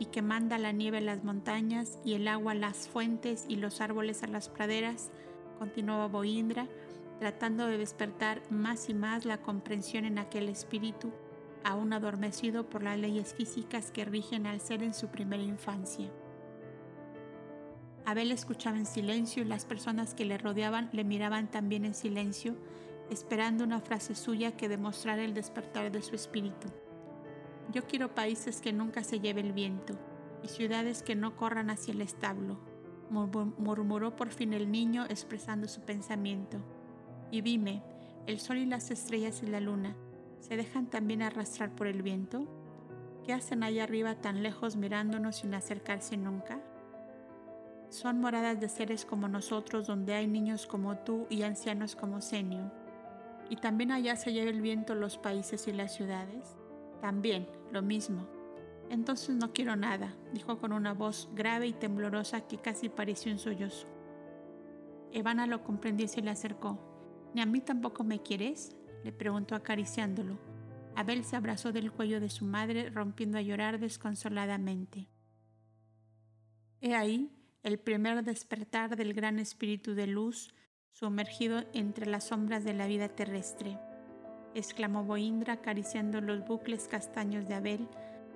y 0.00 0.06
que 0.06 0.20
manda 0.20 0.58
la 0.58 0.72
nieve 0.72 0.98
a 0.98 1.00
las 1.00 1.22
montañas 1.22 2.00
y 2.04 2.14
el 2.14 2.26
agua 2.26 2.52
a 2.52 2.56
las 2.56 2.88
fuentes 2.88 3.44
y 3.48 3.54
los 3.54 3.80
árboles 3.80 4.24
a 4.24 4.26
las 4.26 4.48
praderas, 4.48 5.12
continuaba 5.60 6.08
Boindra, 6.08 6.66
tratando 7.20 7.68
de 7.68 7.78
despertar 7.78 8.42
más 8.50 8.88
y 8.88 8.94
más 8.94 9.24
la 9.24 9.42
comprensión 9.42 10.04
en 10.06 10.18
aquel 10.18 10.48
espíritu, 10.48 11.12
aún 11.62 11.92
adormecido 11.92 12.68
por 12.68 12.82
las 12.82 12.98
leyes 12.98 13.32
físicas 13.34 13.92
que 13.92 14.04
rigen 14.04 14.46
al 14.46 14.60
ser 14.60 14.82
en 14.82 14.92
su 14.92 15.06
primera 15.06 15.42
infancia. 15.42 16.10
Abel 18.06 18.32
escuchaba 18.32 18.76
en 18.76 18.86
silencio 18.86 19.44
y 19.44 19.46
las 19.46 19.66
personas 19.66 20.14
que 20.14 20.24
le 20.24 20.36
rodeaban 20.36 20.88
le 20.92 21.04
miraban 21.04 21.48
también 21.48 21.84
en 21.84 21.94
silencio, 21.94 22.56
esperando 23.10 23.64
una 23.64 23.80
frase 23.80 24.14
suya 24.14 24.56
que 24.56 24.68
demostrara 24.68 25.22
el 25.24 25.34
despertar 25.34 25.90
de 25.90 26.02
su 26.02 26.14
espíritu. 26.14 26.68
Yo 27.72 27.84
quiero 27.86 28.14
países 28.14 28.60
que 28.60 28.72
nunca 28.72 29.04
se 29.04 29.20
lleve 29.20 29.40
el 29.40 29.52
viento 29.52 29.94
y 30.42 30.48
ciudades 30.48 31.02
que 31.02 31.14
no 31.14 31.36
corran 31.36 31.70
hacia 31.70 31.92
el 31.92 32.00
establo, 32.00 32.58
murmuró 33.10 34.16
por 34.16 34.30
fin 34.30 34.52
el 34.52 34.70
niño 34.70 35.04
expresando 35.08 35.68
su 35.68 35.80
pensamiento. 35.82 36.58
Y 37.30 37.42
dime, 37.42 37.82
¿el 38.26 38.38
sol 38.38 38.58
y 38.58 38.66
las 38.66 38.90
estrellas 38.90 39.42
y 39.42 39.46
la 39.46 39.60
luna 39.60 39.96
se 40.40 40.56
dejan 40.56 40.86
también 40.86 41.22
arrastrar 41.22 41.74
por 41.74 41.86
el 41.86 42.02
viento? 42.02 42.46
¿Qué 43.24 43.32
hacen 43.32 43.62
allá 43.62 43.84
arriba 43.84 44.14
tan 44.14 44.42
lejos 44.42 44.76
mirándonos 44.76 45.36
sin 45.36 45.54
acercarse 45.54 46.16
nunca? 46.16 46.60
Son 47.90 48.20
moradas 48.20 48.60
de 48.60 48.68
seres 48.68 49.04
como 49.04 49.28
nosotros 49.28 49.86
donde 49.86 50.14
hay 50.14 50.26
niños 50.26 50.66
como 50.66 50.96
tú 50.98 51.26
y 51.28 51.42
ancianos 51.42 51.96
como 51.96 52.20
Senio. 52.20 52.72
¿Y 53.50 53.56
también 53.56 53.90
allá 53.90 54.14
se 54.14 54.32
lleva 54.32 54.48
el 54.48 54.62
viento 54.62 54.94
los 54.94 55.18
países 55.18 55.66
y 55.66 55.72
las 55.72 55.92
ciudades? 55.92 56.56
También, 57.00 57.48
lo 57.72 57.82
mismo. 57.82 58.28
Entonces 58.88 59.34
no 59.34 59.52
quiero 59.52 59.74
nada, 59.74 60.16
dijo 60.32 60.58
con 60.58 60.72
una 60.72 60.94
voz 60.94 61.28
grave 61.34 61.66
y 61.66 61.72
temblorosa 61.72 62.46
que 62.46 62.58
casi 62.58 62.88
pareció 62.88 63.32
un 63.32 63.40
sollozo. 63.40 63.88
Evana 65.12 65.48
lo 65.48 65.64
comprendió 65.64 66.06
y 66.06 66.08
se 66.08 66.22
le 66.22 66.30
acercó. 66.30 66.78
¿Ni 67.34 67.40
a 67.40 67.46
mí 67.46 67.60
tampoco 67.60 68.04
me 68.04 68.22
quieres? 68.22 68.76
le 69.02 69.12
preguntó 69.12 69.56
acariciándolo. 69.56 70.38
Abel 70.94 71.24
se 71.24 71.34
abrazó 71.34 71.72
del 71.72 71.90
cuello 71.90 72.20
de 72.20 72.28
su 72.28 72.44
madre, 72.44 72.90
rompiendo 72.90 73.38
a 73.38 73.42
llorar 73.42 73.80
desconsoladamente. 73.80 75.08
He 76.80 76.94
ahí 76.94 77.32
el 77.62 77.78
primer 77.78 78.22
despertar 78.22 78.96
del 78.96 79.12
gran 79.12 79.38
espíritu 79.38 79.94
de 79.94 80.06
luz 80.06 80.54
sumergido 80.92 81.62
entre 81.72 82.06
las 82.06 82.24
sombras 82.24 82.64
de 82.64 82.74
la 82.74 82.86
vida 82.86 83.08
terrestre, 83.08 83.78
exclamó 84.54 85.04
Boindra 85.04 85.54
acariciando 85.54 86.20
los 86.20 86.44
bucles 86.44 86.88
castaños 86.88 87.46
de 87.48 87.54
Abel, 87.54 87.88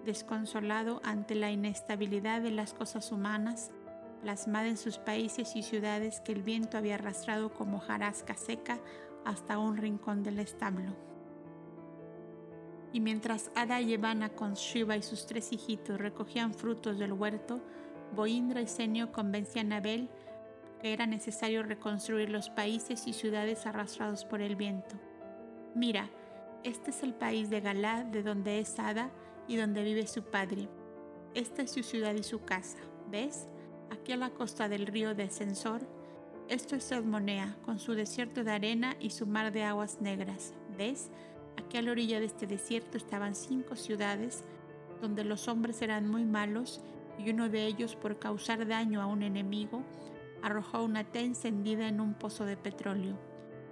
desconsolado 0.05 1.01
ante 1.05 1.35
la 1.35 1.51
inestabilidad 1.51 2.41
de 2.43 2.51
las 2.51 2.75
cosas 2.75 3.11
humanas, 3.11 3.71
plasmada 4.21 4.69
en 4.69 4.77
sus 4.77 4.99
países 4.99 5.57
y 5.57 5.63
ciudades 5.63 6.21
que 6.21 6.33
el 6.33 6.43
viento 6.43 6.79
había 6.79 6.95
arrastrado 6.95 7.53
como 7.53 7.79
jarasca 7.79 8.35
seca 8.35 8.79
hasta 9.25 9.59
un 9.59 9.77
rincón 9.77 10.23
del 10.23 10.39
establo. 10.39 10.97
Y 12.93 13.01
mientras 13.01 13.51
Ada 13.57 13.81
y 13.81 13.93
Evana 13.93 14.31
con 14.31 14.55
Shiva 14.55 14.97
y 14.97 15.03
sus 15.03 15.27
tres 15.27 15.53
hijitos 15.53 15.99
recogían 15.99 16.55
frutos 16.55 16.99
del 16.99 17.13
huerto, 17.13 17.61
Boindra 18.15 18.61
y 18.63 18.69
Senio 18.69 19.11
convencían 19.11 19.73
a 19.73 19.79
Abel 19.79 20.09
era 20.93 21.07
necesario 21.07 21.63
reconstruir 21.63 22.29
los 22.29 22.51
países 22.51 23.07
y 23.07 23.15
ciudades 23.15 23.67
arrastrados 23.67 24.25
por 24.25 24.43
el 24.43 24.55
viento. 24.55 24.97
Mira, 25.75 26.11
este 26.63 26.91
es 26.91 27.03
el 27.03 27.15
país 27.15 27.49
de 27.49 27.61
Galá, 27.61 28.05
de 28.05 28.23
donde 28.23 28.59
es 28.59 28.79
Ada 28.79 29.11
y 29.49 29.57
donde 29.57 29.83
vive 29.83 30.07
su 30.07 30.23
padre. 30.23 30.69
Esta 31.35 31.63
es 31.63 31.73
su 31.73 31.83
ciudad 31.83 32.15
y 32.15 32.23
su 32.23 32.43
casa. 32.43 32.79
¿Ves? 33.11 33.49
Aquí 33.91 34.13
a 34.13 34.17
la 34.17 34.31
costa 34.31 34.69
del 34.69 34.87
río 34.87 35.15
de 35.15 35.29
Censor. 35.29 35.81
Esto 36.49 36.77
es 36.77 36.93
Edmonea, 36.93 37.57
con 37.65 37.79
su 37.79 37.95
desierto 37.95 38.45
de 38.45 38.53
arena 38.53 38.97
y 39.01 39.11
su 39.11 39.27
mar 39.27 39.53
de 39.53 39.65
aguas 39.65 40.01
negras. 40.01 40.53
¿Ves? 40.77 41.11
Aquí 41.57 41.79
a 41.79 41.83
la 41.83 41.93
orilla 41.93 42.21
de 42.21 42.27
este 42.27 42.47
desierto 42.47 42.99
estaban 42.99 43.35
cinco 43.35 43.77
ciudades 43.77 44.45
donde 45.01 45.25
los 45.25 45.49
hombres 45.49 45.81
eran 45.83 46.09
muy 46.09 46.25
malos 46.25 46.83
y 47.19 47.31
uno 47.31 47.49
de 47.49 47.67
ellos, 47.67 47.97
por 47.97 48.19
causar 48.19 48.67
daño 48.67 49.01
a 49.01 49.07
un 49.07 49.23
enemigo, 49.23 49.83
arrojó 50.45 50.85
una 50.85 51.05
té 51.05 51.21
encendida 51.21 51.89
en 51.89 52.03
un 52.03 52.13
pozo 52.13 52.45
de 52.45 52.59
petróleo, 52.59 53.19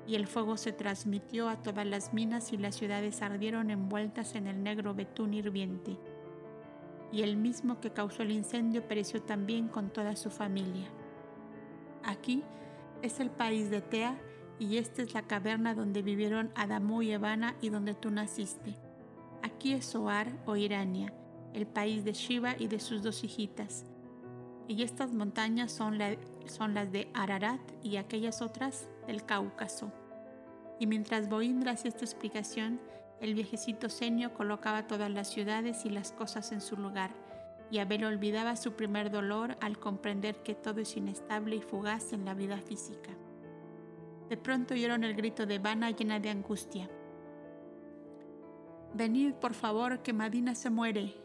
y 0.07 0.15
el 0.15 0.27
fuego 0.27 0.57
se 0.57 0.73
transmitió 0.73 1.51
a 1.51 1.63
todas 1.63 1.87
las 1.87 2.15
minas 2.15 2.51
y 2.55 2.57
las 2.57 2.77
ciudades 2.77 3.21
ardieron 3.21 3.71
envueltas 3.71 4.35
en 4.35 4.47
el 4.47 4.63
negro 4.63 4.95
betún 4.95 5.35
hirviente. 5.35 5.99
Y 7.13 7.23
el 7.23 7.37
mismo 7.37 7.79
que 7.79 7.91
causó 7.91 8.23
el 8.23 8.31
incendio 8.31 8.89
pereció 8.89 9.21
también 9.21 9.69
con 9.69 9.91
toda 9.91 10.17
su 10.17 10.31
familia. 10.31 10.89
Aquí 12.05 12.43
es 13.03 13.21
el 13.21 13.31
país 13.31 13.69
de 13.69 13.83
Tea, 13.83 14.19
y 14.59 14.79
esta 14.79 15.03
es 15.03 15.13
la 15.13 15.23
caverna 15.23 15.75
donde 15.75 16.01
vivieron 16.01 16.53
Adamú 16.55 17.03
y 17.03 17.11
Evana 17.11 17.55
y 17.61 17.69
donde 17.69 17.93
tú 17.93 18.11
naciste. 18.11 18.79
Aquí 19.43 19.75
es 19.75 19.85
Soar 19.85 20.33
o 20.47 20.57
Irania, 20.57 21.13
el 21.53 21.67
país 21.67 22.03
de 22.03 22.15
Shiva 22.15 22.57
y 22.59 22.69
de 22.69 22.81
sus 22.81 23.03
dos 23.03 23.25
hijitas. 23.25 23.92
Y 24.69 24.83
estas 24.83 25.13
montañas 25.13 25.73
son, 25.73 25.99
las 25.99 26.93
de 26.93 27.11
Ararat 27.15 27.61
y 27.83 27.97
aquellas 27.97 28.43
otras 28.43 28.89
del 29.07 29.25
Cáucaso. 29.25 29.93
Y 30.79 30.87
mientras 30.87 31.29
Boindra 31.29 31.73
hacía 31.73 31.91
esta 31.91 32.05
explicación, 32.05 32.81
el 33.21 33.35
viejecito 33.35 33.89
Senio 33.89 34.35
colocaba 34.35 34.87
todas 34.87 35.11
las 35.11 35.29
ciudades 35.29 35.85
y 35.85 35.91
las 35.91 36.13
cosas 36.13 36.53
en 36.53 36.61
su 36.61 36.77
lugar, 36.77 37.11
y 37.71 37.79
Abel 37.79 38.05
olvidaba 38.05 38.57
su 38.57 38.73
primer 38.73 39.11
dolor 39.11 39.57
al 39.61 39.79
comprender 39.79 40.43
que 40.43 40.55
todo 40.55 40.81
es 40.81 40.97
inestable 40.97 41.57
y 41.57 41.61
fugaz 41.61 42.13
en 42.13 42.25
la 42.25 42.35
vida 42.35 42.59
física. 42.59 43.11
De 44.29 44.37
pronto 44.37 44.75
oyeron 44.75 45.05
el 45.05 45.15
grito 45.15 45.47
de 45.47 45.59
Vana 45.59 45.91
llena 45.91 46.19
de 46.19 46.31
angustia. 46.31 46.91
Venid, 48.95 49.35
por 49.35 49.55
favor, 49.55 50.03
que 50.03 50.13
Madina 50.13 50.55
se 50.55 50.69
muere. 50.69 51.22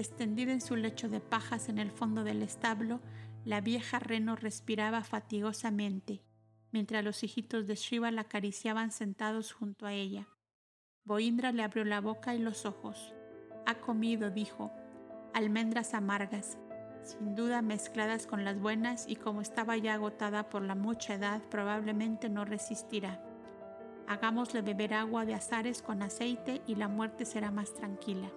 Extendida 0.00 0.52
en 0.52 0.62
su 0.62 0.76
lecho 0.76 1.10
de 1.10 1.20
pajas 1.20 1.68
en 1.68 1.76
el 1.76 1.90
fondo 1.90 2.24
del 2.24 2.42
establo, 2.42 3.02
la 3.44 3.60
vieja 3.60 3.98
reno 3.98 4.34
respiraba 4.34 5.04
fatigosamente, 5.04 6.22
mientras 6.72 7.04
los 7.04 7.22
hijitos 7.22 7.66
de 7.66 7.74
Shiva 7.74 8.10
la 8.10 8.22
acariciaban 8.22 8.92
sentados 8.92 9.52
junto 9.52 9.84
a 9.84 9.92
ella. 9.92 10.26
Boindra 11.04 11.52
le 11.52 11.62
abrió 11.62 11.84
la 11.84 12.00
boca 12.00 12.34
y 12.34 12.38
los 12.38 12.64
ojos. 12.64 13.12
Ha 13.66 13.74
comido, 13.74 14.30
dijo, 14.30 14.72
almendras 15.34 15.92
amargas, 15.92 16.56
sin 17.02 17.34
duda 17.34 17.60
mezcladas 17.60 18.26
con 18.26 18.42
las 18.42 18.58
buenas 18.58 19.06
y 19.06 19.16
como 19.16 19.42
estaba 19.42 19.76
ya 19.76 19.92
agotada 19.92 20.48
por 20.48 20.62
la 20.62 20.74
mucha 20.74 21.12
edad, 21.12 21.42
probablemente 21.50 22.30
no 22.30 22.46
resistirá. 22.46 23.22
Hagámosle 24.08 24.62
beber 24.62 24.94
agua 24.94 25.26
de 25.26 25.34
azares 25.34 25.82
con 25.82 26.02
aceite 26.02 26.62
y 26.66 26.76
la 26.76 26.88
muerte 26.88 27.26
será 27.26 27.50
más 27.50 27.74
tranquila. 27.74 28.30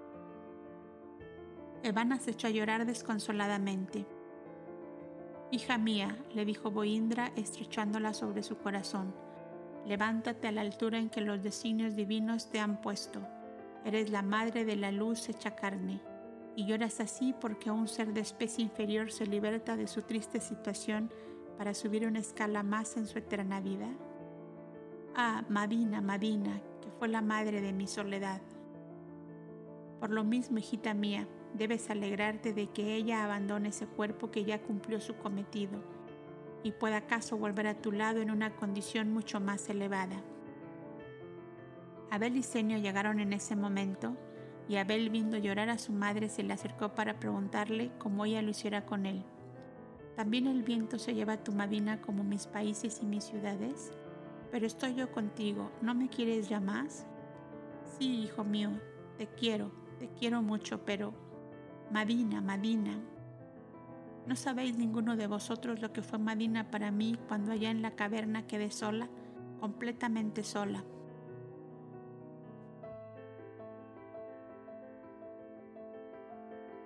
Evana 1.84 2.18
se 2.18 2.32
echó 2.32 2.48
a 2.48 2.52
llorar 2.52 2.86
desconsoladamente. 2.86 4.06
Hija 5.52 5.78
mía, 5.78 6.18
le 6.34 6.46
dijo 6.46 6.72
Boindra 6.72 7.34
estrechándola 7.36 8.14
sobre 8.14 8.42
su 8.42 8.58
corazón, 8.58 9.14
levántate 9.86 10.48
a 10.48 10.54
la 10.54 10.62
altura 10.62 10.98
en 10.98 11.10
que 11.10 11.20
los 11.20 11.44
designios 11.44 11.94
divinos 11.94 12.50
te 12.50 12.62
han 12.62 12.80
puesto. 12.80 13.20
Eres 13.84 14.10
la 14.10 14.22
madre 14.22 14.64
de 14.64 14.78
la 14.78 14.94
luz 14.94 15.28
hecha 15.28 15.56
carne, 15.56 16.02
y 16.56 16.66
lloras 16.66 17.02
así 17.02 17.36
porque 17.40 17.70
un 17.70 17.90
ser 17.90 18.14
de 18.14 18.22
especie 18.22 18.64
inferior 18.64 19.12
se 19.12 19.26
liberta 19.26 19.76
de 19.76 19.88
su 19.88 20.04
triste 20.04 20.40
situación 20.40 21.12
para 21.58 21.74
subir 21.74 22.08
una 22.08 22.20
escala 22.20 22.64
más 22.64 22.96
en 22.96 23.08
su 23.08 23.20
eterna 23.20 23.60
vida. 23.60 23.90
Ah, 25.16 25.44
Madina, 25.50 26.00
Madina, 26.00 26.62
que 26.82 26.90
fue 26.98 27.10
la 27.10 27.22
madre 27.22 27.60
de 27.60 27.74
mi 27.74 27.88
soledad. 27.88 28.42
Por 30.00 30.12
lo 30.12 30.24
mismo, 30.24 30.58
hijita 30.58 30.94
mía, 30.94 31.28
debes 31.54 31.90
alegrarte 31.90 32.54
de 32.54 32.68
que 32.68 32.96
ella 32.96 33.24
abandone 33.24 33.70
ese 33.70 33.88
cuerpo 33.88 34.32
que 34.32 34.44
ya 34.44 34.62
cumplió 34.62 35.00
su 35.00 35.16
cometido 35.16 35.82
y 36.64 36.72
pueda 36.72 36.98
acaso 36.98 37.38
volver 37.38 37.68
a 37.68 37.82
tu 37.82 37.92
lado 37.92 38.22
en 38.22 38.32
una 38.32 38.56
condición 38.56 39.12
mucho 39.12 39.40
más 39.40 39.70
elevada. 39.70 40.24
Abel 42.10 42.38
y 42.38 42.44
Senio 42.44 42.78
llegaron 42.78 43.20
en 43.20 43.34
ese 43.34 43.56
momento 43.56 44.16
y 44.68 44.78
Abel 44.78 45.10
viendo 45.10 45.38
llorar 45.38 45.70
a 45.70 45.78
su 45.78 45.92
madre 45.92 46.30
se 46.30 46.44
le 46.44 46.54
acercó 46.54 46.96
para 46.96 47.20
preguntarle 47.20 47.92
cómo 47.98 48.26
ella 48.26 48.42
lo 48.42 48.52
hiciera 48.52 48.86
con 48.86 49.06
él. 49.06 49.24
¿También 50.16 50.48
el 50.48 50.64
viento 50.64 51.00
se 51.00 51.16
lleva 51.16 51.34
a 51.34 51.44
tu 51.44 51.52
madina 51.52 52.02
como 52.02 52.24
mis 52.24 52.46
países 52.46 53.00
y 53.02 53.06
mis 53.06 53.24
ciudades? 53.24 53.92
Pero 54.52 54.68
estoy 54.68 54.94
yo 54.94 55.12
contigo, 55.12 55.72
¿no 55.82 55.96
me 55.96 56.08
quieres 56.08 56.48
ya 56.48 56.60
más? 56.60 57.08
Sí, 57.98 58.22
hijo 58.24 58.44
mío, 58.44 58.70
te 59.18 59.28
quiero, 59.28 59.72
te 60.00 60.08
quiero 60.10 60.44
mucho, 60.44 60.86
pero 60.86 61.14
Madina, 61.94 62.42
Madina. 62.42 63.00
¿No 64.26 64.36
sabéis 64.36 64.76
ninguno 64.76 65.16
de 65.16 65.28
vosotros 65.28 65.80
lo 65.80 65.94
que 65.94 66.02
fue 66.02 66.18
Madina 66.18 66.72
para 66.72 66.90
mí 66.90 67.20
cuando 67.28 67.52
allá 67.52 67.70
en 67.70 67.84
la 67.84 67.92
caverna 67.92 68.48
quedé 68.48 68.72
sola, 68.72 69.10
completamente 69.60 70.44
sola? 70.44 70.84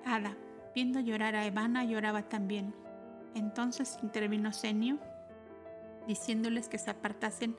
Ada, 0.04 0.36
viendo 0.76 1.00
llorar 1.00 1.38
a 1.38 1.46
Evana, 1.46 1.86
lloraba 1.86 2.24
también. 2.24 2.76
Entonces 3.34 3.98
intervino 4.04 4.52
Senio, 4.52 5.00
diciéndoles 6.06 6.68
que 6.68 6.80
se 6.80 6.90
apartasen 6.90 7.56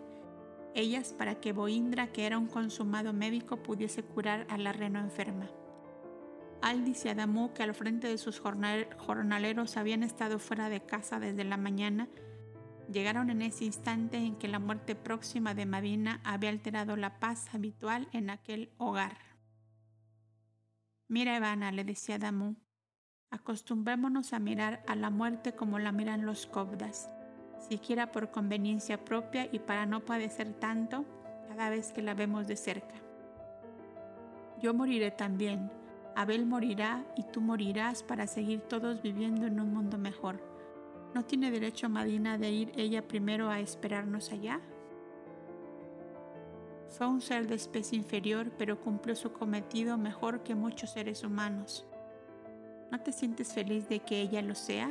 ellas 0.75 1.15
para 1.15 1.37
que 1.37 1.55
Boindra, 1.55 2.09
que 2.09 2.27
era 2.27 2.37
un 2.37 2.49
consumado 2.49 3.15
médico, 3.15 3.63
pudiese 3.63 4.03
curar 4.03 4.47
a 4.51 4.59
la 4.59 4.75
reno 4.75 5.01
enferma. 5.01 5.49
Aldis 6.63 7.05
y 7.05 7.09
Adamú, 7.09 7.53
que 7.53 7.63
al 7.63 7.75
frente 7.75 8.09
de 8.09 8.19
sus 8.19 8.41
jornaleros 8.41 9.77
habían 9.77 10.03
estado 10.03 10.39
fuera 10.39 10.69
de 10.69 10.85
casa 10.85 11.21
desde 11.21 11.45
la 11.45 11.57
mañana, 11.57 12.09
llegaron 12.91 13.31
en 13.31 13.43
ese 13.43 13.65
instante 13.65 14.17
en 14.17 14.37
que 14.37 14.49
la 14.49 14.59
muerte 14.59 14.95
próxima 14.95 15.55
de 15.55 15.67
Madina 15.67 16.21
había 16.25 16.51
alterado 16.51 16.97
la 16.97 17.21
paz 17.21 17.55
habitual 17.55 18.09
en 18.13 18.31
aquel 18.31 18.73
hogar. 18.79 19.19
Mira, 21.07 21.37
Ivana, 21.37 21.73
le 21.73 21.85
decía 21.85 22.17
Adamú, 22.17 22.57
acostumbrémonos 23.31 24.33
a 24.33 24.39
mirar 24.39 24.83
a 24.87 24.97
la 24.97 25.11
muerte 25.11 25.55
como 25.55 25.79
la 25.79 25.93
miran 25.93 26.27
los 26.27 26.47
cobdas, 26.47 27.11
siquiera 27.69 28.11
por 28.11 28.31
conveniencia 28.31 29.05
propia 29.05 29.49
y 29.51 29.59
para 29.59 29.87
no 29.87 30.05
padecer 30.05 30.55
tanto 30.55 31.05
cada 31.49 31.71
vez 31.71 31.93
que 31.93 32.03
la 32.03 32.15
vemos 32.15 32.47
de 32.47 32.57
cerca. 32.57 32.95
Yo 34.61 34.75
moriré 34.75 35.11
también, 35.11 35.71
Abel 36.19 36.47
morirá 36.47 37.05
y 37.15 37.23
tú 37.23 37.41
morirás 37.41 38.03
para 38.03 38.27
seguir 38.27 38.63
todos 38.63 39.01
viviendo 39.03 39.47
en 39.47 39.61
un 39.61 39.73
mundo 39.73 39.99
mejor. 39.99 40.43
¿No 41.15 41.25
tiene 41.25 41.53
derecho 41.53 41.89
Madina 41.89 42.39
de 42.39 42.51
ir 42.51 42.73
ella 42.75 43.07
primero 43.07 43.51
a 43.51 43.61
esperarnos 43.61 44.33
allá? 44.33 44.61
Fue 46.89 47.07
un 47.07 47.21
ser 47.21 47.47
de 47.47 47.55
especie 47.55 47.97
inferior, 47.97 48.51
pero 48.59 48.81
cumplió 48.81 49.15
su 49.15 49.33
cometido 49.33 49.97
mejor 49.97 50.43
que 50.43 50.57
muchos 50.57 50.91
seres 50.91 51.23
humanos. 51.23 51.87
¿No 52.91 53.01
te 53.01 53.13
sientes 53.13 53.53
feliz 53.53 53.89
de 53.89 54.01
que 54.01 54.21
ella 54.21 54.43
lo 54.43 54.57
sea? 54.57 54.91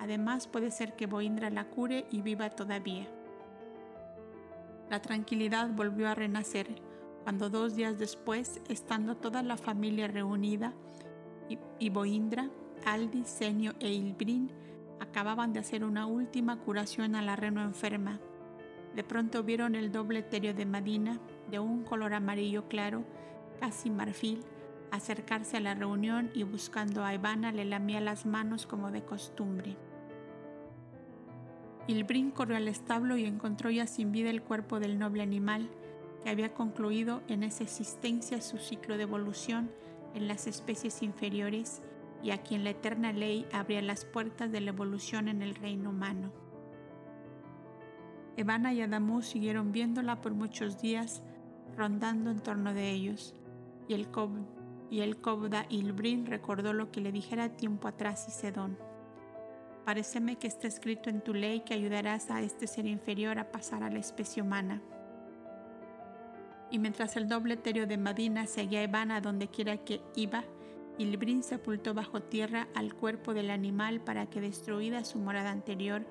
Además 0.00 0.48
puede 0.48 0.72
ser 0.72 0.96
que 0.96 1.06
Boindra 1.06 1.50
la 1.50 1.66
cure 1.66 2.06
y 2.10 2.20
viva 2.20 2.50
todavía. 2.50 3.06
La 4.90 5.00
tranquilidad 5.00 5.68
volvió 5.70 6.08
a 6.08 6.16
renacer 6.16 6.66
cuando 7.24 7.50
dos 7.50 7.76
días 7.76 7.98
después, 7.98 8.60
estando 8.68 9.16
toda 9.16 9.42
la 9.42 9.56
familia 9.56 10.08
reunida, 10.08 10.72
y 11.48 11.58
Aldi, 12.84 13.24
Senio 13.24 13.74
e 13.80 13.92
Ilbrin 13.92 14.50
acababan 15.00 15.52
de 15.52 15.60
hacer 15.60 15.84
una 15.84 16.06
última 16.06 16.58
curación 16.58 17.14
a 17.14 17.22
la 17.22 17.36
reno 17.36 17.62
enferma. 17.62 18.20
De 18.94 19.04
pronto 19.04 19.42
vieron 19.42 19.74
el 19.74 19.92
doble 19.92 20.20
etéreo 20.20 20.54
de 20.54 20.66
Madina, 20.66 21.20
de 21.50 21.58
un 21.58 21.84
color 21.84 22.14
amarillo 22.14 22.68
claro, 22.68 23.04
casi 23.60 23.90
marfil, 23.90 24.40
acercarse 24.90 25.56
a 25.56 25.60
la 25.60 25.74
reunión 25.74 26.30
y 26.34 26.44
buscando 26.44 27.04
a 27.04 27.14
Ivana 27.14 27.52
le 27.52 27.64
lamía 27.64 28.00
las 28.00 28.26
manos 28.26 28.66
como 28.66 28.90
de 28.90 29.02
costumbre. 29.04 29.76
Ilbrin 31.86 32.30
corrió 32.30 32.56
al 32.56 32.68
establo 32.68 33.16
y 33.16 33.24
encontró 33.24 33.70
ya 33.70 33.86
sin 33.86 34.12
vida 34.12 34.30
el 34.30 34.42
cuerpo 34.42 34.78
del 34.80 34.98
noble 34.98 35.22
animal 35.22 35.70
que 36.22 36.30
había 36.30 36.54
concluido 36.54 37.22
en 37.28 37.42
esa 37.42 37.64
existencia 37.64 38.40
su 38.40 38.58
ciclo 38.58 38.96
de 38.96 39.04
evolución 39.04 39.70
en 40.14 40.28
las 40.28 40.46
especies 40.46 41.02
inferiores 41.02 41.82
y 42.22 42.30
a 42.30 42.38
quien 42.38 42.64
la 42.64 42.70
eterna 42.70 43.12
ley 43.12 43.46
abría 43.52 43.82
las 43.82 44.04
puertas 44.04 44.50
de 44.50 44.60
la 44.60 44.70
evolución 44.70 45.28
en 45.28 45.42
el 45.42 45.54
reino 45.54 45.90
humano. 45.90 46.32
Evana 48.36 48.72
y 48.72 48.82
Adamu 48.82 49.22
siguieron 49.22 49.72
viéndola 49.72 50.20
por 50.20 50.32
muchos 50.34 50.80
días, 50.80 51.22
rondando 51.76 52.30
en 52.30 52.40
torno 52.40 52.72
de 52.72 52.90
ellos, 52.90 53.34
y 53.88 53.94
el, 53.94 54.10
Cob 54.10 54.30
y 54.90 55.00
el 55.00 55.20
Cobda 55.20 55.66
Ilbrin 55.68 56.26
recordó 56.26 56.72
lo 56.72 56.90
que 56.90 57.00
le 57.00 57.12
dijera 57.12 57.56
tiempo 57.56 57.88
atrás 57.88 58.26
y 58.28 58.30
Sedón. 58.30 58.78
Pareceme 59.84 60.36
que 60.36 60.46
está 60.46 60.68
escrito 60.68 61.08
en 61.10 61.22
tu 61.22 61.34
ley 61.34 61.60
que 61.60 61.74
ayudarás 61.74 62.30
a 62.30 62.42
este 62.42 62.66
ser 62.66 62.86
inferior 62.86 63.38
a 63.38 63.50
pasar 63.50 63.82
a 63.82 63.90
la 63.90 63.98
especie 63.98 64.42
humana. 64.42 64.82
Y 66.70 66.78
mientras 66.78 67.16
el 67.16 67.28
doble 67.28 67.54
etéreo 67.54 67.86
de 67.86 67.96
Madina 67.96 68.46
seguía 68.46 68.80
a 68.80 68.84
Ivana 68.84 69.20
donde 69.20 69.48
quiera 69.48 69.78
que 69.78 70.02
iba, 70.14 70.44
Ilbrin 70.98 71.42
sepultó 71.42 71.94
bajo 71.94 72.20
tierra 72.22 72.68
al 72.74 72.94
cuerpo 72.94 73.32
del 73.32 73.50
animal 73.50 74.00
para 74.00 74.26
que 74.26 74.40
destruida 74.40 75.04
su 75.04 75.18
morada 75.18 75.50
anterior, 75.50 76.04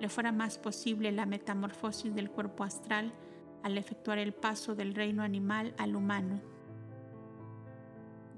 le 0.00 0.08
fuera 0.08 0.32
más 0.32 0.58
posible 0.58 1.12
la 1.12 1.26
metamorfosis 1.26 2.14
del 2.14 2.30
cuerpo 2.30 2.64
astral 2.64 3.12
al 3.62 3.78
efectuar 3.78 4.18
el 4.18 4.32
paso 4.32 4.74
del 4.74 4.94
reino 4.94 5.22
animal 5.22 5.74
al 5.78 5.94
humano. 5.94 6.40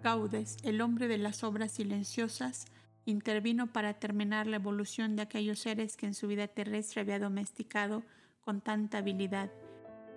Gaudes, 0.03 0.59
el 0.63 0.81
hombre 0.81 1.09
de 1.09 1.19
las 1.19 1.43
obras 1.43 1.73
silenciosas, 1.73 2.67
intervino 3.07 3.69
para 3.69 3.95
terminar 3.95 4.47
la 4.47 4.57
evolución 4.57 5.17
de 5.17 5.23
aquellos 5.23 5.61
seres 5.61 5.97
que 5.97 6.07
en 6.07 6.15
su 6.15 6.27
vida 6.27 6.49
terrestre 6.49 7.01
había 7.01 7.19
domesticado 7.19 8.03
con 8.41 8.61
tanta 8.61 8.99
habilidad 8.99 9.51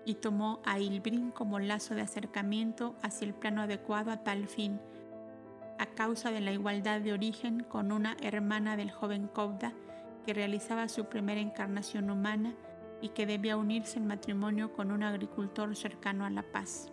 y 0.05 0.15
tomó 0.15 0.59
a 0.65 0.79
Ilbrin 0.79 1.31
como 1.31 1.59
lazo 1.59 1.95
de 1.95 2.01
acercamiento 2.01 2.95
hacia 3.01 3.27
el 3.27 3.33
plano 3.33 3.61
adecuado 3.61 4.11
a 4.11 4.23
tal 4.23 4.47
fin, 4.47 4.79
a 5.77 5.85
causa 5.85 6.31
de 6.31 6.41
la 6.41 6.51
igualdad 6.51 7.01
de 7.01 7.13
origen 7.13 7.63
con 7.63 7.91
una 7.91 8.17
hermana 8.21 8.75
del 8.75 8.91
joven 8.91 9.27
Kobda 9.27 9.73
que 10.25 10.33
realizaba 10.33 10.89
su 10.89 11.05
primera 11.05 11.39
encarnación 11.39 12.09
humana 12.09 12.53
y 13.01 13.09
que 13.09 13.25
debía 13.25 13.57
unirse 13.57 13.97
en 13.97 14.07
matrimonio 14.07 14.73
con 14.73 14.91
un 14.91 15.03
agricultor 15.03 15.75
cercano 15.75 16.25
a 16.25 16.29
la 16.29 16.43
paz. 16.43 16.91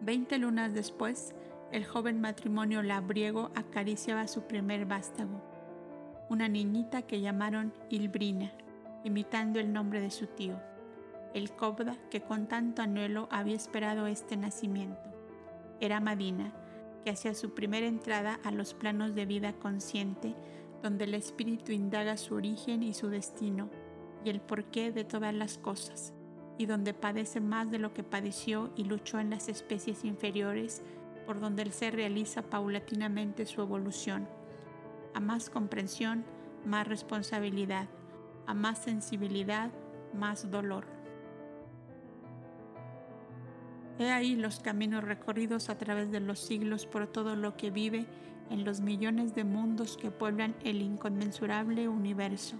Veinte 0.00 0.38
lunas 0.38 0.72
después, 0.74 1.34
el 1.72 1.84
joven 1.84 2.20
matrimonio 2.20 2.82
labriego 2.82 3.50
acariciaba 3.54 4.28
su 4.28 4.42
primer 4.42 4.86
vástago, 4.86 5.42
una 6.28 6.48
niñita 6.48 7.02
que 7.02 7.20
llamaron 7.20 7.74
Ilbrina, 7.90 8.52
imitando 9.04 9.58
el 9.58 9.72
nombre 9.72 10.00
de 10.00 10.10
su 10.10 10.26
tío, 10.28 10.60
el 11.34 11.50
Cobda 11.50 11.96
que 12.10 12.20
con 12.20 12.46
tanto 12.46 12.82
anhelo 12.82 13.28
había 13.30 13.56
esperado 13.56 14.06
este 14.06 14.36
nacimiento. 14.36 15.00
Era 15.80 16.00
Madina, 16.00 16.52
que 17.04 17.10
hacía 17.10 17.34
su 17.34 17.54
primera 17.54 17.86
entrada 17.86 18.40
a 18.44 18.50
los 18.50 18.74
planos 18.74 19.14
de 19.14 19.26
vida 19.26 19.52
consciente, 19.52 20.34
donde 20.82 21.04
el 21.04 21.14
espíritu 21.14 21.72
indaga 21.72 22.16
su 22.16 22.34
origen 22.34 22.82
y 22.82 22.94
su 22.94 23.08
destino, 23.08 23.68
y 24.24 24.30
el 24.30 24.40
porqué 24.40 24.90
de 24.92 25.04
todas 25.04 25.34
las 25.34 25.58
cosas, 25.58 26.12
y 26.56 26.66
donde 26.66 26.94
padece 26.94 27.40
más 27.40 27.70
de 27.70 27.78
lo 27.78 27.94
que 27.94 28.02
padeció 28.02 28.70
y 28.76 28.84
luchó 28.84 29.20
en 29.20 29.30
las 29.30 29.48
especies 29.48 30.04
inferiores, 30.04 30.82
por 31.26 31.40
donde 31.40 31.62
el 31.62 31.72
ser 31.72 31.94
realiza 31.94 32.42
paulatinamente 32.42 33.46
su 33.46 33.60
evolución. 33.60 34.26
A 35.14 35.20
más 35.20 35.50
comprensión, 35.50 36.24
más 36.64 36.88
responsabilidad, 36.88 37.88
a 38.46 38.54
más 38.54 38.78
sensibilidad, 38.78 39.70
más 40.14 40.50
dolor. 40.50 40.86
He 43.98 44.12
ahí 44.12 44.36
los 44.36 44.60
caminos 44.60 45.02
recorridos 45.02 45.70
a 45.70 45.76
través 45.76 46.12
de 46.12 46.20
los 46.20 46.38
siglos 46.38 46.86
por 46.86 47.08
todo 47.08 47.34
lo 47.34 47.56
que 47.56 47.70
vive 47.70 48.06
en 48.48 48.64
los 48.64 48.80
millones 48.80 49.34
de 49.34 49.42
mundos 49.42 49.96
que 49.96 50.12
pueblan 50.12 50.54
el 50.62 50.82
inconmensurable 50.82 51.88
universo. 51.88 52.56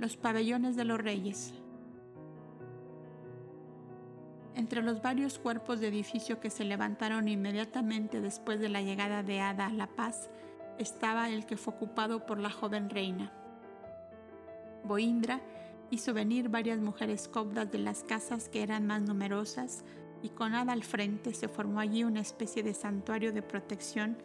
Los 0.00 0.16
pabellones 0.16 0.74
de 0.74 0.84
los 0.84 0.98
reyes. 0.98 1.54
Entre 4.58 4.82
los 4.82 5.00
varios 5.00 5.38
cuerpos 5.38 5.78
de 5.78 5.86
edificio 5.86 6.40
que 6.40 6.50
se 6.50 6.64
levantaron 6.64 7.28
inmediatamente 7.28 8.20
después 8.20 8.58
de 8.58 8.68
la 8.68 8.82
llegada 8.82 9.22
de 9.22 9.38
Ada 9.38 9.66
a 9.66 9.72
La 9.72 9.86
Paz, 9.86 10.30
estaba 10.80 11.30
el 11.30 11.46
que 11.46 11.56
fue 11.56 11.74
ocupado 11.74 12.26
por 12.26 12.40
la 12.40 12.50
joven 12.50 12.90
reina. 12.90 13.32
Boindra 14.82 15.40
hizo 15.92 16.12
venir 16.12 16.48
varias 16.48 16.80
mujeres 16.80 17.28
cobdas 17.28 17.70
de 17.70 17.78
las 17.78 18.02
casas 18.02 18.48
que 18.48 18.64
eran 18.64 18.84
más 18.84 19.00
numerosas 19.02 19.84
y 20.22 20.30
con 20.30 20.56
Ada 20.56 20.72
al 20.72 20.82
frente 20.82 21.34
se 21.34 21.46
formó 21.46 21.78
allí 21.78 22.02
una 22.02 22.20
especie 22.20 22.64
de 22.64 22.74
santuario 22.74 23.32
de 23.32 23.42
protección 23.42 24.18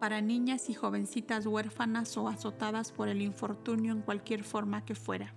para 0.00 0.20
niñas 0.20 0.68
y 0.70 0.74
jovencitas 0.74 1.46
huérfanas 1.46 2.16
o 2.16 2.26
azotadas 2.26 2.90
por 2.90 3.06
el 3.06 3.22
infortunio 3.22 3.92
en 3.92 4.02
cualquier 4.02 4.42
forma 4.42 4.84
que 4.84 4.96
fuera. 4.96 5.34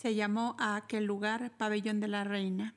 Se 0.00 0.14
llamó 0.14 0.56
a 0.58 0.76
aquel 0.76 1.04
lugar 1.04 1.52
Pabellón 1.58 2.00
de 2.00 2.08
la 2.08 2.24
Reina, 2.24 2.74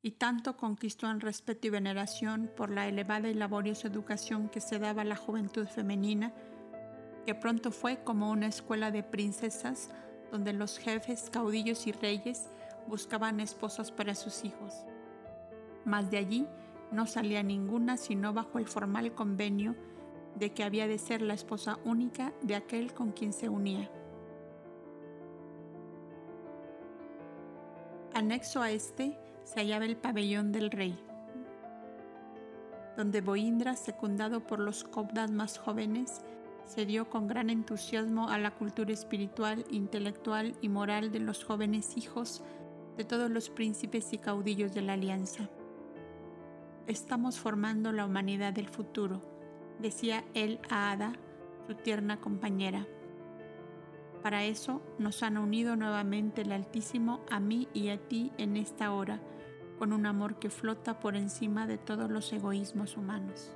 y 0.00 0.12
tanto 0.12 0.56
conquistó 0.56 1.10
en 1.10 1.20
respeto 1.20 1.66
y 1.66 1.70
veneración 1.70 2.50
por 2.56 2.70
la 2.70 2.88
elevada 2.88 3.28
y 3.28 3.34
laboriosa 3.34 3.88
educación 3.88 4.48
que 4.48 4.62
se 4.62 4.78
daba 4.78 5.02
a 5.02 5.04
la 5.04 5.16
juventud 5.16 5.66
femenina, 5.66 6.32
que 7.26 7.34
pronto 7.34 7.72
fue 7.72 8.02
como 8.02 8.30
una 8.30 8.46
escuela 8.46 8.90
de 8.90 9.02
princesas 9.02 9.90
donde 10.32 10.54
los 10.54 10.78
jefes, 10.78 11.28
caudillos 11.28 11.86
y 11.86 11.92
reyes 11.92 12.48
buscaban 12.88 13.40
esposas 13.40 13.92
para 13.92 14.14
sus 14.14 14.42
hijos. 14.42 14.72
Mas 15.84 16.10
de 16.10 16.16
allí 16.16 16.46
no 16.90 17.06
salía 17.06 17.42
ninguna 17.42 17.98
sino 17.98 18.32
bajo 18.32 18.58
el 18.58 18.66
formal 18.66 19.12
convenio 19.12 19.76
de 20.36 20.54
que 20.54 20.64
había 20.64 20.88
de 20.88 20.96
ser 20.96 21.20
la 21.20 21.34
esposa 21.34 21.78
única 21.84 22.32
de 22.40 22.54
aquel 22.54 22.94
con 22.94 23.12
quien 23.12 23.34
se 23.34 23.50
unía. 23.50 23.90
Anexo 28.16 28.62
a 28.62 28.70
este 28.70 29.18
se 29.44 29.60
hallaba 29.60 29.84
el 29.84 29.94
pabellón 29.94 30.50
del 30.50 30.70
rey, 30.70 30.98
donde 32.96 33.20
Boindra, 33.20 33.76
secundado 33.76 34.40
por 34.40 34.58
los 34.58 34.84
cobdas 34.84 35.30
más 35.30 35.58
jóvenes, 35.58 36.22
se 36.64 36.86
dio 36.86 37.10
con 37.10 37.26
gran 37.26 37.50
entusiasmo 37.50 38.30
a 38.30 38.38
la 38.38 38.52
cultura 38.52 38.94
espiritual, 38.94 39.66
intelectual 39.68 40.56
y 40.62 40.70
moral 40.70 41.12
de 41.12 41.18
los 41.18 41.44
jóvenes 41.44 41.98
hijos 41.98 42.42
de 42.96 43.04
todos 43.04 43.30
los 43.30 43.50
príncipes 43.50 44.10
y 44.14 44.16
caudillos 44.16 44.72
de 44.72 44.80
la 44.80 44.94
alianza. 44.94 45.50
Estamos 46.86 47.38
formando 47.38 47.92
la 47.92 48.06
humanidad 48.06 48.54
del 48.54 48.70
futuro, 48.70 49.20
decía 49.78 50.24
él 50.32 50.58
a 50.70 50.90
Ada, 50.90 51.12
su 51.66 51.74
tierna 51.74 52.18
compañera. 52.18 52.86
Para 54.26 54.42
eso 54.42 54.82
nos 54.98 55.22
han 55.22 55.38
unido 55.38 55.76
nuevamente 55.76 56.42
el 56.42 56.50
Altísimo 56.50 57.20
a 57.30 57.38
mí 57.38 57.68
y 57.72 57.90
a 57.90 58.08
ti 58.08 58.32
en 58.38 58.56
esta 58.56 58.92
hora, 58.92 59.20
con 59.78 59.92
un 59.92 60.04
amor 60.04 60.40
que 60.40 60.50
flota 60.50 60.98
por 60.98 61.14
encima 61.14 61.68
de 61.68 61.78
todos 61.78 62.10
los 62.10 62.32
egoísmos 62.32 62.96
humanos. 62.96 63.52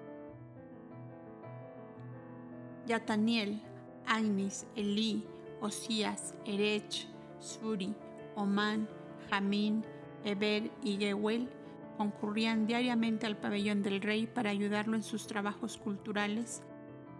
Yataniel, 2.86 3.60
Agnis, 4.06 4.64
Elí, 4.76 5.26
Osías, 5.60 6.36
Erech, 6.44 7.08
Suri, 7.40 7.92
Oman, 8.36 8.88
Jamín, 9.28 9.84
Eber 10.22 10.70
y 10.84 10.98
Gewel 10.98 11.48
concurrían 11.96 12.68
diariamente 12.68 13.26
al 13.26 13.36
pabellón 13.36 13.82
del 13.82 14.00
rey 14.00 14.28
para 14.28 14.50
ayudarlo 14.50 14.94
en 14.94 15.02
sus 15.02 15.26
trabajos 15.26 15.78
culturales, 15.78 16.62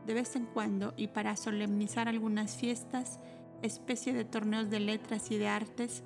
de 0.06 0.14
vez 0.14 0.36
en 0.36 0.46
cuando 0.46 0.94
y 0.96 1.08
para 1.08 1.34
solemnizar 1.34 2.06
algunas 2.06 2.56
fiestas, 2.56 3.18
especie 3.62 4.12
de 4.12 4.24
torneos 4.24 4.70
de 4.70 4.80
letras 4.80 5.30
y 5.30 5.38
de 5.38 5.48
artes, 5.48 6.02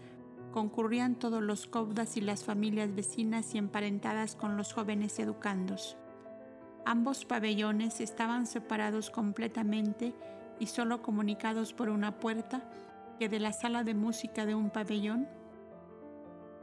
concurrían 0.53 1.17
todos 1.17 1.43
los 1.43 1.67
cobdas 1.67 2.17
y 2.17 2.21
las 2.21 2.45
familias 2.45 2.95
vecinas 2.95 3.55
y 3.55 3.59
emparentadas 3.59 4.37
con 4.37 4.57
los 4.57 4.73
jóvenes 4.73 5.19
educandos. 5.19 5.97
Ambos 6.87 7.25
pabellones 7.25 8.01
estaban 8.01 8.47
separados 8.47 9.11
completamente 9.11 10.15
y 10.61 10.67
solo 10.67 11.03
comunicados 11.03 11.73
por 11.73 11.89
una 11.89 12.21
puerta 12.21 12.63
que 13.19 13.29
de 13.29 13.41
la 13.41 13.53
sala 13.53 13.85
de 13.85 13.95
música 13.95 14.47
de 14.47 14.55
un 14.55 14.71
pabellón 14.71 15.29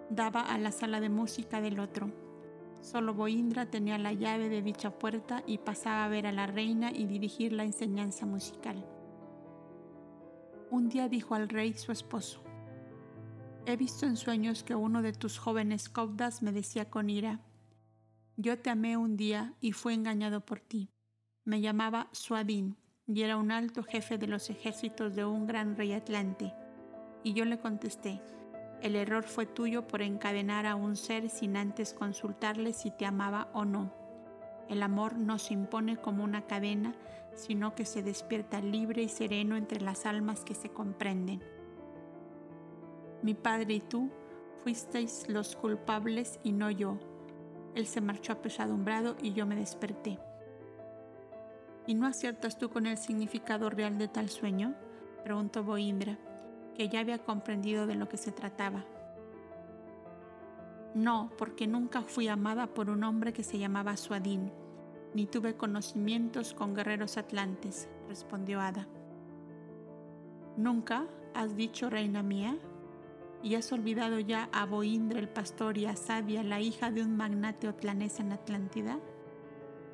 daba 0.09 0.41
a 0.41 0.57
la 0.57 0.71
sala 0.71 0.99
de 0.99 1.09
música 1.09 1.59
del 1.59 1.79
otro. 1.79 2.11
Solo 2.81 3.13
Boindra 3.13 3.65
tenía 3.65 3.97
la 3.97 4.13
llave 4.13 4.49
de 4.49 4.61
dicha 4.61 4.91
puerta 4.91 5.43
y 5.45 5.57
pasaba 5.57 6.05
a 6.05 6.09
ver 6.09 6.27
a 6.27 6.31
la 6.31 6.47
reina 6.47 6.91
y 6.91 7.05
dirigir 7.05 7.53
la 7.53 7.63
enseñanza 7.63 8.25
musical. 8.25 8.85
Un 10.71 10.87
día 10.87 11.09
dijo 11.09 11.35
al 11.35 11.49
rey 11.49 11.73
su 11.73 11.91
esposo, 11.91 12.41
He 13.65 13.75
visto 13.75 14.05
en 14.05 14.15
sueños 14.15 14.63
que 14.63 14.73
uno 14.73 15.01
de 15.01 15.11
tus 15.11 15.37
jóvenes 15.37 15.89
caudas 15.89 16.41
me 16.41 16.53
decía 16.53 16.89
con 16.89 17.09
ira, 17.09 17.41
Yo 18.37 18.57
te 18.57 18.69
amé 18.69 18.95
un 18.95 19.17
día 19.17 19.53
y 19.59 19.73
fui 19.73 19.93
engañado 19.93 20.45
por 20.45 20.61
ti. 20.61 20.89
Me 21.43 21.59
llamaba 21.59 22.07
Suadín 22.13 22.77
y 23.05 23.21
era 23.23 23.35
un 23.35 23.51
alto 23.51 23.83
jefe 23.83 24.17
de 24.17 24.27
los 24.27 24.49
ejércitos 24.49 25.13
de 25.13 25.25
un 25.25 25.45
gran 25.45 25.75
rey 25.75 25.91
atlante. 25.91 26.53
Y 27.21 27.33
yo 27.33 27.43
le 27.43 27.59
contesté, 27.59 28.21
el 28.81 28.95
error 28.95 29.25
fue 29.25 29.45
tuyo 29.45 29.85
por 29.87 30.01
encadenar 30.01 30.65
a 30.65 30.75
un 30.75 30.95
ser 30.95 31.29
sin 31.29 31.57
antes 31.57 31.93
consultarle 31.93 32.71
si 32.71 32.91
te 32.91 33.05
amaba 33.05 33.49
o 33.53 33.65
no. 33.65 33.93
El 34.69 34.83
amor 34.83 35.17
no 35.17 35.37
se 35.37 35.53
impone 35.53 35.97
como 35.97 36.23
una 36.23 36.47
cadena, 36.47 36.95
sino 37.33 37.75
que 37.75 37.85
se 37.85 38.03
despierta 38.03 38.61
libre 38.61 39.03
y 39.03 39.09
sereno 39.09 39.55
entre 39.55 39.81
las 39.81 40.05
almas 40.05 40.43
que 40.43 40.53
se 40.53 40.69
comprenden. 40.69 41.41
Mi 43.21 43.33
padre 43.33 43.75
y 43.75 43.79
tú 43.79 44.09
fuisteis 44.63 45.27
los 45.29 45.55
culpables 45.55 46.39
y 46.43 46.51
no 46.51 46.69
yo. 46.71 46.97
Él 47.75 47.87
se 47.87 48.01
marchó 48.01 48.33
apesadumbrado 48.33 49.15
y 49.21 49.33
yo 49.33 49.45
me 49.45 49.55
desperté. 49.55 50.19
¿Y 51.87 51.93
no 51.93 52.05
aciertas 52.05 52.57
tú 52.57 52.69
con 52.69 52.85
el 52.85 52.97
significado 52.97 53.69
real 53.69 53.97
de 53.97 54.07
tal 54.07 54.29
sueño? 54.29 54.75
preguntó 55.23 55.63
Boindra 55.63 56.17
que 56.75 56.89
ya 56.89 56.99
había 56.99 57.19
comprendido 57.19 57.85
de 57.87 57.95
lo 57.95 58.07
que 58.07 58.17
se 58.17 58.31
trataba. 58.31 58.85
No, 60.93 61.31
porque 61.37 61.67
nunca 61.67 62.01
fui 62.01 62.27
amada 62.27 62.67
por 62.67 62.89
un 62.89 63.03
hombre 63.03 63.33
que 63.33 63.43
se 63.43 63.57
llamaba 63.57 63.97
Suadín, 63.97 64.51
ni 65.13 65.25
tuve 65.25 65.55
conocimientos 65.55 66.53
con 66.53 66.73
guerreros 66.73 67.17
atlantes, 67.17 67.89
respondió 68.07 68.61
Ada. 68.61 68.87
¿Nunca 70.57 71.05
has 71.33 71.55
dicho, 71.55 71.89
reina 71.89 72.23
mía? 72.23 72.57
¿Y 73.43 73.55
has 73.55 73.71
olvidado 73.71 74.19
ya 74.19 74.49
a 74.51 74.65
Boindra 74.65 75.19
el 75.19 75.29
pastor 75.29 75.77
y 75.77 75.85
a 75.85 75.95
Sadia, 75.95 76.43
la 76.43 76.59
hija 76.59 76.91
de 76.91 77.01
un 77.01 77.15
magnate 77.17 77.67
otlanés 77.67 78.19
en 78.19 78.31
Atlántida? 78.31 78.99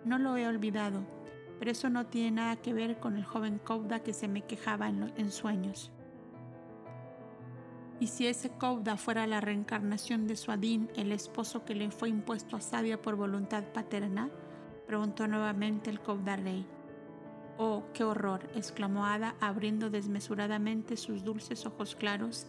No 0.04 0.18
lo 0.18 0.36
he 0.36 0.48
olvidado, 0.48 1.02
pero 1.60 1.72
eso 1.72 1.90
no 1.90 2.08
tiene 2.08 2.32
nada 2.32 2.58
que 2.58 2.74
ver 2.74 3.00
con 3.00 3.16
el 3.16 3.24
joven 3.24 3.60
Cauda 3.64 4.02
que 4.02 4.14
se 4.14 4.28
me 4.28 4.42
quejaba 4.42 4.90
en, 4.90 5.14
en 5.16 5.32
sueños. 5.32 5.92
Y 8.00 8.08
si 8.08 8.28
ese 8.28 8.50
Kouda 8.52 8.96
fuera 8.96 9.26
la 9.26 9.42
reencarnación 9.42 10.28
de 10.28 10.36
Suadín, 10.36 10.90
el 10.96 11.12
esposo 11.12 11.66
que 11.66 11.74
le 11.74 11.90
fue 11.90 12.10
impuesto 12.10 12.56
a 12.56 12.62
Sadia 12.62 13.02
por 13.02 13.16
voluntad 13.16 13.64
paterna, 13.74 14.30
preguntó 14.88 15.28
nuevamente 15.28 15.90
el 15.90 16.00
rey. 16.44 16.66
Oh, 17.58 17.84
qué 17.94 18.04
horror, 18.04 18.50
exclamó 18.56 19.06
Ada, 19.06 19.36
abriendo 19.42 19.90
desmesuradamente 19.90 20.96
sus 20.96 21.24
dulces 21.24 21.66
ojos 21.66 21.96
claros, 21.96 22.48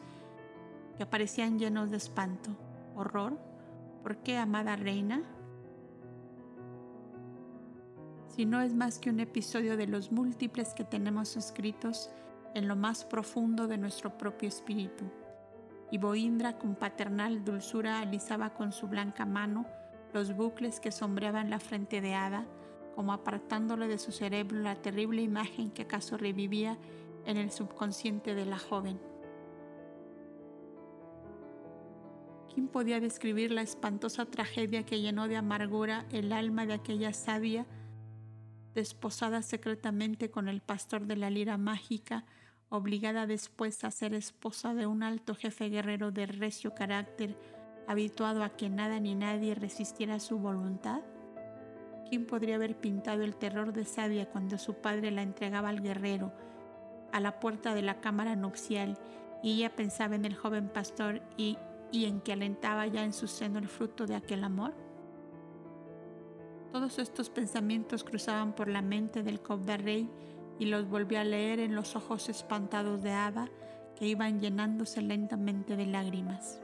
que 0.97 1.05
parecían 1.05 1.59
llenos 1.59 1.91
de 1.91 1.97
espanto. 1.97 2.51
¿Horror? 2.95 3.39
¿Por 4.03 4.19
qué, 4.19 4.39
amada 4.39 4.77
reina? 4.77 5.23
Si 8.29 8.47
no 8.47 8.61
es 8.61 8.73
más 8.73 8.99
que 8.99 9.11
un 9.11 9.19
episodio 9.19 9.77
de 9.77 9.89
los 9.89 10.13
múltiples 10.13 10.75
que 10.75 10.85
tenemos 10.85 11.37
escritos 11.37 12.11
en 12.55 12.69
lo 12.69 12.77
más 12.77 13.05
profundo 13.05 13.67
de 13.67 13.79
nuestro 13.79 14.17
propio 14.17 14.49
espíritu 14.49 15.05
y 15.91 15.99
Boindra 15.99 16.59
con 16.59 16.75
paternal 16.75 17.45
dulzura 17.45 18.01
alisaba 18.01 18.51
con 18.51 18.73
su 18.73 18.87
blanca 18.87 19.25
mano 19.25 19.67
los 20.13 20.35
bucles 20.37 20.81
que 20.81 20.93
sombreaban 20.93 21.51
la 21.51 21.61
frente 21.61 22.01
de 22.01 22.15
Ada, 22.15 22.47
como 22.95 23.13
apartándole 23.13 23.87
de 23.89 23.99
su 23.99 24.13
cerebro 24.13 24.59
la 24.59 24.75
terrible 24.75 25.23
imagen 25.23 25.71
que 25.71 25.83
acaso 25.83 26.17
revivía 26.17 26.79
en 27.27 27.37
el 27.37 27.51
subconsciente 27.51 28.35
de 28.35 28.47
la 28.47 28.59
joven. 28.59 28.99
¿Quién 32.53 32.69
podía 32.69 32.99
describir 32.99 33.53
la 33.53 33.63
espantosa 33.63 34.27
tragedia 34.27 34.85
que 34.85 35.01
llenó 35.01 35.29
de 35.29 35.37
amargura 35.37 36.07
el 36.11 36.33
alma 36.33 36.67
de 36.67 36.75
aquella 36.75 37.13
sabia, 37.13 37.67
desposada 38.75 39.43
secretamente 39.43 40.31
con 40.31 40.49
el 40.49 40.61
pastor 40.61 41.07
de 41.07 41.17
la 41.17 41.31
lira 41.31 41.57
mágica, 41.57 42.25
obligada 42.69 43.27
después 43.27 43.85
a 43.85 43.91
ser 43.91 44.15
esposa 44.15 44.75
de 44.75 44.87
un 44.87 45.03
alto 45.03 45.35
jefe 45.35 45.69
guerrero 45.69 46.11
de 46.11 46.27
recio 46.27 46.75
carácter, 46.75 47.37
habituado 47.89 48.45
a 48.45 48.51
que 48.51 48.69
nada 48.69 49.01
ni 49.01 49.15
nadie 49.15 49.55
resistiera 49.55 50.21
su 50.21 50.39
voluntad? 50.39 51.01
¿Quién 52.09 52.27
podría 52.27 52.57
haber 52.57 52.77
pintado 52.77 53.23
el 53.23 53.35
terror 53.35 53.73
de 53.73 53.87
Sadia 53.87 54.31
cuando 54.31 54.59
su 54.59 54.75
padre 54.75 55.11
la 55.11 55.23
entregaba 55.23 55.71
al 55.71 55.81
guerrero 55.81 56.33
a 57.13 57.21
la 57.21 57.41
puerta 57.41 57.75
de 57.75 57.83
la 57.83 58.01
cámara 58.01 58.37
nupcial 58.37 58.99
y 59.43 59.55
ella 59.55 59.75
pensaba 59.75 60.15
en 60.15 60.27
el 60.27 60.35
joven 60.35 60.69
pastor 60.69 61.23
y, 61.39 61.57
en 61.93 62.21
que 62.21 62.35
alentaba 62.35 62.87
ya 62.87 63.03
en 63.05 63.15
su 63.15 63.27
seno 63.27 63.59
el 63.59 63.69
fruto 63.69 64.07
de 64.07 64.17
aquel 64.17 64.45
amor? 64.45 64.75
Todos 66.71 66.99
estos 66.99 67.31
pensamientos 67.31 68.05
cruzaban 68.05 68.53
por 68.53 68.69
la 68.69 68.83
mente 68.83 69.23
del 69.23 69.41
Cobda 69.41 69.79
Rey 69.79 70.11
y 70.59 70.67
los 70.67 70.87
volví 70.89 71.17
a 71.17 71.25
leer 71.25 71.61
en 71.61 71.75
los 71.75 71.97
ojos 71.97 72.29
espantados 72.29 73.03
de 73.03 73.13
Ada 73.13 73.49
que 73.97 74.07
iban 74.07 74.41
llenándose 74.41 75.01
lentamente 75.01 75.77
de 75.77 75.87
lágrimas. 75.87 76.61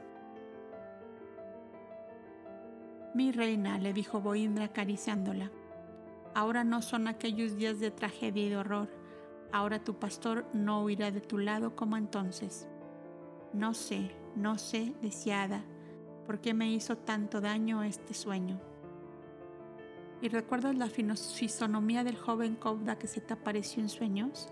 Mi 3.15 3.31
reina, 3.31 3.77
le 3.77 3.93
dijo 3.93 4.19
Boindra 4.19 4.65
acariciándola, 4.65 5.49
ahora 6.33 6.65
no 6.65 6.81
son 6.81 7.07
aquellos 7.07 7.55
días 7.55 7.79
de 7.79 7.89
tragedia 7.89 8.43
y 8.43 8.49
de 8.49 8.57
horror, 8.57 8.89
ahora 9.53 9.81
tu 9.81 9.97
pastor 9.97 10.45
no 10.51 10.83
huirá 10.83 11.11
de 11.11 11.21
tu 11.21 11.37
lado 11.37 11.77
como 11.77 11.95
entonces. 11.95 12.67
No 13.53 13.73
sé, 13.73 14.11
no 14.35 14.57
sé, 14.57 14.93
decía 15.01 15.43
Ada, 15.43 15.63
por 16.25 16.41
qué 16.41 16.53
me 16.53 16.69
hizo 16.73 16.97
tanto 16.97 17.39
daño 17.39 17.83
este 17.83 18.13
sueño. 18.13 18.59
¿Y 20.21 20.27
recuerdas 20.27 20.75
la 20.75 20.89
fisonomía 20.89 22.03
del 22.03 22.17
joven 22.17 22.57
Kouda 22.57 22.97
que 22.97 23.07
se 23.07 23.21
te 23.21 23.33
apareció 23.33 23.81
en 23.81 23.87
sueños? 23.87 24.49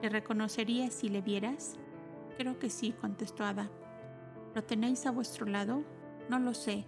¿Le 0.00 0.10
reconocerías 0.10 0.94
si 0.94 1.08
le 1.08 1.22
vieras? 1.22 1.74
Creo 2.38 2.56
que 2.60 2.70
sí, 2.70 2.92
contestó 2.92 3.44
Ada. 3.44 3.68
¿Lo 4.54 4.62
tenéis 4.62 5.06
a 5.06 5.10
vuestro 5.10 5.44
lado? 5.44 5.82
No 6.28 6.38
lo 6.38 6.54
sé, 6.54 6.86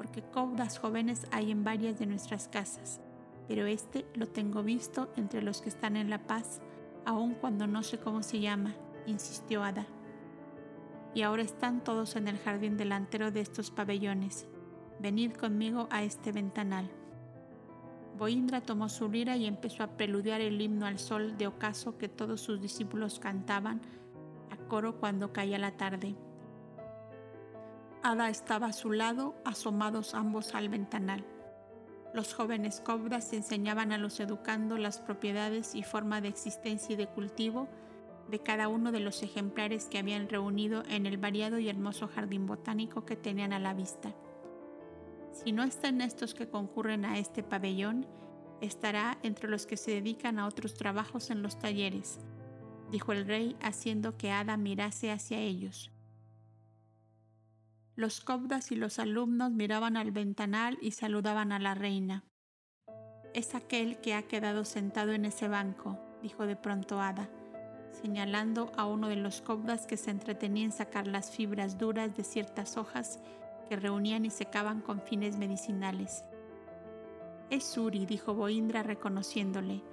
porque 0.00 0.22
Koudas 0.22 0.78
jóvenes 0.78 1.26
hay 1.30 1.50
en 1.50 1.62
varias 1.62 1.98
de 1.98 2.06
nuestras 2.06 2.48
casas, 2.48 3.02
pero 3.46 3.66
este 3.66 4.06
lo 4.14 4.26
tengo 4.26 4.62
visto 4.62 5.12
entre 5.14 5.42
los 5.42 5.60
que 5.60 5.68
están 5.68 5.94
en 5.94 6.08
La 6.08 6.26
Paz, 6.26 6.62
aun 7.04 7.34
cuando 7.34 7.66
no 7.66 7.82
sé 7.82 7.98
cómo 7.98 8.22
se 8.22 8.40
llama, 8.40 8.74
insistió 9.04 9.62
Ada. 9.62 9.86
Y 11.14 11.20
ahora 11.20 11.42
están 11.42 11.84
todos 11.84 12.16
en 12.16 12.28
el 12.28 12.38
jardín 12.38 12.78
delantero 12.78 13.30
de 13.30 13.42
estos 13.42 13.70
pabellones. 13.70 14.46
Venid 15.00 15.32
conmigo 15.32 15.86
a 15.90 16.02
este 16.02 16.32
ventanal. 16.32 16.90
Boindra 18.16 18.62
tomó 18.62 18.88
su 18.88 19.06
lira 19.06 19.36
y 19.36 19.44
empezó 19.44 19.82
a 19.82 19.98
preludiar 19.98 20.40
el 20.40 20.62
himno 20.62 20.86
al 20.86 20.98
sol 20.98 21.36
de 21.36 21.46
ocaso 21.46 21.98
que 21.98 22.08
todos 22.08 22.40
sus 22.40 22.58
discípulos 22.62 23.18
cantaban 23.20 23.82
a 24.48 24.56
coro 24.66 24.98
cuando 24.98 25.34
caía 25.34 25.58
la 25.58 25.76
tarde. 25.76 26.16
Ada 28.02 28.30
estaba 28.30 28.68
a 28.68 28.72
su 28.72 28.92
lado, 28.92 29.34
asomados 29.44 30.14
ambos 30.14 30.54
al 30.54 30.70
ventanal. 30.70 31.22
Los 32.14 32.32
jóvenes 32.32 32.80
cobras 32.80 33.32
enseñaban 33.34 33.92
a 33.92 33.98
los 33.98 34.20
educando 34.20 34.78
las 34.78 34.98
propiedades 35.00 35.74
y 35.74 35.82
forma 35.82 36.22
de 36.22 36.28
existencia 36.28 36.94
y 36.94 36.96
de 36.96 37.06
cultivo 37.06 37.68
de 38.30 38.38
cada 38.38 38.68
uno 38.68 38.90
de 38.90 39.00
los 39.00 39.22
ejemplares 39.22 39.86
que 39.86 39.98
habían 39.98 40.30
reunido 40.30 40.82
en 40.88 41.04
el 41.04 41.18
variado 41.18 41.58
y 41.58 41.68
hermoso 41.68 42.08
jardín 42.08 42.46
botánico 42.46 43.04
que 43.04 43.16
tenían 43.16 43.52
a 43.52 43.58
la 43.58 43.74
vista. 43.74 44.14
Si 45.32 45.52
no 45.52 45.62
están 45.62 46.00
estos 46.00 46.32
que 46.32 46.48
concurren 46.48 47.04
a 47.04 47.18
este 47.18 47.42
pabellón, 47.42 48.06
estará 48.62 49.18
entre 49.22 49.48
los 49.48 49.66
que 49.66 49.76
se 49.76 49.90
dedican 49.90 50.38
a 50.38 50.46
otros 50.46 50.74
trabajos 50.74 51.30
en 51.30 51.42
los 51.42 51.58
talleres, 51.58 52.18
dijo 52.90 53.12
el 53.12 53.26
rey 53.26 53.56
haciendo 53.60 54.16
que 54.16 54.30
Ada 54.30 54.56
mirase 54.56 55.10
hacia 55.10 55.38
ellos. 55.38 55.90
Los 58.00 58.22
cobdas 58.22 58.72
y 58.72 58.76
los 58.76 58.98
alumnos 58.98 59.52
miraban 59.52 59.98
al 59.98 60.10
ventanal 60.10 60.78
y 60.80 60.92
saludaban 60.92 61.52
a 61.52 61.58
la 61.58 61.74
reina. 61.74 62.24
Es 63.34 63.54
aquel 63.54 64.00
que 64.00 64.14
ha 64.14 64.22
quedado 64.22 64.64
sentado 64.64 65.12
en 65.12 65.26
ese 65.26 65.48
banco, 65.48 65.98
dijo 66.22 66.46
de 66.46 66.56
pronto 66.56 66.98
Ada, 66.98 67.28
señalando 67.92 68.72
a 68.78 68.86
uno 68.86 69.08
de 69.08 69.16
los 69.16 69.42
cobdas 69.42 69.86
que 69.86 69.98
se 69.98 70.10
entretenía 70.10 70.64
en 70.64 70.72
sacar 70.72 71.06
las 71.06 71.30
fibras 71.30 71.76
duras 71.76 72.16
de 72.16 72.24
ciertas 72.24 72.78
hojas 72.78 73.20
que 73.68 73.76
reunían 73.76 74.24
y 74.24 74.30
secaban 74.30 74.80
con 74.80 75.02
fines 75.02 75.36
medicinales. 75.36 76.24
Es 77.50 77.64
Suri, 77.64 78.06
dijo 78.06 78.32
Boindra 78.32 78.82
reconociéndole. 78.82 79.84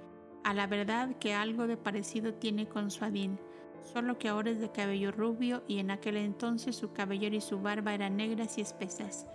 A 0.44 0.54
la 0.54 0.66
verdad 0.66 1.14
que 1.16 1.34
algo 1.34 1.66
de 1.66 1.76
parecido 1.76 2.32
tiene 2.32 2.70
con 2.70 2.90
Suadín, 2.90 3.38
solo 3.82 4.18
que 4.18 4.28
ahora 4.28 4.50
es 4.50 4.60
de 4.60 4.70
cabello 4.70 5.12
rubio 5.12 5.62
y 5.66 5.78
en 5.78 5.90
aquel 5.90 6.16
entonces 6.16 6.76
su 6.76 6.92
cabellera 6.92 7.36
y 7.36 7.40
su 7.40 7.60
barba 7.60 7.94
eran 7.94 8.16
negras 8.16 8.58
y 8.58 8.60
espesas. 8.60 9.26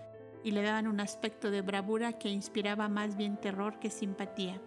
y 0.45 0.51
le 0.51 0.61
daban 0.61 0.87
un 0.87 0.99
aspecto 0.99 1.51
de 1.51 1.61
bravura 1.61 2.13
que 2.19 2.27
inspiraba 2.27 2.89
más 2.89 3.15
bien 3.15 3.37
terror 3.37 3.79
que 3.79 3.89
simpatía. 3.89 4.59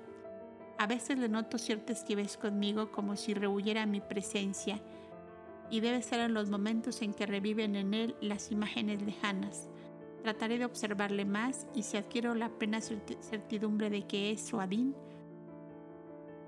A 0.78 0.86
veces 0.86 1.19
le 1.19 1.28
noto 1.28 1.59
cierta 1.59 1.93
esquives 1.93 2.39
conmigo 2.39 2.90
como 2.90 3.15
si 3.15 3.35
rehuyera 3.35 3.85
mi 3.85 4.01
presencia, 4.01 4.81
y 5.70 5.81
debe 5.81 6.03
ser 6.03 6.20
en 6.20 6.35
los 6.35 6.48
momentos 6.48 7.03
en 7.03 7.12
que 7.12 7.27
reviven 7.27 7.77
en 7.77 7.94
él 7.94 8.16
las 8.20 8.51
imágenes 8.53 9.03
lejanas. 9.03 9.69
Trataré 10.23 10.59
de 10.59 10.65
observarle 10.65 11.24
más 11.24 11.66
y 11.74 11.82
si 11.82 11.97
adquiero 11.97 12.35
la 12.35 12.48
plena 12.48 12.81
certidumbre 12.81 13.90
de 13.90 14.07
que 14.07 14.31
es 14.31 14.47
Suadín, 14.47 14.94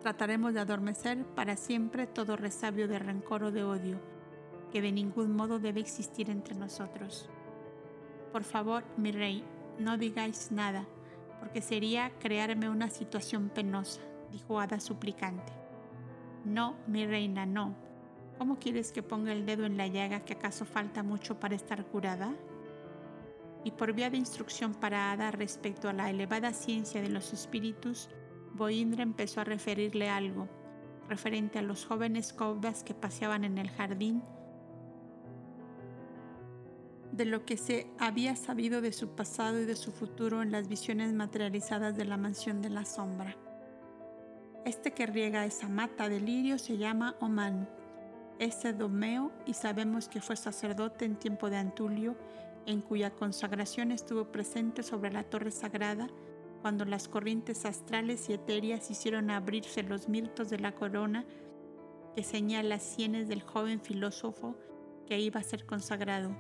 trataremos 0.00 0.54
de 0.54 0.60
adormecer 0.60 1.24
para 1.34 1.56
siempre 1.56 2.06
todo 2.06 2.36
resabio 2.36 2.88
de 2.88 2.98
rencor 2.98 3.42
o 3.44 3.52
de 3.52 3.64
odio, 3.64 4.00
que 4.72 4.82
de 4.82 4.92
ningún 4.92 5.34
modo 5.34 5.58
debe 5.58 5.80
existir 5.80 6.30
entre 6.30 6.54
nosotros. 6.54 7.28
Por 8.32 8.44
favor, 8.44 8.84
mi 8.96 9.12
rey, 9.12 9.44
no 9.78 9.96
digáis 9.96 10.52
nada, 10.52 10.86
porque 11.40 11.62
sería 11.62 12.10
crearme 12.18 12.68
una 12.68 12.90
situación 12.90 13.48
penosa, 13.48 14.00
dijo 14.30 14.60
Ada 14.60 14.80
suplicante. 14.80 15.52
No, 16.44 16.76
mi 16.86 17.06
reina, 17.06 17.46
no. 17.46 17.74
¿Cómo 18.38 18.58
quieres 18.58 18.92
que 18.92 19.02
ponga 19.02 19.32
el 19.32 19.46
dedo 19.46 19.64
en 19.64 19.76
la 19.76 19.88
llaga 19.88 20.20
que 20.20 20.34
acaso 20.34 20.64
falta 20.64 21.02
mucho 21.02 21.40
para 21.40 21.56
estar 21.56 21.84
curada? 21.86 22.34
Y 23.64 23.72
por 23.72 23.92
vía 23.92 24.10
de 24.10 24.16
instrucción 24.16 24.74
para 24.74 25.10
Ada 25.10 25.32
respecto 25.32 25.88
a 25.88 25.92
la 25.92 26.10
elevada 26.10 26.52
ciencia 26.52 27.02
de 27.02 27.08
los 27.08 27.32
espíritus, 27.32 28.08
Boindra 28.58 29.02
empezó 29.02 29.40
a 29.40 29.44
referirle 29.44 30.10
algo 30.10 30.48
referente 31.08 31.58
a 31.58 31.62
los 31.62 31.86
jóvenes 31.86 32.32
caudas 32.32 32.84
que 32.84 32.92
paseaban 32.92 33.44
en 33.44 33.56
el 33.56 33.70
jardín 33.70 34.22
de 37.12 37.24
lo 37.24 37.44
que 37.44 37.56
se 37.56 37.86
había 37.98 38.36
sabido 38.36 38.80
de 38.80 38.92
su 38.92 39.08
pasado 39.16 39.60
y 39.60 39.64
de 39.64 39.74
su 39.74 39.90
futuro 39.90 40.42
en 40.42 40.52
las 40.52 40.68
visiones 40.68 41.12
materializadas 41.12 41.96
de 41.96 42.04
la 42.04 42.16
mansión 42.16 42.60
de 42.60 42.70
la 42.70 42.84
sombra. 42.84 43.36
Este 44.64 44.92
que 44.92 45.06
riega 45.06 45.46
esa 45.46 45.68
mata 45.68 46.08
de 46.08 46.20
lirio 46.20 46.58
se 46.58 46.76
llama 46.76 47.16
Oman. 47.20 47.68
Es 48.38 48.62
Domeo 48.76 49.32
y 49.46 49.54
sabemos 49.54 50.08
que 50.08 50.20
fue 50.20 50.36
sacerdote 50.36 51.06
en 51.06 51.16
tiempo 51.16 51.50
de 51.50 51.56
Antulio, 51.56 52.14
en 52.66 52.82
cuya 52.82 53.10
consagración 53.10 53.90
estuvo 53.90 54.30
presente 54.30 54.82
sobre 54.82 55.10
la 55.10 55.24
torre 55.24 55.50
sagrada 55.50 56.08
cuando 56.62 56.84
las 56.84 57.08
corrientes 57.08 57.64
astrales 57.64 58.28
y 58.28 58.34
etéreas 58.34 58.90
hicieron 58.90 59.30
abrirse 59.30 59.82
los 59.82 60.08
mirtos 60.08 60.50
de 60.50 60.58
la 60.58 60.72
corona 60.72 61.24
que 62.14 62.22
señala 62.22 62.70
las 62.70 62.82
sienes 62.82 63.28
del 63.28 63.42
joven 63.42 63.80
filósofo 63.80 64.56
que 65.06 65.20
iba 65.20 65.40
a 65.40 65.44
ser 65.44 65.66
consagrado 65.66 66.36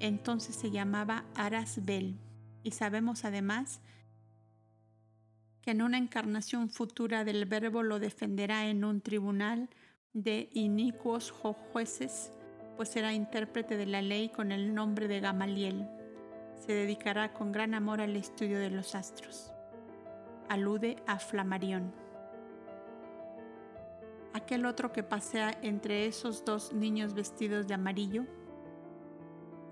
entonces 0.00 0.56
se 0.56 0.70
llamaba 0.70 1.24
Arasbel. 1.34 2.18
Y 2.62 2.72
sabemos 2.72 3.24
además 3.24 3.80
que 5.62 5.70
en 5.70 5.82
una 5.82 5.98
encarnación 5.98 6.68
futura 6.70 7.24
del 7.24 7.46
Verbo 7.46 7.82
lo 7.82 7.98
defenderá 7.98 8.68
en 8.68 8.84
un 8.84 9.00
tribunal 9.00 9.68
de 10.12 10.48
inicuos 10.52 11.30
jueces, 11.30 12.32
pues 12.76 12.90
será 12.90 13.12
intérprete 13.12 13.76
de 13.76 13.86
la 13.86 14.02
ley 14.02 14.28
con 14.28 14.52
el 14.52 14.74
nombre 14.74 15.08
de 15.08 15.20
Gamaliel. 15.20 15.88
Se 16.56 16.72
dedicará 16.72 17.32
con 17.32 17.52
gran 17.52 17.74
amor 17.74 18.00
al 18.00 18.16
estudio 18.16 18.58
de 18.58 18.70
los 18.70 18.94
astros. 18.94 19.52
Alude 20.48 20.96
a 21.06 21.18
Flamarión. 21.18 21.92
Aquel 24.32 24.66
otro 24.66 24.92
que 24.92 25.02
pasea 25.02 25.56
entre 25.62 26.06
esos 26.06 26.44
dos 26.44 26.72
niños 26.72 27.14
vestidos 27.14 27.66
de 27.66 27.74
amarillo 27.74 28.24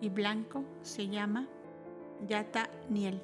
y 0.01 0.09
blanco 0.09 0.65
se 0.83 1.09
llama 1.09 1.49
Yata 2.27 2.69
Niel 2.89 3.23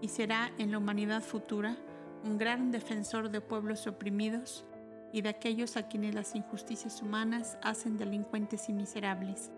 y 0.00 0.08
será 0.08 0.52
en 0.58 0.72
la 0.72 0.78
humanidad 0.78 1.22
futura 1.22 1.78
un 2.24 2.36
gran 2.36 2.70
defensor 2.70 3.30
de 3.30 3.40
pueblos 3.40 3.86
oprimidos 3.86 4.64
y 5.12 5.22
de 5.22 5.28
aquellos 5.28 5.76
a 5.76 5.88
quienes 5.88 6.14
las 6.14 6.34
injusticias 6.34 7.02
humanas 7.02 7.56
hacen 7.62 7.96
delincuentes 7.96 8.68
y 8.68 8.72
miserables. 8.72 9.50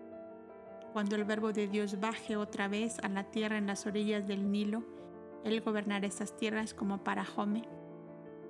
Cuando 0.95 1.17
el 1.17 1.25
verbo 1.25 1.51
de 1.51 1.67
Dios 1.67 1.99
baje 1.99 2.37
otra 2.37 2.69
vez 2.69 2.99
a 2.99 3.09
la 3.09 3.25
tierra 3.25 3.57
en 3.57 3.67
las 3.67 3.85
orillas 3.85 4.25
del 4.25 4.49
Nilo, 4.49 4.81
Él 5.43 5.59
gobernará 5.59 6.07
esas 6.07 6.37
tierras 6.37 6.73
como 6.73 7.03
para 7.03 7.25
Jome, 7.25 7.67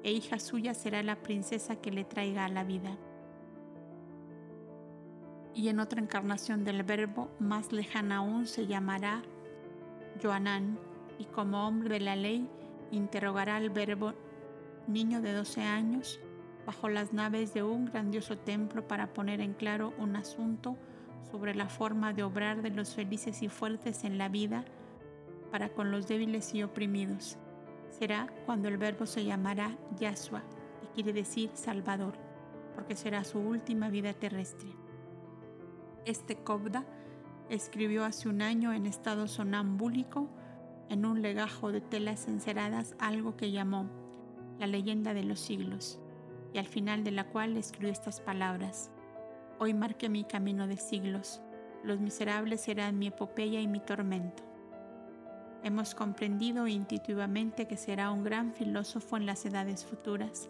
e 0.04 0.12
hija 0.12 0.38
suya 0.38 0.76
será 0.76 1.02
la 1.02 1.16
princesa 1.16 1.78
que 1.78 1.90
le 1.90 2.04
traiga 2.04 2.46
a 2.46 2.50
la 2.50 2.64
vida. 2.64 3.00
Y 5.56 5.70
en 5.70 5.80
otra 5.80 6.00
encarnación 6.00 6.64
del 6.64 6.84
verbo 6.84 7.32
más 7.40 7.72
lejana 7.72 8.18
aún 8.18 8.46
se 8.46 8.68
llamará 8.68 9.24
Joanán 10.22 10.78
y 11.18 11.26
como 11.26 11.68
hombre 11.68 11.96
de 11.96 12.02
la 12.02 12.16
ley 12.16 12.48
interrogará 12.92 13.56
al 13.56 13.72
verbo 13.72 14.14
niño 14.86 15.20
de 15.20 15.34
12 15.34 15.64
años 15.64 16.20
bajo 16.68 16.90
las 16.90 17.12
naves 17.12 17.56
de 17.56 17.64
un 17.64 17.86
grandioso 17.86 18.38
templo 18.38 18.88
para 18.88 19.16
poner 19.16 19.42
en 19.42 19.54
claro 19.54 19.96
un 19.98 20.16
asunto 20.16 20.78
sobre 21.36 21.54
la 21.54 21.68
forma 21.68 22.14
de 22.14 22.24
obrar 22.24 22.62
de 22.62 22.70
los 22.70 22.96
felices 22.96 23.42
y 23.42 23.50
fuertes 23.50 24.06
en 24.06 24.18
la 24.18 24.30
vida 24.30 24.64
para 25.52 25.68
con 25.68 25.92
los 25.92 26.08
débiles 26.08 26.56
y 26.56 26.64
oprimidos. 26.64 27.38
Será 27.90 28.30
cuando 28.46 28.70
el 28.70 28.78
verbo 28.78 29.06
se 29.06 29.26
llamará 29.26 29.76
Yahshua, 30.00 30.44
que 30.80 30.88
quiere 30.94 31.12
decir 31.12 31.50
Salvador, 31.54 32.14
porque 32.74 32.96
será 32.96 33.26
su 33.26 33.40
última 33.40 33.90
vida 33.90 34.14
terrestre. 34.14 34.70
Este 36.06 36.38
Cobda 36.38 36.86
escribió 37.50 38.06
hace 38.06 38.30
un 38.30 38.42
año 38.42 38.72
en 38.72 38.86
estado 38.86 39.28
sonambúlico 39.28 40.30
en 40.88 41.06
un 41.06 41.22
legajo 41.22 41.74
de 41.74 41.82
telas 41.82 42.30
enceradas 42.30 42.96
algo 42.98 43.36
que 43.36 43.52
llamó 43.52 43.90
La 44.58 44.68
leyenda 44.68 45.14
de 45.14 45.26
los 45.26 45.42
siglos, 45.42 46.00
y 46.54 46.60
al 46.60 46.68
final 46.68 47.04
de 47.04 47.12
la 47.12 47.26
cual 47.26 47.58
escribió 47.58 47.92
estas 47.92 48.22
palabras. 48.22 48.90
Hoy 49.58 49.74
marqué 49.74 50.10
mi 50.10 50.26
camino 50.26 50.68
de 50.68 50.76
siglos, 50.76 51.42
los 51.84 52.00
miserables 52.00 52.62
serán 52.62 53.00
mi 53.00 53.08
epopeya 53.08 53.62
y 53.62 53.68
mi 53.68 53.80
tormento. 53.80 54.44
Hemos 55.64 55.96
comprendido 55.96 56.68
intuitivamente 56.68 57.68
que 57.68 57.78
será 57.78 58.12
un 58.12 58.24
gran 58.24 58.54
filósofo 58.54 59.18
en 59.18 59.26
las 59.26 59.46
edades 59.46 59.86
futuras, 59.86 60.50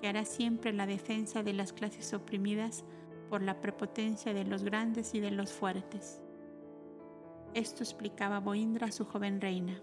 que 0.00 0.08
hará 0.08 0.24
siempre 0.24 0.72
la 0.72 0.86
defensa 0.86 1.42
de 1.42 1.52
las 1.52 1.72
clases 1.72 2.14
oprimidas 2.14 2.84
por 3.28 3.42
la 3.42 3.60
prepotencia 3.60 4.32
de 4.32 4.44
los 4.44 4.62
grandes 4.62 5.14
y 5.14 5.20
de 5.20 5.32
los 5.32 5.52
fuertes. 5.52 6.22
Esto 7.54 7.82
explicaba 7.82 8.40
Boindra 8.40 8.86
a 8.86 8.92
su 8.92 9.04
joven 9.04 9.40
reina. 9.40 9.80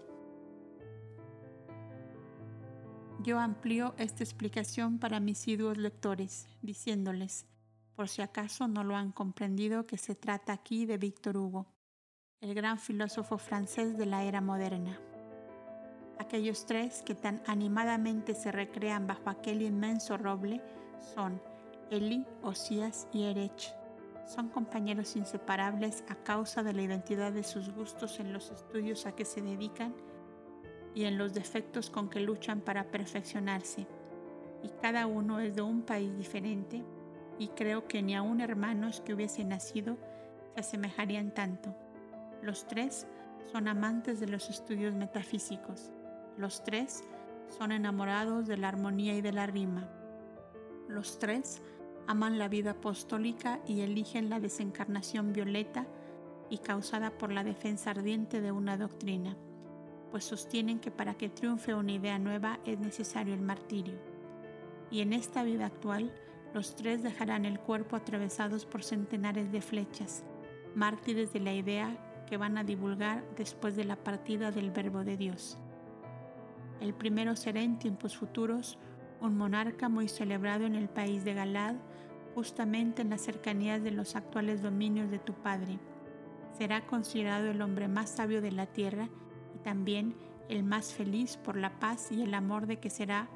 Yo 3.22 3.38
amplío 3.38 3.94
esta 3.98 4.24
explicación 4.24 4.98
para 4.98 5.20
mis 5.20 5.38
siduos 5.38 5.78
lectores, 5.78 6.48
diciéndoles, 6.60 7.46
por 7.94 8.08
si 8.08 8.22
acaso 8.22 8.68
no 8.68 8.84
lo 8.84 8.96
han 8.96 9.12
comprendido, 9.12 9.86
que 9.86 9.98
se 9.98 10.14
trata 10.14 10.52
aquí 10.52 10.86
de 10.86 10.98
Víctor 10.98 11.36
Hugo, 11.36 11.66
el 12.40 12.54
gran 12.54 12.78
filósofo 12.78 13.38
francés 13.38 13.96
de 13.96 14.06
la 14.06 14.24
era 14.24 14.40
moderna. 14.40 14.98
Aquellos 16.18 16.66
tres 16.66 17.02
que 17.02 17.14
tan 17.14 17.42
animadamente 17.46 18.34
se 18.34 18.52
recrean 18.52 19.06
bajo 19.06 19.30
aquel 19.30 19.62
inmenso 19.62 20.16
roble 20.16 20.60
son 21.14 21.40
Eli, 21.90 22.26
Osías 22.42 23.08
y 23.12 23.24
Erech 23.24 23.74
son 24.26 24.48
compañeros 24.48 25.16
inseparables 25.16 26.04
a 26.08 26.14
causa 26.14 26.62
de 26.62 26.72
la 26.72 26.82
identidad 26.82 27.32
de 27.32 27.42
sus 27.42 27.70
gustos 27.70 28.20
en 28.20 28.32
los 28.32 28.50
estudios 28.50 29.06
a 29.06 29.12
que 29.12 29.24
se 29.24 29.42
dedican 29.42 29.94
y 30.94 31.04
en 31.04 31.18
los 31.18 31.34
defectos 31.34 31.90
con 31.90 32.08
que 32.08 32.20
luchan 32.20 32.60
para 32.60 32.90
perfeccionarse. 32.90 33.86
Y 34.62 34.68
cada 34.80 35.06
uno 35.06 35.40
es 35.40 35.54
de 35.54 35.62
un 35.62 35.82
país 35.82 36.16
diferente 36.16 36.84
y 37.38 37.48
creo 37.48 37.86
que 37.86 38.02
ni 38.02 38.14
aun 38.14 38.40
hermanos 38.40 39.00
que 39.00 39.14
hubiesen 39.14 39.50
nacido 39.50 39.98
se 40.54 40.60
asemejarían 40.60 41.32
tanto. 41.32 41.74
Los 42.42 42.66
tres 42.66 43.06
son 43.50 43.68
amantes 43.68 44.20
de 44.20 44.28
los 44.28 44.50
estudios 44.50 44.94
metafísicos. 44.94 45.90
Los 46.36 46.64
tres 46.64 47.04
son 47.58 47.72
enamorados 47.72 48.46
de 48.46 48.56
la 48.56 48.68
armonía 48.68 49.14
y 49.14 49.20
de 49.20 49.32
la 49.32 49.46
rima. 49.46 49.88
Los 50.88 51.18
tres 51.18 51.62
aman 52.06 52.38
la 52.38 52.48
vida 52.48 52.72
apostólica 52.72 53.60
y 53.66 53.80
eligen 53.80 54.30
la 54.30 54.40
desencarnación 54.40 55.32
violeta 55.32 55.86
y 56.50 56.58
causada 56.58 57.10
por 57.10 57.32
la 57.32 57.44
defensa 57.44 57.90
ardiente 57.90 58.40
de 58.40 58.52
una 58.52 58.76
doctrina, 58.76 59.36
pues 60.10 60.24
sostienen 60.24 60.80
que 60.80 60.90
para 60.90 61.14
que 61.14 61.30
triunfe 61.30 61.74
una 61.74 61.92
idea 61.92 62.18
nueva 62.18 62.58
es 62.66 62.78
necesario 62.78 63.32
el 63.34 63.40
martirio. 63.40 63.94
Y 64.90 65.00
en 65.00 65.14
esta 65.14 65.42
vida 65.42 65.66
actual, 65.66 66.12
los 66.54 66.74
tres 66.74 67.02
dejarán 67.02 67.44
el 67.44 67.58
cuerpo 67.58 67.96
atravesados 67.96 68.66
por 68.66 68.84
centenares 68.84 69.50
de 69.50 69.60
flechas, 69.60 70.24
mártires 70.74 71.32
de 71.32 71.40
la 71.40 71.54
idea 71.54 71.96
que 72.28 72.36
van 72.36 72.58
a 72.58 72.64
divulgar 72.64 73.24
después 73.36 73.76
de 73.76 73.84
la 73.84 73.96
partida 73.96 74.50
del 74.50 74.70
Verbo 74.70 75.04
de 75.04 75.16
Dios. 75.16 75.58
El 76.80 76.94
primero 76.94 77.36
será 77.36 77.62
en 77.62 77.78
tiempos 77.78 78.16
futuros 78.16 78.78
un 79.20 79.36
monarca 79.36 79.88
muy 79.88 80.08
celebrado 80.08 80.66
en 80.66 80.74
el 80.74 80.88
país 80.88 81.24
de 81.24 81.34
Galad, 81.34 81.76
justamente 82.34 83.02
en 83.02 83.10
las 83.10 83.20
cercanías 83.20 83.82
de 83.82 83.92
los 83.92 84.16
actuales 84.16 84.62
dominios 84.62 85.10
de 85.10 85.18
tu 85.18 85.32
padre. 85.32 85.78
Será 86.58 86.86
considerado 86.86 87.50
el 87.50 87.62
hombre 87.62 87.88
más 87.88 88.10
sabio 88.10 88.42
de 88.42 88.52
la 88.52 88.66
tierra 88.66 89.08
y 89.54 89.58
también 89.58 90.16
el 90.48 90.64
más 90.64 90.92
feliz 90.92 91.36
por 91.36 91.56
la 91.56 91.78
paz 91.78 92.10
y 92.10 92.22
el 92.22 92.34
amor 92.34 92.66
de 92.66 92.78
que 92.78 92.90
será 92.90 93.28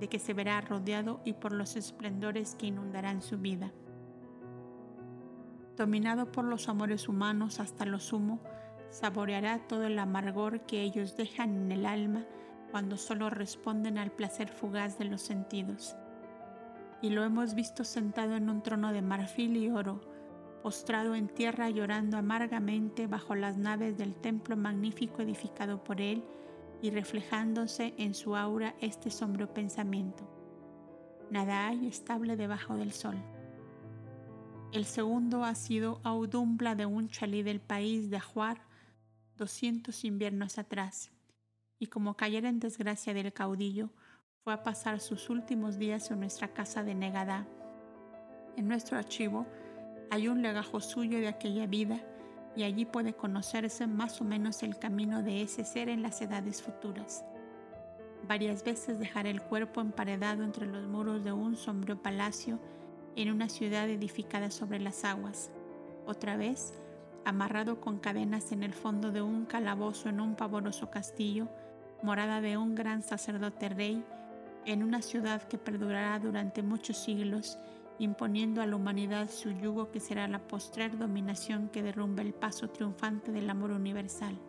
de 0.00 0.08
que 0.08 0.18
se 0.18 0.34
verá 0.34 0.60
rodeado 0.62 1.20
y 1.24 1.34
por 1.34 1.52
los 1.52 1.76
esplendores 1.76 2.56
que 2.56 2.66
inundarán 2.66 3.22
su 3.22 3.38
vida. 3.38 3.70
Dominado 5.76 6.32
por 6.32 6.44
los 6.44 6.68
amores 6.68 7.08
humanos 7.08 7.60
hasta 7.60 7.84
lo 7.84 8.00
sumo, 8.00 8.40
saboreará 8.90 9.66
todo 9.68 9.84
el 9.84 9.98
amargor 9.98 10.62
que 10.62 10.82
ellos 10.82 11.16
dejan 11.16 11.54
en 11.54 11.72
el 11.72 11.86
alma 11.86 12.24
cuando 12.70 12.96
solo 12.96 13.30
responden 13.30 13.98
al 13.98 14.10
placer 14.10 14.48
fugaz 14.48 14.98
de 14.98 15.04
los 15.04 15.20
sentidos. 15.20 15.96
Y 17.02 17.10
lo 17.10 17.24
hemos 17.24 17.54
visto 17.54 17.84
sentado 17.84 18.36
en 18.36 18.50
un 18.50 18.62
trono 18.62 18.92
de 18.92 19.02
marfil 19.02 19.56
y 19.56 19.70
oro, 19.70 20.00
postrado 20.62 21.14
en 21.14 21.28
tierra 21.28 21.70
llorando 21.70 22.18
amargamente 22.18 23.06
bajo 23.06 23.34
las 23.34 23.56
naves 23.56 23.96
del 23.96 24.14
templo 24.14 24.56
magnífico 24.56 25.22
edificado 25.22 25.82
por 25.82 26.00
él 26.00 26.24
y 26.82 26.90
reflejándose 26.90 27.94
en 27.98 28.14
su 28.14 28.36
aura 28.36 28.74
este 28.80 29.10
sombrío 29.10 29.52
pensamiento. 29.52 30.28
Nada 31.30 31.68
hay 31.68 31.86
estable 31.86 32.36
debajo 32.36 32.76
del 32.76 32.92
sol. 32.92 33.16
El 34.72 34.84
segundo 34.84 35.44
ha 35.44 35.54
sido 35.54 36.00
Audumbla 36.04 36.74
de 36.74 36.86
un 36.86 37.08
chalí 37.08 37.42
del 37.42 37.60
país 37.60 38.10
de 38.10 38.16
Ajuar, 38.16 38.62
200 39.36 40.04
inviernos 40.04 40.58
atrás, 40.58 41.10
y 41.78 41.86
como 41.86 42.16
cayera 42.16 42.48
en 42.48 42.60
desgracia 42.60 43.14
del 43.14 43.32
caudillo, 43.32 43.90
fue 44.42 44.52
a 44.52 44.62
pasar 44.62 45.00
sus 45.00 45.28
últimos 45.28 45.78
días 45.78 46.10
en 46.10 46.20
nuestra 46.20 46.48
casa 46.48 46.82
de 46.82 46.94
Negadá. 46.94 47.46
En 48.56 48.68
nuestro 48.68 48.96
archivo 48.96 49.46
hay 50.10 50.28
un 50.28 50.42
legajo 50.42 50.80
suyo 50.80 51.18
de 51.18 51.28
aquella 51.28 51.66
vida 51.66 52.00
y 52.56 52.64
allí 52.64 52.84
puede 52.84 53.14
conocerse 53.14 53.86
más 53.86 54.20
o 54.20 54.24
menos 54.24 54.62
el 54.62 54.78
camino 54.78 55.22
de 55.22 55.42
ese 55.42 55.64
ser 55.64 55.88
en 55.88 56.02
las 56.02 56.20
edades 56.20 56.62
futuras. 56.62 57.24
Varias 58.26 58.64
veces 58.64 58.98
dejará 58.98 59.30
el 59.30 59.42
cuerpo 59.42 59.80
emparedado 59.80 60.42
entre 60.42 60.66
los 60.66 60.86
muros 60.86 61.24
de 61.24 61.32
un 61.32 61.56
sombrío 61.56 62.00
palacio 62.00 62.58
en 63.16 63.30
una 63.30 63.48
ciudad 63.48 63.88
edificada 63.88 64.50
sobre 64.50 64.80
las 64.80 65.04
aguas. 65.04 65.50
Otra 66.06 66.36
vez, 66.36 66.74
amarrado 67.24 67.80
con 67.80 67.98
cadenas 67.98 68.52
en 68.52 68.62
el 68.62 68.74
fondo 68.74 69.10
de 69.10 69.22
un 69.22 69.46
calabozo 69.46 70.08
en 70.08 70.20
un 70.20 70.34
pavoroso 70.34 70.90
castillo, 70.90 71.48
morada 72.02 72.40
de 72.40 72.56
un 72.56 72.74
gran 72.74 73.02
sacerdote 73.02 73.68
rey, 73.68 74.04
en 74.66 74.82
una 74.82 75.02
ciudad 75.02 75.42
que 75.42 75.58
perdurará 75.58 76.18
durante 76.18 76.62
muchos 76.62 76.98
siglos 76.98 77.58
imponiendo 78.00 78.62
a 78.62 78.66
la 78.66 78.76
humanidad 78.76 79.30
su 79.30 79.50
yugo 79.50 79.90
que 79.90 80.00
será 80.00 80.26
la 80.26 80.38
postrer 80.38 80.96
dominación 80.96 81.68
que 81.68 81.82
derrumba 81.82 82.22
el 82.22 82.32
paso 82.32 82.70
triunfante 82.70 83.30
del 83.30 83.48
amor 83.50 83.72
universal. 83.72 84.40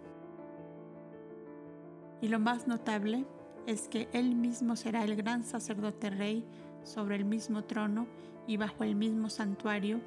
Y 2.22 2.30
lo 2.30 2.40
más 2.40 2.65
notable 2.65 3.26
es 3.68 3.90
que 3.90 4.07
Él 4.14 4.36
mismo 4.36 4.78
será 4.78 5.03
el 5.03 5.18
gran 5.18 5.44
sacerdote 5.44 6.10
rey 6.10 6.45
sobre 6.84 7.18
el 7.18 7.26
mismo 7.26 7.65
trono 7.65 8.07
y 8.48 8.56
bajo 8.56 8.86
el 8.86 8.95
mismo 8.95 9.30
santuario 9.30 9.99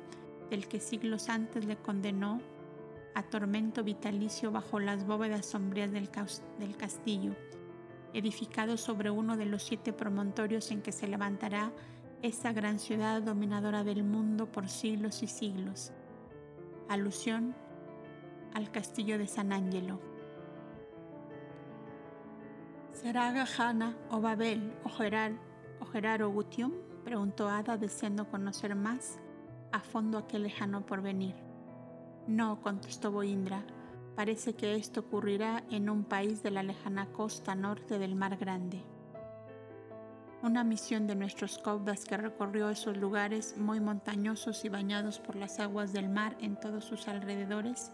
del 0.49 0.67
que 0.67 0.81
siglos 0.81 1.29
antes 1.29 1.67
le 1.67 1.77
condenó 1.77 2.41
a 3.15 3.25
tormento 3.25 3.85
vitalicio 3.85 4.53
bajo 4.53 4.81
las 4.81 5.07
bóvedas 5.07 5.45
sombrías 5.45 5.93
del, 5.93 6.09
del 6.59 6.77
castillo, 6.79 7.35
edificado 8.15 8.79
sobre 8.79 9.11
uno 9.11 9.37
de 9.37 9.45
los 9.45 9.65
siete 9.65 9.93
promontorios 9.93 10.71
en 10.71 10.81
que 10.81 10.93
se 10.93 11.09
levantará 11.09 11.73
esa 12.25 12.55
gran 12.55 12.79
ciudad 12.79 13.21
dominadora 13.21 13.85
del 13.85 14.03
mundo 14.03 14.51
por 14.51 14.71
siglos 14.71 15.23
y 15.23 15.27
siglos. 15.27 15.93
Alusión 16.89 17.55
al 18.55 18.71
castillo 18.71 19.19
de 19.19 19.27
San 19.27 19.53
Angelo. 19.53 20.01
¿Será 22.93 23.31
Gajana 23.31 23.95
o 24.11 24.23
Babel 24.23 24.73
o 24.85 24.89
Gerar 24.89 25.33
o, 25.81 25.85
Gerar 25.85 26.23
o 26.23 26.33
preguntó 27.05 27.51
Ada 27.51 27.77
deseando 27.77 28.27
conocer 28.31 28.75
más 28.75 29.21
a 29.71 29.81
fondo 29.81 30.17
aquel 30.17 30.45
lejano 30.45 30.87
porvenir. 30.87 31.35
No, 32.27 32.63
contestó 32.63 33.13
Boindra, 33.13 33.67
parece 34.17 34.55
que 34.55 34.77
esto 34.77 35.01
ocurrirá 35.01 35.63
en 35.71 35.91
un 35.91 36.05
país 36.05 36.43
de 36.43 36.53
la 36.53 36.63
lejana 36.63 37.05
costa 37.13 37.55
norte 37.55 37.99
del 37.99 38.17
Mar 38.17 38.39
Grande 38.39 38.83
una 40.45 40.63
misión 40.63 41.07
de 41.07 41.15
nuestros 41.15 41.57
caudas 41.57 42.05
que 42.05 42.19
recorrió 42.19 42.69
esos 42.69 42.99
lugares 42.99 43.57
muy 43.57 43.81
montañosos 43.81 44.67
y 44.67 44.69
bañados 44.69 45.19
por 45.19 45.37
las 45.37 45.59
aguas 45.59 45.95
del 45.95 46.11
mar 46.11 46.37
en 46.39 46.61
todos 46.61 46.85
sus 46.85 47.09
alrededores, 47.09 47.93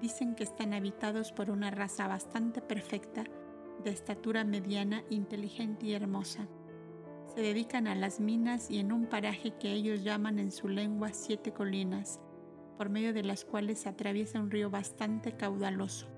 dicen 0.00 0.34
que 0.34 0.42
están 0.42 0.74
habitados 0.74 1.30
por 1.30 1.48
una 1.48 1.70
raza 1.70 2.08
bastante 2.08 2.60
perfecta, 2.60 3.22
de 3.84 3.90
estatura 3.90 4.42
mediana, 4.42 5.04
inteligente 5.10 5.86
y 5.86 5.94
hermosa. 5.94 6.48
Se 7.32 7.40
dedican 7.40 7.86
a 7.86 7.94
las 7.94 8.18
minas 8.18 8.68
y 8.68 8.80
en 8.80 8.92
un 8.92 9.06
paraje 9.06 9.52
que 9.52 9.70
ellos 9.70 10.02
llaman 10.02 10.40
en 10.40 10.50
su 10.50 10.66
lengua 10.66 11.10
siete 11.12 11.52
colinas, 11.52 12.18
por 12.78 12.90
medio 12.90 13.12
de 13.14 13.22
las 13.22 13.44
cuales 13.44 13.86
atraviesa 13.86 14.40
un 14.40 14.50
río 14.50 14.70
bastante 14.70 15.36
caudaloso. 15.36 16.08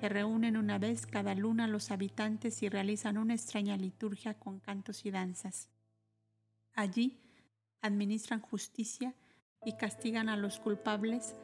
Se 0.00 0.08
reúnen 0.08 0.56
una 0.56 0.78
vez 0.78 1.06
cada 1.06 1.34
luna 1.34 1.68
los 1.68 1.90
habitantes 1.90 2.62
y 2.62 2.68
realizan 2.68 3.18
una 3.18 3.34
extraña 3.34 3.76
liturgia 3.76 4.34
con 4.34 4.58
cantos 4.58 5.06
y 5.06 5.10
danzas. 5.10 5.70
Allí 6.74 7.20
administran 7.80 8.40
justicia 8.40 9.14
y 9.64 9.76
castigan 9.76 10.28
a 10.28 10.36
los 10.36 10.58
culpables 10.58 11.36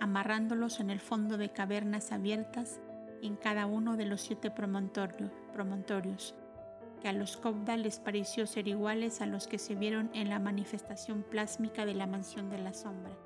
amarrándolos 0.00 0.80
en 0.80 0.90
el 0.90 1.00
fondo 1.00 1.36
de 1.36 1.52
cavernas 1.52 2.12
abiertas 2.12 2.80
en 3.22 3.36
cada 3.36 3.66
uno 3.66 3.96
de 3.96 4.06
los 4.06 4.20
siete 4.20 4.50
promontorios, 4.50 6.34
que 7.00 7.08
a 7.08 7.12
los 7.12 7.36
Cobda 7.36 7.76
les 7.76 7.98
pareció 7.98 8.46
ser 8.46 8.68
iguales 8.68 9.20
a 9.20 9.26
los 9.26 9.46
que 9.46 9.58
se 9.58 9.74
vieron 9.74 10.10
en 10.12 10.28
la 10.28 10.38
manifestación 10.38 11.22
plásmica 11.22 11.86
de 11.86 11.94
la 11.94 12.06
mansión 12.06 12.50
de 12.50 12.58
la 12.58 12.72
sombra. 12.72 13.16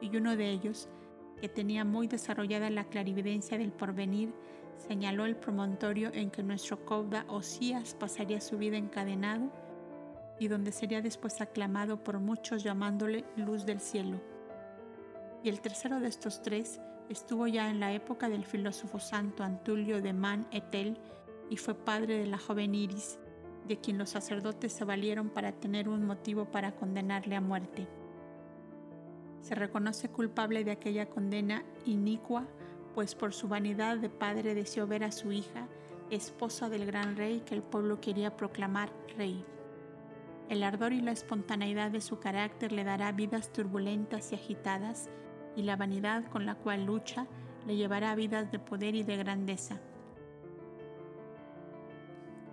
Y 0.00 0.16
uno 0.16 0.36
de 0.36 0.50
ellos, 0.50 0.88
que 1.40 1.48
tenía 1.48 1.84
muy 1.84 2.06
desarrollada 2.06 2.70
la 2.70 2.84
clarividencia 2.84 3.58
del 3.58 3.72
porvenir, 3.72 4.32
señaló 4.76 5.24
el 5.24 5.36
promontorio 5.36 6.10
en 6.12 6.30
que 6.30 6.42
nuestro 6.42 6.84
Cauda 6.84 7.24
Osías 7.28 7.94
pasaría 7.94 8.40
su 8.40 8.58
vida 8.58 8.76
encadenado 8.76 9.50
y 10.38 10.48
donde 10.48 10.72
sería 10.72 11.00
después 11.00 11.40
aclamado 11.40 12.02
por 12.02 12.18
muchos 12.18 12.62
llamándole 12.62 13.24
luz 13.36 13.64
del 13.64 13.80
cielo. 13.80 14.20
Y 15.42 15.48
el 15.48 15.60
tercero 15.60 16.00
de 16.00 16.08
estos 16.08 16.42
tres 16.42 16.80
estuvo 17.08 17.46
ya 17.46 17.70
en 17.70 17.80
la 17.80 17.92
época 17.92 18.28
del 18.28 18.44
filósofo 18.44 18.98
santo 18.98 19.44
Antulio 19.44 20.00
de 20.00 20.12
Man 20.12 20.46
Etel 20.50 20.98
y 21.50 21.56
fue 21.56 21.74
padre 21.74 22.18
de 22.18 22.26
la 22.26 22.38
joven 22.38 22.74
Iris, 22.74 23.18
de 23.68 23.78
quien 23.78 23.98
los 23.98 24.10
sacerdotes 24.10 24.72
se 24.72 24.84
valieron 24.84 25.30
para 25.30 25.52
tener 25.52 25.88
un 25.88 26.04
motivo 26.04 26.46
para 26.46 26.72
condenarle 26.72 27.36
a 27.36 27.40
muerte 27.40 27.86
se 29.44 29.54
reconoce 29.54 30.08
culpable 30.08 30.64
de 30.64 30.70
aquella 30.70 31.10
condena 31.10 31.64
inicua, 31.84 32.46
pues 32.94 33.14
por 33.14 33.34
su 33.34 33.46
vanidad 33.46 33.98
de 33.98 34.08
padre 34.08 34.54
deseó 34.54 34.86
ver 34.86 35.04
a 35.04 35.12
su 35.12 35.32
hija, 35.32 35.68
esposa 36.08 36.70
del 36.70 36.86
gran 36.86 37.14
rey 37.14 37.42
que 37.44 37.54
el 37.54 37.62
pueblo 37.62 38.00
quería 38.00 38.38
proclamar 38.38 38.90
rey. 39.18 39.44
El 40.48 40.62
ardor 40.62 40.94
y 40.94 41.02
la 41.02 41.12
espontaneidad 41.12 41.90
de 41.90 42.00
su 42.00 42.18
carácter 42.18 42.72
le 42.72 42.84
dará 42.84 43.12
vidas 43.12 43.52
turbulentas 43.52 44.32
y 44.32 44.34
agitadas, 44.34 45.10
y 45.56 45.62
la 45.62 45.76
vanidad 45.76 46.24
con 46.30 46.46
la 46.46 46.54
cual 46.54 46.86
lucha 46.86 47.26
le 47.66 47.76
llevará 47.76 48.12
a 48.12 48.14
vidas 48.14 48.50
de 48.50 48.58
poder 48.58 48.94
y 48.94 49.02
de 49.02 49.18
grandeza. 49.18 49.78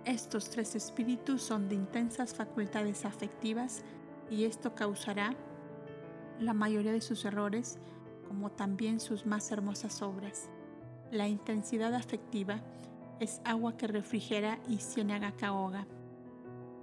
Estos 0.04 0.50
tres 0.50 0.74
espíritus 0.74 1.42
son 1.42 1.70
de 1.70 1.74
intensas 1.74 2.34
facultades 2.34 3.06
afectivas 3.06 3.82
y 4.30 4.44
esto 4.44 4.74
causará 4.74 5.34
la 6.40 6.54
mayoría 6.54 6.92
de 6.92 7.00
sus 7.00 7.24
errores, 7.24 7.78
como 8.28 8.50
también 8.50 9.00
sus 9.00 9.26
más 9.26 9.50
hermosas 9.50 10.02
obras. 10.02 10.48
La 11.10 11.28
intensidad 11.28 11.94
afectiva 11.94 12.62
es 13.20 13.40
agua 13.44 13.76
que 13.76 13.86
refrigera 13.86 14.58
y 14.68 14.78
ciénaga 14.78 15.32
que 15.32 15.44
ahoga. 15.44 15.86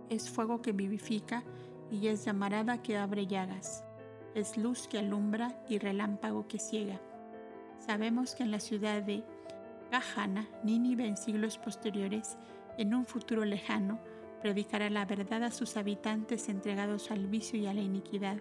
Es 0.09 0.29
fuego 0.29 0.61
que 0.61 0.71
vivifica 0.71 1.43
y 1.91 2.07
es 2.07 2.25
llamarada 2.25 2.81
que 2.81 2.97
abre 2.97 3.27
llagas. 3.27 3.83
Es 4.35 4.57
luz 4.57 4.87
que 4.87 4.99
alumbra 4.99 5.59
y 5.67 5.79
relámpago 5.79 6.47
que 6.47 6.59
ciega. 6.59 7.01
Sabemos 7.79 8.35
que 8.35 8.43
en 8.43 8.51
la 8.51 8.59
ciudad 8.59 9.01
de 9.01 9.23
Gajana, 9.91 10.47
Nínive 10.63 11.07
en 11.07 11.17
siglos 11.17 11.57
posteriores, 11.57 12.37
en 12.77 12.93
un 12.93 13.05
futuro 13.05 13.43
lejano, 13.43 13.99
predicará 14.41 14.89
la 14.89 15.05
verdad 15.05 15.43
a 15.43 15.51
sus 15.51 15.75
habitantes 15.75 16.49
entregados 16.49 17.11
al 17.11 17.27
vicio 17.27 17.59
y 17.59 17.65
a 17.65 17.73
la 17.73 17.81
iniquidad 17.81 18.37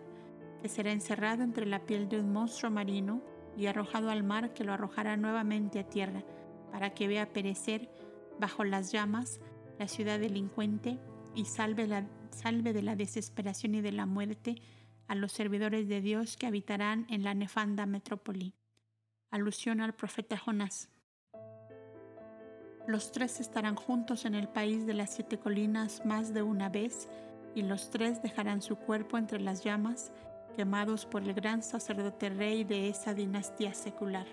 que 0.60 0.68
será 0.68 0.92
encerrado 0.92 1.42
entre 1.42 1.66
la 1.66 1.86
piel 1.86 2.08
de 2.08 2.20
un 2.20 2.32
monstruo 2.32 2.70
marino 2.70 3.22
y 3.56 3.66
arrojado 3.66 4.10
al 4.10 4.22
mar 4.22 4.52
que 4.52 4.64
lo 4.64 4.72
arrojará 4.72 5.16
nuevamente 5.16 5.78
a 5.80 5.88
tierra, 5.88 6.24
para 6.70 6.90
que 6.94 7.08
vea 7.08 7.32
perecer 7.32 7.90
bajo 8.38 8.64
las 8.64 8.92
llamas 8.92 9.40
la 9.78 9.88
ciudad 9.88 10.18
delincuente 10.18 10.98
y 11.34 11.44
salve, 11.44 11.86
la, 11.86 12.06
salve 12.30 12.72
de 12.72 12.82
la 12.82 12.96
desesperación 12.96 13.74
y 13.76 13.80
de 13.80 13.92
la 13.92 14.06
muerte 14.06 14.56
a 15.06 15.14
los 15.14 15.32
servidores 15.32 15.88
de 15.88 16.00
Dios 16.00 16.36
que 16.36 16.46
habitarán 16.46 17.06
en 17.08 17.22
la 17.22 17.34
nefanda 17.34 17.86
metrópoli. 17.86 18.54
Alusión 19.30 19.80
al 19.80 19.94
profeta 19.94 20.36
Jonás. 20.36 20.90
Los 22.86 23.12
tres 23.12 23.40
estarán 23.40 23.74
juntos 23.74 24.24
en 24.24 24.34
el 24.34 24.48
país 24.48 24.86
de 24.86 24.94
las 24.94 25.14
siete 25.14 25.38
colinas 25.38 26.04
más 26.06 26.32
de 26.32 26.42
una 26.42 26.68
vez, 26.68 27.08
y 27.54 27.62
los 27.62 27.90
tres 27.90 28.22
dejarán 28.22 28.62
su 28.62 28.76
cuerpo 28.76 29.18
entre 29.18 29.40
las 29.40 29.64
llamas 29.64 30.12
llamados 30.58 31.06
por 31.06 31.22
el 31.22 31.34
gran 31.34 31.62
sacerdote 31.62 32.30
rey 32.30 32.64
de 32.64 32.88
esa 32.88 33.14
dinastía 33.14 33.72
secular. 33.72 34.26